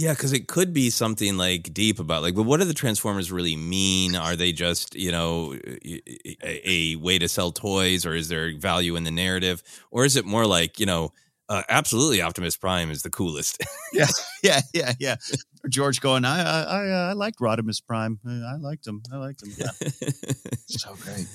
Yeah, 0.00 0.14
because 0.14 0.32
it 0.32 0.48
could 0.48 0.72
be 0.72 0.88
something 0.88 1.36
like 1.36 1.74
deep 1.74 1.98
about 1.98 2.22
like, 2.22 2.34
but 2.34 2.44
what 2.44 2.58
do 2.58 2.64
the 2.64 2.72
Transformers 2.72 3.30
really 3.30 3.54
mean? 3.54 4.16
Are 4.16 4.34
they 4.34 4.50
just 4.50 4.94
you 4.94 5.12
know 5.12 5.54
a, 5.84 6.70
a 6.70 6.96
way 6.96 7.18
to 7.18 7.28
sell 7.28 7.52
toys, 7.52 8.06
or 8.06 8.14
is 8.14 8.28
there 8.28 8.56
value 8.56 8.96
in 8.96 9.04
the 9.04 9.10
narrative, 9.10 9.62
or 9.90 10.06
is 10.06 10.16
it 10.16 10.24
more 10.24 10.46
like 10.46 10.80
you 10.80 10.86
know? 10.86 11.12
Uh, 11.50 11.64
absolutely, 11.68 12.22
Optimus 12.22 12.56
Prime 12.56 12.90
is 12.90 13.02
the 13.02 13.10
coolest. 13.10 13.62
yeah, 13.92 14.06
yeah, 14.42 14.60
yeah, 14.72 14.92
yeah. 15.00 15.16
George 15.68 16.00
going, 16.00 16.24
I, 16.24 16.42
I, 16.44 16.62
I, 16.62 16.86
I 17.10 17.12
liked 17.12 17.40
Rodimus 17.40 17.84
Prime. 17.84 18.20
I 18.24 18.56
liked 18.56 18.86
him. 18.86 19.02
I 19.12 19.16
liked 19.16 19.42
him. 19.42 19.52
Yeah, 19.58 19.70
so 20.66 20.94
great. 20.94 21.26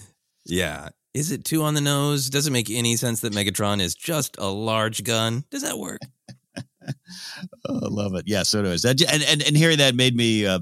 Yeah, 0.45 0.89
is 1.13 1.31
it 1.31 1.45
too 1.45 1.61
on 1.61 1.75
the 1.75 1.81
nose? 1.81 2.31
Doesn't 2.31 2.53
make 2.53 2.71
any 2.71 2.95
sense 2.95 3.19
that 3.19 3.33
Megatron 3.33 3.79
is 3.79 3.93
just 3.93 4.37
a 4.39 4.47
large 4.47 5.03
gun. 5.03 5.43
Does 5.51 5.61
that 5.61 5.77
work? 5.77 5.99
oh, 7.69 7.79
I 7.83 7.87
love 7.89 8.15
it. 8.15 8.23
Yeah, 8.27 8.43
so 8.43 8.61
does. 8.61 8.85
And, 8.85 9.01
and, 9.01 9.41
and 9.41 9.57
hearing 9.57 9.77
that 9.77 9.95
made 9.95 10.15
me 10.15 10.45
uh, 10.45 10.59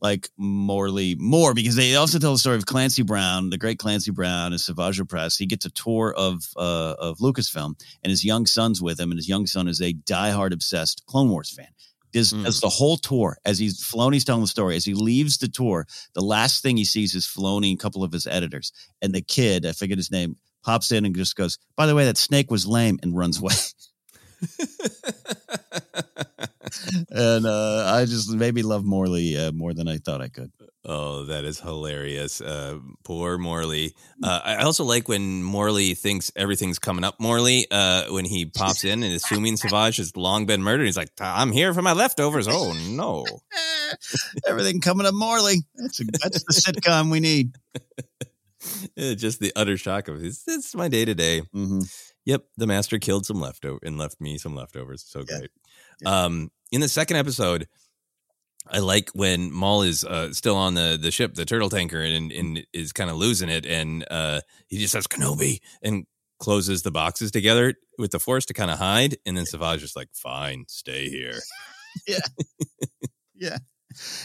like 0.00 0.28
Morley 0.36 1.16
more 1.18 1.54
because 1.54 1.76
they 1.76 1.94
also 1.96 2.18
tell 2.18 2.32
the 2.32 2.38
story 2.38 2.56
of 2.56 2.66
Clancy 2.66 3.02
Brown, 3.02 3.50
the 3.50 3.58
great 3.58 3.78
Clancy 3.78 4.10
Brown 4.10 4.52
and 4.52 4.60
Savage 4.60 5.00
Opress. 5.00 5.38
He 5.38 5.46
gets 5.46 5.64
a 5.64 5.70
tour 5.70 6.14
of 6.16 6.48
uh, 6.56 6.94
of 6.98 7.18
Lucasfilm 7.18 7.80
and 8.02 8.10
his 8.10 8.24
young 8.24 8.46
son's 8.46 8.82
with 8.82 9.00
him, 9.00 9.10
and 9.10 9.18
his 9.18 9.28
young 9.28 9.46
son 9.46 9.68
is 9.68 9.80
a 9.80 9.92
diehard 9.92 10.52
obsessed 10.52 11.04
Clone 11.06 11.30
Wars 11.30 11.50
fan 11.50 11.68
does, 12.16 12.32
mm. 12.32 12.44
does 12.44 12.60
the 12.60 12.68
whole 12.68 12.96
tour 12.96 13.38
as 13.44 13.58
he's 13.58 13.82
Filoni's 13.82 14.24
telling 14.24 14.42
the 14.42 14.48
story. 14.48 14.76
As 14.76 14.84
he 14.84 14.94
leaves 14.94 15.38
the 15.38 15.48
tour, 15.48 15.86
the 16.14 16.22
last 16.22 16.62
thing 16.62 16.76
he 16.76 16.84
sees 16.84 17.14
is 17.14 17.26
Filoni 17.26 17.70
and 17.70 17.78
a 17.78 17.82
couple 17.82 18.02
of 18.02 18.12
his 18.12 18.26
editors, 18.26 18.72
and 19.02 19.14
the 19.14 19.22
kid, 19.22 19.66
I 19.66 19.72
forget 19.72 19.98
his 19.98 20.10
name, 20.10 20.36
pops 20.64 20.90
in 20.90 21.04
and 21.04 21.14
just 21.14 21.36
goes, 21.36 21.58
"By 21.76 21.86
the 21.86 21.94
way, 21.94 22.04
that 22.04 22.16
snake 22.16 22.50
was 22.50 22.66
lame," 22.66 22.98
and 23.02 23.16
runs 23.16 23.40
away. 23.40 23.54
and 27.10 27.46
uh, 27.46 27.92
I 27.94 28.04
just 28.04 28.30
made 28.30 28.54
me 28.54 28.62
love 28.62 28.84
Morley 28.84 29.36
uh, 29.36 29.52
more 29.52 29.74
than 29.74 29.88
I 29.88 29.98
thought 29.98 30.20
I 30.20 30.28
could. 30.28 30.52
Oh, 30.84 31.24
that 31.24 31.44
is 31.44 31.58
hilarious. 31.58 32.40
Uh, 32.40 32.78
poor 33.02 33.38
Morley. 33.38 33.94
Uh, 34.22 34.40
I 34.44 34.56
also 34.58 34.84
like 34.84 35.08
when 35.08 35.42
Morley 35.42 35.94
thinks 35.94 36.30
everything's 36.36 36.78
coming 36.78 37.02
up. 37.02 37.18
Morley, 37.18 37.66
uh, 37.70 38.12
when 38.12 38.24
he 38.24 38.46
pops 38.46 38.84
in 38.84 39.02
and 39.02 39.12
assuming 39.12 39.56
Savage 39.56 39.96
has 39.96 40.16
long 40.16 40.46
been 40.46 40.62
murdered, 40.62 40.84
he's 40.84 40.96
like, 40.96 41.10
"I'm 41.20 41.50
here 41.50 41.74
for 41.74 41.82
my 41.82 41.92
leftovers." 41.92 42.46
Oh 42.48 42.72
no! 42.90 43.26
Everything 44.46 44.80
coming 44.80 45.06
up, 45.06 45.14
Morley. 45.14 45.64
That's 45.74 46.00
a, 46.00 46.04
that's 46.22 46.44
the 46.44 46.52
sitcom 46.52 47.10
we 47.10 47.20
need. 47.20 47.56
Just 48.96 49.40
the 49.40 49.52
utter 49.56 49.76
shock 49.76 50.08
of 50.08 50.20
this. 50.20 50.44
It's 50.46 50.74
my 50.74 50.88
day 50.88 51.04
to 51.04 51.14
day. 51.14 51.42
Yep, 52.26 52.44
the 52.56 52.66
master 52.66 52.98
killed 52.98 53.24
some 53.24 53.40
leftover 53.40 53.78
and 53.82 53.96
left 53.96 54.20
me 54.20 54.36
some 54.36 54.54
leftovers. 54.54 55.04
So 55.06 55.24
yeah. 55.28 55.38
great. 55.38 55.50
Yeah. 56.00 56.24
Um, 56.24 56.50
in 56.72 56.80
the 56.80 56.88
second 56.88 57.16
episode, 57.16 57.68
I 58.68 58.80
like 58.80 59.10
when 59.14 59.52
Maul 59.52 59.82
is 59.82 60.04
uh, 60.04 60.32
still 60.32 60.56
on 60.56 60.74
the 60.74 60.98
the 61.00 61.12
ship, 61.12 61.34
the 61.34 61.44
turtle 61.44 61.70
tanker, 61.70 62.00
and, 62.00 62.32
and 62.32 62.66
is 62.72 62.92
kind 62.92 63.10
of 63.10 63.16
losing 63.16 63.48
it, 63.48 63.64
and 63.64 64.04
uh, 64.10 64.40
he 64.66 64.78
just 64.78 64.92
says 64.92 65.06
Kenobi 65.06 65.60
and 65.82 66.04
closes 66.38 66.82
the 66.82 66.90
boxes 66.90 67.30
together 67.30 67.74
with 67.98 68.10
the 68.10 68.18
force 68.18 68.44
to 68.46 68.54
kind 68.54 68.70
of 68.70 68.78
hide, 68.78 69.16
and 69.24 69.36
then 69.36 69.46
Savage 69.46 69.84
is 69.84 69.94
like, 69.94 70.08
"Fine, 70.12 70.64
stay 70.68 71.08
here." 71.08 71.38
yeah, 72.08 72.18
yeah. 73.34 73.58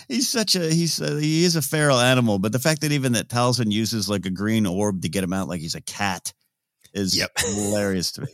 He's 0.07 0.27
such 0.27 0.55
a 0.55 0.73
he's 0.73 0.99
a, 0.99 1.21
he 1.21 1.45
is 1.45 1.55
a 1.55 1.61
feral 1.61 1.99
animal, 1.99 2.39
but 2.39 2.51
the 2.51 2.59
fact 2.59 2.81
that 2.81 2.91
even 2.91 3.13
that 3.13 3.29
Talzin 3.29 3.71
uses 3.71 4.09
like 4.09 4.25
a 4.25 4.31
green 4.31 4.65
orb 4.65 5.03
to 5.03 5.09
get 5.09 5.23
him 5.23 5.33
out 5.33 5.47
like 5.47 5.61
he's 5.61 5.75
a 5.75 5.81
cat 5.81 6.33
is 6.93 7.17
yep. 7.17 7.31
hilarious 7.37 8.11
to 8.13 8.21
me. 8.21 8.27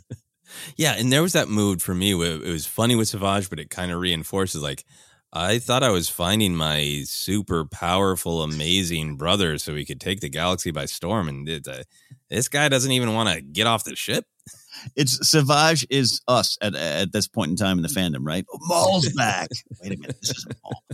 Yeah, 0.77 0.95
and 0.97 1.11
there 1.11 1.21
was 1.21 1.34
that 1.34 1.49
mood 1.49 1.81
for 1.81 1.93
me. 1.93 2.13
Where 2.13 2.34
it 2.34 2.51
was 2.51 2.65
funny 2.65 2.95
with 2.95 3.09
Savage, 3.09 3.49
but 3.49 3.59
it 3.59 3.69
kind 3.69 3.91
of 3.91 3.99
reinforces 3.99 4.61
like 4.61 4.85
I 5.34 5.59
thought 5.59 5.84
I 5.84 5.89
was 5.89 6.09
finding 6.09 6.55
my 6.55 7.03
super 7.05 7.65
powerful, 7.65 8.41
amazing 8.41 9.17
brother 9.17 9.57
so 9.57 9.75
he 9.75 9.85
could 9.85 9.99
take 9.99 10.21
the 10.21 10.29
galaxy 10.29 10.71
by 10.71 10.85
storm. 10.85 11.27
And 11.27 11.47
it, 11.49 11.67
uh, 11.67 11.84
this 12.29 12.47
guy 12.47 12.69
doesn't 12.69 12.91
even 12.91 13.13
want 13.13 13.29
to 13.29 13.41
get 13.41 13.67
off 13.67 13.84
the 13.84 13.95
ship. 13.95 14.25
It's 14.95 15.27
Savage 15.27 15.85
is 15.89 16.21
us 16.27 16.57
at 16.61 16.75
at 16.75 17.11
this 17.11 17.27
point 17.27 17.51
in 17.51 17.57
time 17.57 17.77
in 17.77 17.84
the 17.84 17.89
fandom, 17.89 18.25
right? 18.25 18.45
Oh, 18.51 18.59
Maul's 18.61 19.09
back. 19.13 19.49
Wait 19.81 19.93
a 19.93 19.97
minute, 19.97 20.17
this 20.21 20.38
isn't 20.38 20.55
Maul. 20.63 20.84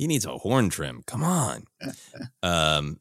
He 0.00 0.06
needs 0.06 0.24
a 0.24 0.38
horn 0.38 0.70
trim. 0.70 1.02
Come 1.06 1.22
on. 1.22 1.64
um, 2.42 3.00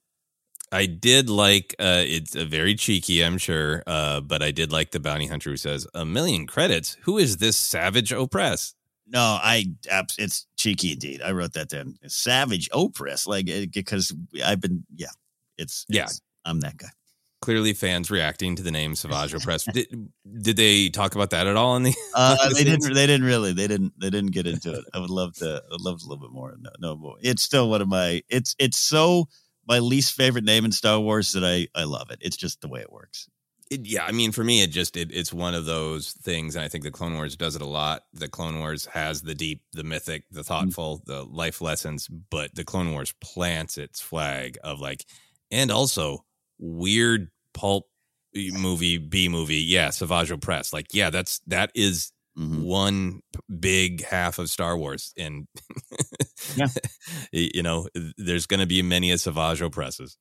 I 0.72 0.86
did 0.86 1.30
like 1.30 1.76
uh, 1.80 2.04
it's 2.06 2.36
a 2.36 2.46
very 2.46 2.76
cheeky, 2.76 3.24
I'm 3.24 3.38
sure, 3.38 3.84
uh, 3.88 4.22
but 4.22 4.42
I 4.42 4.52
did 4.52 4.72
like 4.72 4.92
the 4.92 5.00
bounty 5.00 5.28
hunter 5.28 5.50
who 5.52 5.58
says 5.58 5.88
a 5.94 6.06
million 6.06 6.46
credits. 6.46 6.98
Who 7.04 7.18
is 7.18 7.38
this 7.38 7.58
Savage 7.58 8.12
Opress? 8.12 8.74
No, 9.08 9.40
I 9.42 9.66
it's 9.90 10.46
cheeky 10.58 10.92
indeed. 10.92 11.22
I 11.24 11.32
wrote 11.32 11.54
that 11.54 11.70
down. 11.70 11.96
Savage 12.08 12.70
Opress, 12.70 13.28
like 13.28 13.48
because 13.72 14.14
I've 14.46 14.62
been 14.62 14.84
yeah, 14.96 15.08
it's, 15.58 15.86
yeah. 15.90 16.04
It's, 16.04 16.22
I'm 16.46 16.60
that 16.60 16.78
guy. 16.78 16.90
clearly 17.42 17.74
fans 17.74 18.12
reacting 18.12 18.56
to 18.56 18.62
the 18.62 18.72
name 18.72 18.94
Savage 18.94 19.34
Opress. 19.34 19.72
Did, 19.74 20.10
did 20.42 20.58
they 20.58 20.90
talk 20.90 21.16
about 21.16 21.32
that 21.32 21.48
at 21.48 21.56
all 21.56 21.76
in 21.78 21.84
the? 21.84 21.96
Uh, 22.14 22.50
they 22.54 22.64
didn't. 22.64 22.94
They 22.94 23.08
didn't 23.08 23.26
really. 23.26 23.54
They 23.54 23.68
didn't. 23.68 23.94
They 24.00 24.12
didn't 24.12 24.32
get 24.32 24.46
into 24.46 24.74
it. 24.74 24.86
I 24.94 25.00
would 25.00 25.10
love 25.10 25.34
to. 25.38 25.64
I 25.68 25.72
would 25.72 25.82
love 25.82 26.02
a 26.04 26.08
little 26.08 26.22
bit 26.22 26.32
more. 26.32 26.56
No, 26.60 26.70
no 26.80 26.96
more. 26.96 27.16
It's 27.22 27.42
still 27.42 27.70
one 27.70 27.82
of 27.82 27.88
my. 27.88 28.22
It's 28.30 28.56
it's 28.60 28.78
so 28.78 29.28
my 29.70 29.80
least 29.80 30.14
favorite 30.14 30.44
name 30.44 30.66
in 30.66 30.72
Star 30.72 31.00
Wars 31.00 31.32
that 31.34 31.46
I 31.46 31.68
I 31.80 31.86
love 31.86 32.10
it. 32.12 32.20
It's 32.22 32.36
just 32.36 32.60
the 32.60 32.68
way 32.68 32.82
it 32.82 32.92
works. 32.92 33.30
It, 33.70 33.86
yeah, 33.86 34.04
I 34.04 34.12
mean, 34.12 34.32
for 34.32 34.44
me, 34.44 34.64
it 34.64 34.72
just 34.72 34.98
it, 34.98 35.12
it's 35.14 35.32
one 35.32 35.54
of 35.54 35.66
those 35.66 36.14
things, 36.14 36.56
and 36.56 36.66
I 36.66 36.68
think 36.68 36.84
the 36.84 36.92
Clone 36.92 37.14
Wars 37.14 37.36
does 37.36 37.56
it 37.56 37.62
a 37.62 37.68
lot. 37.68 38.04
The 38.14 38.28
Clone 38.28 38.60
Wars 38.60 38.88
has 38.88 39.22
the 39.22 39.36
deep, 39.36 39.62
the 39.74 39.84
mythic, 39.84 40.26
the 40.32 40.40
mm-hmm. 40.40 40.48
thoughtful, 40.48 41.04
the 41.06 41.24
life 41.24 41.62
lessons, 41.62 42.08
but 42.08 42.56
the 42.56 42.64
Clone 42.64 42.92
Wars 42.92 43.14
plants 43.22 43.78
its 43.78 44.02
flag 44.02 44.58
of 44.64 44.80
like, 44.80 45.06
and 45.52 45.72
also 45.72 46.26
weird 46.58 47.30
pulp 47.54 47.86
movie, 48.34 48.98
B 48.98 49.30
movie, 49.30 49.58
yeah, 49.58 49.92
Savage 49.92 50.32
Opress, 50.32 50.74
Like, 50.74 50.88
yeah, 50.94 51.12
that's 51.12 51.40
that 51.48 51.72
is 51.76 52.12
Mhm. 52.40 52.62
one 52.64 53.22
big 53.60 54.06
half 54.06 54.40
of 54.40 54.50
Star 54.50 54.78
Wars, 54.78 55.14
and 55.18 55.48
Yeah. 56.56 56.68
you 57.32 57.62
know, 57.64 57.88
there's 58.18 58.46
going 58.46 58.60
to 58.62 58.66
be 58.66 58.82
many 58.82 59.12
a 59.12 59.18
Savage 59.18 59.60
Opresses. 59.60 60.16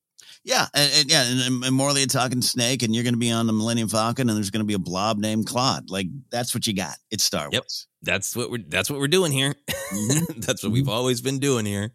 Yeah, 0.45 0.67
and, 0.75 0.93
and 0.95 1.11
yeah, 1.11 1.23
and, 1.25 1.65
and 1.65 1.75
Morley 1.75 2.03
a 2.03 2.07
talking 2.07 2.43
snake, 2.43 2.83
and 2.83 2.95
you're 2.95 3.05
going 3.05 3.15
to 3.15 3.19
be 3.21 3.31
on 3.31 3.47
the 3.47 3.53
Millennium 3.53 3.89
Falcon, 3.89 4.29
and 4.29 4.37
there's 4.37 4.51
going 4.51 4.61
to 4.61 4.67
be 4.67 4.75
a 4.75 4.79
blob 4.79 5.19
named 5.19 5.47
Claude. 5.47 5.91
Like 5.91 6.07
that's 6.31 6.55
what 6.55 6.67
you 6.67 6.75
got. 6.75 6.97
It's 7.11 7.25
Star 7.25 7.49
Yep. 7.53 7.63
Wars. 7.63 7.87
That's 8.03 8.35
what 8.37 8.51
we're 8.51 8.65
that's 8.67 8.91
what 8.91 8.99
we're 9.01 9.09
doing 9.09 9.33
here. 9.33 9.55
that's 10.39 10.63
what 10.63 10.73
we've 10.73 10.89
always 10.89 11.21
been 11.21 11.39
doing 11.39 11.67
here. 11.67 11.93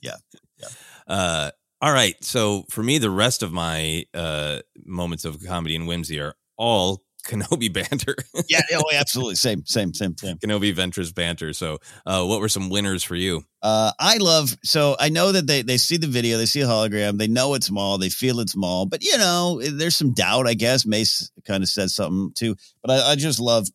Yeah. 0.00 0.16
Yeah. 0.58 0.68
Uh 1.08 1.50
all 1.80 1.92
right. 1.92 2.14
So 2.22 2.64
for 2.70 2.82
me, 2.84 2.98
the 2.98 3.10
rest 3.10 3.42
of 3.42 3.52
my 3.52 4.04
uh 4.14 4.60
moments 4.84 5.24
of 5.24 5.42
comedy 5.44 5.74
and 5.74 5.88
whimsy 5.88 6.20
are 6.20 6.34
all 6.56 7.02
Kenobi 7.24 7.72
banter. 7.72 8.16
Yeah. 8.48 8.60
Oh, 8.74 8.84
absolutely. 8.92 9.36
Same. 9.36 9.64
Same. 9.64 9.94
Same. 9.94 10.16
Same. 10.16 10.36
Kenobi 10.38 10.74
Ventress 10.74 11.14
banter. 11.14 11.52
So 11.52 11.78
uh 12.04 12.24
what 12.24 12.40
were 12.40 12.48
some 12.48 12.68
winners 12.70 13.02
for 13.02 13.14
you? 13.14 13.44
Uh, 13.62 13.92
I 13.98 14.16
love 14.16 14.56
so 14.64 14.96
I 14.98 15.08
know 15.08 15.32
that 15.32 15.46
they 15.46 15.62
they 15.62 15.78
see 15.78 15.96
the 15.96 16.08
video, 16.08 16.36
they 16.36 16.46
see 16.46 16.60
a 16.60 16.66
hologram, 16.66 17.18
they 17.18 17.28
know 17.28 17.54
it's 17.54 17.70
Maul, 17.70 17.98
they 17.98 18.08
feel 18.08 18.40
it's 18.40 18.56
Maul, 18.56 18.86
but 18.86 19.02
you 19.04 19.16
know, 19.16 19.60
there's 19.62 19.96
some 19.96 20.12
doubt, 20.12 20.48
I 20.48 20.54
guess. 20.54 20.84
Mace 20.84 21.30
kind 21.46 21.62
of 21.62 21.68
says 21.68 21.94
something 21.94 22.32
too, 22.34 22.56
but 22.82 22.90
I, 22.90 23.12
I 23.12 23.14
just 23.14 23.38
love 23.38 23.68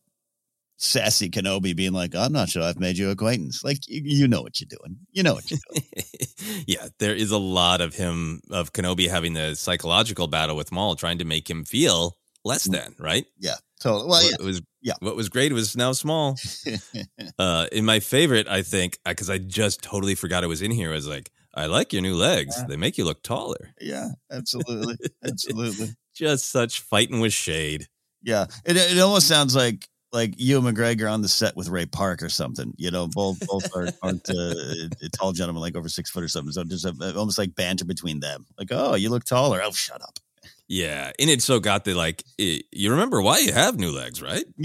sassy 0.78 1.30
Kenobi 1.30 1.76
being 1.76 1.94
like, 1.94 2.16
I'm 2.16 2.32
not 2.32 2.50
sure 2.50 2.64
I've 2.64 2.80
made 2.80 2.98
you 2.98 3.10
acquaintance. 3.10 3.64
Like 3.64 3.88
you, 3.88 4.02
you 4.04 4.28
know 4.28 4.42
what 4.42 4.60
you're 4.60 4.68
doing. 4.70 4.98
You 5.12 5.24
know 5.24 5.34
what 5.34 5.50
you're 5.50 5.60
doing. 5.72 5.84
yeah, 6.68 6.88
there 7.00 7.16
is 7.16 7.32
a 7.32 7.38
lot 7.38 7.82
of 7.82 7.96
him 7.96 8.42
of 8.52 8.74
Kenobi 8.74 9.10
having 9.10 9.34
the 9.34 9.56
psychological 9.56 10.28
battle 10.28 10.56
with 10.56 10.72
Maul, 10.72 10.96
trying 10.96 11.18
to 11.18 11.26
make 11.26 11.50
him 11.50 11.66
feel 11.66 12.16
less 12.48 12.64
than, 12.64 12.96
right? 13.00 13.26
yeah. 13.38 13.56
Totally. 13.80 14.10
well, 14.10 14.24
yeah. 14.24 14.32
What 14.40 14.46
was 14.46 14.62
Yeah. 14.82 14.94
what 15.02 15.16
was 15.16 15.30
great 15.30 15.54
was 15.54 15.76
now 15.78 15.92
small. 15.92 16.36
Uh, 17.40 17.68
in 17.72 17.86
my 17.86 18.00
favorite, 18.00 18.48
I 18.48 18.64
think, 18.64 18.98
because 19.06 19.30
I 19.30 19.38
just 19.38 19.84
totally 19.84 20.16
forgot 20.16 20.44
it 20.44 20.48
was 20.48 20.64
in 20.64 20.72
here, 20.72 20.90
I 20.92 20.96
was 20.96 21.08
like, 21.08 21.30
I 21.54 21.68
like 21.68 21.94
your 21.94 22.02
new 22.02 22.16
legs. 22.16 22.56
Yeah. 22.58 22.66
They 22.68 22.78
make 22.78 22.98
you 22.98 23.06
look 23.06 23.22
taller. 23.22 23.74
yeah, 23.80 24.10
absolutely. 24.32 24.96
Absolutely. 25.24 25.90
Just 26.16 26.50
such 26.52 26.82
fighting 26.82 27.20
with 27.20 27.34
shade. 27.34 27.88
Yeah. 28.24 28.46
It 28.66 28.76
it 28.78 28.98
almost 29.00 29.28
sounds 29.28 29.56
like 29.56 29.88
like 30.12 30.34
Ewan 30.38 30.74
McGregor 30.74 31.12
on 31.12 31.22
the 31.22 31.28
set 31.30 31.56
with 31.56 31.68
Ray 31.70 31.86
Park 31.86 32.24
or 32.24 32.30
something. 32.30 32.74
You 32.78 32.90
know, 32.90 33.08
both 33.08 33.40
both 33.48 33.70
are, 33.76 33.90
aren't 34.02 34.28
uh, 34.30 34.54
tall 35.14 35.32
gentlemen, 35.34 35.62
like 35.62 35.76
over 35.76 35.90
six 35.90 36.10
foot 36.10 36.24
or 36.24 36.28
something. 36.28 36.52
So 36.52 36.64
just 36.64 36.86
a, 36.86 37.14
almost 37.16 37.38
like 37.38 37.54
banter 37.54 37.86
between 37.86 38.20
them. 38.20 38.46
Like, 38.58 38.70
oh, 38.72 38.96
you 38.96 39.10
look 39.12 39.26
taller. 39.26 39.62
Oh, 39.64 39.72
shut 39.72 40.02
up. 40.02 40.18
Yeah, 40.68 41.12
and 41.18 41.30
it 41.30 41.42
so 41.42 41.60
got 41.60 41.86
the 41.86 41.94
like. 41.94 42.24
eh, 42.40 42.60
You 42.72 42.92
remember 42.92 43.22
why 43.22 43.40
you 43.40 43.54
have 43.54 43.78
new 43.80 43.92
legs, 43.92 44.22
right? 44.22 44.44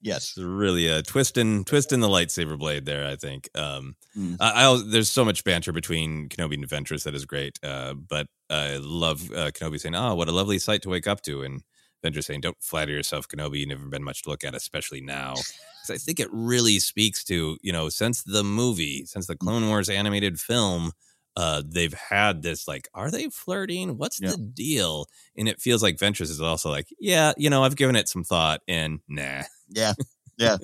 yes. 0.00 0.32
It's 0.34 0.38
really 0.38 0.88
a 0.88 1.02
twisting, 1.02 1.64
twisting 1.64 2.00
the 2.00 2.08
lightsaber 2.08 2.58
blade 2.58 2.84
there. 2.86 3.06
I 3.06 3.16
think. 3.16 3.48
Um, 3.54 3.96
Mm. 4.14 4.36
I, 4.40 4.66
I 4.66 4.82
there's 4.86 5.10
so 5.10 5.24
much 5.24 5.42
banter 5.42 5.72
between 5.72 6.28
Kenobi 6.28 6.52
and 6.52 6.68
Ventress 6.68 7.04
that 7.04 7.14
is 7.14 7.24
great. 7.24 7.58
Uh, 7.62 7.94
but 7.94 8.26
I 8.50 8.76
love 8.76 9.22
uh, 9.32 9.50
Kenobi 9.52 9.80
saying, 9.80 9.94
"Oh, 9.94 10.14
what 10.14 10.28
a 10.28 10.32
lovely 10.32 10.58
sight 10.58 10.82
to 10.82 10.90
wake 10.90 11.06
up 11.06 11.22
to," 11.22 11.40
and 11.42 11.62
Ventress 12.04 12.24
saying, 12.24 12.42
"Don't 12.42 12.62
flatter 12.62 12.92
yourself, 12.92 13.26
Kenobi. 13.26 13.60
You've 13.60 13.70
never 13.70 13.86
been 13.86 14.04
much 14.04 14.20
to 14.24 14.28
look 14.30 14.44
at, 14.44 14.54
especially 14.54 15.00
now." 15.00 15.34
I 15.90 15.96
think 15.96 16.20
it 16.20 16.28
really 16.30 16.78
speaks 16.78 17.24
to 17.24 17.56
you 17.62 17.72
know 17.72 17.88
since 17.88 18.22
the 18.22 18.44
movie, 18.44 19.06
since 19.06 19.26
the 19.26 19.36
Clone 19.36 19.66
Wars 19.68 19.88
animated 19.88 20.38
film. 20.38 20.92
Uh, 21.36 21.62
they've 21.66 21.94
had 21.94 22.42
this 22.42 22.68
like, 22.68 22.88
are 22.94 23.10
they 23.10 23.28
flirting? 23.30 23.96
What's 23.96 24.20
Yeah. 24.20 24.30
the 24.30 24.36
deal? 24.36 25.06
And 25.36 25.48
it 25.48 25.60
feels 25.60 25.82
like 25.82 25.96
Ventress 25.96 26.30
is 26.30 26.40
also 26.40 26.70
like, 26.70 26.88
yeah, 27.00 27.32
you 27.36 27.48
know, 27.50 27.64
I've 27.64 27.76
given 27.76 27.96
it 27.96 28.08
some 28.08 28.24
thought, 28.24 28.60
and 28.68 29.00
nah, 29.08 29.42
Yeah. 29.68 29.94
Yeah. 30.38 30.56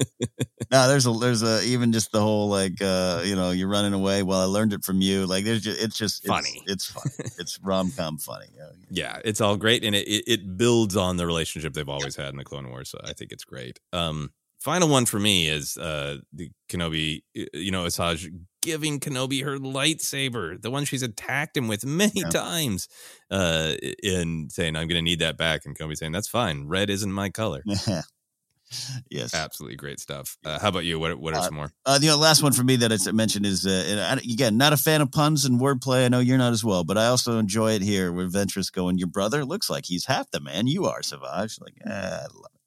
no, 0.73 0.89
there's 0.89 1.07
a 1.07 1.13
there's 1.13 1.43
a 1.43 1.63
even 1.65 1.93
just 1.93 2.11
the 2.11 2.21
whole 2.21 2.49
like 2.49 2.81
uh 2.83 3.23
you 3.25 3.37
know 3.37 3.51
you're 3.51 3.69
running 3.69 3.93
away. 3.93 4.23
Well, 4.23 4.41
I 4.41 4.45
learned 4.45 4.73
it 4.73 4.83
from 4.83 5.01
you. 5.03 5.27
Like 5.27 5.45
there's 5.45 5.61
just 5.63 5.81
it's 5.81 5.97
just 5.97 6.25
Funny. 6.27 6.63
It's, 6.67 6.87
funny. 6.91 7.31
It's 7.39 7.61
rom 7.63 7.93
com 7.93 8.17
funny. 8.19 8.47
Yeah. 8.57 8.71
yeah, 8.91 9.19
it's 9.25 9.41
all 9.41 9.57
great, 9.57 9.85
and 9.85 9.95
it, 9.95 10.09
it 10.09 10.25
it 10.27 10.57
builds 10.57 10.97
on 10.97 11.17
the 11.19 11.27
relationship 11.27 11.75
they've 11.75 11.89
always 11.89 12.17
had 12.17 12.31
in 12.31 12.37
the 12.37 12.45
Clone 12.45 12.69
Wars. 12.71 12.89
So 12.91 12.99
I 13.05 13.13
think 13.13 13.31
it's 13.31 13.45
great. 13.45 13.79
Um, 13.93 14.33
final 14.61 14.89
one 14.89 15.07
for 15.07 15.19
me 15.19 15.49
is 15.49 15.77
uh 15.77 16.19
the 16.33 16.51
Kenobi, 16.69 17.23
you 17.35 17.71
know, 17.71 17.85
Asajj 17.85 18.29
giving 18.61 19.01
Kenobi 19.01 19.45
her 19.45 19.57
lightsaber, 19.59 20.61
the 20.61 20.71
one 20.71 20.85
she's 20.85 21.03
attacked 21.03 21.57
him 21.57 21.69
with 21.69 21.85
many 21.87 22.21
Yeah. 22.23 22.29
times, 22.31 22.89
uh, 23.31 23.75
and 24.03 24.51
saying, 24.53 24.77
"I'm 24.77 24.89
going 24.89 24.99
to 24.99 25.03
need 25.03 25.21
that 25.21 25.37
back," 25.39 25.63
and 25.65 25.79
Kenobi 25.79 25.97
saying, 25.97 26.13
"That's 26.13 26.29
fine. 26.29 26.67
Red 26.67 26.91
isn't 26.91 27.13
my 27.13 27.31
color." 27.31 27.63
yes. 29.11 29.35
Absolutely 29.35 29.77
great 29.77 29.99
stuff. 30.01 30.37
Uh, 30.45 30.59
how 30.59 30.69
about 30.69 30.85
you? 30.85 30.99
What 30.99 31.19
what 31.19 31.35
are 31.35 31.39
Uh, 31.39 31.43
some 31.43 31.55
more? 31.55 31.71
Uh, 31.87 31.99
the 31.99 32.15
last 32.17 32.43
one 32.43 32.53
for 32.53 32.65
me 32.65 32.77
that 32.77 32.93
I 32.93 33.13
mentioned 33.13 33.47
is, 33.47 33.65
uh, 33.67 34.19
again, 34.23 34.57
not 34.59 34.73
a 34.73 34.77
fan 34.77 35.01
of 35.01 35.11
puns 35.11 35.45
and 35.45 35.59
wordplay. 35.61 36.05
I 36.05 36.09
know 36.09 36.19
you're 36.21 36.37
not 36.39 36.53
as 36.53 36.65
well, 36.65 36.85
but 36.85 36.99
I 36.99 37.07
also 37.07 37.39
enjoy 37.39 37.73
it 37.73 37.83
here 37.83 38.13
where 38.13 38.27
Ventress 38.29 38.71
going, 38.71 38.99
Your 38.99 39.09
brother 39.09 39.45
looks 39.45 39.71
like 39.71 39.87
he's 39.87 40.05
half 40.07 40.31
the 40.33 40.41
man 40.41 40.67
you 40.67 40.85
are, 40.87 41.03
Savage. 41.03 41.59
Like, 41.61 41.75
eh, 41.87 41.91
I 41.91 42.23
love 42.25 42.53
it. 42.55 42.58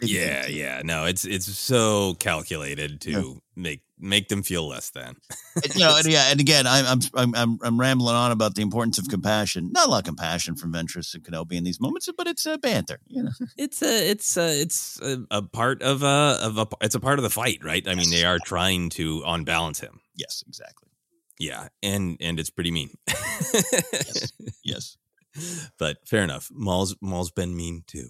Big 0.00 0.10
Yeah, 0.10 0.46
yeah. 0.46 0.82
No, 0.84 1.04
it's 1.06 1.24
it's 1.24 1.46
so 1.46 2.14
calculated 2.14 3.00
to 3.02 3.10
Yeah. 3.10 3.32
make 3.56 3.80
make 3.98 4.28
them 4.28 4.42
feel 4.42 4.68
less 4.68 4.90
than. 4.90 5.16
You 5.74 5.80
know, 5.80 5.96
and 5.96 6.06
yeah, 6.12 6.30
and 6.30 6.38
again, 6.38 6.66
I'm, 6.66 7.00
I'm 7.14 7.34
I'm 7.34 7.58
I'm 7.62 7.80
rambling 7.80 8.14
on 8.14 8.30
about 8.30 8.54
the 8.56 8.62
importance 8.62 8.98
of 8.98 9.08
compassion. 9.08 9.70
Not 9.72 9.86
a 9.86 9.90
lot 9.90 9.98
of 10.00 10.04
compassion 10.04 10.54
from 10.56 10.72
Ventress 10.72 11.14
and 11.14 11.24
Kenobi 11.24 11.52
in 11.54 11.64
these 11.64 11.80
moments, 11.80 12.08
but 12.16 12.26
it's 12.26 12.44
a 12.44 12.58
banter. 12.58 12.98
You 13.06 13.22
know, 13.22 13.30
it's 13.56 13.80
a 13.82 14.10
it's 14.10 14.36
a 14.36 14.60
it's 14.60 15.00
a, 15.00 15.24
a 15.30 15.42
part 15.42 15.82
of 15.82 16.02
a 16.02 16.38
of 16.42 16.58
a 16.58 16.66
it's 16.82 16.94
a 16.94 17.00
part 17.00 17.18
of 17.18 17.22
the 17.22 17.30
fight, 17.30 17.60
right? 17.64 17.86
I 17.88 17.94
mean, 17.94 18.10
they 18.10 18.24
are 18.24 18.38
trying 18.38 18.90
to 18.90 19.22
unbalance 19.26 19.80
him. 19.80 20.00
yes, 20.14 20.44
exactly. 20.46 20.88
Yeah, 21.38 21.68
and 21.82 22.16
and 22.20 22.38
it's 22.40 22.50
pretty 22.50 22.70
mean. 22.70 22.90
Yes. 24.62 24.96
but 25.78 25.98
fair 26.06 26.22
enough. 26.22 26.48
Maul's 26.52 26.96
Maul's 27.00 27.30
been 27.30 27.56
mean 27.56 27.84
too. 27.86 28.08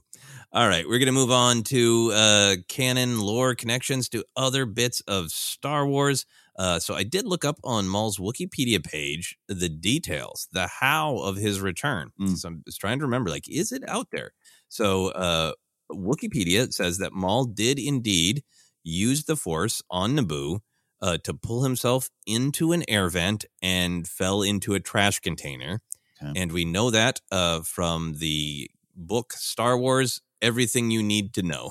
All 0.53 0.69
right, 0.69 0.89
we're 0.89 0.99
gonna 0.99 1.13
move 1.13 1.31
on 1.31 1.63
to 1.65 2.13
uh 2.13 2.57
canon 2.69 3.21
lore 3.21 3.55
connections 3.55 4.09
to 4.11 4.25
other 4.37 4.67
bits 4.67 5.01
of 5.03 5.31
Star 5.31 5.87
Wars. 5.87 6.27
Uh, 6.59 6.79
so 6.79 6.95
I 6.95 7.03
did 7.03 7.27
look 7.27 7.45
up 7.45 7.59
on 7.65 7.87
Maul's 7.87 8.19
Wikipedia 8.19 8.83
page 8.83 9.37
the 9.47 9.69
details, 9.69 10.49
the 10.53 10.67
how 10.67 11.19
of 11.19 11.37
his 11.37 11.61
return. 11.61 12.13
Mm. 12.19 12.37
So 12.37 12.49
I'm 12.49 12.63
just 12.65 12.81
trying 12.81 12.99
to 12.99 13.05
remember, 13.05 13.29
like, 13.29 13.49
is 13.49 13.73
it 13.73 13.83
out 13.87 14.09
there? 14.11 14.33
So 14.69 15.09
uh, 15.09 15.53
Wikipedia 15.93 16.73
says 16.73 16.99
that 16.99 17.13
Maul 17.13 17.45
did 17.45 17.79
indeed 17.79 18.43
use 18.83 19.25
the 19.25 19.37
Force 19.37 19.83
on 19.91 20.17
Naboo 20.17 20.61
uh, 21.03 21.19
to 21.25 21.35
pull 21.35 21.63
himself 21.63 22.09
into 22.27 22.73
an 22.73 22.85
air 22.89 23.09
vent 23.09 23.45
and 23.61 24.07
fell 24.07 24.43
into 24.43 24.75
a 24.75 24.81
trash 24.81 25.21
container. 25.21 25.81
Okay. 26.23 26.41
And 26.41 26.53
we 26.53 26.65
know 26.65 26.91
that 26.91 27.21
uh, 27.31 27.61
from 27.61 28.15
the 28.19 28.71
book 28.95 29.33
Star 29.33 29.77
Wars 29.77 30.23
Everything 30.41 30.91
You 30.91 31.03
Need 31.03 31.35
to 31.35 31.43
Know. 31.43 31.71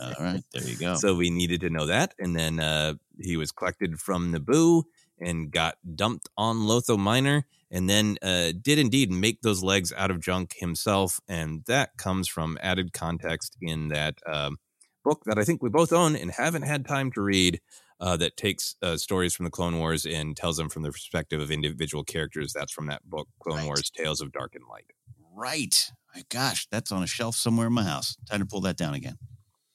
All 0.00 0.12
right, 0.20 0.42
there 0.52 0.62
you 0.62 0.76
go. 0.76 0.94
So 0.94 1.14
we 1.14 1.30
needed 1.30 1.60
to 1.62 1.70
know 1.70 1.86
that. 1.86 2.14
And 2.18 2.36
then 2.36 2.60
uh, 2.60 2.94
he 3.20 3.36
was 3.36 3.52
collected 3.52 3.98
from 3.98 4.32
Naboo 4.32 4.84
and 5.20 5.50
got 5.50 5.76
dumped 5.94 6.28
on 6.36 6.58
Lotho 6.58 6.98
Minor 6.98 7.46
and 7.70 7.90
then 7.90 8.16
uh, 8.22 8.52
did 8.60 8.78
indeed 8.78 9.10
make 9.10 9.42
those 9.42 9.62
legs 9.62 9.92
out 9.96 10.10
of 10.10 10.20
junk 10.20 10.54
himself. 10.58 11.20
And 11.28 11.64
that 11.66 11.96
comes 11.96 12.28
from 12.28 12.58
added 12.60 12.92
context 12.92 13.56
in 13.60 13.88
that 13.88 14.20
um, 14.26 14.58
book 15.04 15.22
that 15.26 15.38
I 15.38 15.44
think 15.44 15.62
we 15.62 15.68
both 15.68 15.92
own 15.92 16.14
and 16.16 16.30
haven't 16.30 16.62
had 16.62 16.86
time 16.86 17.10
to 17.12 17.20
read. 17.20 17.60
Uh, 18.00 18.16
that 18.16 18.36
takes 18.36 18.76
uh, 18.82 18.96
stories 18.96 19.34
from 19.34 19.44
the 19.44 19.50
Clone 19.50 19.78
Wars 19.78 20.04
and 20.06 20.36
tells 20.36 20.56
them 20.58 20.68
from 20.68 20.82
the 20.82 20.92
perspective 20.92 21.40
of 21.40 21.50
individual 21.50 22.04
characters. 22.04 22.52
That's 22.52 22.72
from 22.72 22.86
that 22.88 23.02
book, 23.04 23.28
Clone 23.42 23.64
Right. 23.64 23.66
Wars: 23.66 23.90
Tales 23.90 24.20
of 24.20 24.32
Dark 24.32 24.54
and 24.54 24.64
Light. 24.68 24.92
right. 25.34 25.90
My 26.14 26.24
gosh, 26.30 26.66
that's 26.70 26.90
on 26.92 27.02
a 27.02 27.06
shelf 27.06 27.36
somewhere 27.36 27.66
in 27.66 27.72
my 27.74 27.84
house. 27.84 28.16
Time 28.28 28.40
to 28.40 28.46
pull 28.46 28.62
that 28.62 28.76
down 28.76 28.94
again. 28.94 29.18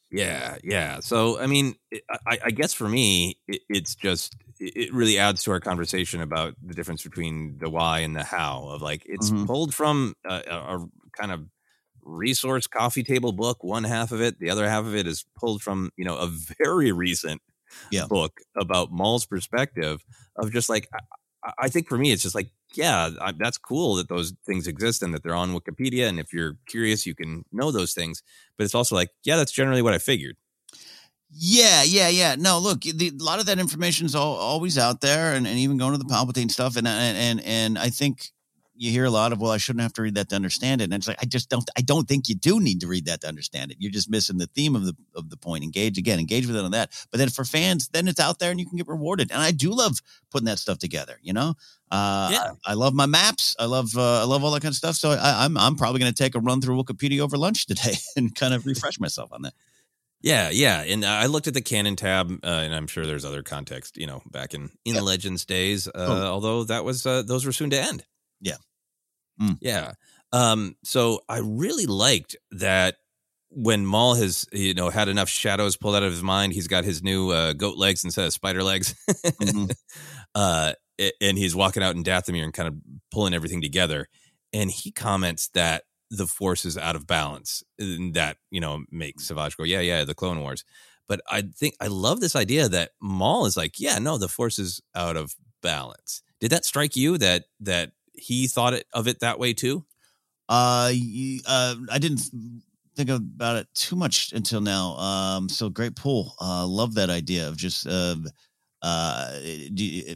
Yeah, 0.10 0.58
yeah. 0.64 1.00
So 1.00 1.40
I 1.40 1.48
mean, 1.48 1.76
I, 2.28 2.40
I 2.46 2.52
guess 2.52 2.74
for 2.74 2.90
me, 2.90 3.40
it, 3.48 3.62
it's 3.70 3.96
just 3.96 4.36
it 4.60 4.94
really 4.94 5.18
adds 5.18 5.42
to 5.44 5.52
our 5.52 5.60
conversation 5.62 6.22
about 6.22 6.56
the 6.62 6.74
difference 6.74 7.02
between 7.04 7.58
the 7.60 7.70
why 7.70 8.00
and 8.00 8.16
the 8.16 8.24
how 8.24 8.68
of 8.68 8.82
like 8.82 9.04
it's 9.06 9.32
Mhm. 9.32 9.46
pulled 9.46 9.74
from 9.74 10.14
a, 10.26 10.44
a 10.48 10.88
kind 11.18 11.32
of 11.32 11.48
resource 12.04 12.68
coffee 12.68 13.04
table 13.04 13.32
book 13.32 13.64
one 13.64 13.84
half 13.86 14.12
of 14.12 14.22
it 14.22 14.40
the 14.40 14.50
other 14.50 14.68
half 14.68 14.86
of 14.86 14.96
it 14.96 15.08
is 15.08 15.24
pulled 15.40 15.62
from 15.62 15.92
you 15.98 16.06
know 16.06 16.18
a 16.18 16.28
very 16.64 16.92
recent 16.92 17.42
Yeah. 17.92 18.06
book 18.08 18.42
about 18.56 18.92
Maul's 18.92 19.26
perspective 19.26 20.04
of 20.36 20.52
just 20.52 20.70
like 20.70 20.88
I, 21.44 21.52
I- 21.60 21.70
think 21.70 21.88
for 21.88 21.98
me 21.98 22.12
it's 22.12 22.24
just 22.24 22.36
like 22.36 22.50
yeah 22.76 23.10
I, 23.20 23.34
that's 23.38 23.58
cool 23.58 23.96
that 23.96 24.08
those 24.10 24.34
things 24.46 24.68
exist 24.68 25.04
and 25.04 25.14
that 25.14 25.24
they're 25.24 25.36
on 25.36 25.54
Wikipedia 25.54 26.08
and 26.08 26.20
if 26.20 26.32
you're 26.34 26.58
curious 26.68 27.06
you 27.06 27.16
can 27.16 27.44
know 27.52 27.72
those 27.72 27.94
things 27.94 28.24
but 28.58 28.64
it's 28.66 28.76
also 28.76 28.96
like 28.96 29.10
yeah 29.24 29.36
that's 29.38 29.52
generally 29.52 29.82
what 29.82 29.94
I 29.94 29.98
figured 30.00 30.38
Yeah, 31.34 31.84
yeah, 31.84 32.10
yeah. 32.10 32.36
No, 32.38 32.60
look, 32.60 32.82
the, 32.82 33.08
a 33.18 33.24
lot 33.24 33.40
of 33.40 33.46
that 33.46 33.58
information 33.58 34.06
is 34.06 34.16
all, 34.16 34.36
always 34.36 34.78
out 34.78 35.00
there, 35.00 35.34
and, 35.34 35.48
and 35.48 35.58
even 35.58 35.78
going 35.78 35.94
to 35.94 35.98
the 35.98 36.04
Palpatine 36.14 36.52
stuff, 36.52 36.76
and 36.76 36.86
and 36.88 37.18
and 37.18 37.42
and 37.46 37.80
I 37.80 37.90
think 37.90 38.32
you 38.82 38.92
hear 38.92 39.06
a 39.06 39.10
lot 39.12 39.32
of, 39.32 39.40
well, 39.40 39.52
I 39.52 39.58
shouldn't 39.58 39.84
have 39.84 39.94
to 39.94 40.02
read 40.02 40.16
that 40.16 40.30
to 40.30 40.36
understand 40.36 40.82
it, 40.82 40.86
and 40.86 40.94
it's 40.94 41.08
like 41.08 41.20
I 41.22 41.26
just 41.26 41.50
don't, 41.50 41.70
I 41.78 41.82
don't 41.82 42.08
think 42.08 42.28
you 42.28 42.36
do 42.36 42.60
need 42.60 42.82
to 42.82 42.88
read 42.88 43.06
that 43.06 43.22
to 43.22 43.28
understand 43.28 43.72
it. 43.72 43.78
You're 43.80 43.92
just 43.92 44.10
missing 44.10 44.38
the 44.40 44.48
theme 44.48 44.76
of 44.76 44.86
the 44.86 44.96
of 45.16 45.30
the 45.30 45.38
point. 45.38 45.64
Engage 45.64 45.98
again, 45.98 46.20
engage 46.20 46.48
with 46.48 46.56
it 46.56 46.64
on 46.66 46.72
that. 46.72 46.92
But 47.12 47.20
then 47.20 47.30
for 47.30 47.46
fans, 47.46 47.90
then 47.90 48.08
it's 48.08 48.20
out 48.20 48.40
there, 48.40 48.52
and 48.52 48.60
you 48.60 48.66
can 48.68 48.78
get 48.78 48.88
rewarded. 48.88 49.32
And 49.32 49.42
I 49.42 49.52
do 49.52 49.72
love 49.72 50.00
putting 50.32 50.46
that 50.48 50.60
stuff 50.60 50.80
together. 50.80 51.18
You 51.22 51.34
know, 51.34 51.54
uh, 51.92 52.30
Yeah. 52.32 52.52
I, 52.66 52.72
I 52.72 52.74
love 52.74 52.94
my 52.94 53.06
maps. 53.06 53.56
I 53.60 53.66
love 53.66 53.96
uh, 53.96 54.22
I 54.22 54.24
love 54.24 54.44
all 54.44 54.52
that 54.52 54.62
kind 54.62 54.72
of 54.72 54.78
stuff. 54.78 54.96
So 54.96 55.12
I, 55.12 55.46
I'm 55.46 55.58
I'm 55.58 55.76
probably 55.76 56.00
going 56.00 56.12
to 56.14 56.24
take 56.24 56.36
a 56.36 56.40
run 56.40 56.60
through 56.62 56.82
Wikipedia 56.82 57.20
over 57.20 57.38
lunch 57.38 57.68
today 57.68 57.94
and 58.16 58.34
kind 58.36 58.54
of 58.54 58.66
refresh 58.66 59.00
myself 59.00 59.32
on 59.32 59.44
that. 59.44 59.54
Yeah, 60.24 60.52
yeah, 60.52 60.82
and 60.84 61.04
I 61.04 61.26
looked 61.26 61.48
at 61.48 61.56
the 61.56 61.62
canon 61.64 61.96
tab, 61.96 62.32
uh, 62.44 62.48
and 62.48 62.76
I'm 62.76 62.86
sure 62.86 63.08
there's 63.08 63.26
other 63.26 63.42
context, 63.42 63.98
you 63.98 64.06
know, 64.06 64.22
back 64.30 64.54
in 64.54 64.70
in 64.86 64.94
Yeah. 64.96 65.02
Legends 65.02 65.46
days. 65.46 65.88
Uh, 65.88 65.92
Oh. 65.96 66.26
Although 66.34 66.64
that 66.66 66.84
was 66.84 67.06
uh, 67.08 67.24
those 67.24 67.44
were 67.46 67.52
soon 67.52 67.72
to 67.72 67.80
end. 67.82 68.06
Yeah. 68.40 68.58
Mm. 69.42 69.58
yeah. 69.62 69.94
Um, 70.34 70.76
so 70.84 71.22
I 71.28 71.40
really 71.40 71.86
liked 71.86 72.36
that 72.52 72.96
when 73.50 73.86
Maul 73.86 74.16
has 74.16 74.46
you 74.54 74.74
know 74.74 74.90
had 74.90 75.10
enough 75.10 75.30
shadows 75.30 75.76
pulled 75.76 75.96
out 75.96 76.04
of 76.04 76.12
his 76.12 76.24
mind, 76.24 76.54
he's 76.54 76.68
got 76.68 76.86
his 76.86 77.04
new 77.04 77.32
uh, 77.32 77.54
goat 77.54 77.78
legs 77.78 78.04
instead 78.04 78.26
of 78.26 78.34
spider 78.34 78.64
legs. 78.64 78.96
Mhm. 79.42 79.74
uh, 80.36 80.74
and 81.20 81.38
he's 81.38 81.56
walking 81.56 81.84
out 81.84 81.96
in 81.96 82.04
Dathomir 82.04 82.44
and 82.44 82.54
kind 82.54 82.68
of 82.68 82.76
pulling 83.12 83.34
everything 83.34 83.62
together. 83.62 84.08
And 84.54 84.70
he 84.70 84.92
comments 84.92 85.48
that 85.54 85.84
the 86.12 86.28
force 86.28 86.66
is 86.66 86.78
out 86.78 86.96
of 86.96 87.08
balance. 87.08 87.64
And 87.80 88.14
that, 88.14 88.38
you 88.52 88.60
know, 88.62 88.84
makes 88.92 89.26
Savage 89.28 89.58
go, 89.58 89.64
yeah, 89.64 89.80
yeah, 89.80 90.04
the 90.04 90.14
Clone 90.14 90.42
Wars. 90.42 90.64
But 91.08 91.22
I 91.30 91.42
think 91.42 91.76
I 91.82 91.88
love 91.88 92.20
this 92.22 92.36
idea 92.36 92.70
that 92.70 92.92
Maul 93.02 93.46
is 93.46 93.58
like, 93.58 93.80
yeah, 93.80 93.98
no, 93.98 94.18
the 94.18 94.28
force 94.28 94.60
is 94.60 94.82
out 94.96 95.18
of 95.18 95.36
balance. 95.62 96.22
Did 96.40 96.52
that 96.52 96.66
strike 96.66 96.96
you 96.96 97.18
that 97.18 97.46
that 97.62 97.92
he 98.22 98.48
thought 98.48 98.74
it, 98.74 98.86
of 98.94 99.08
it 99.08 99.20
that 99.20 99.40
way 99.40 99.54
too? 99.54 99.86
Uh, 100.48 100.92
uh, 101.48 101.76
I 101.92 101.98
didn't 101.98 102.22
think 102.96 103.10
about 103.10 103.56
it 103.58 103.68
too 103.74 103.96
much 103.96 104.34
until 104.34 104.62
now. 104.62 104.96
Um, 104.98 105.50
so 105.50 105.70
great 105.70 105.96
pull. 105.96 106.36
Uh, 106.42 106.66
love 106.68 106.96
that 106.96 107.10
idea 107.10 107.48
of 107.48 107.58
just, 107.58 107.88
uh, 107.88 108.16
uh, 108.82 109.32
do 109.74 110.16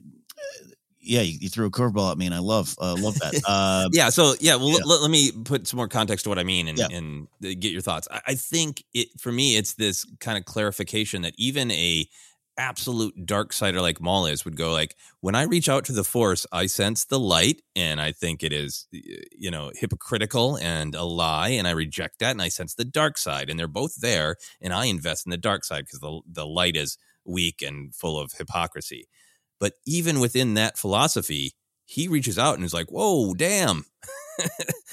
yeah, 1.08 1.22
you, 1.22 1.38
you 1.40 1.50
threw 1.50 1.68
a 1.68 1.72
curveball 1.72 2.12
at 2.12 2.18
me, 2.18 2.26
and 2.26 2.34
I 2.34 2.40
love, 2.40 2.76
uh, 2.82 2.96
love 2.98 3.14
that. 3.20 3.42
Uh, 3.48 3.88
yeah 3.94 4.10
so 4.10 4.34
yeah 4.40 4.56
well 4.56 4.72
yeah. 4.72 4.80
Let, 4.84 5.02
let 5.02 5.12
me 5.12 5.32
put 5.32 5.68
some 5.68 5.78
more 5.78 5.88
context 5.88 6.24
to 6.24 6.30
what 6.30 6.40
i 6.40 6.44
mean 6.44 6.68
and, 6.68 6.78
Yeah. 6.80 6.88
and 6.92 7.28
uh, 7.44 7.54
get 7.60 7.72
your 7.72 7.82
thoughts 7.82 8.08
I, 8.10 8.22
I 8.28 8.36
think 8.36 8.84
it 8.94 9.10
for 9.20 9.32
me 9.32 9.56
it's 9.56 9.74
this 9.76 10.06
kind 10.20 10.38
of 10.38 10.46
clarification 10.46 11.22
that 11.22 11.34
even 11.38 11.70
a 11.72 12.10
absolute 12.58 13.26
dark 13.26 13.52
sider 13.52 13.82
like 13.82 14.00
Maul 14.00 14.28
is 14.28 14.46
would 14.46 14.56
go 14.56 14.72
like 14.72 14.96
when 15.20 15.36
i 15.36 15.44
reach 15.44 15.68
out 15.68 15.84
to 15.86 15.92
the 15.92 16.06
force 16.06 16.46
i 16.54 16.66
sense 16.68 17.04
the 17.04 17.20
light 17.20 17.62
and 17.76 18.00
i 18.00 18.14
think 18.14 18.44
it 18.44 18.54
is 18.54 18.88
you 18.92 19.52
know 19.52 19.72
hypocritical 19.76 20.58
and 20.60 20.96
a 20.96 21.04
lie 21.04 21.50
and 21.50 21.68
i 21.68 21.72
reject 21.72 22.20
that 22.20 22.32
and 22.32 22.42
i 22.42 22.48
sense 22.48 22.74
the 22.74 22.86
dark 22.86 23.18
side 23.18 23.50
and 23.50 23.60
they're 23.60 23.68
both 23.68 24.00
there 24.00 24.38
and 24.62 24.74
i 24.74 24.86
invest 24.86 25.26
in 25.26 25.32
the 25.32 25.38
dark 25.38 25.66
side 25.66 25.84
because 25.86 26.00
the, 26.00 26.22
the 26.32 26.48
light 26.48 26.78
is 26.78 26.98
weak 27.26 27.62
and 27.62 27.94
full 27.94 28.20
of 28.20 28.34
hypocrisy. 28.34 29.08
But 29.60 29.74
even 29.86 30.20
within 30.20 30.54
that 30.54 30.78
philosophy 30.78 31.54
he 31.88 32.08
reaches 32.08 32.40
out 32.40 32.56
and 32.56 32.64
is 32.64 32.74
like 32.74 32.90
whoa 32.90 33.34
damn. 33.34 33.86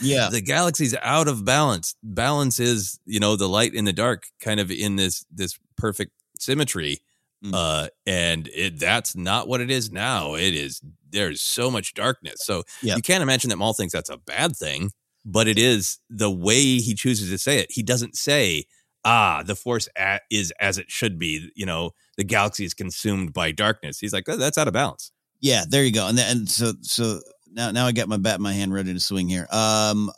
Yeah, 0.00 0.28
the 0.32 0.42
galaxy's 0.42 0.94
out 1.02 1.28
of 1.28 1.44
balance. 1.44 1.94
Balance 2.02 2.60
is 2.60 2.98
you 3.06 3.20
know 3.20 3.36
the 3.36 3.48
light 3.48 3.74
and 3.74 3.86
the 3.86 3.92
dark 3.92 4.24
kind 4.40 4.60
of 4.60 4.70
in 4.70 4.96
this 4.96 5.24
this 5.30 5.58
perfect 5.76 6.12
symmetry 6.38 6.98
Mm. 7.44 7.50
uh 7.54 7.88
and 8.06 8.48
it 8.54 8.78
that's 8.78 9.16
not 9.16 9.48
what 9.48 9.60
it 9.60 9.68
is 9.70 9.90
now 9.90 10.34
it 10.34 10.54
is 10.54 10.80
there's 11.10 11.42
so 11.42 11.70
much 11.72 11.92
darkness 11.94 12.36
so 12.44 12.62
Yeah. 12.82 12.94
you 12.94 13.02
can't 13.02 13.20
imagine 13.22 13.50
that 13.50 13.56
Maul 13.56 13.72
thinks 13.72 13.92
that's 13.92 14.10
a 14.10 14.16
bad 14.16 14.56
thing 14.56 14.92
but 15.24 15.48
it 15.48 15.58
is 15.58 15.98
the 16.08 16.30
way 16.30 16.76
he 16.78 16.94
chooses 16.94 17.30
to 17.30 17.38
say 17.38 17.58
it 17.58 17.66
he 17.70 17.82
doesn't 17.82 18.16
say 18.16 18.64
ah 19.04 19.42
the 19.44 19.56
force 19.56 19.88
a- 19.98 20.20
is 20.30 20.52
as 20.60 20.78
it 20.78 20.88
should 20.88 21.18
be 21.18 21.50
you 21.56 21.66
know 21.66 21.90
the 22.16 22.22
galaxy 22.22 22.64
is 22.64 22.74
consumed 22.74 23.32
by 23.32 23.50
darkness 23.50 23.98
he's 23.98 24.12
like 24.12 24.28
oh, 24.28 24.36
that's 24.36 24.56
out 24.58 24.68
of 24.68 24.74
balance 24.74 25.10
yeah. 25.44 25.64
There 25.68 25.82
you 25.82 25.90
go. 25.90 26.06
And 26.06 26.16
then, 26.16 26.36
and 26.36 26.48
so, 26.48 26.74
so 26.82 27.18
now, 27.54 27.70
now 27.70 27.86
I 27.86 27.92
got 27.92 28.08
my 28.08 28.16
bat 28.16 28.36
in 28.36 28.42
my 28.42 28.52
hand, 28.52 28.72
ready 28.72 28.92
to 28.92 29.00
swing 29.00 29.28
here. 29.28 29.46
Um, 29.50 30.10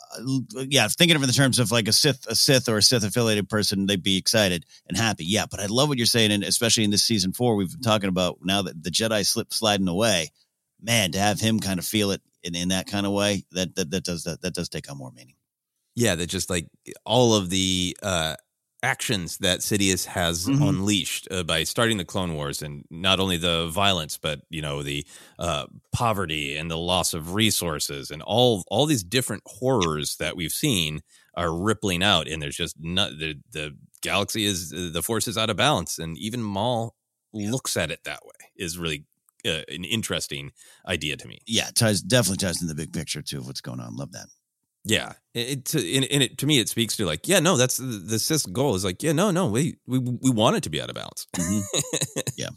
yeah, 0.55 0.89
thinking 0.89 1.17
of 1.17 1.23
it 1.23 1.29
in 1.29 1.35
terms 1.35 1.59
of 1.59 1.71
like 1.71 1.89
a 1.89 1.93
Sith, 1.93 2.27
a 2.29 2.35
Sith 2.35 2.69
or 2.69 2.79
a 2.79 2.83
Sith 2.83 3.05
affiliated 3.05 3.49
person, 3.49 3.87
they'd 3.87 4.03
be 4.03 4.17
excited 4.17 4.65
and 4.89 4.97
happy. 4.97 5.25
Yeah, 5.25 5.47
but 5.51 5.61
I 5.61 5.67
love 5.67 5.89
what 5.89 5.99
you're 5.99 6.07
saying, 6.07 6.33
and 6.33 6.45
especially 6.45 6.85
in 6.85 6.91
this 6.91 7.05
season 7.05 7.33
four, 7.33 7.57
we've 7.57 7.71
been 7.71 7.81
talking 7.81 8.09
about 8.09 8.39
now 8.43 8.63
that 8.63 8.83
the 8.83 8.91
Jedi 8.91 9.27
slip 9.27 9.53
sliding 9.53 9.89
away. 9.89 10.31
Man, 10.81 11.13
to 11.13 11.19
have 11.19 11.41
him 11.41 11.61
kind 11.61 11.79
of 11.79 11.87
feel 11.87 12.11
it 12.11 12.21
in, 12.43 12.55
in 12.55 12.69
that 12.69 12.87
kind 12.87 13.07
of 13.07 13.13
way, 13.13 13.45
that 13.53 13.75
that 13.77 13.91
that 13.91 14.05
does 14.05 14.25
that 14.25 14.43
that 14.43 14.55
does 14.55 14.69
take 14.69 14.91
on 14.91 14.99
more 14.99 15.13
meaning. 15.13 15.35
Yeah, 15.97 16.15
that 16.17 16.27
just 16.27 16.51
like 16.51 16.67
all 17.05 17.35
of 17.35 17.51
the 17.51 17.97
uh, 18.03 18.35
actions 18.85 19.39
that 19.39 19.61
Sidious 19.61 20.05
has 20.07 20.47
Mhm. 20.47 20.69
unleashed 20.69 21.27
uh, 21.31 21.43
by 21.43 21.65
starting 21.65 21.97
the 21.99 22.05
Clone 22.05 22.35
Wars, 22.35 22.63
and 22.63 22.85
not 22.91 23.19
only 23.21 23.37
the 23.39 23.69
violence, 23.69 24.19
but 24.19 24.43
you 24.51 24.63
know 24.63 24.83
the 24.83 25.07
uh, 25.39 25.67
poverty 25.93 26.57
and 26.57 26.71
the 26.71 26.79
loss 26.79 27.15
of 27.15 27.35
resources, 27.35 28.11
and 28.11 28.23
all 28.23 28.65
all 28.69 28.87
these 28.87 29.03
different 29.05 29.43
horrors 29.47 30.17
that 30.17 30.37
we've 30.37 30.53
seen 30.53 31.01
are 31.37 31.53
rippling 31.53 32.03
out, 32.03 32.29
and 32.29 32.41
there's 32.43 32.57
just 32.57 32.77
not 32.79 33.11
the 33.19 33.35
the 33.51 33.77
galaxy 34.03 34.45
is 34.45 34.71
the 34.71 35.03
force 35.03 35.27
is 35.27 35.39
out 35.39 35.51
of 35.51 35.57
balance, 35.57 35.99
and 35.99 36.19
even 36.19 36.43
Maul 36.43 36.95
looks 37.33 37.77
at 37.77 37.91
it 37.91 38.01
that 38.05 38.25
way 38.25 38.51
is 38.57 38.79
really 38.79 39.05
uh, 39.47 39.63
an 39.69 39.85
interesting 39.85 40.53
idea 40.87 41.17
to 41.17 41.27
me. 41.29 41.39
Yeah, 41.47 41.71
ties 41.75 42.01
definitely 42.03 42.39
ties 42.47 42.63
in 42.63 42.69
the 42.69 42.75
big 42.75 42.93
picture 42.93 43.23
too 43.23 43.39
of 43.39 43.47
what's 43.47 43.61
going 43.61 43.81
on. 43.81 43.97
Love 43.97 44.13
that. 44.13 44.27
Yeah, 44.85 45.13
it, 45.33 45.49
it 45.49 45.65
to 45.67 45.79
in, 45.79 46.03
in 46.05 46.23
it 46.23 46.39
to 46.39 46.47
me 46.47 46.59
it 46.61 46.69
speaks 46.69 46.97
to 46.99 47.07
like 47.07 47.27
yeah 47.27 47.41
no 47.41 47.57
that's 47.57 47.79
the, 47.79 47.85
the 47.85 48.19
Sith 48.19 48.53
goal 48.53 48.75
is 48.75 48.85
like 48.85 49.03
yeah 49.03 49.13
no 49.13 49.31
no 49.31 49.47
we 49.47 49.77
we 49.87 49.99
we 49.99 50.31
want 50.31 50.57
it 50.57 50.63
to 50.65 50.71
be 50.71 50.81
out 50.81 50.91
of 50.91 50.95
balance. 50.95 51.27
Mhm. 51.37 51.63
Yeah. 52.37 52.51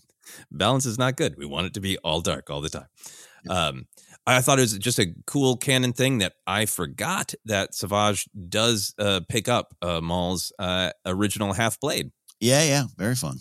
balance 0.52 0.86
is 0.86 0.98
not 0.98 1.16
good. 1.16 1.36
We 1.38 1.46
want 1.46 1.68
it 1.68 1.74
to 1.76 1.80
be 1.80 1.98
all 2.00 2.20
dark 2.22 2.50
all 2.50 2.62
the 2.62 2.70
time. 2.70 2.88
Um, 3.50 3.88
I 4.26 4.42
thought 4.42 4.58
it 4.60 4.64
was 4.64 4.78
just 4.78 5.00
a 5.00 5.14
cool 5.26 5.56
canon 5.56 5.94
thing 5.94 6.18
that 6.18 6.34
I 6.46 6.66
forgot 6.66 7.34
that 7.46 7.74
Savage 7.74 8.28
does 8.50 8.94
uh, 9.00 9.22
pick 9.30 9.48
up 9.48 9.74
uh, 9.82 10.02
Maul's 10.02 10.52
uh, 10.60 10.92
original 11.06 11.54
half 11.54 11.80
blade. 11.80 12.12
Yeah, 12.42 12.64
yeah, 12.64 12.84
very 12.98 13.16
fun. 13.16 13.38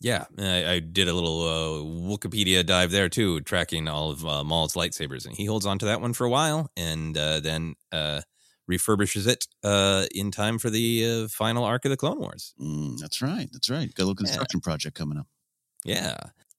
Yeah, 0.00 0.26
I, 0.38 0.72
I 0.74 0.78
did 0.78 1.08
a 1.08 1.12
little 1.12 1.42
uh, 1.42 2.16
Wikipedia 2.16 2.64
dive 2.64 2.92
there 2.92 3.08
too, 3.08 3.40
tracking 3.40 3.88
all 3.88 4.10
of 4.10 4.24
uh, 4.24 4.44
Maul's 4.44 4.74
lightsabers, 4.74 5.26
and 5.26 5.36
he 5.36 5.44
holds 5.44 5.66
on 5.66 5.78
to 5.80 5.86
that 5.86 6.00
one 6.00 6.12
for 6.12 6.24
a 6.24 6.30
while, 6.30 6.70
and 6.76 7.18
uh, 7.18 7.40
then 7.40 7.74
uh, 7.90 8.20
refurbishes 8.70 9.26
it 9.26 9.46
uh, 9.64 10.06
in 10.14 10.30
time 10.30 10.58
for 10.58 10.70
the 10.70 11.24
uh, 11.24 11.28
final 11.28 11.64
arc 11.64 11.84
of 11.84 11.90
the 11.90 11.96
Clone 11.96 12.20
Wars. 12.20 12.54
Mm, 12.60 12.98
that's 12.98 13.20
right. 13.22 13.48
That's 13.52 13.70
right. 13.70 13.92
Got 13.92 14.04
a 14.04 14.06
little 14.06 14.14
construction 14.14 14.60
project 14.60 14.96
coming 14.96 15.18
up. 15.18 15.26
Yeah. 15.84 16.16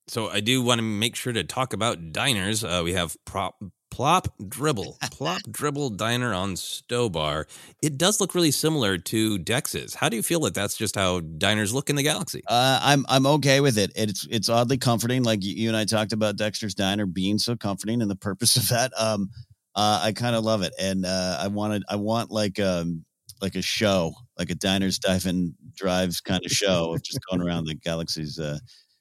So 0.07 0.29
I 0.29 0.39
do 0.39 0.61
want 0.61 0.79
to 0.79 0.83
make 0.83 1.15
sure 1.15 1.31
to 1.31 1.43
talk 1.43 1.73
about 1.73 2.11
diners. 2.11 2.63
Uh, 2.63 2.81
we 2.83 2.93
have 2.93 3.15
prop. 3.25 3.55
Plop 3.91 4.27
Dribble, 4.47 4.97
Plop 5.11 5.41
Dribble 5.49 5.91
Diner 5.91 6.33
on 6.33 6.53
Stobar. 6.53 7.45
It 7.81 7.97
does 7.97 8.19
look 8.19 8.35
really 8.35 8.51
similar 8.51 8.97
to 8.97 9.37
Dex's. 9.37 9.95
How 9.95 10.09
do 10.09 10.15
you 10.15 10.23
feel 10.23 10.41
that 10.41 10.53
that's 10.53 10.77
just 10.77 10.95
how 10.95 11.19
diners 11.19 11.73
look 11.73 11.89
in 11.89 11.95
the 11.95 12.03
galaxy? 12.03 12.41
Uh, 12.47 12.79
I'm 12.81 13.05
I'm 13.09 13.25
okay 13.25 13.59
with 13.59 13.77
it. 13.77 13.91
It's 13.95 14.27
it's 14.29 14.49
oddly 14.49 14.77
comforting. 14.77 15.23
Like 15.23 15.43
you, 15.43 15.67
and 15.67 15.77
I 15.77 15.85
talked 15.85 16.13
about 16.13 16.37
Dexter's 16.37 16.75
Diner 16.75 17.05
being 17.05 17.37
so 17.39 17.55
comforting 17.55 18.01
and 18.01 18.09
the 18.09 18.15
purpose 18.15 18.55
of 18.57 18.69
that. 18.69 18.91
Um, 18.97 19.29
uh, 19.75 20.01
I 20.03 20.11
kind 20.11 20.35
of 20.35 20.43
love 20.43 20.61
it, 20.61 20.73
and 20.79 21.05
uh, 21.05 21.37
I 21.39 21.47
wanted 21.47 21.83
I 21.89 21.95
want 21.95 22.31
like 22.31 22.59
um 22.59 23.05
like 23.41 23.55
a 23.55 23.61
show, 23.61 24.13
like 24.37 24.49
a 24.49 24.55
diners 24.55 24.99
diving 24.99 25.55
drives 25.75 26.21
kind 26.21 26.41
of 26.45 26.51
show 26.51 26.93
of 26.93 27.03
just 27.03 27.19
going 27.29 27.41
around 27.41 27.65
the 27.65 27.75
galaxy's 27.75 28.39
uh, 28.39 28.59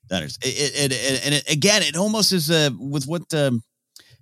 diners. 0.09 0.39
It, 0.43 0.93
it, 0.93 0.93
it, 0.93 1.27
and 1.27 1.35
it, 1.35 1.51
again, 1.51 1.83
it 1.83 1.97
almost 1.97 2.33
is 2.33 2.51
uh, 2.51 2.71
with 2.79 3.07
what 3.07 3.33
um, 3.35 3.63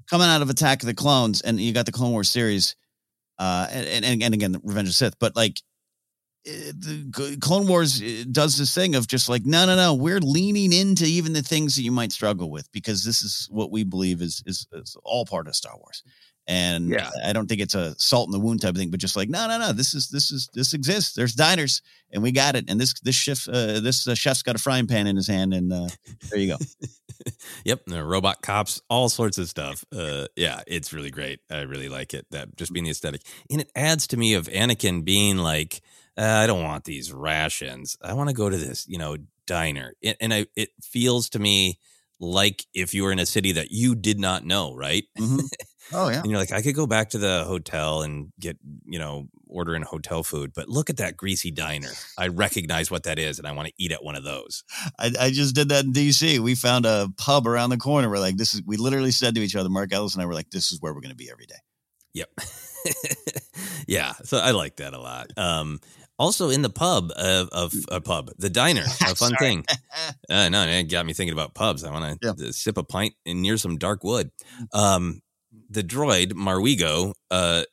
coming 0.09 0.29
out 0.29 0.43
of 0.43 0.51
Attack 0.51 0.83
of 0.83 0.87
the 0.87 0.95
Clones, 0.95 1.41
and 1.41 1.61
you 1.61 1.73
got 1.73 1.87
the 1.87 1.93
Clone 1.93 2.13
Wars 2.13 2.29
series, 2.29 2.77
uh, 3.39 3.67
and 3.71 4.05
and, 4.05 4.23
and 4.23 4.35
again, 4.35 4.61
Revenge 4.63 4.89
of 4.89 4.95
Sith, 4.95 5.19
but 5.19 5.37
like 5.37 5.61
the 6.47 7.37
Clone 7.41 7.67
Wars 7.67 8.01
uh, 8.01 8.25
does 8.31 8.57
this 8.57 8.73
thing 8.73 8.95
of 8.95 9.09
just 9.09 9.29
like, 9.29 9.45
no, 9.45 9.67
no, 9.67 9.75
no, 9.75 9.95
we're 9.95 10.21
leaning 10.21 10.73
into 10.73 11.05
even 11.05 11.33
the 11.33 11.43
things 11.43 11.75
that 11.75 11.83
you 11.83 11.91
might 11.91 12.13
struggle 12.13 12.51
with 12.51 12.71
because 12.71 13.05
this 13.05 13.23
is 13.23 13.49
what 13.51 13.73
we 13.73 13.83
believe 13.83 14.23
is 14.23 14.43
is, 14.47 14.67
is 14.73 14.97
all 15.05 15.25
part 15.27 15.49
of 15.49 15.57
Star 15.57 15.77
Wars. 15.77 16.03
And 16.49 16.91
Yeah. 16.91 17.11
I 17.25 17.33
don't 17.33 17.49
think 17.49 17.61
it's 17.61 17.75
a 17.75 17.95
salt 17.99 18.29
in 18.29 18.33
the 18.33 18.39
wound 18.41 18.63
type 18.63 18.71
of 18.71 18.77
thing, 18.77 18.91
but 18.91 19.01
just 19.01 19.17
like, 19.17 19.29
no, 19.29 19.49
no, 19.49 19.59
no, 19.59 19.73
this 19.73 19.95
is 19.95 20.09
this 20.09 20.31
is 20.31 20.49
this 20.55 20.75
exists. 20.75 21.15
There's 21.15 21.35
diners, 21.35 21.83
and 22.13 22.23
we 22.23 22.33
got 22.33 22.55
it. 22.57 22.67
And 22.69 22.81
this 22.81 22.95
this 23.01 23.17
chef 23.17 23.49
uh, 23.49 23.81
this 23.81 24.07
uh, 24.07 24.15
chef's 24.15 24.43
got 24.43 24.55
a 24.55 24.59
frying 24.59 24.87
pan 24.87 25.07
in 25.07 25.17
his 25.17 25.27
hand, 25.27 25.53
and 25.55 25.73
uh, 25.73 25.89
there 26.31 26.39
you 26.39 26.49
go. 26.49 26.59
Yep, 27.65 27.87
the 27.87 28.05
robot 28.05 28.43
cops, 28.43 28.81
all 28.89 29.09
sorts 29.09 29.39
of 29.39 29.49
stuff. 29.49 29.85
Uh, 29.93 30.27
yeah, 30.37 30.61
it's 30.67 30.93
really 30.93 31.11
great. 31.11 31.41
I 31.51 31.63
really 31.63 31.89
like 31.89 32.15
it. 32.15 32.27
That 32.31 32.57
just 32.57 32.73
being 32.73 32.85
the 32.85 32.91
aesthetic, 32.91 33.23
and 33.51 33.61
it 33.61 33.73
adds 33.75 34.07
to 34.09 34.17
me 34.17 34.35
of 34.35 34.47
Anakin 34.47 35.05
being 35.05 35.39
like, 35.39 35.81
uh, 36.17 36.23
I 36.23 36.47
don't 36.47 36.63
want 36.63 36.85
these 36.85 37.13
rations. 37.13 37.97
I 38.03 38.13
want 38.13 38.29
to 38.29 38.35
go 38.35 38.49
to 38.49 38.57
this, 38.57 38.87
you 38.87 38.99
know, 38.99 39.17
diner. 39.47 39.95
It, 40.01 40.17
and 40.21 40.33
I, 40.33 40.47
it 40.55 40.71
feels 40.83 41.29
to 41.31 41.39
me 41.39 41.79
like 42.21 42.65
if 42.75 42.95
you 42.95 43.03
were 43.03 43.13
in 43.13 43.19
a 43.19 43.27
city 43.27 43.53
that 43.53 43.71
you 43.71 43.95
did 43.95 44.21
not 44.21 44.45
know, 44.45 44.75
right? 44.75 45.05
Oh 45.93 46.09
yeah. 46.09 46.21
And 46.21 46.31
you're 46.31 46.41
like, 46.41 46.53
I 46.53 46.63
could 46.63 46.75
go 46.75 46.87
back 46.87 47.11
to 47.11 47.19
the 47.19 47.45
hotel 47.45 48.03
and 48.03 48.33
get, 48.41 48.59
you 48.85 48.99
know, 48.99 49.29
order 49.49 49.75
in 49.75 49.83
hotel 49.83 50.23
food, 50.23 50.53
but 50.55 50.69
look 50.69 50.91
at 50.91 50.97
that 50.97 51.17
greasy 51.17 51.51
diner. 51.51 51.91
I 52.19 52.29
recognize 52.29 52.91
what 52.91 53.05
that 53.05 53.19
is, 53.19 53.39
and 53.39 53.47
I 53.47 53.53
want 53.53 53.69
to 53.69 53.75
eat 53.79 53.93
at 53.93 54.03
one 54.03 54.17
of 54.17 54.25
those. 54.25 54.65
I, 54.99 55.13
I 55.19 55.31
just 55.31 55.55
did 55.55 55.69
that 55.69 55.85
in 55.85 55.93
DC. 55.93 56.39
We 56.41 56.55
found 56.55 56.87
a 56.87 57.09
pub 57.17 57.47
around 57.47 57.71
the 57.71 57.77
corner. 57.77 58.11
We're 58.11 58.19
like, 58.19 58.37
this 58.37 58.55
is. 58.55 58.63
We 58.67 58.77
literally 58.77 59.13
said 59.13 59.35
to 59.37 59.41
each 59.41 59.57
other, 59.57 59.69
Mark 59.69 59.93
Ellis 59.93 60.15
and 60.15 60.23
I 60.23 60.27
were 60.27 60.35
like, 60.35 60.51
this 60.51 60.73
is 60.73 60.81
where 60.81 60.93
we're 60.93 61.01
going 61.01 61.11
to 61.11 61.17
be 61.17 61.31
every 61.31 61.47
day. 61.47 61.55
Yep. 62.15 62.31
yeah. 63.87 64.13
So 64.25 64.39
I 64.39 64.53
like 64.53 64.77
that 64.77 64.95
a 64.95 65.01
lot. 65.01 65.33
Um, 65.37 65.81
also 66.19 66.49
in 66.51 66.63
the 66.63 66.71
pub 66.71 67.13
of, 67.17 67.49
of 67.51 67.75
a 67.91 68.01
pub, 68.01 68.31
the 68.39 68.51
diner, 68.51 68.85
a 69.07 69.15
fun 69.15 69.37
thing. 69.37 69.65
Uh, 70.29 70.49
no, 70.49 70.67
it 70.67 70.85
got 70.85 71.07
me 71.07 71.13
thinking 71.15 71.33
about 71.33 71.55
pubs. 71.55 71.83
I 71.83 71.91
want 71.91 72.21
to 72.21 72.53
sip 72.53 72.77
a 72.77 72.83
pint 72.83 73.15
and 73.25 73.41
near 73.41 73.57
some 73.57 73.79
dark 73.79 74.05
wood. 74.05 74.31
Um, 74.73 75.23
the 75.69 75.83
droid 75.83 76.33
Marwigo 76.33 77.15
uh, 77.31 77.65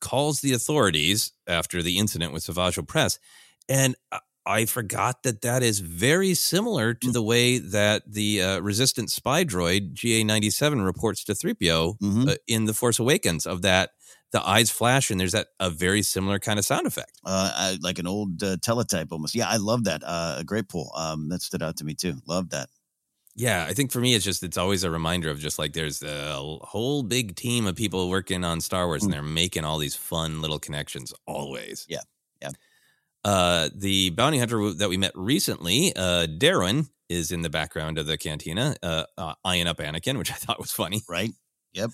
calls 0.00 0.40
the 0.40 0.52
authorities 0.52 1.32
after 1.46 1.82
the 1.82 1.98
incident 1.98 2.32
with 2.32 2.42
Savage 2.42 2.76
Opress, 2.76 3.18
and 3.68 3.94
I- 4.12 4.20
forgot 4.66 5.22
that 5.22 5.42
that 5.42 5.62
is 5.62 5.78
very 5.78 6.34
similar 6.34 6.94
to 6.94 7.12
the 7.12 7.22
way 7.22 7.58
that 7.58 8.02
the 8.12 8.42
uh, 8.42 8.58
resistant 8.60 9.10
spy 9.10 9.44
droid 9.44 9.94
GA97 9.94 10.84
reports 10.84 11.22
to 11.24 11.32
3PO 11.34 11.96
Mhm. 12.00 12.28
uh, 12.28 12.34
in 12.48 12.64
The 12.64 12.74
Force 12.74 12.98
Awakens 12.98 13.46
of 13.46 13.62
that 13.62 13.90
the 14.32 14.44
eyes 14.48 14.70
flash 14.70 15.10
and 15.10 15.20
there's 15.20 15.32
that 15.32 15.48
a 15.60 15.68
very 15.68 16.02
similar 16.02 16.38
kind 16.38 16.58
of 16.58 16.64
sound 16.64 16.86
effect. 16.86 17.12
Uh, 17.24 17.52
I, 17.54 17.78
like 17.82 17.98
an 17.98 18.06
old 18.06 18.42
uh, 18.42 18.56
teletype 18.62 19.12
almost. 19.12 19.34
Yeah, 19.34 19.46
I 19.48 19.58
love 19.58 19.84
that. 19.84 20.02
Uh, 20.02 20.36
a 20.38 20.44
great 20.44 20.68
pull. 20.68 20.90
Um, 20.96 21.28
that 21.28 21.42
stood 21.42 21.62
out 21.62 21.76
to 21.76 21.84
me 21.84 21.94
too. 21.94 22.14
Love 22.26 22.48
that. 22.50 22.68
Yeah, 23.34 23.64
I 23.68 23.72
think 23.72 23.90
for 23.90 24.00
me 24.00 24.14
it's 24.14 24.24
just 24.24 24.42
it's 24.42 24.58
always 24.58 24.84
a 24.84 24.90
reminder 24.90 25.30
of 25.30 25.38
just 25.38 25.58
like 25.58 25.72
there's 25.72 26.02
a 26.02 26.34
whole 26.62 27.02
big 27.02 27.34
team 27.34 27.66
of 27.66 27.76
people 27.76 28.10
working 28.10 28.44
on 28.44 28.60
Star 28.60 28.86
Wars 28.86 29.04
and 29.04 29.12
they're 29.12 29.22
making 29.22 29.64
all 29.64 29.78
these 29.78 29.96
fun 29.96 30.42
little 30.42 30.58
connections 30.58 31.14
always. 31.26 31.86
Yeah. 31.88 32.00
Yeah. 32.42 32.50
Uh, 33.24 33.68
the 33.74 34.10
bounty 34.10 34.38
hunter 34.38 34.72
that 34.74 34.88
we 34.88 34.96
met 34.96 35.12
recently, 35.14 35.94
uh, 35.96 36.26
Derrown, 36.26 36.88
is 37.08 37.30
in 37.32 37.40
the 37.42 37.48
background 37.50 37.96
of 37.98 38.06
the 38.06 38.18
cantina, 38.18 38.74
uh, 38.82 39.04
uh, 39.16 39.34
eyeing 39.44 39.66
up 39.66 39.78
Anakin, 39.78 40.18
which 40.18 40.30
I 40.30 40.34
thought 40.34 40.58
was 40.58 40.72
funny. 40.72 41.00
Right. 41.08 41.30
Yep. 41.72 41.90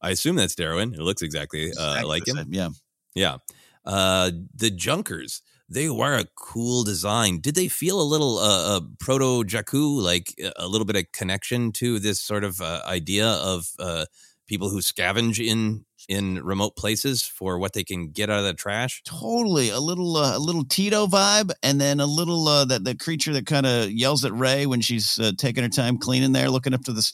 I 0.00 0.10
assume 0.10 0.34
that's 0.36 0.54
Derrown. 0.56 0.94
It 0.94 1.00
looks 1.00 1.22
exactly, 1.22 1.66
uh, 1.66 1.68
Exactly 1.68 2.04
like 2.08 2.26
him. 2.26 2.36
same, 2.36 2.52
Yeah. 2.52 2.68
Yeah. 3.14 3.36
Uh, 3.84 4.30
the 4.54 4.70
Junkers, 4.70 5.42
they 5.72 5.88
were 5.88 6.14
a 6.14 6.26
cool 6.36 6.84
design. 6.84 7.40
Did 7.40 7.54
they 7.54 7.68
feel 7.68 8.00
a 8.00 8.02
little 8.02 8.38
uh, 8.38 8.76
uh, 8.76 8.80
proto 8.98 9.44
Jakku, 9.44 10.00
like 10.02 10.34
uh, 10.44 10.50
a 10.56 10.68
little 10.68 10.84
bit 10.84 10.96
of 10.96 11.10
connection 11.12 11.72
to 11.72 11.98
this 11.98 12.20
sort 12.20 12.44
of 12.44 12.60
uh, 12.60 12.82
idea 12.86 13.26
of 13.26 13.68
uh, 13.78 14.04
people 14.46 14.68
who 14.68 14.78
scavenge 14.78 15.44
in 15.44 15.84
in 16.08 16.42
remote 16.42 16.76
places 16.76 17.22
for 17.22 17.58
what 17.58 17.72
they 17.72 17.84
can 17.84 18.10
get 18.10 18.28
out 18.28 18.40
of 18.40 18.44
the 18.44 18.54
trash? 18.54 19.02
Totally. 19.04 19.70
A 19.70 19.78
little 19.78 20.16
uh, 20.16 20.36
a 20.36 20.38
little 20.38 20.64
Teedo 20.64 21.08
vibe, 21.08 21.52
and 21.62 21.80
then 21.80 22.00
a 22.00 22.06
little 22.06 22.48
uh, 22.48 22.64
that 22.66 22.84
the 22.84 22.94
creature 22.94 23.32
that 23.32 23.46
kind 23.46 23.66
of 23.66 23.90
yells 23.90 24.24
at 24.24 24.32
Rey 24.32 24.66
when 24.66 24.80
she's 24.80 25.18
uh, 25.18 25.32
taking 25.38 25.62
her 25.62 25.70
time 25.70 25.98
cleaning 25.98 26.32
there, 26.32 26.50
looking 26.50 26.74
up 26.74 26.84
to 26.84 26.92
the 26.92 27.10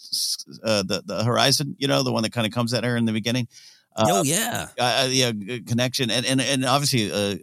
uh, 0.64 0.82
the 0.82 1.02
the 1.04 1.24
horizon. 1.24 1.76
You 1.78 1.88
know, 1.88 2.02
the 2.02 2.12
one 2.12 2.22
that 2.22 2.32
kind 2.32 2.46
of 2.46 2.52
comes 2.52 2.74
at 2.74 2.84
her 2.84 2.96
in 2.96 3.04
the 3.04 3.12
beginning. 3.12 3.48
Uh, 3.96 4.04
oh 4.08 4.22
yeah, 4.22 4.68
uh, 4.78 5.08
yeah, 5.10 5.32
connection, 5.66 6.10
and 6.10 6.24
and 6.24 6.40
and 6.40 6.64
obviously 6.64 7.10
uh, 7.10 7.36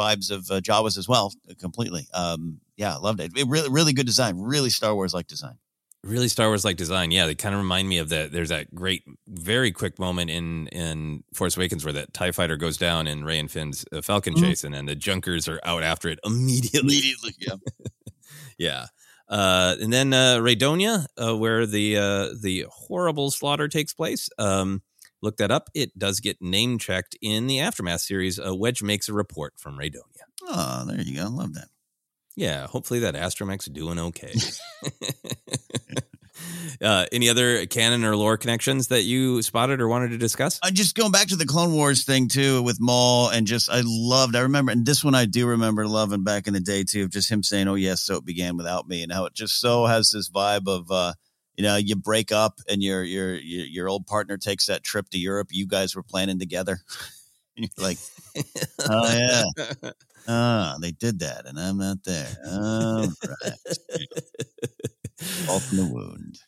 vibes 0.00 0.30
of 0.30 0.50
uh, 0.50 0.60
Jawas 0.60 0.96
as 0.98 1.06
well, 1.08 1.32
uh, 1.50 1.54
completely. 1.58 2.08
Um, 2.14 2.60
yeah, 2.76 2.96
loved 2.96 3.20
it. 3.20 3.32
it. 3.36 3.46
Really, 3.46 3.68
really 3.68 3.92
good 3.92 4.06
design. 4.06 4.38
Really 4.38 4.70
Star 4.70 4.94
Wars 4.94 5.12
like 5.12 5.26
design. 5.26 5.56
really 6.02 6.28
Star 6.28 6.48
Wars 6.48 6.64
like 6.64 6.76
design. 6.78 7.10
Yeah, 7.10 7.26
they 7.26 7.34
kind 7.34 7.54
of 7.54 7.60
remind 7.60 7.86
me 7.88 7.98
of 7.98 8.08
that. 8.08 8.32
There's 8.32 8.48
that 8.48 8.74
great, 8.74 9.02
very 9.28 9.70
quick 9.72 9.98
moment 9.98 10.30
in 10.30 10.66
in 10.68 11.22
Force 11.34 11.56
Awakens 11.58 11.84
where 11.84 11.92
that 11.92 12.12
Tie 12.14 12.32
Fighter 12.32 12.56
goes 12.56 12.76
down 12.78 13.06
in 13.06 13.22
Rey 13.24 13.38
and 13.38 13.50
Finn's 13.50 13.84
uh, 13.92 14.00
Falcon 14.00 14.34
Mhm. 14.34 14.40
chase, 14.40 14.64
and 14.64 14.72
then 14.74 14.86
the 14.86 14.96
Junkers 14.96 15.46
are 15.48 15.60
out 15.62 15.82
after 15.82 16.08
it 16.08 16.18
immediately. 16.24 16.80
Immediately, 16.98 17.34
yeah. 17.38 17.56
Yeah. 18.58 18.86
Uh, 19.28 19.76
and 19.80 19.92
then 19.92 20.12
uh, 20.12 20.38
Raydonia, 20.40 21.06
uh, 21.16 21.36
where 21.36 21.64
the 21.66 21.96
uh, 21.96 22.28
the 22.42 22.66
horrible 22.70 23.30
slaughter 23.30 23.68
takes 23.68 23.94
place. 23.94 24.28
Um, 24.38 24.82
look 25.22 25.36
that 25.38 25.50
up. 25.50 25.70
It 25.74 25.98
does 25.98 26.20
get 26.20 26.40
name 26.40 26.78
checked 26.78 27.16
in 27.20 27.46
the 27.46 27.60
aftermath 27.60 28.00
series. 28.00 28.38
Uh, 28.38 28.54
Wedge 28.54 28.82
makes 28.82 29.08
a 29.08 29.12
report 29.12 29.54
from 29.56 29.78
Raydonia. 29.78 30.24
Oh, 30.42 30.84
there 30.86 31.00
you 31.00 31.16
go. 31.16 31.28
Love 31.28 31.54
that. 31.54 31.68
Yeah, 32.36 32.66
hopefully 32.66 33.00
that 33.00 33.14
astromech's 33.14 33.66
doing 33.66 33.98
okay. 33.98 34.32
uh, 36.80 37.06
any 37.12 37.28
other 37.28 37.66
canon 37.66 38.04
or 38.04 38.16
lore 38.16 38.36
connections 38.36 38.88
that 38.88 39.02
you 39.02 39.42
spotted 39.42 39.80
or 39.80 39.88
wanted 39.88 40.10
to 40.10 40.18
discuss? 40.18 40.58
I 40.62 40.70
just 40.70 40.94
going 40.94 41.12
back 41.12 41.28
to 41.28 41.36
the 41.36 41.46
Clone 41.46 41.72
Wars 41.72 42.04
thing 42.04 42.28
too 42.28 42.62
with 42.62 42.78
Maul 42.80 43.28
and 43.28 43.46
just 43.46 43.70
I 43.70 43.82
loved 43.84 44.36
I 44.36 44.40
remember 44.40 44.72
and 44.72 44.86
this 44.86 45.04
one 45.04 45.14
I 45.14 45.26
do 45.26 45.46
remember 45.46 45.86
loving 45.86 46.24
back 46.24 46.46
in 46.46 46.54
the 46.54 46.60
day 46.60 46.84
too 46.84 47.04
of 47.04 47.10
just 47.10 47.30
him 47.30 47.42
saying 47.42 47.68
oh 47.68 47.74
yes 47.74 48.02
so 48.02 48.16
it 48.16 48.24
began 48.24 48.56
without 48.56 48.88
me 48.88 49.02
and 49.02 49.12
how 49.12 49.26
it 49.26 49.34
just 49.34 49.60
so 49.60 49.86
has 49.86 50.10
this 50.10 50.30
vibe 50.30 50.66
of 50.66 50.90
uh 50.90 51.14
you 51.56 51.64
know 51.64 51.76
you 51.76 51.96
break 51.96 52.32
up 52.32 52.60
and 52.68 52.82
your 52.82 53.02
your 53.02 53.34
your, 53.34 53.66
your 53.66 53.88
old 53.88 54.06
partner 54.06 54.36
takes 54.36 54.66
that 54.66 54.82
trip 54.82 55.08
to 55.10 55.18
Europe 55.18 55.48
you 55.50 55.66
guys 55.66 55.94
were 55.94 56.02
planning 56.02 56.38
together. 56.38 56.80
And 57.56 57.68
you're 57.76 57.86
like 57.86 57.98
oh 58.88 59.12
yeah. 59.12 59.90
Ah 60.28 60.76
they 60.80 60.92
did 60.92 61.18
that 61.18 61.46
and 61.46 61.58
I'm 61.58 61.78
not 61.78 62.04
there. 62.04 62.28
All 62.46 63.08
right. 63.28 63.52
In 65.72 65.76
the 65.76 65.84
wound. 65.92 66.38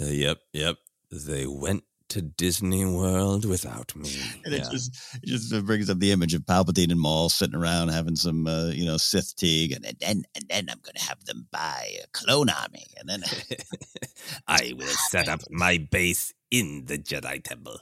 Uh, 0.00 0.06
yep, 0.06 0.38
yep. 0.52 0.76
They 1.10 1.46
went 1.46 1.84
to 2.12 2.22
Disney 2.22 2.84
World 2.84 3.44
without 3.44 3.94
me. 3.96 4.10
And 4.44 4.54
it 4.54 4.58
Yeah. 4.62 4.70
just 4.70 4.90
it 5.22 5.26
just 5.26 5.66
brings 5.66 5.88
up 5.90 5.98
the 5.98 6.12
image 6.12 6.34
of 6.34 6.42
Palpatine 6.42 6.90
and 6.90 7.00
Maul 7.00 7.28
sitting 7.28 7.54
around 7.56 7.88
having 7.88 8.16
some 8.16 8.46
uh, 8.46 8.68
you 8.68 8.84
know 8.84 8.96
Sith 8.96 9.34
tea, 9.36 9.72
and 9.74 9.84
then 10.00 10.22
and 10.34 10.44
then 10.48 10.68
I'm 10.70 10.80
going 10.82 10.96
to 10.96 11.04
have 11.04 11.24
them 11.24 11.46
buy 11.50 11.96
a 12.02 12.06
clone 12.12 12.48
army, 12.50 12.86
and 12.98 13.08
then 13.08 13.22
I 14.46 14.72
will 14.76 14.96
set 15.10 15.28
up 15.28 15.40
my 15.50 15.78
base 15.90 16.32
in 16.50 16.84
the 16.86 16.98
Jedi 16.98 17.42
Temple. 17.42 17.78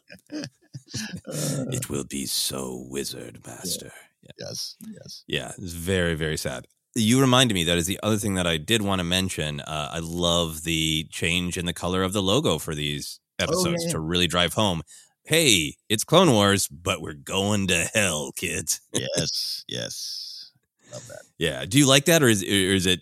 it 1.73 1.89
will 1.89 2.05
be 2.05 2.27
so 2.27 2.85
wizard, 2.89 3.41
Master. 3.47 3.93
yes, 4.39 4.77
yes. 4.93 5.25
Yeah, 5.27 5.53
it's 5.59 5.73
very, 5.73 6.15
very 6.15 6.37
sad. 6.37 6.67
You 6.95 7.21
reminded 7.21 7.55
me 7.55 7.65
that 7.65 7.79
is 7.79 7.87
the 7.87 8.01
other 8.03 8.17
thing 8.17 8.35
that 8.35 8.47
I 8.49 8.57
did 8.57 8.83
want 8.83 8.99
to 8.99 9.05
mention. 9.05 9.61
Uh, 9.61 9.91
I 9.93 10.01
love 10.01 10.65
the 10.65 11.07
change 11.11 11.57
in 11.57 11.65
the 11.67 11.73
color 11.73 12.03
of 12.03 12.13
the 12.13 12.23
logo 12.23 12.59
for 12.59 12.75
these 12.75 13.20
episodes 13.41 13.85
yeah. 13.85 13.93
to 13.93 14.01
really 14.01 14.27
drive 14.27 14.55
home. 14.55 14.83
Hey, 15.25 15.75
it's 15.89 16.05
Clone 16.05 16.31
Wars, 16.31 16.69
but 16.69 17.01
we're 17.01 17.15
going 17.15 17.69
to 17.69 17.89
hell, 17.95 18.33
kids. 18.33 18.81
yes, 18.93 19.65
yes. 19.69 20.53
Love 20.93 21.07
that. 21.09 21.23
Yeah. 21.39 21.65
Do 21.67 21.79
you 21.79 21.87
like 21.87 22.07
that, 22.07 22.23
or 22.23 22.29
is 22.29 22.43
or 22.43 22.47
is 22.47 22.87
it 22.87 23.01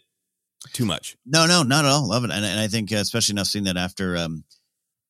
too 0.73 0.85
much? 0.85 1.17
No, 1.25 1.47
no, 1.47 1.63
not 1.63 1.85
at 1.85 1.91
all. 1.91 2.07
Love 2.07 2.25
it, 2.25 2.31
and, 2.31 2.45
and 2.45 2.61
I 2.61 2.69
think 2.69 2.93
uh, 2.93 2.97
especially 2.97 3.35
now 3.35 3.45
seeing 3.45 3.65
that 3.65 3.77
after 3.77 4.17
um, 4.17 4.45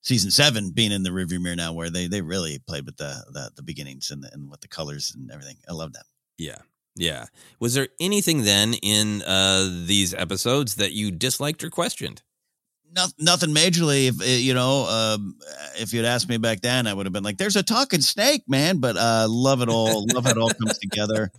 season 0.02 0.30
seven 0.30 0.70
being 0.70 0.92
in 0.92 1.02
the 1.02 1.10
rearview 1.10 1.40
mirror 1.40 1.56
now, 1.56 1.72
where 1.72 1.90
they 1.90 2.06
they 2.06 2.20
really 2.20 2.60
played 2.66 2.86
with 2.86 2.96
the 2.96 3.24
the, 3.32 3.50
the 3.56 3.62
beginnings 3.62 4.10
and 4.10 4.22
the, 4.22 4.30
and 4.32 4.50
with 4.50 4.60
the 4.60 4.68
colors 4.68 5.12
and 5.14 5.30
everything. 5.30 5.56
I 5.68 5.72
love 5.72 5.92
that. 5.94 6.04
Yeah. 6.36 6.58
Yeah. 6.96 7.26
Was 7.60 7.74
there 7.74 7.88
anything 8.00 8.42
then 8.42 8.74
in 8.74 9.22
uh, 9.22 9.68
these 9.84 10.14
episodes 10.14 10.74
that 10.76 10.92
you 10.92 11.10
disliked 11.10 11.62
or 11.62 11.70
questioned? 11.70 12.22
No, 12.94 13.06
nothing 13.18 13.50
majorly. 13.50 14.08
If 14.08 14.20
uh, 14.20 14.24
you 14.24 14.54
know, 14.54 14.86
um, 14.88 15.36
if 15.78 15.92
you'd 15.92 16.04
asked 16.04 16.28
me 16.28 16.38
back 16.38 16.60
then, 16.60 16.86
I 16.86 16.94
would 16.94 17.06
have 17.06 17.12
been 17.12 17.24
like, 17.24 17.38
"There's 17.38 17.56
a 17.56 17.62
talking 17.62 18.00
snake, 18.00 18.42
man." 18.48 18.78
But 18.78 18.96
uh, 18.96 19.26
love 19.28 19.62
it 19.62 19.68
all. 19.68 20.06
love 20.12 20.26
it 20.26 20.38
all 20.38 20.50
comes 20.50 20.78
together. 20.78 21.30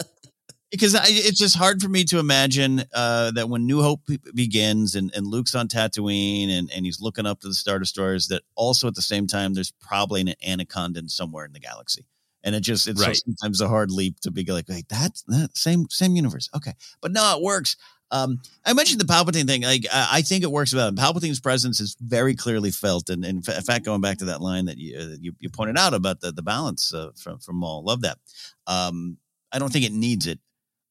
Because 0.71 0.93
I, 0.93 1.05
it's 1.07 1.39
just 1.39 1.57
hard 1.57 1.81
for 1.81 1.89
me 1.89 2.03
to 2.05 2.19
imagine 2.19 2.83
uh, 2.93 3.31
that 3.31 3.49
when 3.49 3.65
New 3.65 3.81
Hope 3.81 4.01
begins 4.35 4.93
and, 4.93 5.11
and 5.15 5.25
Luke's 5.25 5.55
on 5.55 5.67
Tatooine 5.67 6.51
and, 6.51 6.69
and 6.71 6.85
he's 6.85 7.01
looking 7.01 7.25
up 7.25 7.39
to 7.39 7.47
the 7.47 7.55
Star 7.55 7.79
Destroyers, 7.79 8.27
that 8.27 8.43
also 8.53 8.87
at 8.87 8.93
the 8.93 9.01
same 9.01 9.25
time 9.25 9.55
there's 9.55 9.71
probably 9.81 10.21
an 10.21 10.35
anaconda 10.45 11.01
somewhere 11.09 11.45
in 11.45 11.53
the 11.53 11.59
galaxy. 11.59 12.05
And 12.43 12.55
it 12.55 12.61
just 12.61 12.87
it's 12.87 13.01
Right. 13.01 13.15
so 13.15 13.21
sometimes 13.25 13.61
a 13.61 13.67
hard 13.67 13.91
leap 13.91 14.19
to 14.21 14.31
be 14.31 14.43
like, 14.45 14.67
wait, 14.69 14.87
that's 14.89 15.23
that 15.23 15.55
same 15.55 15.87
same 15.89 16.15
universe. 16.15 16.49
Okay, 16.55 16.73
but 17.01 17.11
no, 17.11 17.35
it 17.37 17.43
works. 17.43 17.75
Um, 18.11 18.41
I 18.65 18.73
mentioned 18.73 18.99
the 18.99 19.05
Palpatine 19.05 19.45
thing. 19.45 19.61
Like, 19.61 19.85
I 19.93 20.07
I 20.13 20.21
think 20.23 20.43
it 20.43 20.51
works 20.51 20.73
well. 20.73 20.91
Palpatine's 20.91 21.39
presence 21.39 21.79
is 21.79 21.95
very 22.01 22.35
clearly 22.35 22.71
felt, 22.71 23.09
and, 23.09 23.23
and 23.23 23.47
in 23.47 23.55
in 23.55 23.61
fact, 23.61 23.85
going 23.85 24.01
back 24.01 24.17
to 24.19 24.25
that 24.25 24.41
line 24.41 24.65
that 24.65 24.77
you 24.77 24.97
uh, 24.97 25.15
you, 25.19 25.33
you 25.39 25.49
pointed 25.49 25.77
out 25.77 25.93
about 25.93 26.19
the 26.21 26.31
the 26.31 26.41
balance 26.41 26.93
uh, 26.93 27.11
from 27.15 27.39
from 27.39 27.57
Maul, 27.57 27.83
love 27.83 28.01
that. 28.01 28.17
Um, 28.65 29.17
I 29.51 29.59
don't 29.59 29.71
think 29.71 29.85
it 29.85 29.93
needs 29.93 30.25
it. 30.27 30.39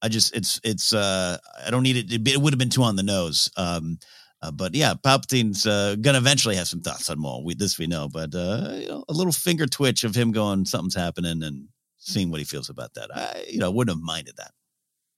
I 0.01 0.09
just 0.09 0.37
it's 0.37 0.61
it's 0.63 0.93
uh 0.93 1.39
I 1.67 1.71
don't 1.71 1.83
need 1.83 1.97
it. 1.97 2.13
It, 2.13 2.29
it 2.29 2.41
would 2.41 2.53
have 2.53 2.59
been 2.59 2.71
too 2.71 2.85
on 2.85 2.95
the 2.95 3.03
nose. 3.03 3.51
Um, 3.57 3.99
uh, 4.43 4.51
but 4.51 4.75
yeah, 4.75 4.95
Palpatine's 4.95 5.67
uh, 5.67 5.97
gonna 6.01 6.19
eventually 6.19 6.57
have 6.57 6.69
some 6.69 6.81
thoughts 6.81 7.11
on 7.11 7.19
Maul. 7.19 7.45
We 7.45 7.55
this 7.55 7.79
we 7.79 7.87
know, 7.87 8.09
but 8.09 8.35
uh, 8.35 8.71
you 8.75 8.89
know, 8.89 9.05
a 9.09 9.13
little 9.13 9.33
finger 9.33 9.67
twitch 9.67 10.05
of 10.05 10.15
him 10.15 10.31
going 10.33 10.65
something's 10.65 10.95
happening 10.95 11.43
and 11.43 11.69
seeing 11.99 12.31
what 12.31 12.39
he 12.41 12.45
feels 12.45 12.69
about 12.71 12.95
that. 12.95 13.11
I 13.15 13.45
you 13.49 13.59
know 13.59 13.71
wouldn't 13.71 13.97
have 13.97 14.03
minded 14.05 14.37
that. 14.37 14.53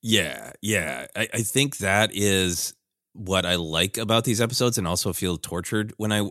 Yeah, 0.02 0.52
yeah. 0.62 1.06
I, 1.14 1.28
I 1.34 1.42
think 1.42 1.78
that 1.78 2.10
is 2.14 2.74
what 3.12 3.44
I 3.44 3.56
like 3.56 3.98
about 3.98 4.24
these 4.24 4.40
episodes, 4.40 4.78
and 4.78 4.86
also 4.86 5.12
feel 5.12 5.36
tortured 5.36 5.92
when 5.98 6.12
I, 6.12 6.28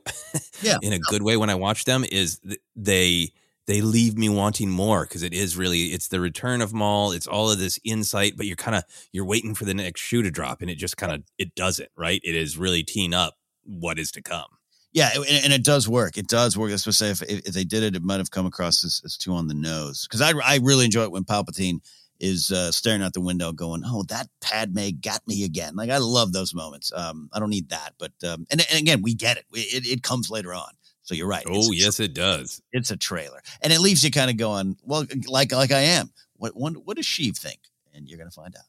Yeah. 0.63 0.77
in 0.81 0.93
a 0.93 0.99
good 0.99 1.21
way 1.21 1.37
when 1.37 1.49
I 1.49 1.55
watch 1.55 1.85
them. 1.85 2.03
Is 2.11 2.39
th- 2.39 2.59
they 2.75 3.33
they 3.69 3.81
leave 3.81 4.17
me 4.17 4.29
wanting 4.29 4.67
more 4.67 5.03
because 5.03 5.21
it 5.21 5.31
is 5.31 5.55
really 5.55 5.93
it's 5.93 6.07
the 6.07 6.19
return 6.19 6.59
of 6.59 6.73
Maul. 6.73 7.11
It's 7.11 7.27
all 7.27 7.51
of 7.51 7.59
this 7.59 7.79
insight, 7.83 8.33
but 8.35 8.47
you're 8.47 8.55
kind 8.55 8.75
of 8.75 8.83
you're 9.11 9.25
waiting 9.25 9.53
for 9.53 9.63
the 9.63 9.75
next 9.75 10.01
shoe 10.01 10.23
to 10.23 10.31
drop, 10.31 10.61
and 10.61 10.71
it 10.71 10.75
just 10.75 10.97
kind 10.97 11.13
of 11.13 11.23
it 11.37 11.53
doesn't. 11.53 11.89
Right? 11.95 12.19
It 12.23 12.33
is 12.33 12.57
really 12.57 12.81
teeing 12.81 13.13
up 13.13 13.35
what 13.63 13.99
is 13.99 14.11
to 14.13 14.23
come. 14.23 14.47
Yeah, 14.91 15.11
and, 15.13 15.43
and 15.43 15.53
it 15.53 15.63
does 15.63 15.87
work. 15.87 16.17
It 16.17 16.27
does 16.27 16.57
work. 16.57 16.69
I 16.69 16.73
was 16.73 16.81
supposed 16.81 16.97
to 16.97 17.15
say 17.15 17.25
if, 17.27 17.45
if 17.47 17.53
they 17.53 17.63
did 17.63 17.83
it, 17.83 17.95
it 17.95 18.01
might 18.01 18.17
have 18.17 18.31
come 18.31 18.47
across 18.47 18.83
as, 18.83 19.03
as 19.05 19.15
too 19.15 19.33
on 19.33 19.47
the 19.47 19.53
nose. 19.53 20.07
Because 20.07 20.21
I, 20.21 20.33
I 20.43 20.57
really 20.63 20.85
enjoy 20.85 21.03
it 21.03 21.11
when 21.11 21.23
Palpatine 21.23 21.81
is 22.19 22.49
uh, 22.49 22.71
staring 22.71 23.03
out 23.03 23.13
the 23.13 23.21
window, 23.21 23.51
going, 23.51 23.83
"Oh, 23.85 24.01
that 24.09 24.29
Padme 24.41 24.89
got 24.99 25.21
me 25.27 25.43
again." 25.43 25.75
Like 25.75 25.91
I 25.91 25.99
love 25.99 26.33
those 26.33 26.55
moments. 26.55 26.91
Um, 26.91 27.29
I 27.33 27.39
don't 27.39 27.51
need 27.51 27.69
that, 27.69 27.93
but 27.99 28.13
um, 28.27 28.47
and, 28.49 28.65
and 28.71 28.79
again, 28.79 29.03
we 29.03 29.13
get 29.13 29.37
it. 29.37 29.45
it. 29.53 29.85
It 29.85 30.01
comes 30.01 30.31
later 30.31 30.55
on. 30.55 30.71
So 31.09 31.15
you're 31.15 31.27
right. 31.27 31.43
Oh 31.49 31.71
yes, 31.71 31.99
it 31.99 32.13
does. 32.13 32.61
it's 32.71 32.91
a 32.91 32.95
trailer, 32.95 33.41
and 33.63 33.73
it 33.73 33.79
leaves 33.79 34.03
you 34.03 34.11
kind 34.11 34.29
of 34.29 34.37
going, 34.37 34.77
"Well, 34.83 35.07
like 35.27 35.51
like 35.51 35.71
I 35.71 35.79
am. 35.79 36.11
What 36.35 36.55
what, 36.55 36.73
what 36.85 36.97
does 36.97 37.07
Sheev 37.07 37.35
think?" 37.35 37.57
And 37.95 38.07
you're 38.07 38.19
gonna 38.19 38.29
find 38.29 38.55
out. 38.55 38.65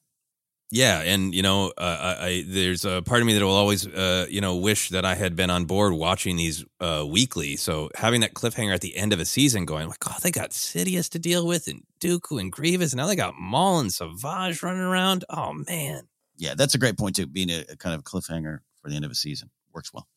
Yeah, 0.70 1.02
and 1.02 1.34
you 1.34 1.42
know, 1.42 1.70
uh, 1.76 2.16
I, 2.18 2.26
I 2.26 2.44
there's 2.48 2.86
a 2.86 3.02
part 3.02 3.20
of 3.20 3.26
me 3.26 3.34
that 3.34 3.44
will 3.44 3.50
always, 3.54 3.86
uh, 3.86 4.24
you 4.30 4.40
know, 4.40 4.56
wish 4.56 4.88
that 4.88 5.04
I 5.04 5.16
had 5.16 5.36
been 5.36 5.50
on 5.50 5.66
board 5.66 5.92
watching 5.92 6.38
these 6.38 6.64
uh, 6.80 7.04
weekly. 7.06 7.56
So 7.56 7.90
having 7.94 8.22
that 8.22 8.32
cliffhanger 8.32 8.72
at 8.72 8.80
the 8.80 8.96
end 8.96 9.12
of 9.12 9.20
a 9.20 9.26
season, 9.26 9.66
going 9.66 9.88
like, 9.88 10.08
oh, 10.08 10.16
they 10.22 10.30
got 10.30 10.52
Sidious 10.52 11.10
to 11.10 11.18
deal 11.18 11.46
with, 11.46 11.68
and 11.68 11.82
Dooku 12.00 12.40
and 12.40 12.50
Grievous, 12.50 12.94
and 12.94 12.98
now 13.00 13.06
they 13.06 13.16
got 13.16 13.34
Maul 13.38 13.80
and 13.80 13.92
Savage 13.92 14.62
running 14.62 14.80
around. 14.80 15.26
Oh 15.28 15.52
man, 15.52 16.08
Yeah, 16.38 16.54
that's 16.56 16.74
a 16.74 16.78
great 16.78 16.96
point 16.96 17.16
too. 17.16 17.26
Being 17.26 17.50
a, 17.50 17.66
a 17.68 17.76
kind 17.76 17.94
of 17.94 18.02
cliffhanger 18.02 18.60
for 18.80 18.88
the 18.88 18.96
end 18.96 19.04
of 19.04 19.10
a 19.10 19.14
season 19.14 19.50
works 19.74 19.92
well. 19.92 20.08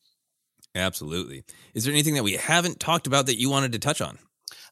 Absolutely. 0.74 1.44
Is 1.74 1.84
there 1.84 1.92
anything 1.92 2.14
that 2.14 2.24
we 2.24 2.34
haven't 2.34 2.80
talked 2.80 3.06
about 3.06 3.26
that 3.26 3.38
you 3.38 3.50
wanted 3.50 3.72
to 3.72 3.78
touch 3.78 4.00
on? 4.00 4.18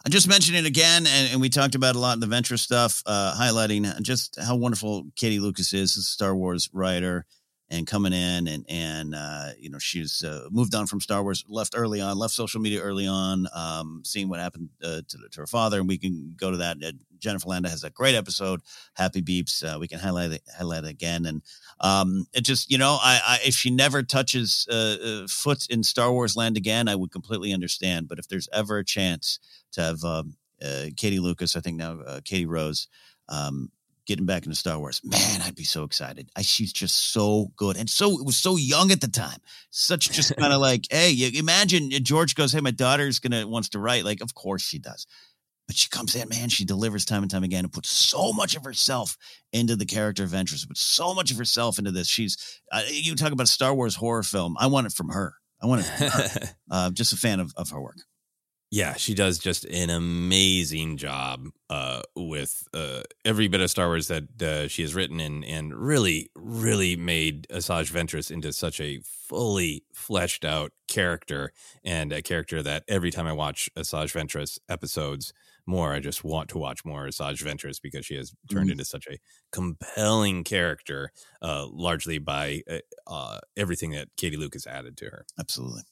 I 0.04 0.08
just 0.08 0.28
mentioned 0.28 0.56
it 0.56 0.66
again, 0.66 1.06
and, 1.06 1.32
and 1.32 1.40
we 1.40 1.48
talked 1.48 1.76
about 1.76 1.94
a 1.94 1.98
lot 1.98 2.14
in 2.14 2.20
the 2.20 2.26
Venture 2.26 2.56
stuff, 2.56 3.02
uh, 3.06 3.36
highlighting 3.38 4.02
just 4.02 4.36
how 4.40 4.56
wonderful 4.56 5.04
Katie 5.14 5.38
Lucas 5.38 5.72
is, 5.72 5.96
a 5.96 6.02
Star 6.02 6.34
Wars 6.34 6.68
writer, 6.72 7.24
and 7.70 7.86
coming 7.86 8.12
in 8.12 8.48
and 8.48 8.66
and 8.68 9.14
uh, 9.14 9.50
you 9.58 9.70
know 9.70 9.78
she's 9.78 10.22
uh, 10.24 10.48
moved 10.50 10.74
on 10.74 10.86
from 10.86 11.00
Star 11.00 11.22
Wars, 11.22 11.44
left 11.48 11.74
early 11.76 12.00
on, 12.00 12.18
left 12.18 12.34
social 12.34 12.60
media 12.60 12.80
early 12.80 13.06
on, 13.06 13.46
um, 13.54 14.02
seeing 14.04 14.28
what 14.28 14.40
happened 14.40 14.70
uh, 14.82 15.02
to, 15.08 15.18
to 15.30 15.40
her 15.40 15.46
father, 15.46 15.78
and 15.78 15.88
we 15.88 15.98
can 15.98 16.34
go 16.36 16.50
to 16.50 16.56
that. 16.58 16.76
Jennifer 17.18 17.48
Landa 17.48 17.68
has 17.68 17.84
a 17.84 17.90
great 17.90 18.16
episode, 18.16 18.60
Happy 18.94 19.22
Beeps. 19.22 19.62
Uh, 19.62 19.78
we 19.78 19.86
can 19.86 20.00
highlight 20.00 20.32
it, 20.32 20.42
highlight 20.56 20.82
it 20.82 20.90
again, 20.90 21.24
and 21.26 21.42
um, 21.82 22.26
it 22.32 22.42
just 22.42 22.70
you 22.70 22.78
know, 22.78 22.98
I, 23.00 23.20
I 23.26 23.38
if 23.44 23.54
she 23.54 23.70
never 23.70 24.02
touches 24.02 24.66
uh, 24.70 24.96
uh, 25.04 25.26
foot 25.28 25.66
in 25.68 25.82
Star 25.82 26.12
Wars 26.12 26.36
land 26.36 26.56
again, 26.56 26.88
I 26.88 26.94
would 26.94 27.10
completely 27.10 27.52
understand. 27.52 28.08
But 28.08 28.18
if 28.18 28.28
there's 28.28 28.48
ever 28.52 28.78
a 28.78 28.84
chance 28.84 29.40
to 29.72 29.82
have 29.82 30.04
um, 30.04 30.36
uh, 30.64 30.86
Katie 30.96 31.20
Lucas, 31.20 31.56
I 31.56 31.60
think 31.60 31.76
now 31.76 32.00
uh, 32.00 32.20
Katie 32.24 32.46
Rose, 32.46 32.86
um, 33.28 33.70
getting 34.06 34.26
back 34.26 34.44
into 34.44 34.56
Star 34.56 34.78
Wars. 34.78 35.00
Man, 35.04 35.42
I'd 35.42 35.54
be 35.54 35.64
so 35.64 35.82
excited. 35.84 36.30
I, 36.36 36.42
she's 36.42 36.72
just 36.72 37.12
so 37.12 37.52
good 37.56 37.76
and 37.76 37.88
so 37.88 38.18
it 38.18 38.24
was 38.24 38.36
so 38.36 38.56
young 38.56 38.90
at 38.90 39.00
the 39.00 39.08
time. 39.08 39.38
Such 39.70 40.10
just 40.10 40.36
kind 40.38 40.52
of 40.52 40.60
like, 40.60 40.84
hey, 40.90 41.10
you 41.10 41.38
imagine 41.38 41.90
George 41.90 42.34
goes, 42.34 42.52
hey, 42.52 42.60
my 42.60 42.70
daughter's 42.70 43.18
gonna 43.18 43.46
wants 43.46 43.70
to 43.70 43.78
write. 43.78 44.04
Like, 44.04 44.20
of 44.20 44.34
course 44.34 44.62
she 44.62 44.78
does. 44.78 45.06
But 45.66 45.76
she 45.76 45.88
comes 45.88 46.14
in, 46.14 46.28
man. 46.28 46.48
She 46.48 46.64
delivers 46.64 47.04
time 47.04 47.22
and 47.22 47.30
time 47.30 47.44
again, 47.44 47.64
and 47.64 47.72
puts 47.72 47.90
so 47.90 48.32
much 48.32 48.56
of 48.56 48.64
herself 48.64 49.16
into 49.52 49.76
the 49.76 49.86
character 49.86 50.24
of 50.24 50.30
Ventress. 50.30 50.66
Puts 50.66 50.80
so 50.80 51.14
much 51.14 51.30
of 51.30 51.38
herself 51.38 51.78
into 51.78 51.92
this. 51.92 52.08
She's 52.08 52.36
uh, 52.72 52.82
you 52.90 53.14
talk 53.14 53.32
about 53.32 53.44
a 53.44 53.50
Star 53.50 53.74
Wars 53.74 53.94
horror 53.94 54.22
film. 54.22 54.56
I 54.58 54.66
want 54.66 54.86
it 54.86 54.92
from 54.92 55.10
her. 55.10 55.34
I 55.62 55.66
want 55.66 55.86
it 55.86 56.54
uh, 56.70 56.90
just 56.90 57.12
a 57.12 57.16
fan 57.16 57.40
of, 57.40 57.52
of 57.56 57.70
her 57.70 57.80
work. 57.80 57.98
Yeah, 58.74 58.94
she 58.94 59.12
does 59.12 59.38
just 59.38 59.66
an 59.66 59.90
amazing 59.90 60.96
job 60.96 61.48
uh, 61.68 62.00
with 62.16 62.66
uh, 62.72 63.02
every 63.22 63.46
bit 63.46 63.60
of 63.60 63.70
Star 63.70 63.88
Wars 63.88 64.08
that 64.08 64.40
uh, 64.40 64.66
she 64.66 64.80
has 64.80 64.94
written, 64.94 65.20
and 65.20 65.44
and 65.44 65.74
really, 65.74 66.30
really 66.34 66.96
made 66.96 67.46
Asajj 67.50 67.92
Ventress 67.92 68.30
into 68.30 68.50
such 68.50 68.80
a 68.80 69.00
fully 69.04 69.84
fleshed 69.92 70.46
out 70.46 70.72
character, 70.88 71.52
and 71.84 72.14
a 72.14 72.22
character 72.22 72.62
that 72.62 72.84
every 72.88 73.10
time 73.10 73.26
I 73.26 73.34
watch 73.34 73.68
Asajj 73.76 74.10
Ventress 74.14 74.58
episodes 74.70 75.34
more, 75.66 75.92
I 75.92 76.00
just 76.00 76.24
want 76.24 76.48
to 76.50 76.58
watch 76.58 76.82
more 76.82 77.06
Asajj 77.06 77.44
Ventress 77.44 77.78
because 77.80 78.06
she 78.06 78.16
has 78.16 78.32
turned 78.50 78.70
Mhm. 78.70 78.72
into 78.72 78.86
such 78.86 79.06
a 79.06 79.18
compelling 79.52 80.44
character, 80.44 81.12
uh, 81.42 81.66
largely 81.70 82.16
by 82.18 82.62
uh, 82.70 82.78
uh, 83.06 83.38
everything 83.54 83.90
that 83.90 84.08
Katie 84.16 84.38
Luke 84.38 84.54
has 84.54 84.66
added 84.66 84.96
to 84.96 85.06
her. 85.10 85.26
Absolutely. 85.38 85.82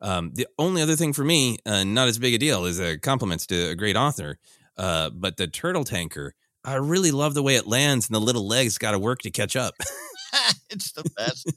Um, 0.00 0.32
the 0.34 0.46
only 0.58 0.82
other 0.82 0.96
thing 0.96 1.12
for 1.12 1.24
me, 1.24 1.58
uh, 1.66 1.84
not 1.84 2.08
as 2.08 2.18
big 2.18 2.34
a 2.34 2.38
deal, 2.38 2.64
is 2.64 2.80
uh, 2.80 2.96
compliments 3.02 3.46
to 3.46 3.70
a 3.70 3.74
great 3.74 3.96
author. 3.96 4.38
Uh, 4.76 5.10
but 5.10 5.36
the 5.36 5.46
turtle 5.46 5.84
tanker, 5.84 6.34
I 6.64 6.74
really 6.74 7.10
love 7.10 7.34
the 7.34 7.42
way 7.42 7.56
it 7.56 7.66
lands, 7.66 8.08
and 8.08 8.14
the 8.14 8.20
little 8.20 8.46
legs 8.46 8.78
got 8.78 8.92
to 8.92 8.98
work 8.98 9.20
to 9.20 9.30
catch 9.30 9.56
up. 9.56 9.74
it's 10.70 10.92
the 10.92 11.08
best. 11.16 11.52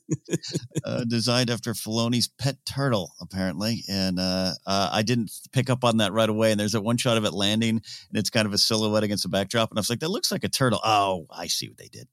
uh, 0.85 1.03
designed 1.05 1.49
after 1.49 1.73
Filoni's 1.73 2.27
pet 2.27 2.57
turtle, 2.65 3.11
apparently, 3.21 3.83
and 3.89 4.19
uh, 4.19 4.53
uh, 4.65 4.89
I 4.91 5.01
didn't 5.01 5.31
pick 5.51 5.69
up 5.69 5.83
on 5.83 5.97
that 5.97 6.13
right 6.13 6.29
away. 6.29 6.51
And 6.51 6.59
there's 6.59 6.71
that 6.73 6.81
one 6.81 6.97
shot 6.97 7.17
of 7.17 7.25
it 7.25 7.33
landing, 7.33 7.69
and 7.69 8.17
it's 8.17 8.29
kind 8.29 8.45
of 8.45 8.53
a 8.53 8.57
silhouette 8.57 9.03
against 9.03 9.23
the 9.23 9.29
backdrop, 9.29 9.69
and 9.69 9.77
I 9.77 9.81
was 9.81 9.89
like, 9.89 9.99
"That 9.99 10.09
looks 10.09 10.31
like 10.31 10.43
a 10.43 10.49
turtle." 10.49 10.79
Oh, 10.83 11.27
I 11.31 11.47
see 11.47 11.67
what 11.67 11.77
they 11.77 11.89
did. 11.89 12.07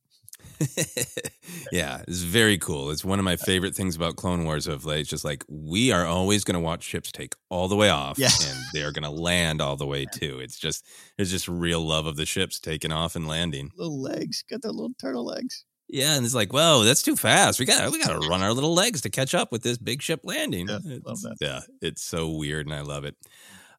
yeah, 1.73 2.03
it's 2.07 2.21
very 2.23 2.59
cool. 2.59 2.91
It's 2.91 3.05
one 3.05 3.19
of 3.19 3.25
my 3.25 3.37
favorite 3.37 3.75
things 3.75 3.97
about 3.97 4.17
Clone 4.17 4.45
Wars. 4.45 4.67
Of 4.67 4.85
like, 4.85 5.01
it's 5.01 5.09
just 5.11 5.25
like 5.25 5.45
we 5.49 5.93
are 5.93 6.05
always 6.07 6.45
going 6.45 6.55
to 6.55 6.61
watch 6.61 6.83
ships 6.83 7.11
take 7.12 7.35
all 7.49 7.69
the 7.69 7.77
way 7.77 7.91
off, 7.91 8.19
Yeah. 8.19 8.29
and 8.47 8.59
they 8.73 8.83
are 8.83 8.93
going 8.93 9.05
to 9.05 9.11
land 9.11 9.61
all 9.61 9.77
the 9.77 9.87
way 9.87 10.05
too. 10.07 10.39
It's 10.41 10.59
just 10.59 10.87
there's 11.17 11.31
just 11.31 11.49
real 11.49 11.81
love 11.81 12.07
of 12.07 12.17
the 12.17 12.27
ships 12.27 12.59
taking 12.61 12.93
off 12.93 13.17
and 13.17 13.27
landing. 13.27 13.71
Little 13.77 14.01
legs, 14.01 14.45
got 14.51 14.62
their 14.62 14.73
little 14.73 14.93
turtle 15.01 15.25
legs. 15.25 15.65
Yeah, 15.89 16.15
and 16.15 16.25
it's 16.25 16.35
like, 16.37 16.53
whoa, 16.53 16.85
that's 16.85 17.03
too 17.03 17.17
fast. 17.17 17.59
We 17.59 17.67
got 17.67 17.91
we 17.91 18.03
got 18.03 18.21
to 18.21 18.29
run 18.29 18.43
our 18.43 18.53
little 18.53 18.75
legs 18.75 19.01
to 19.03 19.11
catch 19.11 19.35
up 19.35 19.51
with 19.51 19.62
this 19.62 19.79
big 19.79 20.03
ship 20.03 20.21
landing. 20.25 20.69
Yeah, 20.69 20.77
It's- 20.77 21.01
love 21.05 21.21
that. 21.23 21.37
Yeah, 21.41 21.61
it's 21.83 22.03
so 22.03 22.29
weird, 22.31 22.67
and 22.67 22.75
I 22.75 22.83
love 22.83 23.05
it. 23.05 23.17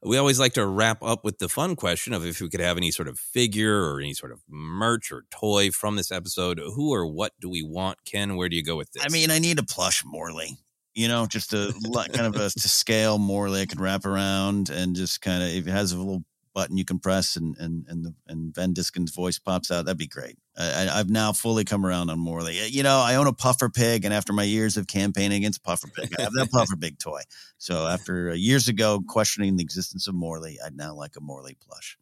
We 0.03 0.17
always 0.17 0.39
like 0.39 0.53
to 0.53 0.65
wrap 0.65 1.03
up 1.03 1.23
with 1.23 1.37
the 1.37 1.47
fun 1.47 1.75
question 1.75 2.13
of 2.13 2.25
if 2.25 2.41
we 2.41 2.49
could 2.49 2.59
have 2.59 2.77
any 2.77 2.89
sort 2.89 3.07
of 3.07 3.19
figure 3.19 3.83
or 3.83 3.99
any 3.99 4.15
sort 4.15 4.31
of 4.31 4.41
merch 4.49 5.11
or 5.11 5.25
toy 5.29 5.69
from 5.69 5.95
this 5.95 6.11
episode. 6.11 6.59
Who 6.59 6.91
or 6.91 7.05
what 7.05 7.33
do 7.39 7.49
we 7.49 7.61
want? 7.61 7.99
Ken, 8.03 8.35
where 8.35 8.49
do 8.49 8.55
you 8.55 8.63
go 8.63 8.75
with 8.75 8.91
this? 8.93 9.05
I 9.05 9.09
mean, 9.09 9.29
I 9.29 9.37
need 9.37 9.59
a 9.59 9.63
plush 9.63 10.03
Morley. 10.03 10.57
You 10.95 11.07
know, 11.07 11.25
just 11.25 11.53
a 11.53 11.73
kind 12.11 12.25
of 12.25 12.35
a 12.35 12.49
to 12.49 12.67
scale 12.67 13.17
Morley 13.17 13.61
I 13.61 13.65
could 13.65 13.79
wrap 13.79 14.05
around 14.05 14.69
and 14.69 14.95
just 14.95 15.21
kind 15.21 15.41
of 15.43 15.49
if 15.49 15.67
it 15.67 15.71
has 15.71 15.91
a 15.91 15.97
little 15.97 16.23
button 16.53 16.77
you 16.77 16.85
can 16.85 16.99
press 16.99 17.35
and 17.35 17.55
and 17.57 17.85
and 17.87 18.05
the, 18.05 18.15
and 18.27 18.53
Van 18.53 18.73
Diskin's 18.73 19.13
voice 19.13 19.39
pops 19.39 19.71
out, 19.71 19.85
that'd 19.85 19.97
be 19.97 20.07
great. 20.07 20.37
I, 20.57 20.89
I've 20.91 21.09
now 21.09 21.31
fully 21.31 21.63
come 21.63 21.85
around 21.85 22.09
on 22.09 22.19
Morley. 22.19 22.59
You 22.67 22.83
know, 22.83 22.99
I 22.99 23.15
own 23.15 23.27
a 23.27 23.33
puffer 23.33 23.69
pig, 23.69 24.05
and 24.05 24.13
after 24.13 24.33
my 24.33 24.43
years 24.43 24.77
of 24.77 24.87
campaigning 24.87 25.37
against 25.37 25.63
puffer 25.63 25.87
pig, 25.87 26.13
I 26.17 26.23
have 26.23 26.33
that 26.33 26.49
puffer 26.51 26.75
pig 26.75 26.99
toy. 26.99 27.21
So 27.57 27.87
after 27.87 28.31
uh, 28.31 28.33
years 28.33 28.67
ago 28.67 29.01
questioning 29.07 29.55
the 29.55 29.63
existence 29.63 30.07
of 30.07 30.15
Morley, 30.15 30.57
I'd 30.63 30.75
now 30.75 30.93
like 30.93 31.15
a 31.15 31.21
Morley 31.21 31.57
plush. 31.65 31.97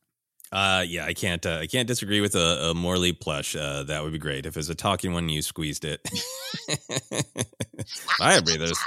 Uh, 0.52 0.84
yeah, 0.88 1.06
I 1.06 1.14
can't. 1.14 1.46
Uh, 1.46 1.60
I 1.62 1.68
can't 1.68 1.88
disagree 1.88 2.22
with 2.22 2.36
a, 2.36 2.72
a 2.72 2.74
Morley 2.74 3.14
plush. 3.14 3.56
Uh, 3.56 3.84
that 3.84 4.04
would 4.04 4.14
be 4.14 4.18
great 4.18 4.46
if 4.46 4.58
it's 4.58 4.70
a 4.70 4.76
talking 4.76 5.14
one. 5.14 5.30
You 5.30 5.42
squeezed 5.42 5.86
it. 5.86 6.02
Fire 8.18 8.42
breathers. 8.46 8.80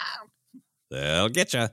They'll 0.90 1.28
get 1.28 1.54
you. 1.54 1.68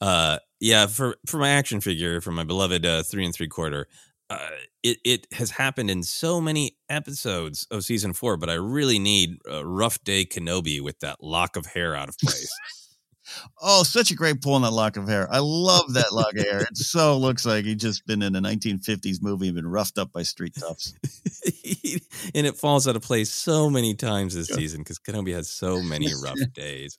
Uh, 0.00 0.38
yeah, 0.60 0.86
for 0.86 1.16
for 1.26 1.38
my 1.38 1.50
action 1.50 1.80
figure, 1.80 2.20
for 2.20 2.32
my 2.32 2.44
beloved 2.44 2.84
uh, 2.84 3.02
three 3.02 3.24
and 3.24 3.34
three 3.34 3.48
quarter. 3.48 3.86
Uh, 4.30 4.50
it 4.82 4.98
it 5.04 5.26
has 5.32 5.50
happened 5.50 5.90
in 5.90 6.02
so 6.02 6.40
many 6.40 6.76
episodes 6.90 7.66
of 7.70 7.84
season 7.84 8.12
four, 8.12 8.36
but 8.36 8.50
I 8.50 8.54
really 8.54 8.98
need 8.98 9.38
a 9.50 9.64
rough 9.64 10.02
day 10.04 10.26
Kenobi 10.26 10.82
with 10.82 11.00
that 11.00 11.22
lock 11.22 11.56
of 11.56 11.66
hair 11.66 11.94
out 11.94 12.08
of 12.08 12.18
place. 12.18 12.50
Oh, 13.60 13.82
such 13.82 14.10
a 14.10 14.14
great 14.14 14.40
pull 14.40 14.54
on 14.54 14.62
that 14.62 14.72
lock 14.72 14.96
of 14.96 15.08
hair. 15.08 15.28
I 15.30 15.40
love 15.40 15.94
that 15.94 16.12
lock 16.12 16.34
of 16.36 16.44
hair. 16.44 16.60
It 16.60 16.76
so 16.76 17.16
looks 17.16 17.44
like 17.44 17.64
he's 17.64 17.76
just 17.76 18.06
been 18.06 18.22
in 18.22 18.34
a 18.34 18.40
1950s 18.40 19.22
movie 19.22 19.48
and 19.48 19.56
been 19.56 19.66
roughed 19.66 19.98
up 19.98 20.12
by 20.12 20.22
street 20.22 20.54
toughs. 20.58 20.94
and 22.34 22.46
it 22.46 22.56
falls 22.56 22.88
out 22.88 22.96
of 22.96 23.02
place 23.02 23.30
so 23.30 23.68
many 23.68 23.94
times 23.94 24.34
this 24.34 24.48
season 24.48 24.80
because 24.80 24.98
Kenobi 24.98 25.34
has 25.34 25.50
so 25.50 25.82
many 25.82 26.08
rough 26.22 26.38
days. 26.54 26.98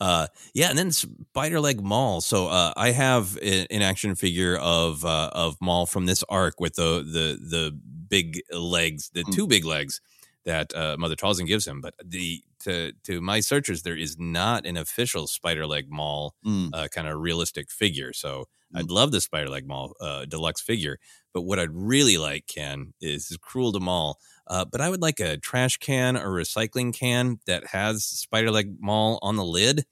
Uh, 0.00 0.26
yeah, 0.54 0.68
and 0.70 0.78
then 0.78 0.90
Spider 0.92 1.60
Leg 1.60 1.82
Maul. 1.82 2.20
So 2.20 2.48
uh, 2.48 2.72
I 2.76 2.90
have 2.90 3.36
an 3.38 3.82
action 3.82 4.14
figure 4.14 4.56
of 4.56 5.04
uh, 5.04 5.30
of 5.32 5.56
Maul 5.60 5.86
from 5.86 6.06
this 6.06 6.22
arc 6.28 6.60
with 6.60 6.74
the 6.74 7.02
the 7.04 7.38
the 7.40 7.78
big 8.08 8.40
legs, 8.52 9.10
the 9.14 9.24
Mm. 9.24 9.34
two 9.34 9.46
big 9.46 9.64
legs 9.64 10.00
that 10.44 10.74
uh, 10.74 10.96
Mother 10.98 11.16
Talzin 11.16 11.46
gives 11.46 11.66
him. 11.66 11.80
But 11.80 11.94
the 12.04 12.42
to 12.64 12.92
to 13.04 13.20
my 13.20 13.40
searchers, 13.40 13.82
there 13.82 13.96
is 13.96 14.16
not 14.18 14.66
an 14.66 14.76
official 14.76 15.26
Spider 15.26 15.66
Leg 15.66 15.86
Maul 15.90 16.34
Mm. 16.44 16.70
uh, 16.72 16.88
kind 16.88 17.08
of 17.08 17.18
realistic 17.20 17.70
figure. 17.70 18.12
So 18.12 18.48
I'd 18.74 18.90
love 18.90 19.12
the 19.12 19.20
Spider 19.20 19.50
Leg 19.50 19.66
Maul 19.66 19.94
uh, 20.00 20.24
deluxe 20.24 20.62
figure. 20.62 20.98
But 21.34 21.42
what 21.42 21.58
I'd 21.58 21.74
really 21.74 22.16
like, 22.18 22.46
Ken, 22.46 22.94
is 23.00 23.36
cruel 23.40 23.72
to 23.72 23.80
Maul. 23.80 24.18
Uh, 24.46 24.64
but 24.64 24.80
I 24.80 24.90
would 24.90 25.02
like 25.02 25.20
a 25.20 25.36
trash 25.36 25.78
can 25.78 26.16
or 26.16 26.28
recycling 26.28 26.96
can 26.96 27.38
that 27.46 27.68
has 27.68 28.04
Spider 28.04 28.50
Leg 28.50 28.76
Maul 28.80 29.18
on 29.22 29.36
the 29.36 29.44
lid. 29.44 29.84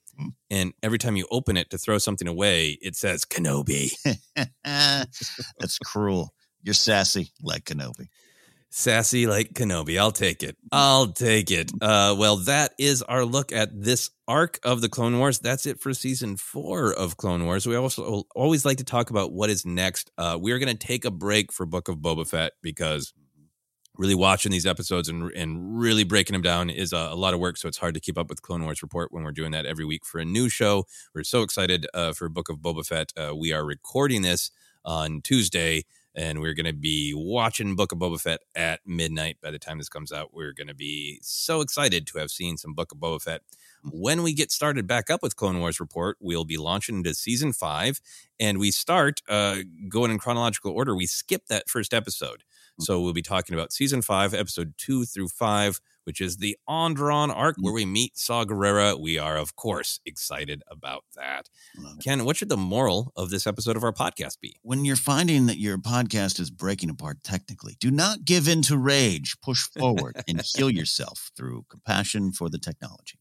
And 0.50 0.74
every 0.82 0.98
time 0.98 1.16
you 1.16 1.26
open 1.30 1.56
it 1.56 1.70
to 1.70 1.78
throw 1.78 1.98
something 1.98 2.28
away, 2.28 2.78
it 2.82 2.96
says 2.96 3.24
Kenobi. 3.24 3.92
That's 4.64 5.78
cruel. 5.78 6.34
You're 6.62 6.74
sassy 6.74 7.32
like 7.42 7.64
Kenobi. 7.64 8.08
Sassy 8.72 9.26
like 9.26 9.52
Kenobi. 9.52 9.98
I'll 9.98 10.12
take 10.12 10.44
it. 10.44 10.56
I'll 10.70 11.08
take 11.08 11.50
it. 11.50 11.72
Uh, 11.80 12.14
well, 12.16 12.36
that 12.36 12.72
is 12.78 13.02
our 13.02 13.24
look 13.24 13.50
at 13.50 13.70
this 13.72 14.10
arc 14.28 14.60
of 14.62 14.80
the 14.80 14.88
Clone 14.88 15.18
Wars. 15.18 15.40
That's 15.40 15.66
it 15.66 15.80
for 15.80 15.92
season 15.92 16.36
four 16.36 16.92
of 16.92 17.16
Clone 17.16 17.46
Wars. 17.46 17.66
We 17.66 17.74
also 17.74 18.24
always 18.34 18.64
like 18.64 18.76
to 18.78 18.84
talk 18.84 19.10
about 19.10 19.32
what 19.32 19.50
is 19.50 19.66
next. 19.66 20.12
Uh, 20.16 20.38
we 20.40 20.52
are 20.52 20.60
going 20.60 20.76
to 20.76 20.86
take 20.86 21.04
a 21.04 21.10
break 21.10 21.52
for 21.52 21.66
Book 21.66 21.88
of 21.88 21.96
Boba 21.96 22.28
Fett 22.28 22.52
because 22.62 23.12
really 24.00 24.14
watching 24.14 24.50
these 24.50 24.64
episodes 24.64 25.10
and, 25.10 25.30
and 25.32 25.78
really 25.78 26.04
breaking 26.04 26.32
them 26.32 26.40
down 26.40 26.70
is 26.70 26.94
a, 26.94 26.96
a 26.96 27.14
lot 27.14 27.34
of 27.34 27.38
work. 27.38 27.58
So 27.58 27.68
it's 27.68 27.76
hard 27.76 27.92
to 27.92 28.00
keep 28.00 28.16
up 28.16 28.30
with 28.30 28.40
Clone 28.40 28.62
Wars 28.62 28.80
Report 28.80 29.12
when 29.12 29.24
we're 29.24 29.30
doing 29.30 29.52
that 29.52 29.66
every 29.66 29.84
week 29.84 30.06
for 30.06 30.18
a 30.18 30.24
new 30.24 30.48
show. 30.48 30.86
We're 31.14 31.22
so 31.22 31.42
excited 31.42 31.86
uh, 31.92 32.14
for 32.14 32.30
Book 32.30 32.48
of 32.48 32.60
Boba 32.60 32.86
Fett. 32.86 33.12
Uh, 33.14 33.36
we 33.36 33.52
are 33.52 33.62
recording 33.62 34.22
this 34.22 34.52
on 34.86 35.20
Tuesday 35.20 35.84
and 36.14 36.40
we're 36.40 36.54
going 36.54 36.64
to 36.64 36.72
be 36.72 37.12
watching 37.14 37.76
Book 37.76 37.92
of 37.92 37.98
Boba 37.98 38.18
Fett 38.18 38.40
at 38.54 38.80
midnight 38.86 39.36
by 39.42 39.50
the 39.50 39.58
time 39.58 39.76
this 39.76 39.90
comes 39.90 40.12
out. 40.12 40.32
We're 40.32 40.54
going 40.54 40.66
to 40.68 40.74
be 40.74 41.20
so 41.22 41.60
excited 41.60 42.06
to 42.08 42.18
have 42.18 42.30
seen 42.30 42.56
some 42.56 42.72
Book 42.72 42.92
of 42.92 42.98
Boba 42.98 43.20
Fett. 43.20 43.42
When 43.84 44.22
we 44.22 44.32
get 44.32 44.50
started 44.50 44.86
back 44.86 45.10
up 45.10 45.22
with 45.22 45.36
Clone 45.36 45.60
Wars 45.60 45.78
Report, 45.78 46.16
we'll 46.20 46.44
be 46.44 46.56
launching 46.56 46.96
into 46.96 47.14
season 47.14 47.52
five, 47.52 48.00
and 48.38 48.58
we 48.58 48.70
start 48.70 49.20
uh, 49.28 49.58
going 49.88 50.10
in 50.10 50.18
chronological 50.18 50.72
order. 50.72 50.96
We 50.96 51.06
skip 51.06 51.46
that 51.46 51.68
first 51.68 51.94
episode. 51.94 52.42
Mm. 52.80 52.84
So 52.84 53.00
we'll 53.00 53.12
be 53.12 53.22
talking 53.22 53.54
about 53.54 53.72
season 53.72 54.02
five, 54.02 54.34
episode 54.34 54.74
two 54.76 55.04
through 55.04 55.28
five, 55.28 55.80
which 56.04 56.20
is 56.20 56.36
the 56.36 56.56
Onderon 56.68 57.34
arc 57.34 57.56
mm. 57.56 57.62
where 57.62 57.72
we 57.72 57.86
meet 57.86 58.18
Saw 58.18 58.44
Gerrera. 58.44 58.98
We 58.98 59.18
are, 59.18 59.36
of 59.36 59.56
course, 59.56 60.00
excited 60.04 60.62
about 60.70 61.04
that. 61.16 61.48
Ken, 62.02 62.24
what 62.24 62.36
should 62.36 62.48
the 62.48 62.56
moral 62.56 63.12
of 63.16 63.30
this 63.30 63.46
episode 63.46 63.76
of 63.76 63.84
our 63.84 63.92
podcast 63.92 64.40
be? 64.40 64.56
When 64.62 64.84
you're 64.84 64.96
finding 64.96 65.46
that 65.46 65.58
your 65.58 65.78
podcast 65.78 66.40
is 66.40 66.50
breaking 66.50 66.90
apart 66.90 67.22
technically, 67.22 67.76
do 67.80 67.90
not 67.90 68.24
give 68.24 68.48
in 68.48 68.62
to 68.62 68.76
rage. 68.76 69.36
Push 69.42 69.68
forward 69.78 70.22
and 70.28 70.42
heal 70.54 70.70
yourself 70.80 71.30
through 71.36 71.66
compassion 71.68 72.32
for 72.32 72.48
the 72.48 72.58
technology. 72.58 73.18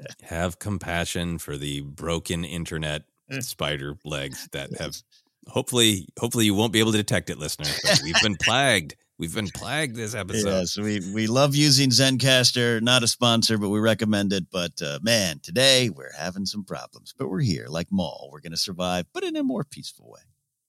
Have 0.22 0.58
compassion 0.58 1.38
for 1.38 1.56
the 1.56 1.80
broken 1.80 2.44
internet 2.44 3.02
eh. 3.30 3.40
spider 3.40 3.96
legs 4.04 4.48
that 4.52 4.78
have 4.78 5.02
hopefully 5.48 6.06
hopefully 6.18 6.44
you 6.44 6.54
won't 6.54 6.72
be 6.72 6.80
able 6.80 6.92
to 6.92 6.98
detect 6.98 7.30
it, 7.30 7.38
listener. 7.38 7.70
We've 8.04 8.20
been 8.22 8.36
plagued. 8.36 8.96
We've 9.18 9.34
been 9.34 9.48
plagued 9.48 9.96
this 9.96 10.14
episode. 10.14 10.48
Yes, 10.48 10.78
we, 10.78 11.00
we 11.12 11.26
love 11.26 11.56
using 11.56 11.90
Zencastr. 11.90 12.80
Not 12.80 13.02
a 13.02 13.08
sponsor, 13.08 13.58
but 13.58 13.68
we 13.70 13.80
recommend 13.80 14.32
it. 14.32 14.46
But 14.48 14.80
uh, 14.80 15.00
man, 15.02 15.40
today 15.42 15.90
we're 15.90 16.12
having 16.16 16.46
some 16.46 16.64
problems. 16.64 17.14
But 17.18 17.28
we're 17.28 17.40
here, 17.40 17.66
like 17.68 17.88
Maul. 17.90 18.28
We're 18.30 18.40
going 18.40 18.52
to 18.52 18.56
survive, 18.56 19.06
but 19.12 19.24
in 19.24 19.34
a 19.34 19.42
more 19.42 19.64
peaceful 19.64 20.08
way. 20.08 20.20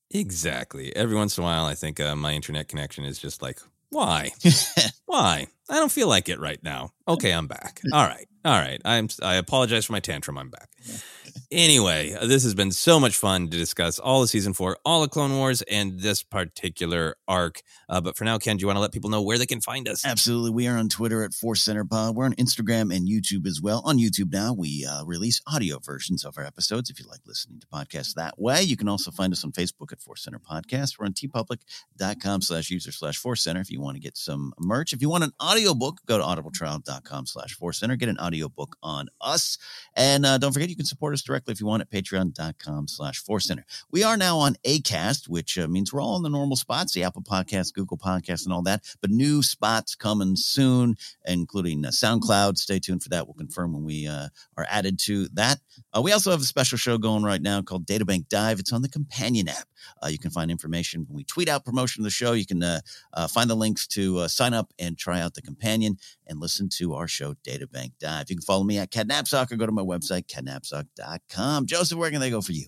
Exactly. 0.10 0.96
Every 0.96 1.16
once 1.16 1.38
in 1.38 1.44
a 1.44 1.46
while, 1.46 1.66
I 1.66 1.76
think 1.76 2.00
uh, 2.00 2.16
my 2.16 2.34
internet 2.34 2.68
connection 2.68 3.04
is 3.04 3.20
just 3.20 3.44
like, 3.44 3.60
why? 3.90 4.32
why? 5.06 5.48
I 5.70 5.76
don't 5.76 5.92
feel 5.92 6.08
like 6.08 6.30
it 6.30 6.40
right 6.40 6.62
now. 6.64 6.92
Okay, 7.08 7.32
I'm 7.32 7.48
back. 7.48 7.82
All 7.94 8.06
right. 8.06 8.28
All 8.46 8.60
right. 8.60 8.82
I'm 8.86 9.10
I 9.22 9.36
apologize 9.36 9.86
for 9.86 9.94
my 9.94 10.00
tantrum. 10.00 10.38
I'm 10.38 10.50
back. 10.50 10.70
Anyway, 11.52 12.14
uh, 12.14 12.28
this 12.28 12.44
has 12.44 12.54
been 12.54 12.72
so 12.72 13.00
much 13.00 13.18
fun 13.18 13.48
to 13.50 13.58
discuss 13.58 13.98
all 13.98 14.22
of 14.22 14.30
season 14.30 14.54
four, 14.54 14.78
all 14.86 15.04
of 15.04 15.10
Clone 15.10 15.36
Wars, 15.36 15.64
and 15.64 16.00
this 16.00 16.22
particular 16.22 17.16
arc. 17.28 17.62
Uh, 17.88 18.00
but 18.00 18.16
for 18.16 18.24
now, 18.24 18.38
Ken, 18.38 18.58
do 18.58 18.62
you 18.62 18.68
want 18.68 18.78
to 18.78 18.82
let 18.82 18.92
people 18.92 19.10
know 19.10 19.24
where 19.24 19.40
they 19.40 19.48
can 19.48 19.60
find 19.60 19.88
us? 19.88 20.06
Absolutely. 20.06 20.52
We 20.52 20.68
are 20.68 20.78
on 20.78 20.90
Twitter 20.90 21.24
at 21.24 21.34
Force 21.34 21.62
Center 21.64 21.84
Pod. 21.84 22.16
We're 22.16 22.26
on 22.26 22.36
Instagram 22.36 22.96
and 22.96 23.08
YouTube 23.08 23.48
as 23.48 23.60
well. 23.64 23.82
On 23.84 23.98
YouTube 23.98 24.32
now, 24.32 24.54
we 24.54 24.86
uh, 24.88 25.04
release 25.06 25.42
audio 25.48 25.80
versions 25.80 26.24
of 26.24 26.38
our 26.38 26.46
episodes 26.46 26.92
if 26.92 27.00
you 27.00 27.08
like 27.08 27.22
listening 27.26 27.60
to 27.62 27.68
podcasts 27.68 28.14
that 28.14 28.40
way. 28.40 28.62
You 28.62 28.78
can 28.78 28.88
also 28.88 29.10
find 29.10 29.34
us 29.34 29.44
on 29.44 29.52
Facebook 29.52 29.92
at 29.92 30.02
Force 30.02 30.24
Center 30.24 30.40
Podcast. 30.40 31.00
We're 31.00 31.08
on 31.08 31.14
teepublic.com 31.14 32.42
slash 32.42 32.70
user 32.70 32.92
slash 32.92 33.18
Force 33.18 33.42
Center 33.42 33.62
if 33.62 33.72
you 33.72 33.82
want 33.82 33.96
to 33.96 34.02
get 34.02 34.18
some 34.18 34.54
merch. 34.60 34.94
If 34.94 35.02
you 35.02 35.10
want 35.10 35.24
an 35.24 35.34
audiobook, 35.60 36.00
go 36.06 36.18
to 36.18 36.24
audibletrial.com 36.24 37.26
slash 37.26 37.54
Force 37.54 37.80
Center. 37.80 37.98
Get 37.98 38.08
an 38.08 38.18
audiobook 38.18 38.78
on 38.82 39.10
us. 39.20 39.58
And 39.94 40.26
uh, 40.26 40.38
don't 40.38 40.54
forget, 40.54 40.70
you 40.70 40.76
can 40.76 40.86
support 40.86 41.14
us 41.14 41.22
directly 41.22 41.52
if 41.52 41.60
you 41.60 41.66
want 41.66 41.82
at 41.82 41.90
patreon.com 41.90 42.88
slash 42.88 43.20
Force 43.20 43.46
Center. 43.46 43.66
We 43.92 44.04
are 44.04 44.16
now 44.16 44.38
on 44.38 44.56
ACAST, 44.66 45.28
which 45.28 45.58
uh, 45.58 45.68
means 45.68 45.92
we're 45.92 46.02
all 46.02 46.16
in 46.16 46.24
the 46.24 46.30
normal 46.30 46.56
spots, 46.56 46.94
the 46.94 47.04
Apple 47.04 47.24
Podcast, 47.24 47.74
Google 47.74 47.98
Podcast, 47.98 48.46
and 48.46 48.54
all 48.54 48.62
that. 48.64 48.86
But 49.02 49.12
new 49.12 49.44
spots 49.44 49.96
coming 49.96 50.38
soon, 50.38 50.96
including 51.26 51.86
uh, 51.86 51.90
SoundCloud. 51.90 52.58
Stay 52.58 52.80
tuned 52.80 53.04
for 53.04 53.10
that. 53.10 53.28
We'll 53.28 53.34
confirm 53.34 53.74
when 53.74 53.84
we 53.84 54.08
uh, 54.08 54.30
are 54.56 54.66
added 54.70 54.98
to 55.00 55.28
that. 55.34 55.60
Uh, 55.94 56.02
we 56.02 56.14
also 56.14 56.32
have 56.32 56.42
a 56.42 56.46
special 56.46 56.78
show 56.78 56.98
going 56.98 57.24
right 57.24 57.42
now 57.42 57.62
called 57.62 57.86
Databank 57.86 58.30
Dive. 58.30 58.60
It's 58.60 58.72
on 58.72 58.82
the 58.82 58.90
companion 58.90 59.50
app. 59.50 59.68
Uh, 60.04 60.08
you 60.08 60.20
can 60.20 60.32
find 60.32 60.52
information 60.52 61.06
when 61.08 61.18
we 61.18 61.24
tweet 61.24 61.50
out 61.50 61.66
promotion 61.66 62.02
of 62.02 62.06
the 62.06 62.12
show. 62.12 62.34
You 62.34 62.46
can 62.46 62.64
uh, 62.64 62.80
uh, 63.14 63.28
find 63.28 63.50
the 63.50 63.56
links 63.56 63.88
to 63.88 64.28
sign 64.28 64.54
up 64.54 64.74
and 64.80 64.98
try 64.98 65.22
out 65.22 65.34
the 65.34 65.42
companion 65.42 65.98
and 66.28 66.40
listen 66.40 66.70
to 66.78 66.94
our 66.94 67.08
show, 67.08 67.34
Databank 67.44 67.94
Dive. 68.00 68.30
You 68.30 68.36
can 68.38 68.44
follow 68.44 68.64
me 68.64 68.78
at 68.78 68.92
KenNapzok 68.92 69.52
or 69.52 69.56
go 69.56 69.66
to 69.66 69.72
my 69.72 69.82
website, 69.82 70.28
kennapzok.com. 70.28 71.66
Joseph, 71.66 71.98
where 71.98 72.12
can 72.12 72.22
they 72.22 72.30
go 72.30 72.42
for 72.42 72.54
you? 72.54 72.68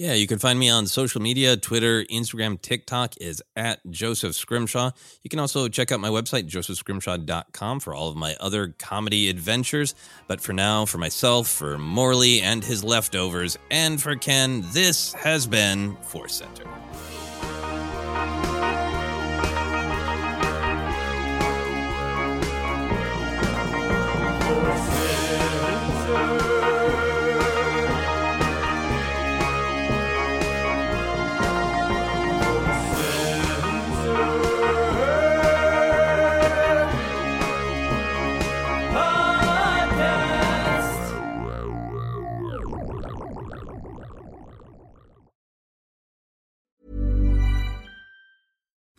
Yeah, 0.00 0.14
you 0.14 0.26
can 0.26 0.38
find 0.38 0.58
me 0.58 0.70
on 0.70 0.86
social 0.86 1.20
media 1.20 1.58
Twitter, 1.58 2.04
Instagram, 2.04 2.58
TikTok 2.58 3.18
is 3.20 3.42
at 3.54 3.80
Joseph 3.90 4.34
Scrimshaw. 4.34 4.92
You 5.22 5.28
can 5.28 5.38
also 5.38 5.68
check 5.68 5.92
out 5.92 6.00
my 6.00 6.08
website, 6.08 6.48
josephscrimshaw.com, 6.48 7.80
for 7.80 7.92
all 7.92 8.08
of 8.08 8.16
my 8.16 8.34
other 8.40 8.74
comedy 8.78 9.28
adventures. 9.28 9.94
But 10.26 10.40
for 10.40 10.54
now, 10.54 10.86
for 10.86 10.96
myself, 10.96 11.48
for 11.48 11.76
Morley 11.76 12.40
and 12.40 12.64
his 12.64 12.82
leftovers, 12.82 13.58
and 13.70 14.00
for 14.00 14.16
Ken, 14.16 14.64
this 14.72 15.12
has 15.12 15.46
been 15.46 15.96
Force 15.96 16.36
Center. 16.36 16.64